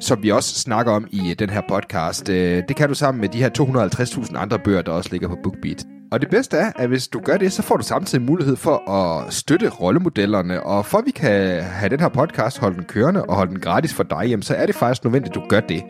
som 0.00 0.22
vi 0.22 0.30
også 0.30 0.54
snakker 0.54 0.92
om 0.92 1.06
i 1.10 1.30
øh, 1.30 1.36
den 1.38 1.50
her 1.50 1.62
podcast. 1.68 2.28
Øh, 2.28 2.62
det 2.68 2.76
kan 2.76 2.88
du 2.88 2.94
sammen 2.94 3.20
med 3.20 3.28
de 3.28 3.38
her 3.38 3.50
250.000 3.58 4.36
andre 4.36 4.58
bøger, 4.58 4.82
der 4.82 4.92
også 4.92 5.08
ligger 5.12 5.28
på 5.28 5.36
BookBeat. 5.42 5.86
Og 6.14 6.20
det 6.20 6.30
bedste 6.30 6.56
er, 6.56 6.72
at 6.76 6.88
hvis 6.88 7.08
du 7.08 7.20
gør 7.20 7.36
det, 7.36 7.52
så 7.52 7.62
får 7.62 7.76
du 7.76 7.82
samtidig 7.82 8.24
mulighed 8.24 8.56
for 8.56 8.90
at 8.90 9.32
støtte 9.32 9.68
rollemodellerne. 9.68 10.62
Og 10.62 10.86
for 10.86 10.98
at 10.98 11.06
vi 11.06 11.10
kan 11.10 11.62
have 11.62 11.88
den 11.88 12.00
her 12.00 12.08
podcast 12.08 12.58
holde 12.58 12.76
den 12.76 12.84
kørende 12.84 13.24
og 13.24 13.36
holde 13.36 13.50
den 13.50 13.60
gratis 13.60 13.94
for 13.94 14.02
dig, 14.02 14.22
jamen, 14.28 14.42
så 14.42 14.54
er 14.54 14.66
det 14.66 14.74
faktisk 14.74 15.04
nødvendigt, 15.04 15.36
at 15.36 15.42
du 15.42 15.48
gør 15.48 15.60
det. 15.60 15.82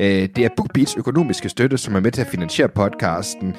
Øh, 0.00 0.28
det 0.36 0.38
er 0.38 0.48
BookBeats 0.56 0.96
økonomiske 0.96 1.48
støtte, 1.48 1.78
som 1.78 1.94
er 1.94 2.00
med 2.00 2.12
til 2.12 2.20
at 2.20 2.26
finansiere 2.26 2.68
podcasten. 2.68 3.54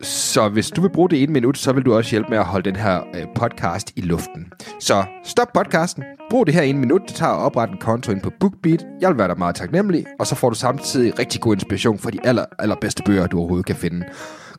Så 0.00 0.48
hvis 0.48 0.70
du 0.70 0.80
vil 0.80 0.90
bruge 0.90 1.10
det 1.10 1.22
ene 1.22 1.32
minut, 1.32 1.58
så 1.58 1.72
vil 1.72 1.84
du 1.84 1.94
også 1.94 2.10
hjælpe 2.10 2.30
med 2.30 2.38
at 2.38 2.44
holde 2.44 2.70
den 2.70 2.80
her 2.80 3.00
øh, 3.14 3.26
podcast 3.34 3.92
i 3.96 4.00
luften. 4.00 4.52
Så 4.80 5.04
stop 5.24 5.48
podcasten, 5.54 6.04
brug 6.30 6.46
det 6.46 6.54
her 6.54 6.62
ene 6.62 6.78
minut, 6.78 7.00
det 7.08 7.14
tager 7.14 7.32
at 7.32 7.38
oprette 7.38 7.72
en 7.72 7.78
konto 7.78 8.12
ind 8.12 8.20
på 8.20 8.30
BookBeat. 8.40 8.86
Jeg 9.00 9.10
vil 9.10 9.18
være 9.18 9.28
dig 9.28 9.38
meget 9.38 9.54
taknemmelig, 9.54 10.04
og 10.18 10.26
så 10.26 10.34
får 10.34 10.50
du 10.50 10.54
samtidig 10.54 11.18
rigtig 11.18 11.40
god 11.40 11.54
inspiration 11.54 11.98
for 11.98 12.10
de 12.10 12.18
aller, 12.24 12.44
allerbedste 12.58 13.02
bøger, 13.02 13.26
du 13.26 13.38
overhovedet 13.38 13.66
kan 13.66 13.76
finde. 13.76 14.04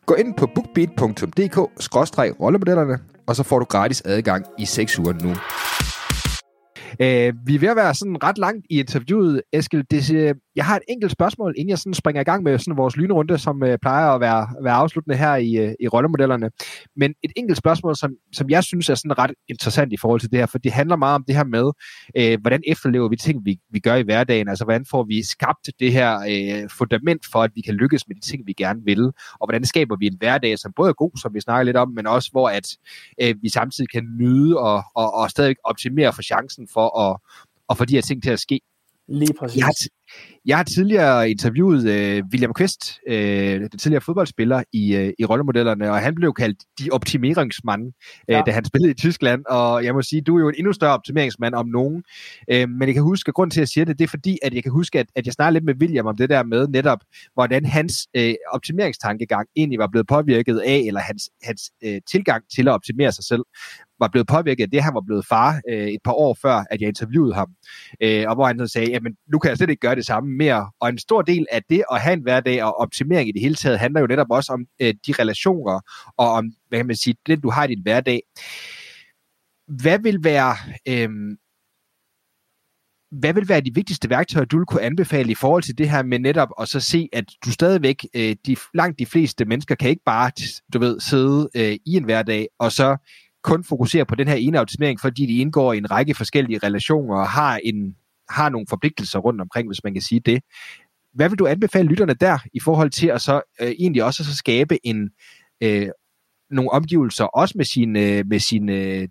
Gå 0.05 0.13
ind 0.13 0.33
på 0.37 0.49
bookbeat.dk-rollemodellerne, 0.55 2.99
og 3.27 3.35
så 3.35 3.43
får 3.43 3.59
du 3.59 3.65
gratis 3.65 4.01
adgang 4.05 4.45
i 4.59 4.65
6 4.65 4.99
uger 4.99 5.13
nu. 5.13 5.29
Uh, 6.93 7.47
vi 7.47 7.55
er 7.55 7.59
ved 7.59 7.69
at 7.69 7.75
være 7.75 7.95
sådan 7.95 8.23
ret 8.23 8.37
langt 8.37 8.65
i 8.69 8.79
interviewet, 8.79 9.41
Eskild. 9.53 9.83
Det, 9.91 10.35
jeg 10.55 10.65
har 10.65 10.75
et 10.75 10.83
enkelt 10.87 11.11
spørgsmål, 11.11 11.53
inden 11.57 11.69
jeg 11.69 11.77
sådan 11.77 11.93
springer 11.93 12.21
i 12.21 12.23
gang 12.23 12.43
med 12.43 12.57
sådan 12.59 12.77
vores 12.77 12.97
lynrunde, 12.97 13.37
som 13.37 13.61
uh, 13.61 13.69
plejer 13.81 14.07
at 14.09 14.21
være, 14.21 14.47
være 14.63 14.73
afsluttende 14.73 15.17
her 15.17 15.35
i, 15.35 15.67
uh, 15.67 15.73
i 15.79 15.87
rollemodellerne. 15.87 16.51
Men 16.95 17.13
et 17.23 17.31
enkelt 17.35 17.57
spørgsmål, 17.57 17.95
som, 17.95 18.15
som 18.33 18.49
jeg 18.49 18.63
synes 18.63 18.89
er 18.89 18.95
sådan 18.95 19.17
ret 19.17 19.31
interessant 19.49 19.93
i 19.93 19.97
forhold 19.97 20.19
til 20.19 20.31
det 20.31 20.39
her, 20.39 20.45
for 20.45 20.57
det 20.57 20.71
handler 20.71 20.95
meget 20.95 21.15
om 21.15 21.23
det 21.27 21.35
her 21.35 21.43
med, 21.43 21.71
uh, 22.19 22.41
hvordan 22.41 22.61
efterlever 22.67 23.09
vi 23.09 23.15
ting, 23.15 23.45
vi, 23.45 23.59
vi 23.69 23.79
gør 23.79 23.95
i 23.95 24.01
hverdagen, 24.01 24.47
altså 24.49 24.63
hvordan 24.63 24.85
får 24.85 25.03
vi 25.03 25.23
skabt 25.23 25.69
det 25.79 25.91
her 25.91 26.17
uh, 26.17 26.69
fundament 26.69 27.25
for, 27.31 27.43
at 27.43 27.51
vi 27.55 27.61
kan 27.61 27.73
lykkes 27.73 28.07
med 28.07 28.15
de 28.15 28.21
ting, 28.21 28.47
vi 28.47 28.53
gerne 28.53 28.81
vil, 28.85 29.05
og 29.39 29.47
hvordan 29.47 29.65
skaber 29.65 29.95
vi 29.95 30.07
en 30.07 30.17
hverdag, 30.19 30.59
som 30.59 30.73
både 30.75 30.89
er 30.89 30.93
god, 30.93 31.11
som 31.21 31.33
vi 31.33 31.39
snakker 31.39 31.63
lidt 31.63 31.77
om, 31.77 31.89
men 31.89 32.07
også 32.07 32.31
hvor 32.31 32.49
at 32.49 32.67
uh, 33.23 33.43
vi 33.43 33.49
samtidig 33.49 33.89
kan 33.89 34.03
nyde 34.19 34.57
og, 34.59 34.83
og, 34.95 35.13
og 35.13 35.29
stadig 35.29 35.55
optimere 35.63 36.13
for 36.13 36.21
chancen 36.21 36.67
for 36.73 36.99
at, 36.99 37.17
at 37.69 37.77
få 37.77 37.85
de 37.85 37.95
her 37.95 38.01
ting 38.01 38.23
til 38.23 38.31
at 38.31 38.39
ske. 38.39 38.61
Lige 39.07 39.33
præcis. 39.39 39.57
Jeg 39.57 39.65
har, 39.65 39.73
Jeg 40.45 40.57
har 40.57 40.63
tidligere 40.63 41.29
interviewet 41.29 41.89
øh, 41.89 42.23
William 42.31 42.53
Quist, 42.57 42.99
øh, 43.07 43.59
den 43.59 43.79
tidligere 43.79 44.01
fodboldspiller 44.01 44.63
i, 44.73 44.95
øh, 44.95 45.13
i 45.19 45.25
rollemodellerne, 45.25 45.91
og 45.91 45.99
han 45.99 46.15
blev 46.15 46.33
kaldt 46.33 46.57
de 46.79 46.89
optimeringsmand, 46.91 47.85
øh, 48.29 48.33
ja. 48.33 48.41
da 48.45 48.51
han 48.51 48.65
spillede 48.65 48.91
i 48.91 48.93
Tyskland, 48.93 49.45
og 49.49 49.83
jeg 49.83 49.93
må 49.93 50.01
sige, 50.01 50.21
du 50.21 50.37
er 50.37 50.41
jo 50.41 50.49
en 50.49 50.55
endnu 50.57 50.73
større 50.73 50.93
optimeringsmand 50.93 51.53
om 51.53 51.67
nogen, 51.67 52.03
øh, 52.51 52.69
men 52.69 52.87
jeg 52.87 52.93
kan 52.93 53.03
huske, 53.03 53.29
at 53.29 53.33
grund 53.33 53.51
til, 53.51 53.59
at 53.59 53.61
jeg 53.61 53.67
siger 53.67 53.85
det, 53.85 53.99
det 53.99 54.03
er 54.03 54.09
fordi, 54.09 54.39
at 54.43 54.53
jeg 54.53 54.63
kan 54.63 54.71
huske, 54.71 54.99
at, 54.99 55.07
at 55.15 55.25
jeg 55.25 55.33
snakker 55.33 55.51
lidt 55.51 55.65
med 55.65 55.75
William 55.81 56.05
om 56.05 56.17
det 56.17 56.29
der 56.29 56.43
med 56.43 56.67
netop, 56.67 56.99
hvordan 57.33 57.65
hans 57.65 58.07
øh, 58.15 58.33
optimeringstankegang 58.51 59.47
egentlig 59.55 59.79
var 59.79 59.87
blevet 59.87 60.07
påvirket 60.07 60.59
af, 60.59 60.83
eller 60.87 60.99
hans, 60.99 61.29
hans 61.43 61.61
øh, 61.83 62.01
tilgang 62.11 62.43
til 62.55 62.67
at 62.67 62.73
optimere 62.73 63.11
sig 63.11 63.23
selv, 63.23 63.43
var 63.99 64.09
blevet 64.11 64.27
påvirket 64.27 64.63
af 64.63 64.71
det, 64.71 64.83
han 64.83 64.93
var 64.93 65.03
blevet 65.07 65.25
far 65.25 65.61
øh, 65.69 65.87
et 65.87 65.99
par 66.05 66.11
år 66.11 66.37
før, 66.41 66.57
at 66.71 66.81
jeg 66.81 66.87
interviewede 66.87 67.33
ham. 67.33 67.49
Øh, 68.01 68.23
og 68.29 68.35
hvor 68.35 68.47
han 68.47 68.59
så 68.59 68.67
sagde, 68.67 68.91
jamen 68.91 69.13
nu 69.31 69.39
kan 69.39 69.49
jeg 69.49 69.57
slet 69.57 69.69
ikke 69.69 69.85
gøre 69.87 69.95
det 69.95 70.02
samme 70.03 70.37
mere. 70.37 70.71
Og 70.79 70.89
en 70.89 70.97
stor 70.97 71.21
del 71.21 71.45
af 71.51 71.61
det 71.69 71.83
at 71.91 72.01
have 72.01 72.13
en 72.13 72.21
hverdag 72.21 72.63
og 72.63 72.77
optimering 72.77 73.29
i 73.29 73.31
det 73.31 73.41
hele 73.41 73.55
taget, 73.55 73.79
handler 73.79 74.01
jo 74.01 74.07
netop 74.07 74.27
også 74.29 74.53
om 74.53 74.65
øh, 74.81 74.93
de 75.07 75.13
relationer, 75.19 75.79
og 76.17 76.31
om, 76.31 76.45
hvad 76.69 76.79
kan 76.79 76.87
man 76.87 76.95
sige, 76.95 77.15
det 77.25 77.43
du 77.43 77.49
har 77.49 77.63
i 77.63 77.67
din 77.67 77.81
hverdag. 77.83 78.21
Hvad 79.67 79.99
vil 79.99 80.23
være... 80.23 80.55
Øh, 80.87 81.09
hvad 83.19 83.33
vil 83.33 83.49
være 83.49 83.61
de 83.61 83.73
vigtigste 83.73 84.09
værktøjer, 84.09 84.45
du 84.45 84.57
vil 84.57 84.65
kunne 84.65 84.81
anbefale 84.81 85.31
i 85.31 85.35
forhold 85.35 85.63
til 85.63 85.77
det 85.77 85.89
her 85.89 86.03
med 86.03 86.19
netop 86.19 86.49
at 86.61 86.69
så 86.69 86.79
se, 86.79 87.09
at 87.13 87.25
du 87.45 87.51
stadigvæk, 87.51 88.05
øh, 88.15 88.35
de, 88.45 88.55
langt 88.73 88.99
de 88.99 89.05
fleste 89.05 89.45
mennesker 89.45 89.75
kan 89.75 89.89
ikke 89.89 90.03
bare, 90.05 90.31
du 90.73 90.79
ved, 90.79 90.99
sidde 90.99 91.49
øh, 91.55 91.77
i 91.85 91.97
en 91.97 92.03
hverdag, 92.03 92.47
og 92.59 92.71
så 92.71 92.97
kun 93.43 93.63
fokusere 93.63 94.05
på 94.05 94.15
den 94.15 94.27
her 94.27 94.35
ene 94.35 94.59
optimering, 94.59 94.99
fordi 94.99 95.25
de 95.25 95.37
indgår 95.37 95.73
i 95.73 95.77
en 95.77 95.91
række 95.91 96.13
forskellige 96.13 96.59
relationer 96.63 97.15
og 97.15 97.29
har, 97.29 97.59
en, 97.63 97.95
har 98.33 98.49
nogle 98.49 98.67
forpligtelser 98.69 99.19
rundt 99.19 99.41
omkring, 99.41 99.67
hvis 99.67 99.83
man 99.83 99.93
kan 99.93 100.01
sige 100.01 100.19
det. 100.19 100.43
Hvad 101.13 101.29
vil 101.29 101.39
du 101.39 101.47
anbefale 101.47 101.87
lytterne 101.87 102.13
der, 102.13 102.37
i 102.53 102.59
forhold 102.59 102.89
til 102.89 103.07
at 103.07 103.21
så 103.21 103.41
øh, 103.61 103.67
egentlig 103.67 104.03
også 104.03 104.23
så 104.23 104.35
skabe 104.35 104.87
en, 104.87 105.09
øh, 105.63 105.87
nogle 106.49 106.69
omgivelser, 106.69 107.25
også 107.25 107.53
med 107.57 107.65
sin, 107.65 107.95
øh, 107.95 108.25
med 108.27 108.39
sin 108.39 108.69
øh, 108.69 109.07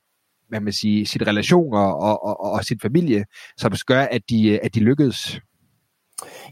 hvad 0.48 0.60
man 0.60 0.72
siger, 0.72 1.06
sit 1.06 1.26
relationer 1.26 1.78
og, 1.78 2.22
og, 2.22 2.40
og, 2.40 2.50
og 2.52 2.64
sin 2.64 2.80
familie, 2.80 3.24
som 3.56 3.72
gør, 3.86 4.00
at 4.00 4.22
de, 4.30 4.48
øh, 4.48 4.58
at 4.62 4.74
de 4.74 4.80
lykkedes? 4.80 5.40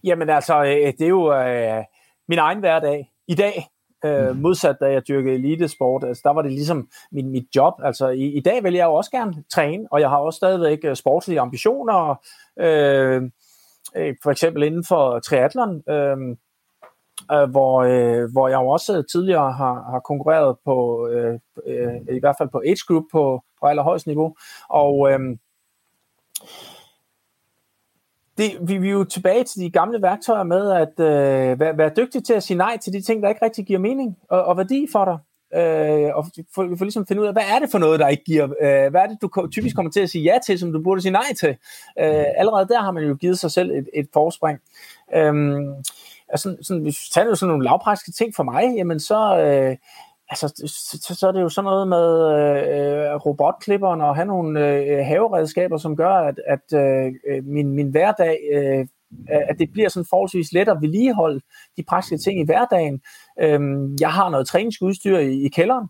Jamen 0.05 0.31
altså, 0.31 0.63
øh, 0.65 0.93
det 0.99 1.01
er 1.01 1.09
jo 1.09 1.35
øh, 1.35 1.85
min 2.29 2.39
egen 2.39 2.59
hverdag 2.59 3.11
i 3.29 3.35
dag, 3.35 3.67
Øh, 4.05 4.31
mm. 4.31 4.37
modsat 4.37 4.77
da 4.81 4.93
jeg 4.93 5.09
dyrkede 5.09 5.35
elitesport, 5.35 6.05
altså 6.05 6.21
der 6.25 6.31
var 6.31 6.43
det 6.43 6.53
ligesom 6.53 6.89
min, 7.13 7.31
mit 7.31 7.47
job. 7.57 7.75
Altså 7.85 8.09
i, 8.09 8.25
i 8.25 8.41
dag 8.41 8.65
vil 8.65 8.75
jeg 8.75 8.85
jo 8.85 8.95
også 8.95 9.11
gerne 9.11 9.45
træne, 9.55 9.89
og 9.91 10.01
jeg 10.01 10.09
har 10.09 10.17
også 10.17 10.37
stadigvæk 10.37 10.79
øh, 10.85 10.97
sportslige 10.97 11.41
ambitioner, 11.41 12.15
øh, 12.61 13.23
øh, 13.97 14.15
for 14.23 14.31
eksempel 14.31 14.63
inden 14.63 14.85
for 14.89 15.19
triathlon, 15.19 15.83
øh, 15.89 16.37
øh, 17.33 17.51
hvor, 17.51 17.83
øh, 17.83 18.33
hvor 18.33 18.49
jeg 18.49 18.57
jo 18.57 18.69
også 18.69 19.03
tidligere 19.13 19.53
har, 19.53 19.91
har 19.91 20.01
konkurreret 20.01 20.57
på, 20.65 21.09
øh, 21.09 21.39
øh, 21.67 22.17
i 22.17 22.21
hvert 22.21 22.37
fald 22.39 22.49
på 22.49 22.63
age 22.67 22.85
group 22.89 23.05
på, 23.13 23.43
på 23.61 23.67
allerhøjst 23.67 24.07
niveau, 24.07 24.37
og 24.69 25.13
øh, 25.13 25.21
det, 28.41 28.69
vi, 28.69 28.79
vi 28.79 28.89
er 28.89 28.93
jo 28.93 29.05
tilbage 29.05 29.45
til 29.45 29.61
de 29.61 29.71
gamle 29.71 30.03
værktøjer 30.03 30.45
med 30.45 30.71
at 30.71 31.01
øh, 31.01 31.61
være, 31.61 31.79
være 31.79 31.91
dygtig 31.97 32.25
til 32.25 32.33
at 32.35 32.43
sige 32.43 32.57
nej 32.57 32.79
til 32.79 32.93
de 32.93 33.03
ting, 33.03 33.23
der 33.23 33.29
ikke 33.29 33.45
rigtig 33.45 33.67
giver 33.67 33.79
mening 33.79 34.17
og, 34.31 34.45
og 34.45 34.57
værdi 34.57 34.87
for 34.93 35.05
dig. 35.05 35.19
Øh, 35.55 36.11
og 36.15 36.27
få, 36.55 36.77
for 36.77 36.85
ligesom 36.85 37.07
finde 37.07 37.23
ud 37.23 37.27
af, 37.27 37.33
hvad 37.33 37.43
er 37.55 37.59
det 37.59 37.71
for 37.71 37.79
noget, 37.79 38.01
der 38.01 38.09
ikke 38.09 38.25
giver, 38.25 38.45
øh, 38.45 38.91
hvad 38.91 39.01
er 39.01 39.07
det, 39.07 39.23
du 39.23 39.49
typisk 39.53 39.77
kommer 39.77 39.93
til 39.93 40.01
at 40.01 40.11
sige 40.11 40.25
ja 40.25 40.39
til, 40.47 40.59
som 40.59 40.73
du 40.73 40.83
burde 40.83 41.01
sige 41.01 41.13
nej 41.13 41.35
til. 41.41 41.49
Øh, 41.99 42.25
allerede 42.37 42.69
der 42.69 42.81
har 42.81 42.91
man 42.91 43.03
jo 43.03 43.15
givet 43.15 43.39
sig 43.39 43.51
selv 43.51 43.71
et, 43.71 43.89
et 43.95 44.09
forspring. 44.13 44.59
Øh, 45.15 45.35
altså, 46.29 46.57
sådan, 46.63 46.83
hvis 46.83 46.99
vi 46.99 47.11
tager 47.15 47.35
sådan 47.35 47.49
nogle 47.49 47.65
lavpraktiske 47.65 48.13
ting 48.13 48.35
for 48.37 48.43
mig, 48.43 48.75
jamen 48.77 49.01
så, 49.01 49.39
øh, 49.39 49.77
altså, 50.31 50.49
så, 51.03 51.15
så 51.15 51.29
er 51.29 51.33
det 51.33 51.41
jo 51.41 51.49
sådan 51.49 51.67
noget 51.67 51.89
med 51.89 52.09
øh, 52.35 53.13
øh 53.13 53.17
robotklipperen 53.27 54.01
og 54.01 54.17
have 54.17 54.27
nogle 54.27 54.75
øh, 54.75 55.07
haveredskaber, 55.07 55.77
som 55.77 55.97
gør, 55.97 56.15
at, 56.15 56.41
at 56.47 56.67
øh, 56.75 57.13
øh 57.29 57.45
min, 57.45 57.75
min 57.75 57.91
hverdag, 57.91 58.39
øh, 58.53 58.87
at 59.31 59.59
det 59.59 59.73
bliver 59.73 59.89
sådan 59.89 60.07
forholdsvis 60.11 60.53
let 60.53 60.69
at 60.69 60.79
vedligeholde 60.81 61.41
de 61.77 61.83
praktiske 61.89 62.25
ting 62.25 62.41
i 62.41 62.45
hverdagen. 62.45 63.01
Øh, 63.41 63.61
jeg 64.01 64.11
har 64.11 64.31
noget 64.31 64.47
træningsudstyr 64.47 65.19
i, 65.19 65.45
i 65.47 65.49
kælderen, 65.49 65.89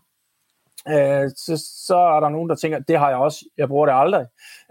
øh, 0.87 1.29
så, 1.35 1.63
så 1.87 1.97
er 1.97 2.19
der 2.19 2.29
nogen, 2.29 2.49
der 2.49 2.55
tænker, 2.55 2.79
det 2.79 2.99
har 2.99 3.09
jeg 3.09 3.17
også, 3.17 3.45
jeg 3.57 3.67
bruger 3.67 3.85
det 3.85 3.93
aldrig. 3.95 4.25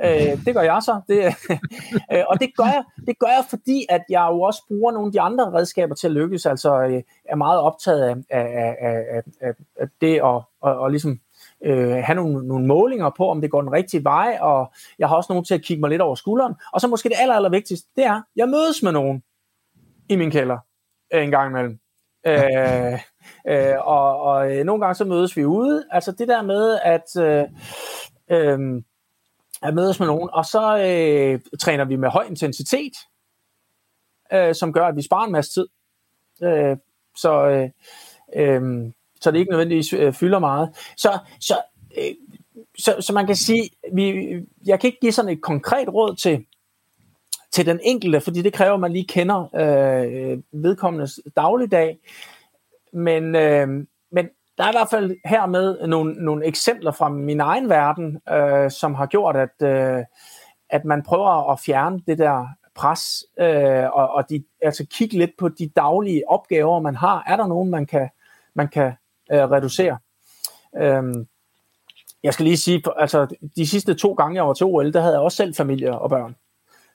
Øh, 0.05 0.45
det 0.45 0.55
gør 0.55 0.63
jeg 0.63 0.83
så, 0.83 1.01
det, 1.09 1.19
øh, 2.13 2.25
og 2.29 2.41
det 2.41 2.51
gør, 2.57 2.65
jeg, 2.65 2.85
det 3.07 3.19
gør 3.19 3.27
jeg, 3.27 3.45
fordi 3.51 3.87
at 3.89 4.03
jeg 4.09 4.29
jo 4.31 4.41
også 4.41 4.63
bruger 4.69 4.93
nogle 4.93 5.07
af 5.07 5.13
de 5.13 5.21
andre 5.21 5.53
redskaber 5.53 5.95
til 5.95 6.07
at 6.07 6.13
lykkes, 6.13 6.47
altså 6.47 6.83
øh, 6.83 7.03
er 7.25 7.37
meget 7.37 7.61
optaget 7.61 8.03
af, 8.03 8.15
af, 8.31 8.77
af, 8.81 9.23
af, 9.41 9.55
af 9.77 9.89
det 10.01 10.17
at 10.17 10.43
og, 10.61 10.79
og 10.79 10.91
ligesom 10.91 11.21
øh, 11.65 11.91
have 11.91 12.17
nogle, 12.17 12.49
nogle 12.49 12.67
målinger 12.67 13.11
på, 13.17 13.31
om 13.31 13.41
det 13.41 13.51
går 13.51 13.63
den 13.63 13.73
rigtige 13.73 14.05
vej, 14.05 14.39
og 14.41 14.73
jeg 14.99 15.09
har 15.09 15.17
også 15.17 15.33
nogen 15.33 15.45
til 15.45 15.55
at 15.55 15.63
kigge 15.63 15.81
mig 15.81 15.91
lidt 15.91 16.03
over 16.03 16.15
skulderen, 16.15 16.55
og 16.73 16.81
så 16.81 16.89
måske 16.89 17.09
det 17.09 17.17
aller, 17.21 17.35
aller 17.35 17.51
vigtigste, 17.51 17.89
det 17.97 18.05
er, 18.05 18.23
jeg 18.37 18.49
mødes 18.49 18.83
med 18.83 18.93
nogen 18.93 19.23
i 20.09 20.17
min 20.17 20.31
kælder 20.31 20.59
øh, 21.15 21.25
en 21.25 21.31
gang 21.31 21.51
imellem. 21.51 21.79
Øh, 22.27 23.01
øh, 23.49 23.75
og, 23.79 24.21
og 24.21 24.57
øh, 24.57 24.65
nogle 24.65 24.81
gange 24.81 24.95
så 24.95 25.05
mødes 25.05 25.37
vi 25.37 25.45
ude. 25.45 25.85
Altså 25.91 26.13
det 26.13 26.29
der 26.29 26.43
med 26.43 26.79
at, 26.83 27.17
øh, 27.17 27.45
øh, 28.31 28.83
at 29.63 29.75
mødes 29.75 30.01
med 30.01 30.07
nogen, 30.07 30.29
og 30.33 30.45
så 30.45 30.79
øh, 30.79 31.41
træner 31.61 31.85
vi 31.85 31.97
med 31.97 32.09
høj 32.09 32.25
intensitet, 32.25 32.93
øh, 34.33 34.55
som 34.55 34.73
gør, 34.73 34.87
at 34.87 34.97
vi 34.97 35.03
sparer 35.03 35.27
en 35.27 35.33
masse 35.33 35.53
tid. 35.53 35.67
Øh, 36.43 36.77
så, 37.17 37.47
øh, 37.47 37.71
øh, 38.37 38.93
så 39.21 39.31
det 39.31 39.39
ikke 39.39 39.51
nødvendigvis 39.51 39.93
øh, 39.93 40.13
fylder 40.13 40.39
meget. 40.39 40.69
Så, 40.97 41.19
så, 41.41 41.55
øh, 41.99 42.15
så, 42.79 42.97
så 43.01 43.13
man 43.13 43.27
kan 43.27 43.37
sige, 43.37 43.71
vi, 43.93 44.31
jeg 44.67 44.81
kan 44.81 44.89
ikke 44.89 45.01
give 45.01 45.13
sådan 45.13 45.31
et 45.31 45.43
konkret 45.43 45.89
råd 45.89 46.17
til, 46.17 46.45
til 47.53 47.67
den 47.67 47.81
enkelte, 47.83 48.21
fordi 48.21 48.43
det 48.43 48.53
kræver, 48.53 48.75
at 48.75 48.81
man 48.81 48.93
lige 48.93 49.07
kender 49.07 49.41
øh, 49.55 50.39
vedkommendes 50.63 51.21
dagligdag. 51.37 51.99
Men, 52.93 53.35
øh, 53.35 53.69
men 54.13 54.29
der 54.59 54.65
er 54.65 54.69
i 54.69 54.75
hvert 54.75 54.91
fald 54.91 55.17
hermed 55.25 55.87
nogle, 55.87 56.13
nogle 56.13 56.47
eksempler 56.47 56.93
fra 56.93 57.09
min 57.09 57.41
egen 57.41 57.69
verden, 57.69 58.21
øh, 58.33 58.71
som 58.71 58.95
har 58.95 59.07
gjort, 59.07 59.37
at, 59.37 59.63
øh, 59.63 60.05
at 60.71 60.85
man 60.85 61.03
prøver 61.03 61.53
at 61.53 61.61
fjerne 61.61 62.01
det 62.07 62.19
der 62.19 62.47
pres, 62.75 63.25
øh, 63.41 63.85
og, 63.93 64.11
og 64.11 64.31
de, 64.31 64.45
altså 64.63 64.87
kigge 64.87 65.19
lidt 65.19 65.31
på 65.39 65.49
de 65.49 65.69
daglige 65.77 66.31
opgaver, 66.31 66.81
man 66.81 66.97
har. 66.97 67.25
Er 67.27 67.37
der 67.37 67.47
nogen, 67.47 67.71
man 67.71 67.87
kan, 67.87 68.09
man 68.55 68.69
kan 68.69 68.93
øh, 69.33 69.51
reducere? 69.51 69.99
Øh, 70.77 71.03
jeg 72.23 72.35
skal 72.35 72.45
lige 72.45 72.57
sige, 72.57 72.83
altså 72.97 73.27
de 73.57 73.67
sidste 73.67 73.95
to 73.95 74.13
gange, 74.13 74.37
jeg 74.37 74.47
var 74.47 74.53
til 74.53 74.67
OL, 74.67 74.93
der 74.93 75.01
havde 75.01 75.15
jeg 75.15 75.23
også 75.23 75.37
selv 75.37 75.55
familie 75.55 75.99
og 75.99 76.11
børn. 76.11 76.37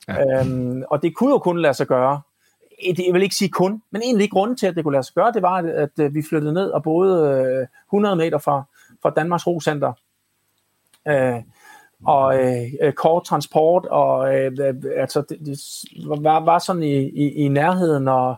Ja. 0.07 0.39
Øhm, 0.41 0.83
og 0.89 1.01
det 1.01 1.15
kunne 1.15 1.29
jo 1.29 1.37
kun 1.37 1.59
lade 1.59 1.73
sig 1.73 1.87
gøre. 1.87 2.21
Jeg 2.83 3.13
vil 3.13 3.23
ikke 3.23 3.35
sige 3.35 3.49
kun, 3.49 3.81
men 3.91 4.01
egentlig 4.01 4.31
grunden 4.31 4.57
til, 4.57 4.67
at 4.67 4.75
det 4.75 4.83
kunne 4.83 4.91
lade 4.91 5.03
sig 5.03 5.15
gøre, 5.15 5.31
det 5.31 5.41
var, 5.41 5.53
at, 5.53 5.65
at 5.65 5.99
øh, 5.99 6.13
vi 6.15 6.23
flyttede 6.29 6.53
ned 6.53 6.69
og 6.69 6.83
boede 6.83 7.43
øh, 7.61 7.67
100 7.87 8.15
meter 8.15 8.37
fra, 8.37 8.63
fra 9.01 9.09
Danmarks 9.09 9.47
Rocenter. 9.47 9.93
Øh, 11.07 11.41
og 12.05 12.43
øh, 12.43 12.93
kort 12.93 13.23
transport, 13.23 13.85
og 13.85 14.35
øh, 14.35 14.51
øh, 14.59 14.75
altså, 14.97 15.21
det, 15.29 15.39
det 15.45 15.59
var, 16.23 16.39
var 16.39 16.59
sådan 16.59 16.83
i, 16.83 17.09
i, 17.09 17.33
i 17.33 17.47
nærheden, 17.47 18.07
og 18.07 18.35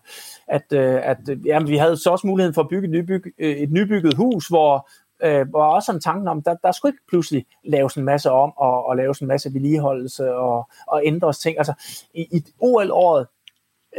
at, 0.48 0.74
øh, 0.74 1.00
at 1.04 1.18
jamen, 1.46 1.70
vi 1.70 1.78
havde 1.78 1.98
så 1.98 2.10
også 2.10 2.28
muligheden 2.28 2.54
for 2.54 2.62
at 2.62 2.70
bygge 2.70 2.88
et, 2.88 2.92
nybyg, 2.92 3.34
et 3.40 3.72
nybygget 3.72 4.14
hus, 4.14 4.48
hvor, 4.48 4.90
øh, 5.24 5.54
var 5.54 5.64
også 5.64 5.92
en 5.92 6.02
tanke 6.02 6.30
om, 6.30 6.42
der, 6.42 6.56
der 6.64 6.72
skulle 6.72 6.94
ikke 6.94 7.08
pludselig 7.10 7.46
laves 7.66 7.96
en 7.96 8.04
masse 8.04 8.32
om, 8.32 8.54
og, 8.58 8.86
og 8.86 8.98
laves 8.98 9.20
en 9.20 9.28
masse 9.28 9.54
vedligeholdelse, 9.54 10.36
og, 10.36 10.70
og 10.88 11.02
ændres 11.06 11.40
ting. 11.40 11.58
Altså, 11.58 11.74
i, 12.14 12.22
i 12.22 12.44
OL-året, 12.60 13.28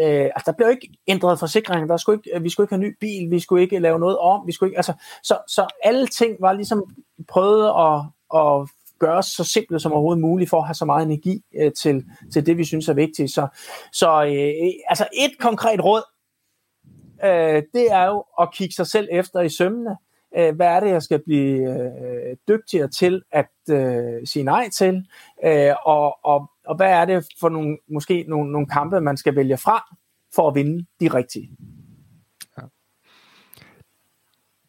øh, 0.00 0.24
altså, 0.24 0.42
der 0.46 0.52
blev 0.52 0.70
ikke 0.70 0.88
ændret 1.08 1.38
forsikring, 1.38 1.88
der 1.88 1.96
skulle 1.96 2.20
ikke, 2.24 2.42
vi 2.42 2.50
skulle 2.50 2.64
ikke 2.64 2.74
have 2.74 2.82
ny 2.82 2.96
bil, 3.00 3.30
vi 3.30 3.40
skulle 3.40 3.62
ikke 3.62 3.78
lave 3.78 3.98
noget 3.98 4.18
om, 4.18 4.46
vi 4.46 4.52
skulle 4.52 4.70
ikke, 4.70 4.78
altså, 4.78 4.92
så, 5.22 5.38
så 5.48 5.66
alle 5.84 6.06
ting 6.06 6.36
var 6.40 6.52
ligesom 6.52 6.84
prøvet 7.28 7.66
at, 7.66 8.02
at 8.40 8.68
gøre 8.98 9.22
så 9.22 9.44
simpelt 9.44 9.82
som 9.82 9.92
overhovedet 9.92 10.20
muligt 10.20 10.50
for 10.50 10.58
at 10.58 10.66
have 10.66 10.74
så 10.74 10.84
meget 10.84 11.06
energi 11.06 11.42
øh, 11.60 11.72
til, 11.72 12.04
til 12.32 12.46
det, 12.46 12.56
vi 12.56 12.64
synes 12.64 12.88
er 12.88 12.94
vigtigt. 12.94 13.30
Så, 13.32 13.46
så 13.92 14.24
øh, 14.24 14.72
altså 14.88 15.06
et 15.12 15.38
konkret 15.40 15.84
råd, 15.84 16.02
øh, 17.24 17.62
det 17.74 17.92
er 17.92 18.06
jo 18.06 18.24
at 18.40 18.48
kigge 18.52 18.74
sig 18.74 18.86
selv 18.86 19.08
efter 19.12 19.40
i 19.40 19.48
sømmene, 19.48 19.96
øh, 20.36 20.56
hvad 20.56 20.66
er 20.66 20.80
det, 20.80 20.90
jeg 20.90 21.02
skal 21.02 21.22
blive 21.26 21.70
øh, 21.70 22.36
dygtigere 22.48 22.88
til 22.88 23.22
at 23.32 23.50
øh, 23.70 24.26
sige 24.26 24.42
nej 24.42 24.68
til, 24.68 25.06
øh, 25.44 25.72
og, 25.86 26.24
og, 26.24 26.50
og 26.66 26.76
hvad 26.76 26.90
er 26.90 27.04
det 27.04 27.26
for 27.40 27.48
nogle, 27.48 27.78
måske 27.90 28.24
nogle, 28.28 28.52
nogle 28.52 28.66
kampe, 28.66 29.00
man 29.00 29.16
skal 29.16 29.36
vælge 29.36 29.56
fra 29.56 29.96
for 30.34 30.48
at 30.48 30.54
vinde 30.54 30.86
de 31.00 31.08
rigtige. 31.08 31.50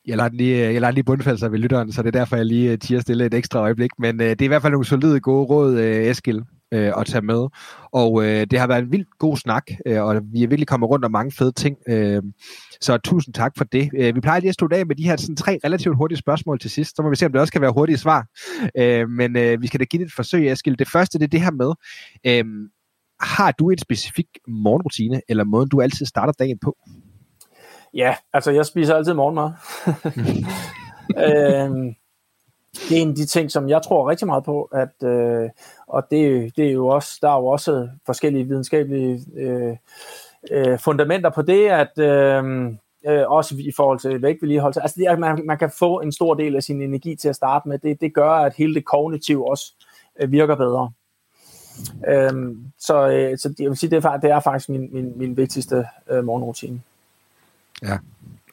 Jeg 0.07 0.17
lader 0.17 0.29
lige, 0.29 0.73
jeg 0.73 0.81
lader 0.81 0.93
lige 0.93 1.03
bundfalde 1.03 1.39
sig 1.39 1.51
ved 1.51 1.59
lytteren, 1.59 1.91
så 1.91 2.01
det 2.01 2.07
er 2.07 2.19
derfor, 2.19 2.35
jeg 2.35 2.45
lige 2.45 2.71
øh, 2.71 2.79
tiger 2.79 2.99
stille 2.99 3.25
et 3.25 3.33
ekstra 3.33 3.59
øjeblik. 3.59 3.91
Men 3.97 4.21
øh, 4.21 4.29
det 4.29 4.41
er 4.41 4.45
i 4.45 4.47
hvert 4.47 4.61
fald 4.61 4.71
nogle 4.71 4.85
solide, 4.85 5.19
gode 5.19 5.45
råd, 5.45 5.79
øh, 5.79 6.05
Eskil 6.05 6.43
øh, 6.71 6.93
at 6.97 7.05
tage 7.05 7.21
med. 7.21 7.47
Og 7.91 8.25
øh, 8.25 8.47
det 8.51 8.59
har 8.59 8.67
været 8.67 8.83
en 8.83 8.91
vildt 8.91 9.07
god 9.19 9.37
snak, 9.37 9.63
øh, 9.85 10.03
og 10.03 10.21
vi 10.23 10.43
er 10.43 10.47
virkelig 10.47 10.67
kommet 10.67 10.89
rundt 10.89 11.05
om 11.05 11.11
mange 11.11 11.31
fede 11.31 11.51
ting. 11.51 11.77
Øh, 11.87 12.23
så 12.81 12.97
tusind 12.97 13.33
tak 13.33 13.53
for 13.57 13.63
det. 13.63 13.89
Øh, 13.97 14.15
vi 14.15 14.21
plejer 14.21 14.39
lige 14.39 14.49
at 14.49 14.55
slutte 14.55 14.77
af 14.77 14.85
med 14.85 14.95
de 14.95 15.03
her 15.03 15.17
sådan, 15.17 15.35
tre 15.35 15.59
relativt 15.63 15.95
hurtige 15.95 16.17
spørgsmål 16.17 16.59
til 16.59 16.71
sidst. 16.71 16.95
Så 16.95 17.01
må 17.01 17.09
vi 17.09 17.15
se, 17.15 17.25
om 17.25 17.31
det 17.31 17.41
også 17.41 17.53
kan 17.53 17.61
være 17.61 17.71
hurtige 17.71 17.97
svar. 17.97 18.25
Øh, 18.77 19.09
men 19.09 19.37
øh, 19.37 19.61
vi 19.61 19.67
skal 19.67 19.79
da 19.79 19.85
give 19.85 19.99
det 19.99 20.07
et 20.07 20.15
forsøg, 20.15 20.51
Eskild. 20.51 20.77
Det 20.77 20.87
første, 20.87 21.19
det 21.19 21.23
er 21.23 21.29
det 21.29 21.41
her 21.41 21.51
med, 21.51 21.73
øh, 22.25 22.45
har 23.21 23.51
du 23.51 23.69
en 23.69 23.77
specifik 23.77 24.27
morgenrutine, 24.47 25.21
eller 25.29 25.43
måde, 25.43 25.67
du 25.67 25.81
altid 25.81 26.05
starter 26.05 26.33
dagen 26.33 26.59
på? 26.59 26.77
Ja, 27.93 28.15
altså 28.33 28.51
jeg 28.51 28.65
spiser 28.65 28.95
altid 28.95 29.13
morgenmad. 29.13 29.51
øhm, 31.65 31.95
det 32.73 32.97
er 32.97 33.01
en 33.01 33.09
af 33.09 33.15
de 33.15 33.25
ting, 33.25 33.51
som 33.51 33.69
jeg 33.69 33.81
tror 33.81 34.09
rigtig 34.09 34.27
meget 34.27 34.43
på, 34.43 34.63
at, 34.63 35.07
øh, 35.07 35.49
og 35.87 36.07
det, 36.11 36.51
det 36.55 36.67
er 36.67 36.71
jo 36.71 36.87
også, 36.87 37.19
der 37.21 37.29
er 37.29 37.37
jo 37.37 37.45
også 37.45 37.89
forskellige 38.05 38.43
videnskabelige 38.43 39.25
øh, 39.35 39.75
øh, 40.51 40.79
fundamenter 40.79 41.29
på 41.29 41.41
det, 41.41 41.67
at 41.67 41.97
øh, 41.97 42.65
øh, 43.07 43.31
også 43.31 43.55
i 43.57 43.71
forhold 43.75 43.99
til 43.99 44.21
vægtvedligeholdelse, 44.21 44.81
altså 44.81 44.95
det 44.99 45.07
at 45.07 45.19
man, 45.19 45.45
man 45.45 45.57
kan 45.57 45.71
få 45.79 45.99
en 45.99 46.11
stor 46.11 46.33
del 46.33 46.55
af 46.55 46.63
sin 46.63 46.81
energi 46.81 47.15
til 47.15 47.29
at 47.29 47.35
starte 47.35 47.69
med, 47.69 47.79
det, 47.79 48.01
det 48.01 48.13
gør, 48.13 48.31
at 48.31 48.53
hele 48.53 48.75
det 48.75 48.85
kognitive 48.85 49.49
også 49.49 49.73
øh, 50.19 50.31
virker 50.31 50.55
bedre. 50.55 50.91
Øhm, 52.07 52.71
så, 52.79 53.09
øh, 53.09 53.37
så 53.37 53.53
jeg 53.59 53.69
vil 53.69 53.77
sige, 53.77 53.89
det 53.89 54.05
er, 54.05 54.17
det 54.17 54.29
er 54.31 54.39
faktisk 54.39 54.69
min, 54.69 54.89
min, 54.91 55.13
min 55.15 55.37
vigtigste 55.37 55.85
øh, 56.09 56.25
morgenrutine. 56.25 56.81
Ja. 57.81 57.97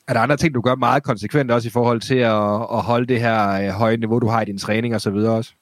Er 0.09 0.12
der 0.12 0.20
andre 0.20 0.37
ting, 0.37 0.55
du 0.55 0.61
gør 0.61 0.74
meget 0.74 1.03
konsekvent 1.03 1.51
også 1.51 1.69
i 1.69 1.70
forhold 1.70 2.01
til 2.01 2.19
at, 2.19 2.62
at 2.77 2.83
holde 2.83 3.07
det 3.07 3.20
her 3.20 3.51
øh, 3.51 3.69
høje 3.69 3.97
niveau, 3.97 4.19
du 4.19 4.28
har 4.28 4.43
i 4.43 4.45
din 4.45 4.59
træning 4.59 4.95
og 4.95 5.01
så 5.01 5.11
videre 5.11 5.37
også? 5.37 5.53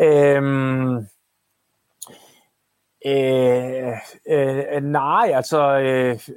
Øhm, 0.00 0.96
øh, 3.06 3.92
øh, 4.28 4.82
nej, 4.82 5.30
altså 5.34 5.78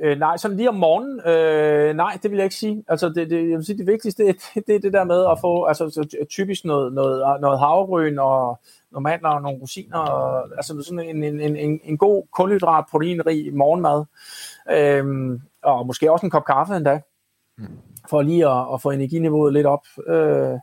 øh, 0.01 0.17
nej, 0.19 0.37
sådan 0.37 0.57
lige 0.57 0.69
om 0.69 0.75
morgenen, 0.75 1.19
øh, 1.27 1.95
nej, 1.95 2.17
det 2.23 2.31
vil 2.31 2.37
jeg 2.37 2.43
ikke 2.43 2.55
sige. 2.55 2.83
Altså 2.87 3.09
det, 3.09 3.29
det, 3.29 3.49
jeg 3.49 3.57
vil 3.57 3.65
sige, 3.65 3.77
det 3.77 3.87
vigtigste, 3.87 4.27
det, 4.27 4.37
det 4.67 4.75
er 4.75 4.79
det 4.79 4.93
der 4.93 5.03
med 5.03 5.25
at 5.31 5.37
få, 5.41 5.65
altså 5.65 5.89
så 5.89 6.25
typisk 6.29 6.65
noget, 6.65 6.93
noget, 6.93 7.41
noget 7.41 7.59
havregryn 7.59 8.17
og 8.17 8.59
nogle 8.91 9.03
mandler 9.03 9.29
og 9.29 9.41
nogle 9.41 9.59
rosiner, 9.61 9.97
og, 9.97 10.47
altså 10.57 10.81
sådan 10.81 10.99
en, 10.99 11.23
en, 11.23 11.55
en, 11.55 11.79
en 11.83 11.97
god 11.97 12.23
kulhydrat, 12.33 12.85
proteinrig 12.91 13.55
morgenmad, 13.55 14.05
øhm, 14.71 15.41
og 15.63 15.87
måske 15.87 16.11
også 16.11 16.25
en 16.25 16.29
kop 16.29 16.45
kaffe 16.45 16.75
endda, 16.75 16.99
mm. 17.57 17.67
for 18.09 18.21
lige 18.21 18.47
at, 18.47 18.73
at 18.73 18.81
få 18.81 18.91
energiniveauet 18.91 19.53
lidt 19.53 19.67
op. 19.67 19.85
Øh, 20.07 20.59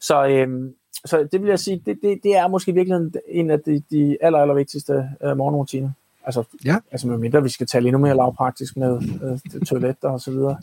så, 0.00 0.26
øhm, 0.26 0.74
så 1.04 1.28
det 1.32 1.42
vil 1.42 1.48
jeg 1.48 1.58
sige, 1.58 1.82
det, 1.86 1.98
det, 2.02 2.20
det 2.22 2.36
er 2.36 2.48
måske 2.48 2.72
virkelig 2.72 3.10
en 3.28 3.50
af 3.50 3.60
de, 3.60 3.82
de 3.90 4.16
aller, 4.20 4.38
aller 4.38 4.54
vigtigste 4.54 5.10
øh, 5.24 5.36
morgenrutiner. 5.36 5.90
Altså, 6.24 6.44
ja. 6.64 6.76
altså 6.92 7.08
med 7.08 7.18
mindre 7.18 7.42
vi 7.42 7.48
skal 7.48 7.66
tale 7.66 7.88
endnu 7.88 7.98
mere 7.98 8.16
lavpraktisk 8.16 8.76
med 8.76 9.02
øh, 9.22 9.62
toiletter 9.64 10.08
og 10.08 10.20
så 10.20 10.30
videre. 10.30 10.58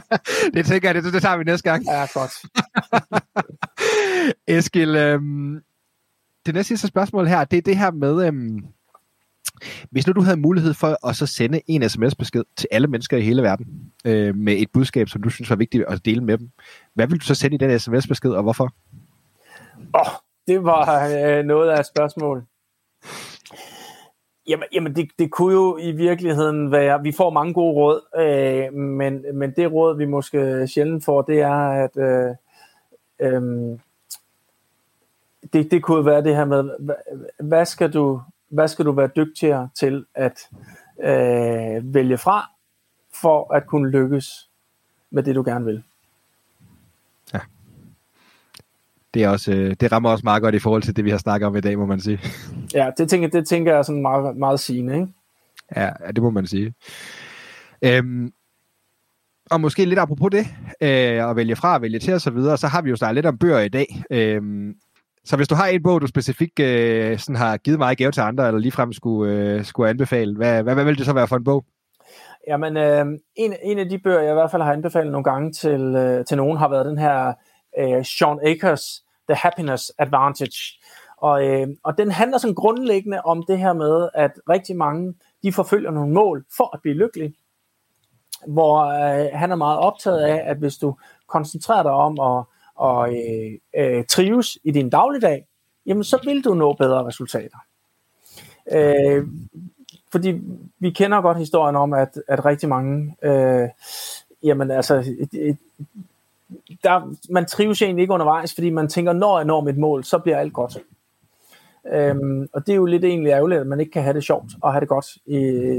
det 0.54 0.66
tænker 0.66 0.88
jeg, 0.88 0.94
det, 0.94 1.12
det 1.12 1.22
tager 1.22 1.36
vi 1.36 1.44
næste 1.44 1.70
gang. 1.70 1.84
Ja, 1.84 2.06
godt. 2.14 2.32
Eskil, 4.58 4.96
øhm, 4.96 5.62
det 6.46 6.54
næste 6.54 6.68
sidste 6.68 6.86
spørgsmål 6.86 7.26
her, 7.26 7.44
det 7.44 7.56
er 7.56 7.62
det 7.62 7.76
her 7.76 7.90
med, 7.90 8.26
øhm, 8.26 8.64
hvis 9.90 10.06
nu 10.06 10.12
du 10.12 10.20
havde 10.20 10.40
mulighed 10.40 10.74
for 10.74 11.08
at 11.08 11.16
så 11.16 11.26
sende 11.26 11.60
en 11.66 11.88
sms-besked 11.88 12.42
til 12.56 12.68
alle 12.70 12.86
mennesker 12.88 13.16
i 13.16 13.20
hele 13.20 13.42
verden, 13.42 13.66
øh, 14.04 14.34
med 14.36 14.52
et 14.52 14.68
budskab, 14.72 15.08
som 15.08 15.22
du 15.22 15.30
synes 15.30 15.50
var 15.50 15.56
vigtigt 15.56 15.84
at 15.88 16.04
dele 16.04 16.24
med 16.24 16.38
dem, 16.38 16.50
hvad 16.94 17.06
vil 17.06 17.20
du 17.20 17.24
så 17.24 17.34
sende 17.34 17.54
i 17.54 17.58
den 17.58 17.78
sms-besked, 17.78 18.30
og 18.30 18.42
hvorfor? 18.42 18.74
Åh, 19.94 20.00
oh, 20.00 20.06
det 20.46 20.64
var 20.64 21.08
øh, 21.08 21.44
noget 21.44 21.70
af 21.70 21.80
et 21.80 21.86
spørgsmål. 21.86 22.44
Jamen, 24.48 24.68
jamen 24.72 24.96
det, 24.96 25.10
det 25.18 25.30
kunne 25.30 25.54
jo 25.54 25.78
i 25.78 25.92
virkeligheden 25.92 26.72
være, 26.72 27.02
vi 27.02 27.12
får 27.12 27.30
mange 27.30 27.54
gode 27.54 27.74
råd, 27.74 28.00
øh, 28.16 28.74
men, 28.74 29.24
men 29.34 29.52
det 29.56 29.72
råd, 29.72 29.96
vi 29.96 30.04
måske 30.04 30.68
sjældent 30.68 31.04
får, 31.04 31.22
det 31.22 31.40
er, 31.40 31.84
at 31.84 31.96
øh, 31.96 32.34
øh, 33.20 33.78
det, 35.52 35.70
det 35.70 35.82
kunne 35.82 36.06
være 36.06 36.22
det 36.22 36.36
her 36.36 36.44
med, 36.44 36.70
hvad, 36.78 36.94
hvad, 37.40 37.64
skal, 37.64 37.92
du, 37.92 38.20
hvad 38.48 38.68
skal 38.68 38.84
du 38.84 38.92
være 38.92 39.10
dygtigere 39.16 39.68
til 39.78 40.06
at 40.14 40.48
øh, 41.04 41.94
vælge 41.94 42.18
fra, 42.18 42.50
for 43.20 43.54
at 43.54 43.66
kunne 43.66 43.90
lykkes 43.90 44.48
med 45.10 45.22
det, 45.22 45.34
du 45.34 45.42
gerne 45.42 45.64
vil. 45.64 45.82
Ja. 47.34 47.40
Det, 49.14 49.24
er 49.24 49.28
også, 49.28 49.52
øh, 49.52 49.76
det 49.80 49.92
rammer 49.92 50.10
også 50.10 50.24
meget 50.24 50.42
godt 50.42 50.54
i 50.54 50.58
forhold 50.58 50.82
til 50.82 50.96
det, 50.96 51.04
vi 51.04 51.10
har 51.10 51.18
snakket 51.18 51.46
om 51.46 51.56
i 51.56 51.60
dag, 51.60 51.78
må 51.78 51.86
man 51.86 52.00
sige. 52.00 52.20
Ja, 52.74 52.90
det 52.98 53.10
tænker, 53.10 53.28
det 53.28 53.48
tænker 53.48 53.72
jeg 53.72 53.78
er 53.78 53.82
sådan 53.82 54.02
meget, 54.02 54.36
meget 54.36 54.60
sigende, 54.60 54.94
ikke? 54.94 55.08
Ja, 55.76 55.90
det 56.06 56.22
må 56.22 56.30
man 56.30 56.46
sige. 56.46 56.74
Øhm, 57.82 58.32
og 59.50 59.60
måske 59.60 59.84
lidt 59.84 59.98
apropos 59.98 60.30
det, 60.30 60.46
øh, 60.80 61.30
at 61.30 61.36
vælge 61.36 61.56
fra 61.56 61.74
at 61.74 61.82
vælge 61.82 61.98
til 61.98 62.14
og 62.14 62.20
så 62.20 62.30
videre, 62.30 62.58
så 62.58 62.66
har 62.66 62.82
vi 62.82 62.90
jo 62.90 62.96
snart 62.96 63.14
lidt 63.14 63.26
om 63.26 63.38
bøger 63.38 63.58
i 63.58 63.68
dag. 63.68 64.02
Øhm, 64.10 64.74
så 65.28 65.36
hvis 65.36 65.48
du 65.48 65.54
har 65.54 65.66
en 65.66 65.82
bog, 65.82 66.00
du 66.00 66.06
specifikt 66.06 66.58
øh, 66.58 67.18
sådan 67.18 67.36
har 67.36 67.56
givet 67.56 67.78
meget 67.78 67.98
gave 67.98 68.12
til 68.12 68.20
andre, 68.20 68.46
eller 68.46 68.60
ligefrem 68.60 68.92
skulle, 68.92 69.32
øh, 69.32 69.64
skulle 69.64 69.90
anbefale, 69.90 70.36
hvad, 70.36 70.62
hvad, 70.62 70.74
hvad 70.74 70.84
vil 70.84 70.98
det 70.98 71.06
så 71.06 71.12
være 71.12 71.28
for 71.28 71.36
en 71.36 71.44
bog? 71.44 71.64
Jamen, 72.48 72.76
øh, 72.76 73.06
en, 73.36 73.54
en 73.62 73.78
af 73.78 73.88
de 73.88 73.98
bøger, 73.98 74.20
jeg 74.20 74.30
i 74.30 74.34
hvert 74.34 74.50
fald 74.50 74.62
har 74.62 74.72
anbefalet 74.72 75.12
nogle 75.12 75.24
gange 75.24 75.52
til, 75.52 75.80
øh, 75.80 76.24
til 76.24 76.36
nogen, 76.36 76.58
har 76.58 76.68
været 76.68 76.86
den 76.86 76.98
her 76.98 77.32
øh, 77.78 78.04
Sean 78.04 78.38
Akers, 78.46 79.02
The 79.28 79.34
Happiness 79.34 79.92
Advantage. 79.98 80.78
Og, 81.16 81.44
øh, 81.44 81.68
og 81.84 81.98
den 81.98 82.10
handler 82.10 82.38
sådan 82.38 82.54
grundlæggende 82.54 83.20
om 83.20 83.42
det 83.48 83.58
her 83.58 83.72
med, 83.72 84.08
at 84.14 84.30
rigtig 84.50 84.76
mange, 84.76 85.14
de 85.42 85.52
forfølger 85.52 85.90
nogle 85.90 86.14
mål 86.14 86.44
for 86.56 86.74
at 86.74 86.80
blive 86.82 86.96
lykkelige. 86.96 87.34
Hvor 88.46 88.78
øh, 88.78 89.28
han 89.32 89.50
er 89.50 89.56
meget 89.56 89.78
optaget 89.78 90.20
af, 90.20 90.42
at 90.50 90.56
hvis 90.56 90.76
du 90.76 90.96
koncentrerer 91.26 91.82
dig 91.82 91.92
om 91.92 92.20
at 92.20 92.44
og 92.78 93.14
øh, 93.14 93.58
øh, 93.76 94.04
trives 94.04 94.58
i 94.64 94.70
din 94.70 94.90
dagligdag, 94.90 95.46
jamen 95.86 96.04
så 96.04 96.18
vil 96.24 96.44
du 96.44 96.54
nå 96.54 96.72
bedre 96.72 97.04
resultater. 97.04 97.58
Øh, 98.72 99.26
fordi 100.12 100.40
vi 100.78 100.90
kender 100.90 101.20
godt 101.20 101.38
historien 101.38 101.76
om, 101.76 101.92
at, 101.92 102.22
at 102.28 102.44
rigtig 102.44 102.68
mange, 102.68 103.16
øh, 103.22 103.68
jamen 104.42 104.70
altså, 104.70 104.94
der, 106.84 107.14
man 107.30 107.46
trives 107.46 107.82
egentlig 107.82 108.02
ikke 108.02 108.14
undervejs, 108.14 108.54
fordi 108.54 108.70
man 108.70 108.88
tænker, 108.88 109.12
når 109.12 109.38
jeg 109.38 109.44
når 109.44 109.60
mit 109.60 109.78
mål, 109.78 110.04
så 110.04 110.18
bliver 110.18 110.38
alt 110.38 110.52
godt. 110.52 110.78
Øhm, 111.92 112.48
og 112.52 112.66
det 112.66 112.72
er 112.72 112.76
jo 112.76 112.84
lidt 112.84 113.04
egentlig 113.04 113.30
ærgerligt, 113.30 113.60
at 113.60 113.66
man 113.66 113.80
ikke 113.80 113.92
kan 113.92 114.02
have 114.02 114.14
det 114.14 114.24
sjovt 114.24 114.52
og 114.60 114.72
have 114.72 114.80
det 114.80 114.88
godt 114.88 115.06
i, 115.26 115.36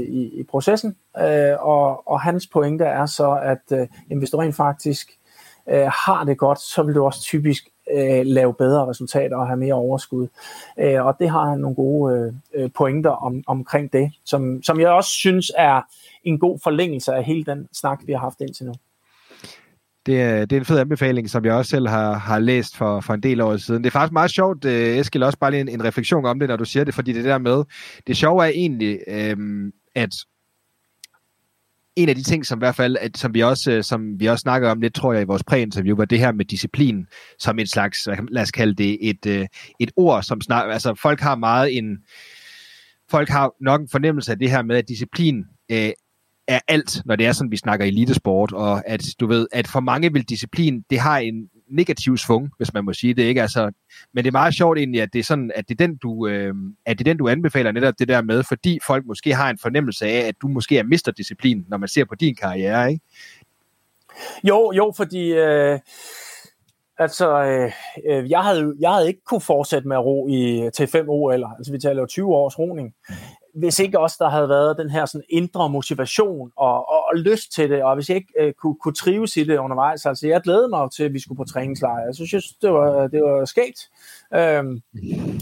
i, 0.08 0.40
i 0.40 0.42
processen. 0.42 0.96
Øh, 1.18 1.66
og, 1.66 2.08
og 2.08 2.20
hans 2.20 2.46
pointe 2.46 2.84
er 2.84 3.06
så, 3.06 3.40
at 3.42 3.62
øh, 3.72 3.86
jamen, 4.10 4.18
hvis 4.18 4.30
du 4.30 4.36
rent 4.36 4.54
faktisk 4.54 5.18
øh, 5.70 5.90
har 6.06 6.24
det 6.24 6.38
godt, 6.38 6.60
så 6.60 6.82
vil 6.82 6.94
du 6.94 7.04
også 7.04 7.22
typisk 7.22 7.64
øh, 7.94 8.22
lave 8.24 8.54
bedre 8.54 8.86
resultater 8.86 9.36
og 9.36 9.46
have 9.46 9.56
mere 9.56 9.74
overskud. 9.74 10.28
Øh, 10.78 11.06
og 11.06 11.16
det 11.20 11.30
har 11.30 11.50
han 11.50 11.58
nogle 11.58 11.76
gode 11.76 12.32
øh, 12.54 12.62
øh, 12.62 12.70
pointer 12.76 13.10
om, 13.10 13.42
omkring 13.46 13.92
det, 13.92 14.12
som, 14.24 14.62
som 14.62 14.80
jeg 14.80 14.88
også 14.88 15.10
synes 15.10 15.52
er 15.58 15.82
en 16.24 16.38
god 16.38 16.58
forlængelse 16.62 17.12
af 17.12 17.24
hele 17.24 17.44
den 17.44 17.68
snak, 17.72 18.00
vi 18.06 18.12
har 18.12 18.20
haft 18.20 18.40
indtil 18.40 18.66
nu. 18.66 18.72
Det 20.06 20.22
er, 20.22 20.44
det 20.44 20.56
er 20.56 20.60
en 20.60 20.64
fed 20.64 20.78
anbefaling, 20.78 21.30
som 21.30 21.44
jeg 21.44 21.54
også 21.54 21.70
selv 21.70 21.88
har, 21.88 22.14
har 22.14 22.38
læst 22.38 22.76
for, 22.76 23.00
for 23.00 23.14
en 23.14 23.22
del 23.22 23.40
år 23.40 23.56
siden. 23.56 23.84
Det 23.84 23.90
er 23.90 23.98
faktisk 23.98 24.12
meget 24.12 24.30
sjovt, 24.30 24.64
øh, 24.64 24.96
Eskild, 24.96 25.22
også 25.22 25.38
bare 25.38 25.50
lige 25.50 25.60
en, 25.60 25.68
en 25.68 25.84
refleksion 25.84 26.26
om 26.26 26.38
det, 26.38 26.48
når 26.48 26.56
du 26.56 26.64
siger 26.64 26.84
det, 26.84 26.94
fordi 26.94 27.12
det 27.12 27.24
der 27.24 27.38
med, 27.38 27.64
det 28.06 28.16
sjove 28.16 28.44
er 28.44 28.50
egentlig, 28.54 28.98
øh, 29.06 29.36
at 29.94 30.10
en 31.96 32.08
af 32.08 32.14
de 32.14 32.22
ting, 32.22 32.46
som 32.46 32.58
i 32.58 32.62
hvert 32.62 32.74
fald, 32.74 32.96
at, 33.00 33.18
som, 33.18 33.34
vi 33.34 33.40
også, 33.40 33.72
øh, 33.72 33.84
som 33.84 34.20
vi 34.20 34.26
også 34.26 34.42
snakker 34.42 34.70
om 34.70 34.80
lidt, 34.80 34.94
tror 34.94 35.12
jeg, 35.12 35.22
i 35.22 35.26
vores 35.26 35.44
præinterview, 35.44 35.96
var 35.96 36.04
det 36.04 36.18
her 36.18 36.32
med 36.32 36.44
disciplin, 36.44 37.06
som 37.38 37.58
et 37.58 37.70
slags, 37.70 38.08
lad 38.30 38.42
os 38.42 38.50
kalde 38.50 38.74
det, 38.74 39.08
et, 39.08 39.26
øh, 39.26 39.46
et 39.80 39.90
ord, 39.96 40.22
som 40.22 40.40
snak, 40.40 40.72
altså 40.72 40.94
folk 40.94 41.20
har 41.20 41.36
meget 41.36 41.76
en, 41.76 41.98
folk 43.10 43.28
har 43.28 43.52
nok 43.60 43.80
en 43.80 43.88
fornemmelse 43.88 44.32
af 44.32 44.38
det 44.38 44.50
her 44.50 44.62
med, 44.62 44.76
at 44.76 44.88
disciplin 44.88 45.44
øh, 45.70 45.90
er 46.48 46.60
alt, 46.68 47.02
når 47.06 47.16
det 47.16 47.26
er 47.26 47.32
sådan, 47.32 47.50
vi 47.50 47.56
snakker 47.56 47.86
elitesport, 47.86 48.52
og 48.52 48.88
at 48.88 49.04
du 49.20 49.26
ved, 49.26 49.46
at 49.52 49.68
for 49.68 49.80
mange 49.80 50.12
vil 50.12 50.22
disciplin, 50.22 50.84
det 50.90 50.98
har 50.98 51.18
en 51.18 51.48
negativ 51.70 52.16
svung, 52.16 52.50
hvis 52.56 52.74
man 52.74 52.84
må 52.84 52.92
sige 52.92 53.14
det, 53.14 53.22
ikke? 53.22 53.42
Altså, 53.42 53.70
men 54.14 54.24
det 54.24 54.30
er 54.30 54.32
meget 54.32 54.54
sjovt 54.54 54.78
egentlig, 54.78 55.02
at 55.02 55.12
det 55.12 55.18
er 55.18 55.22
sådan, 55.22 55.52
at 55.54 55.68
det 55.68 55.80
er 55.80 55.86
den, 55.86 55.96
du, 55.96 56.26
øh, 56.26 56.54
at 56.86 56.98
det 56.98 57.08
er 57.08 57.10
den, 57.10 57.18
du 57.18 57.28
anbefaler 57.28 57.72
netop 57.72 57.94
det 57.98 58.08
der 58.08 58.22
med, 58.22 58.42
fordi 58.42 58.78
folk 58.86 59.06
måske 59.06 59.34
har 59.34 59.50
en 59.50 59.58
fornemmelse 59.58 60.06
af, 60.06 60.28
at 60.28 60.34
du 60.42 60.48
måske 60.48 60.78
er 60.78 60.82
mister 60.82 61.12
disciplin, 61.12 61.64
når 61.68 61.76
man 61.76 61.88
ser 61.88 62.04
på 62.04 62.14
din 62.14 62.34
karriere, 62.34 62.90
ikke? 62.90 63.04
Jo, 64.44 64.72
jo, 64.72 64.92
fordi 64.96 65.32
øh, 65.32 65.78
altså, 66.98 67.42
øh, 67.42 67.72
øh 68.06 68.30
jeg, 68.30 68.40
havde, 68.40 68.74
jeg 68.80 68.90
havde 68.90 69.08
ikke 69.08 69.24
kunne 69.24 69.40
fortsætte 69.40 69.88
med 69.88 69.96
at 69.96 70.04
ro 70.04 70.28
i, 70.28 70.70
til 70.74 70.86
5 70.86 71.08
år, 71.08 71.32
eller 71.32 71.48
altså 71.48 71.72
vi 71.72 71.78
taler 71.78 72.02
jo 72.02 72.06
20 72.06 72.34
års 72.34 72.58
roning 72.58 72.94
hvis 73.54 73.78
ikke 73.78 73.98
også 73.98 74.16
der 74.18 74.28
havde 74.28 74.48
været 74.48 74.78
den 74.78 74.90
her 74.90 75.06
sådan 75.06 75.24
indre 75.28 75.70
motivation 75.70 76.52
og, 76.56 76.88
og, 76.88 77.04
og 77.10 77.16
lyst 77.16 77.52
til 77.52 77.70
det, 77.70 77.82
og 77.82 77.94
hvis 77.94 78.08
jeg 78.08 78.16
ikke 78.16 78.32
øh, 78.40 78.52
kunne, 78.52 78.74
kunne 78.74 78.94
trives 78.94 79.36
i 79.36 79.44
det 79.44 79.58
undervejs, 79.58 80.06
altså 80.06 80.26
jeg 80.26 80.40
glædede 80.40 80.68
mig 80.68 80.90
til, 80.90 81.04
at 81.04 81.12
vi 81.12 81.20
skulle 81.20 81.36
på 81.36 81.44
træningslejr. 81.44 82.04
Jeg 82.06 82.14
synes, 82.14 82.52
det 82.62 82.72
var, 82.72 83.06
det 83.08 83.22
var 83.22 83.44
skægt. 83.44 83.90
Øhm, 84.34 84.80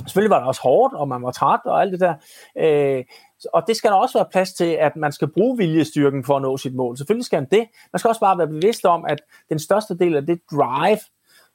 selvfølgelig 0.07 0.31
var 0.31 0.39
det 0.39 0.49
også 0.49 0.61
hårdt, 0.61 0.95
og 0.95 1.09
man 1.09 1.23
var 1.23 1.31
træt 1.31 1.61
og 1.65 1.81
alt 1.81 1.93
det 1.93 2.01
der. 2.01 2.15
Øh, 2.59 3.05
og 3.53 3.63
det 3.67 3.77
skal 3.77 3.91
der 3.91 3.97
også 3.97 4.19
være 4.19 4.29
plads 4.31 4.53
til, 4.53 4.65
at 4.81 4.97
man 4.97 5.13
skal 5.13 5.29
bruge 5.29 5.59
viljestyrken 5.59 6.25
for 6.25 6.37
at 6.37 6.43
nå 6.43 6.57
sit 6.57 6.75
mål. 6.75 6.97
Selvfølgelig 6.97 7.27
skal 7.27 7.37
man 7.43 7.49
det. 7.51 7.67
Man 7.93 7.99
skal 7.99 8.09
også 8.09 8.21
bare 8.21 8.39
være 8.39 8.49
bevidst 8.49 8.85
om, 8.85 9.05
at 9.09 9.21
den 9.49 9.59
største 9.59 9.99
del 9.99 10.17
af 10.17 10.27
det 10.27 10.41
drive, 10.51 10.99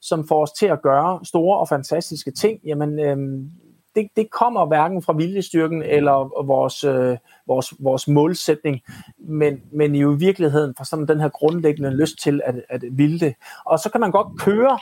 som 0.00 0.28
får 0.28 0.42
os 0.42 0.52
til 0.52 0.66
at 0.66 0.82
gøre 0.82 1.20
store 1.24 1.58
og 1.58 1.68
fantastiske 1.68 2.30
ting, 2.30 2.60
jamen 2.64 2.98
øhm, 2.98 3.50
det, 3.94 4.08
det 4.16 4.30
kommer 4.30 4.66
hverken 4.66 5.02
fra 5.02 5.12
viljestyrken 5.12 5.82
eller 5.82 6.44
vores, 6.44 6.84
øh, 6.84 7.16
vores, 7.46 7.74
vores 7.78 8.08
målsætning, 8.08 8.80
men, 9.18 9.62
men 9.72 9.94
i 9.94 10.04
virkeligheden 10.04 10.74
fra 10.78 10.84
sådan 10.84 11.08
den 11.08 11.20
her 11.20 11.28
grundlæggende 11.28 11.96
lyst 11.96 12.18
til 12.22 12.40
at, 12.44 12.54
at 12.68 12.84
ville 12.92 13.20
det. 13.20 13.34
Og 13.64 13.78
så 13.78 13.90
kan 13.90 14.00
man 14.00 14.10
godt 14.10 14.40
køre 14.40 14.78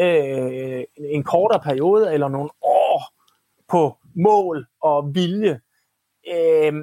øh, 0.00 0.84
en 0.98 1.22
kortere 1.22 1.60
periode 1.60 2.14
eller 2.14 2.28
nogle 2.28 2.50
år 2.62 3.02
på 3.68 3.96
mål 4.14 4.66
og 4.82 5.14
vilje, 5.14 5.60
øh, 6.34 6.74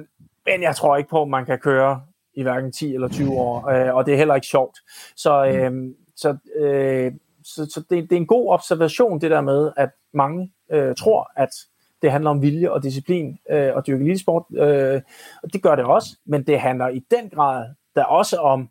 men 0.46 0.62
jeg 0.62 0.76
tror 0.76 0.96
ikke 0.96 1.10
på, 1.10 1.22
at 1.22 1.28
man 1.28 1.46
kan 1.46 1.58
køre 1.58 2.02
i 2.34 2.42
hverken 2.42 2.72
10 2.72 2.94
eller 2.94 3.08
20 3.08 3.30
år, 3.30 3.68
øh, 3.68 3.94
og 3.94 4.06
det 4.06 4.14
er 4.14 4.18
heller 4.18 4.34
ikke 4.34 4.46
sjovt. 4.46 4.78
Så, 5.16 5.46
øh, 5.46 5.94
så, 6.16 6.36
øh, 6.56 7.12
så, 7.44 7.66
så 7.74 7.80
det, 7.90 8.10
det 8.10 8.12
er 8.12 8.20
en 8.20 8.26
god 8.26 8.52
observation, 8.52 9.20
det 9.20 9.30
der 9.30 9.40
med, 9.40 9.72
at 9.76 9.90
mange 10.14 10.52
øh, 10.74 10.94
tror, 10.94 11.30
at 11.36 11.50
det 12.02 12.12
handler 12.12 12.30
om 12.30 12.42
vilje 12.42 12.70
og 12.70 12.82
disciplin 12.82 13.38
øh, 13.50 13.74
og 13.74 13.86
dyrke 13.86 14.04
elitesport. 14.04 14.44
Øh, 14.56 15.00
og 15.42 15.52
det 15.52 15.62
gør 15.62 15.74
det 15.76 15.84
også, 15.84 16.16
men 16.24 16.46
det 16.46 16.60
handler 16.60 16.88
i 16.88 17.04
den 17.10 17.30
grad 17.30 17.66
der 17.94 18.04
også 18.04 18.36
om 18.36 18.68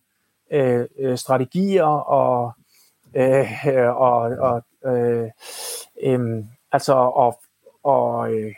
øh, 0.52 0.86
øh, 1.00 1.18
strategier 1.18 1.84
og 1.84 2.54
øh, 3.16 3.48
og, 3.96 4.20
og 4.22 4.64
øh, 4.86 5.30
øh, 6.04 6.44
altså 6.72 6.94
og, 6.94 7.42
og 7.84 8.34
øh, 8.34 8.52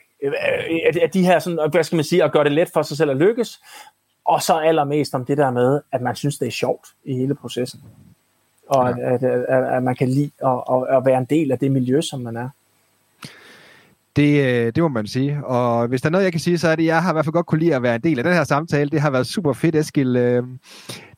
at 1.01 1.13
de 1.13 1.25
her 1.25 1.39
sådan, 1.39 1.69
hvad 1.71 1.83
skal 1.83 1.95
man 1.95 2.05
sige, 2.05 2.23
at 2.23 2.31
gøre 2.31 2.43
det 2.43 2.51
let 2.51 2.69
for 2.73 2.81
sig 2.81 2.97
selv 2.97 3.11
at 3.11 3.17
lykkes, 3.17 3.59
og 4.25 4.41
så 4.41 4.53
allermest 4.53 5.15
om 5.15 5.25
det 5.25 5.37
der 5.37 5.51
med, 5.51 5.81
at 5.91 6.01
man 6.01 6.15
synes, 6.15 6.37
det 6.37 6.47
er 6.47 6.51
sjovt 6.51 6.87
i 7.03 7.13
hele 7.13 7.35
processen. 7.35 7.83
Og 8.67 8.97
ja. 8.97 9.13
at, 9.13 9.23
at, 9.23 9.45
at, 9.49 9.75
at 9.75 9.83
man 9.83 9.95
kan 9.95 10.09
lide 10.09 10.31
at, 10.45 10.63
at, 10.71 10.97
at 10.97 11.05
være 11.05 11.17
en 11.17 11.25
del 11.25 11.51
af 11.51 11.59
det 11.59 11.71
miljø, 11.71 12.01
som 12.01 12.19
man 12.19 12.37
er. 12.37 12.49
Det, 14.15 14.45
øh, 14.45 14.71
det 14.75 14.83
må 14.83 14.87
man 14.87 15.07
sige. 15.07 15.45
Og 15.45 15.87
hvis 15.87 16.01
der 16.01 16.09
er 16.09 16.11
noget, 16.11 16.23
jeg 16.23 16.31
kan 16.31 16.41
sige, 16.41 16.57
så 16.57 16.67
er 16.67 16.75
det, 16.75 16.83
at 16.83 16.87
jeg 16.87 17.03
har 17.03 17.11
i 17.11 17.13
hvert 17.13 17.25
fald 17.25 17.33
godt 17.33 17.45
kunne 17.45 17.59
lide 17.59 17.75
at 17.75 17.83
være 17.83 17.95
en 17.95 18.01
del 18.01 18.17
af 18.17 18.23
den 18.23 18.33
her 18.33 18.43
samtale. 18.43 18.89
Det 18.89 19.01
har 19.01 19.09
været 19.09 19.27
super 19.27 19.53
fedt, 19.53 19.75
Eskild. 19.75 20.17
Øh, 20.17 20.43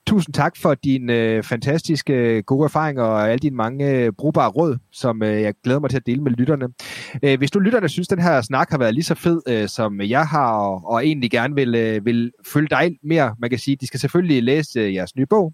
Tusind 0.08 0.34
tak 0.34 0.58
for 0.58 0.74
dine 0.74 1.14
øh, 1.14 1.44
fantastiske 1.44 2.14
øh, 2.14 2.44
gode 2.44 2.64
erfaringer 2.64 3.04
og 3.04 3.30
alle 3.30 3.40
dine 3.40 3.56
mange 3.56 3.92
øh, 3.92 4.12
brugbare 4.12 4.50
råd, 4.50 4.78
som 4.92 5.24
øh, 5.24 5.42
jeg 5.42 5.54
glæder 5.64 5.80
mig 5.80 5.90
til 5.90 5.98
at 5.98 6.06
dele 6.06 6.24
med 6.24 6.32
lytterne. 6.32 6.68
Øh, 7.24 7.38
hvis 7.38 7.52
du 7.52 7.60
lytterne 7.60 7.90
synes, 7.90 8.08
at 8.08 8.18
den 8.18 8.24
her 8.24 8.42
snak 8.42 8.70
har 8.70 8.78
været 8.78 8.94
lige 8.94 9.04
så 9.04 9.16
fed, 9.16 9.42
øh, 9.48 9.68
som 9.68 10.02
jeg 10.02 10.28
har, 10.28 10.52
og, 10.52 10.82
og 10.86 11.06
egentlig 11.06 11.32
gerne 11.32 11.56
vil, 11.56 11.76
øh, 11.76 12.06
vil 12.06 12.32
følge 12.46 12.68
dig 12.68 12.98
mere, 13.04 13.36
man 13.40 13.50
kan 13.50 13.60
sige, 13.60 13.78
de 13.82 13.88
skal 13.88 14.00
selvfølgelig 14.00 14.44
læse 14.44 14.80
øh, 14.80 14.94
jeres 14.94 15.16
nye 15.16 15.26
bog, 15.26 15.54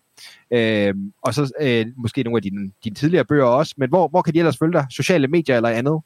øh, 0.51 0.93
og 1.23 1.33
så 1.33 1.53
øh, 1.61 1.85
måske 1.97 2.23
nogle 2.23 2.37
af 2.37 2.41
dine, 2.41 2.71
dine 2.83 2.95
tidligere 2.95 3.25
bøger 3.25 3.45
også, 3.45 3.73
men 3.77 3.89
hvor, 3.89 4.07
hvor 4.07 4.21
kan 4.21 4.33
de 4.33 4.39
ellers 4.39 4.57
følge 4.57 4.73
dig? 4.73 4.85
Sociale 4.89 5.27
medier 5.27 5.55
eller 5.55 5.69
andet? 5.69 6.01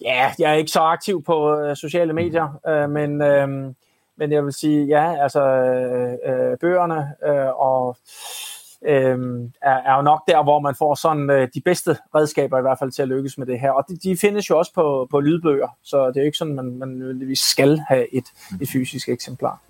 Ja, 0.00 0.30
jeg 0.38 0.50
er 0.50 0.54
ikke 0.54 0.70
så 0.70 0.80
aktiv 0.80 1.22
på 1.26 1.58
øh, 1.60 1.76
sociale 1.76 2.12
medier, 2.12 2.60
øh, 2.68 2.90
men... 2.90 3.22
Øh, 3.22 3.74
men 4.18 4.32
jeg 4.32 4.44
vil 4.44 4.52
sige, 4.52 4.86
ja, 4.86 5.22
altså 5.22 5.42
øh, 5.44 6.12
øh, 6.12 6.58
bøgerne 6.58 7.14
øh, 7.26 7.60
og 7.60 7.96
øh, 8.86 9.18
er, 9.62 9.76
er 9.86 9.96
jo 9.96 10.02
nok 10.02 10.22
der, 10.28 10.42
hvor 10.42 10.60
man 10.60 10.74
får 10.74 10.94
sådan 10.94 11.30
øh, 11.30 11.48
de 11.54 11.60
bedste 11.60 11.96
redskaber 12.14 12.58
i 12.58 12.62
hvert 12.62 12.78
fald 12.78 12.92
til 12.92 13.02
at 13.02 13.08
lykkes 13.08 13.38
med 13.38 13.46
det 13.46 13.60
her. 13.60 13.70
Og 13.70 13.84
de, 13.88 13.96
de 13.96 14.16
findes 14.16 14.50
jo 14.50 14.58
også 14.58 14.72
på, 14.74 15.06
på 15.10 15.20
lydbøger, 15.20 15.68
så 15.82 16.08
det 16.08 16.16
er 16.16 16.20
jo 16.20 16.26
ikke 16.26 16.38
sådan, 16.38 16.54
man, 16.54 16.78
man 16.78 16.88
nødvendigvis 16.88 17.40
skal 17.40 17.78
have 17.88 18.14
et, 18.14 18.24
et 18.60 18.68
fysisk 18.68 19.08
eksemplar. 19.08 19.60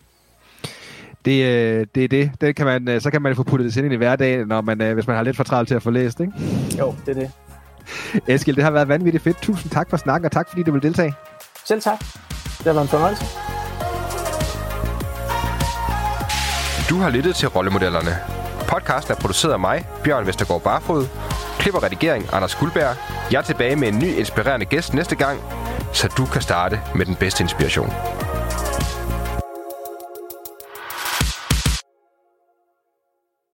Det, 1.24 1.44
øh, 1.44 1.86
det 1.94 2.04
er 2.04 2.08
det. 2.08 2.30
det 2.40 2.56
kan 2.56 2.66
man, 2.66 2.88
øh, 2.88 3.00
så 3.00 3.10
kan 3.10 3.22
man 3.22 3.36
få 3.36 3.42
puttet 3.42 3.74
det 3.74 3.84
ind 3.84 3.92
i 3.92 3.96
hverdagen, 3.96 4.48
når 4.48 4.60
man, 4.60 4.94
hvis 4.94 5.06
man 5.06 5.16
har 5.16 5.22
lidt 5.22 5.36
for 5.36 5.44
travlt 5.44 5.68
til 5.68 5.74
at 5.74 5.82
få 5.82 5.90
læst, 5.90 6.20
ikke? 6.20 6.32
Jo, 6.78 6.94
det 7.06 7.16
er 7.16 7.20
det. 7.20 7.30
Eskild, 8.26 8.56
det 8.56 8.64
har 8.64 8.70
været 8.70 8.88
vanvittigt 8.88 9.24
fedt. 9.24 9.36
Tusind 9.42 9.72
tak 9.72 9.90
for 9.90 9.96
snakken, 9.96 10.24
og 10.24 10.32
tak 10.32 10.48
fordi 10.48 10.62
du 10.62 10.72
vil 10.72 10.82
deltage. 10.82 11.14
Selv 11.64 11.80
tak. 11.80 11.98
Det 11.98 12.66
har 12.66 12.72
været 12.72 12.84
en 12.84 12.88
fornøjelse. 12.88 13.57
Du 16.89 16.97
har 16.98 17.10
lyttet 17.10 17.36
til 17.36 17.48
Rollemodellerne. 17.48 18.16
Podcast 18.69 19.10
er 19.10 19.15
produceret 19.15 19.52
af 19.52 19.60
mig, 19.60 19.89
Bjørn 20.05 20.27
Vestergaard 20.27 20.62
Barfod. 20.62 21.06
Klip 21.59 21.74
og 21.74 21.82
redigering, 21.82 22.27
Anders 22.32 22.55
Guldberg. 22.55 22.97
Jeg 23.32 23.39
er 23.39 23.43
tilbage 23.43 23.77
med 23.77 23.89
en 23.89 23.98
ny 23.98 24.19
inspirerende 24.19 24.66
gæst 24.66 24.94
næste 24.94 25.16
gang, 25.16 25.40
så 25.93 26.09
du 26.16 26.27
kan 26.27 26.43
starte 26.43 26.81
med 26.94 27.06
den 27.06 27.15
bedste 27.15 27.43
inspiration. 27.43 27.93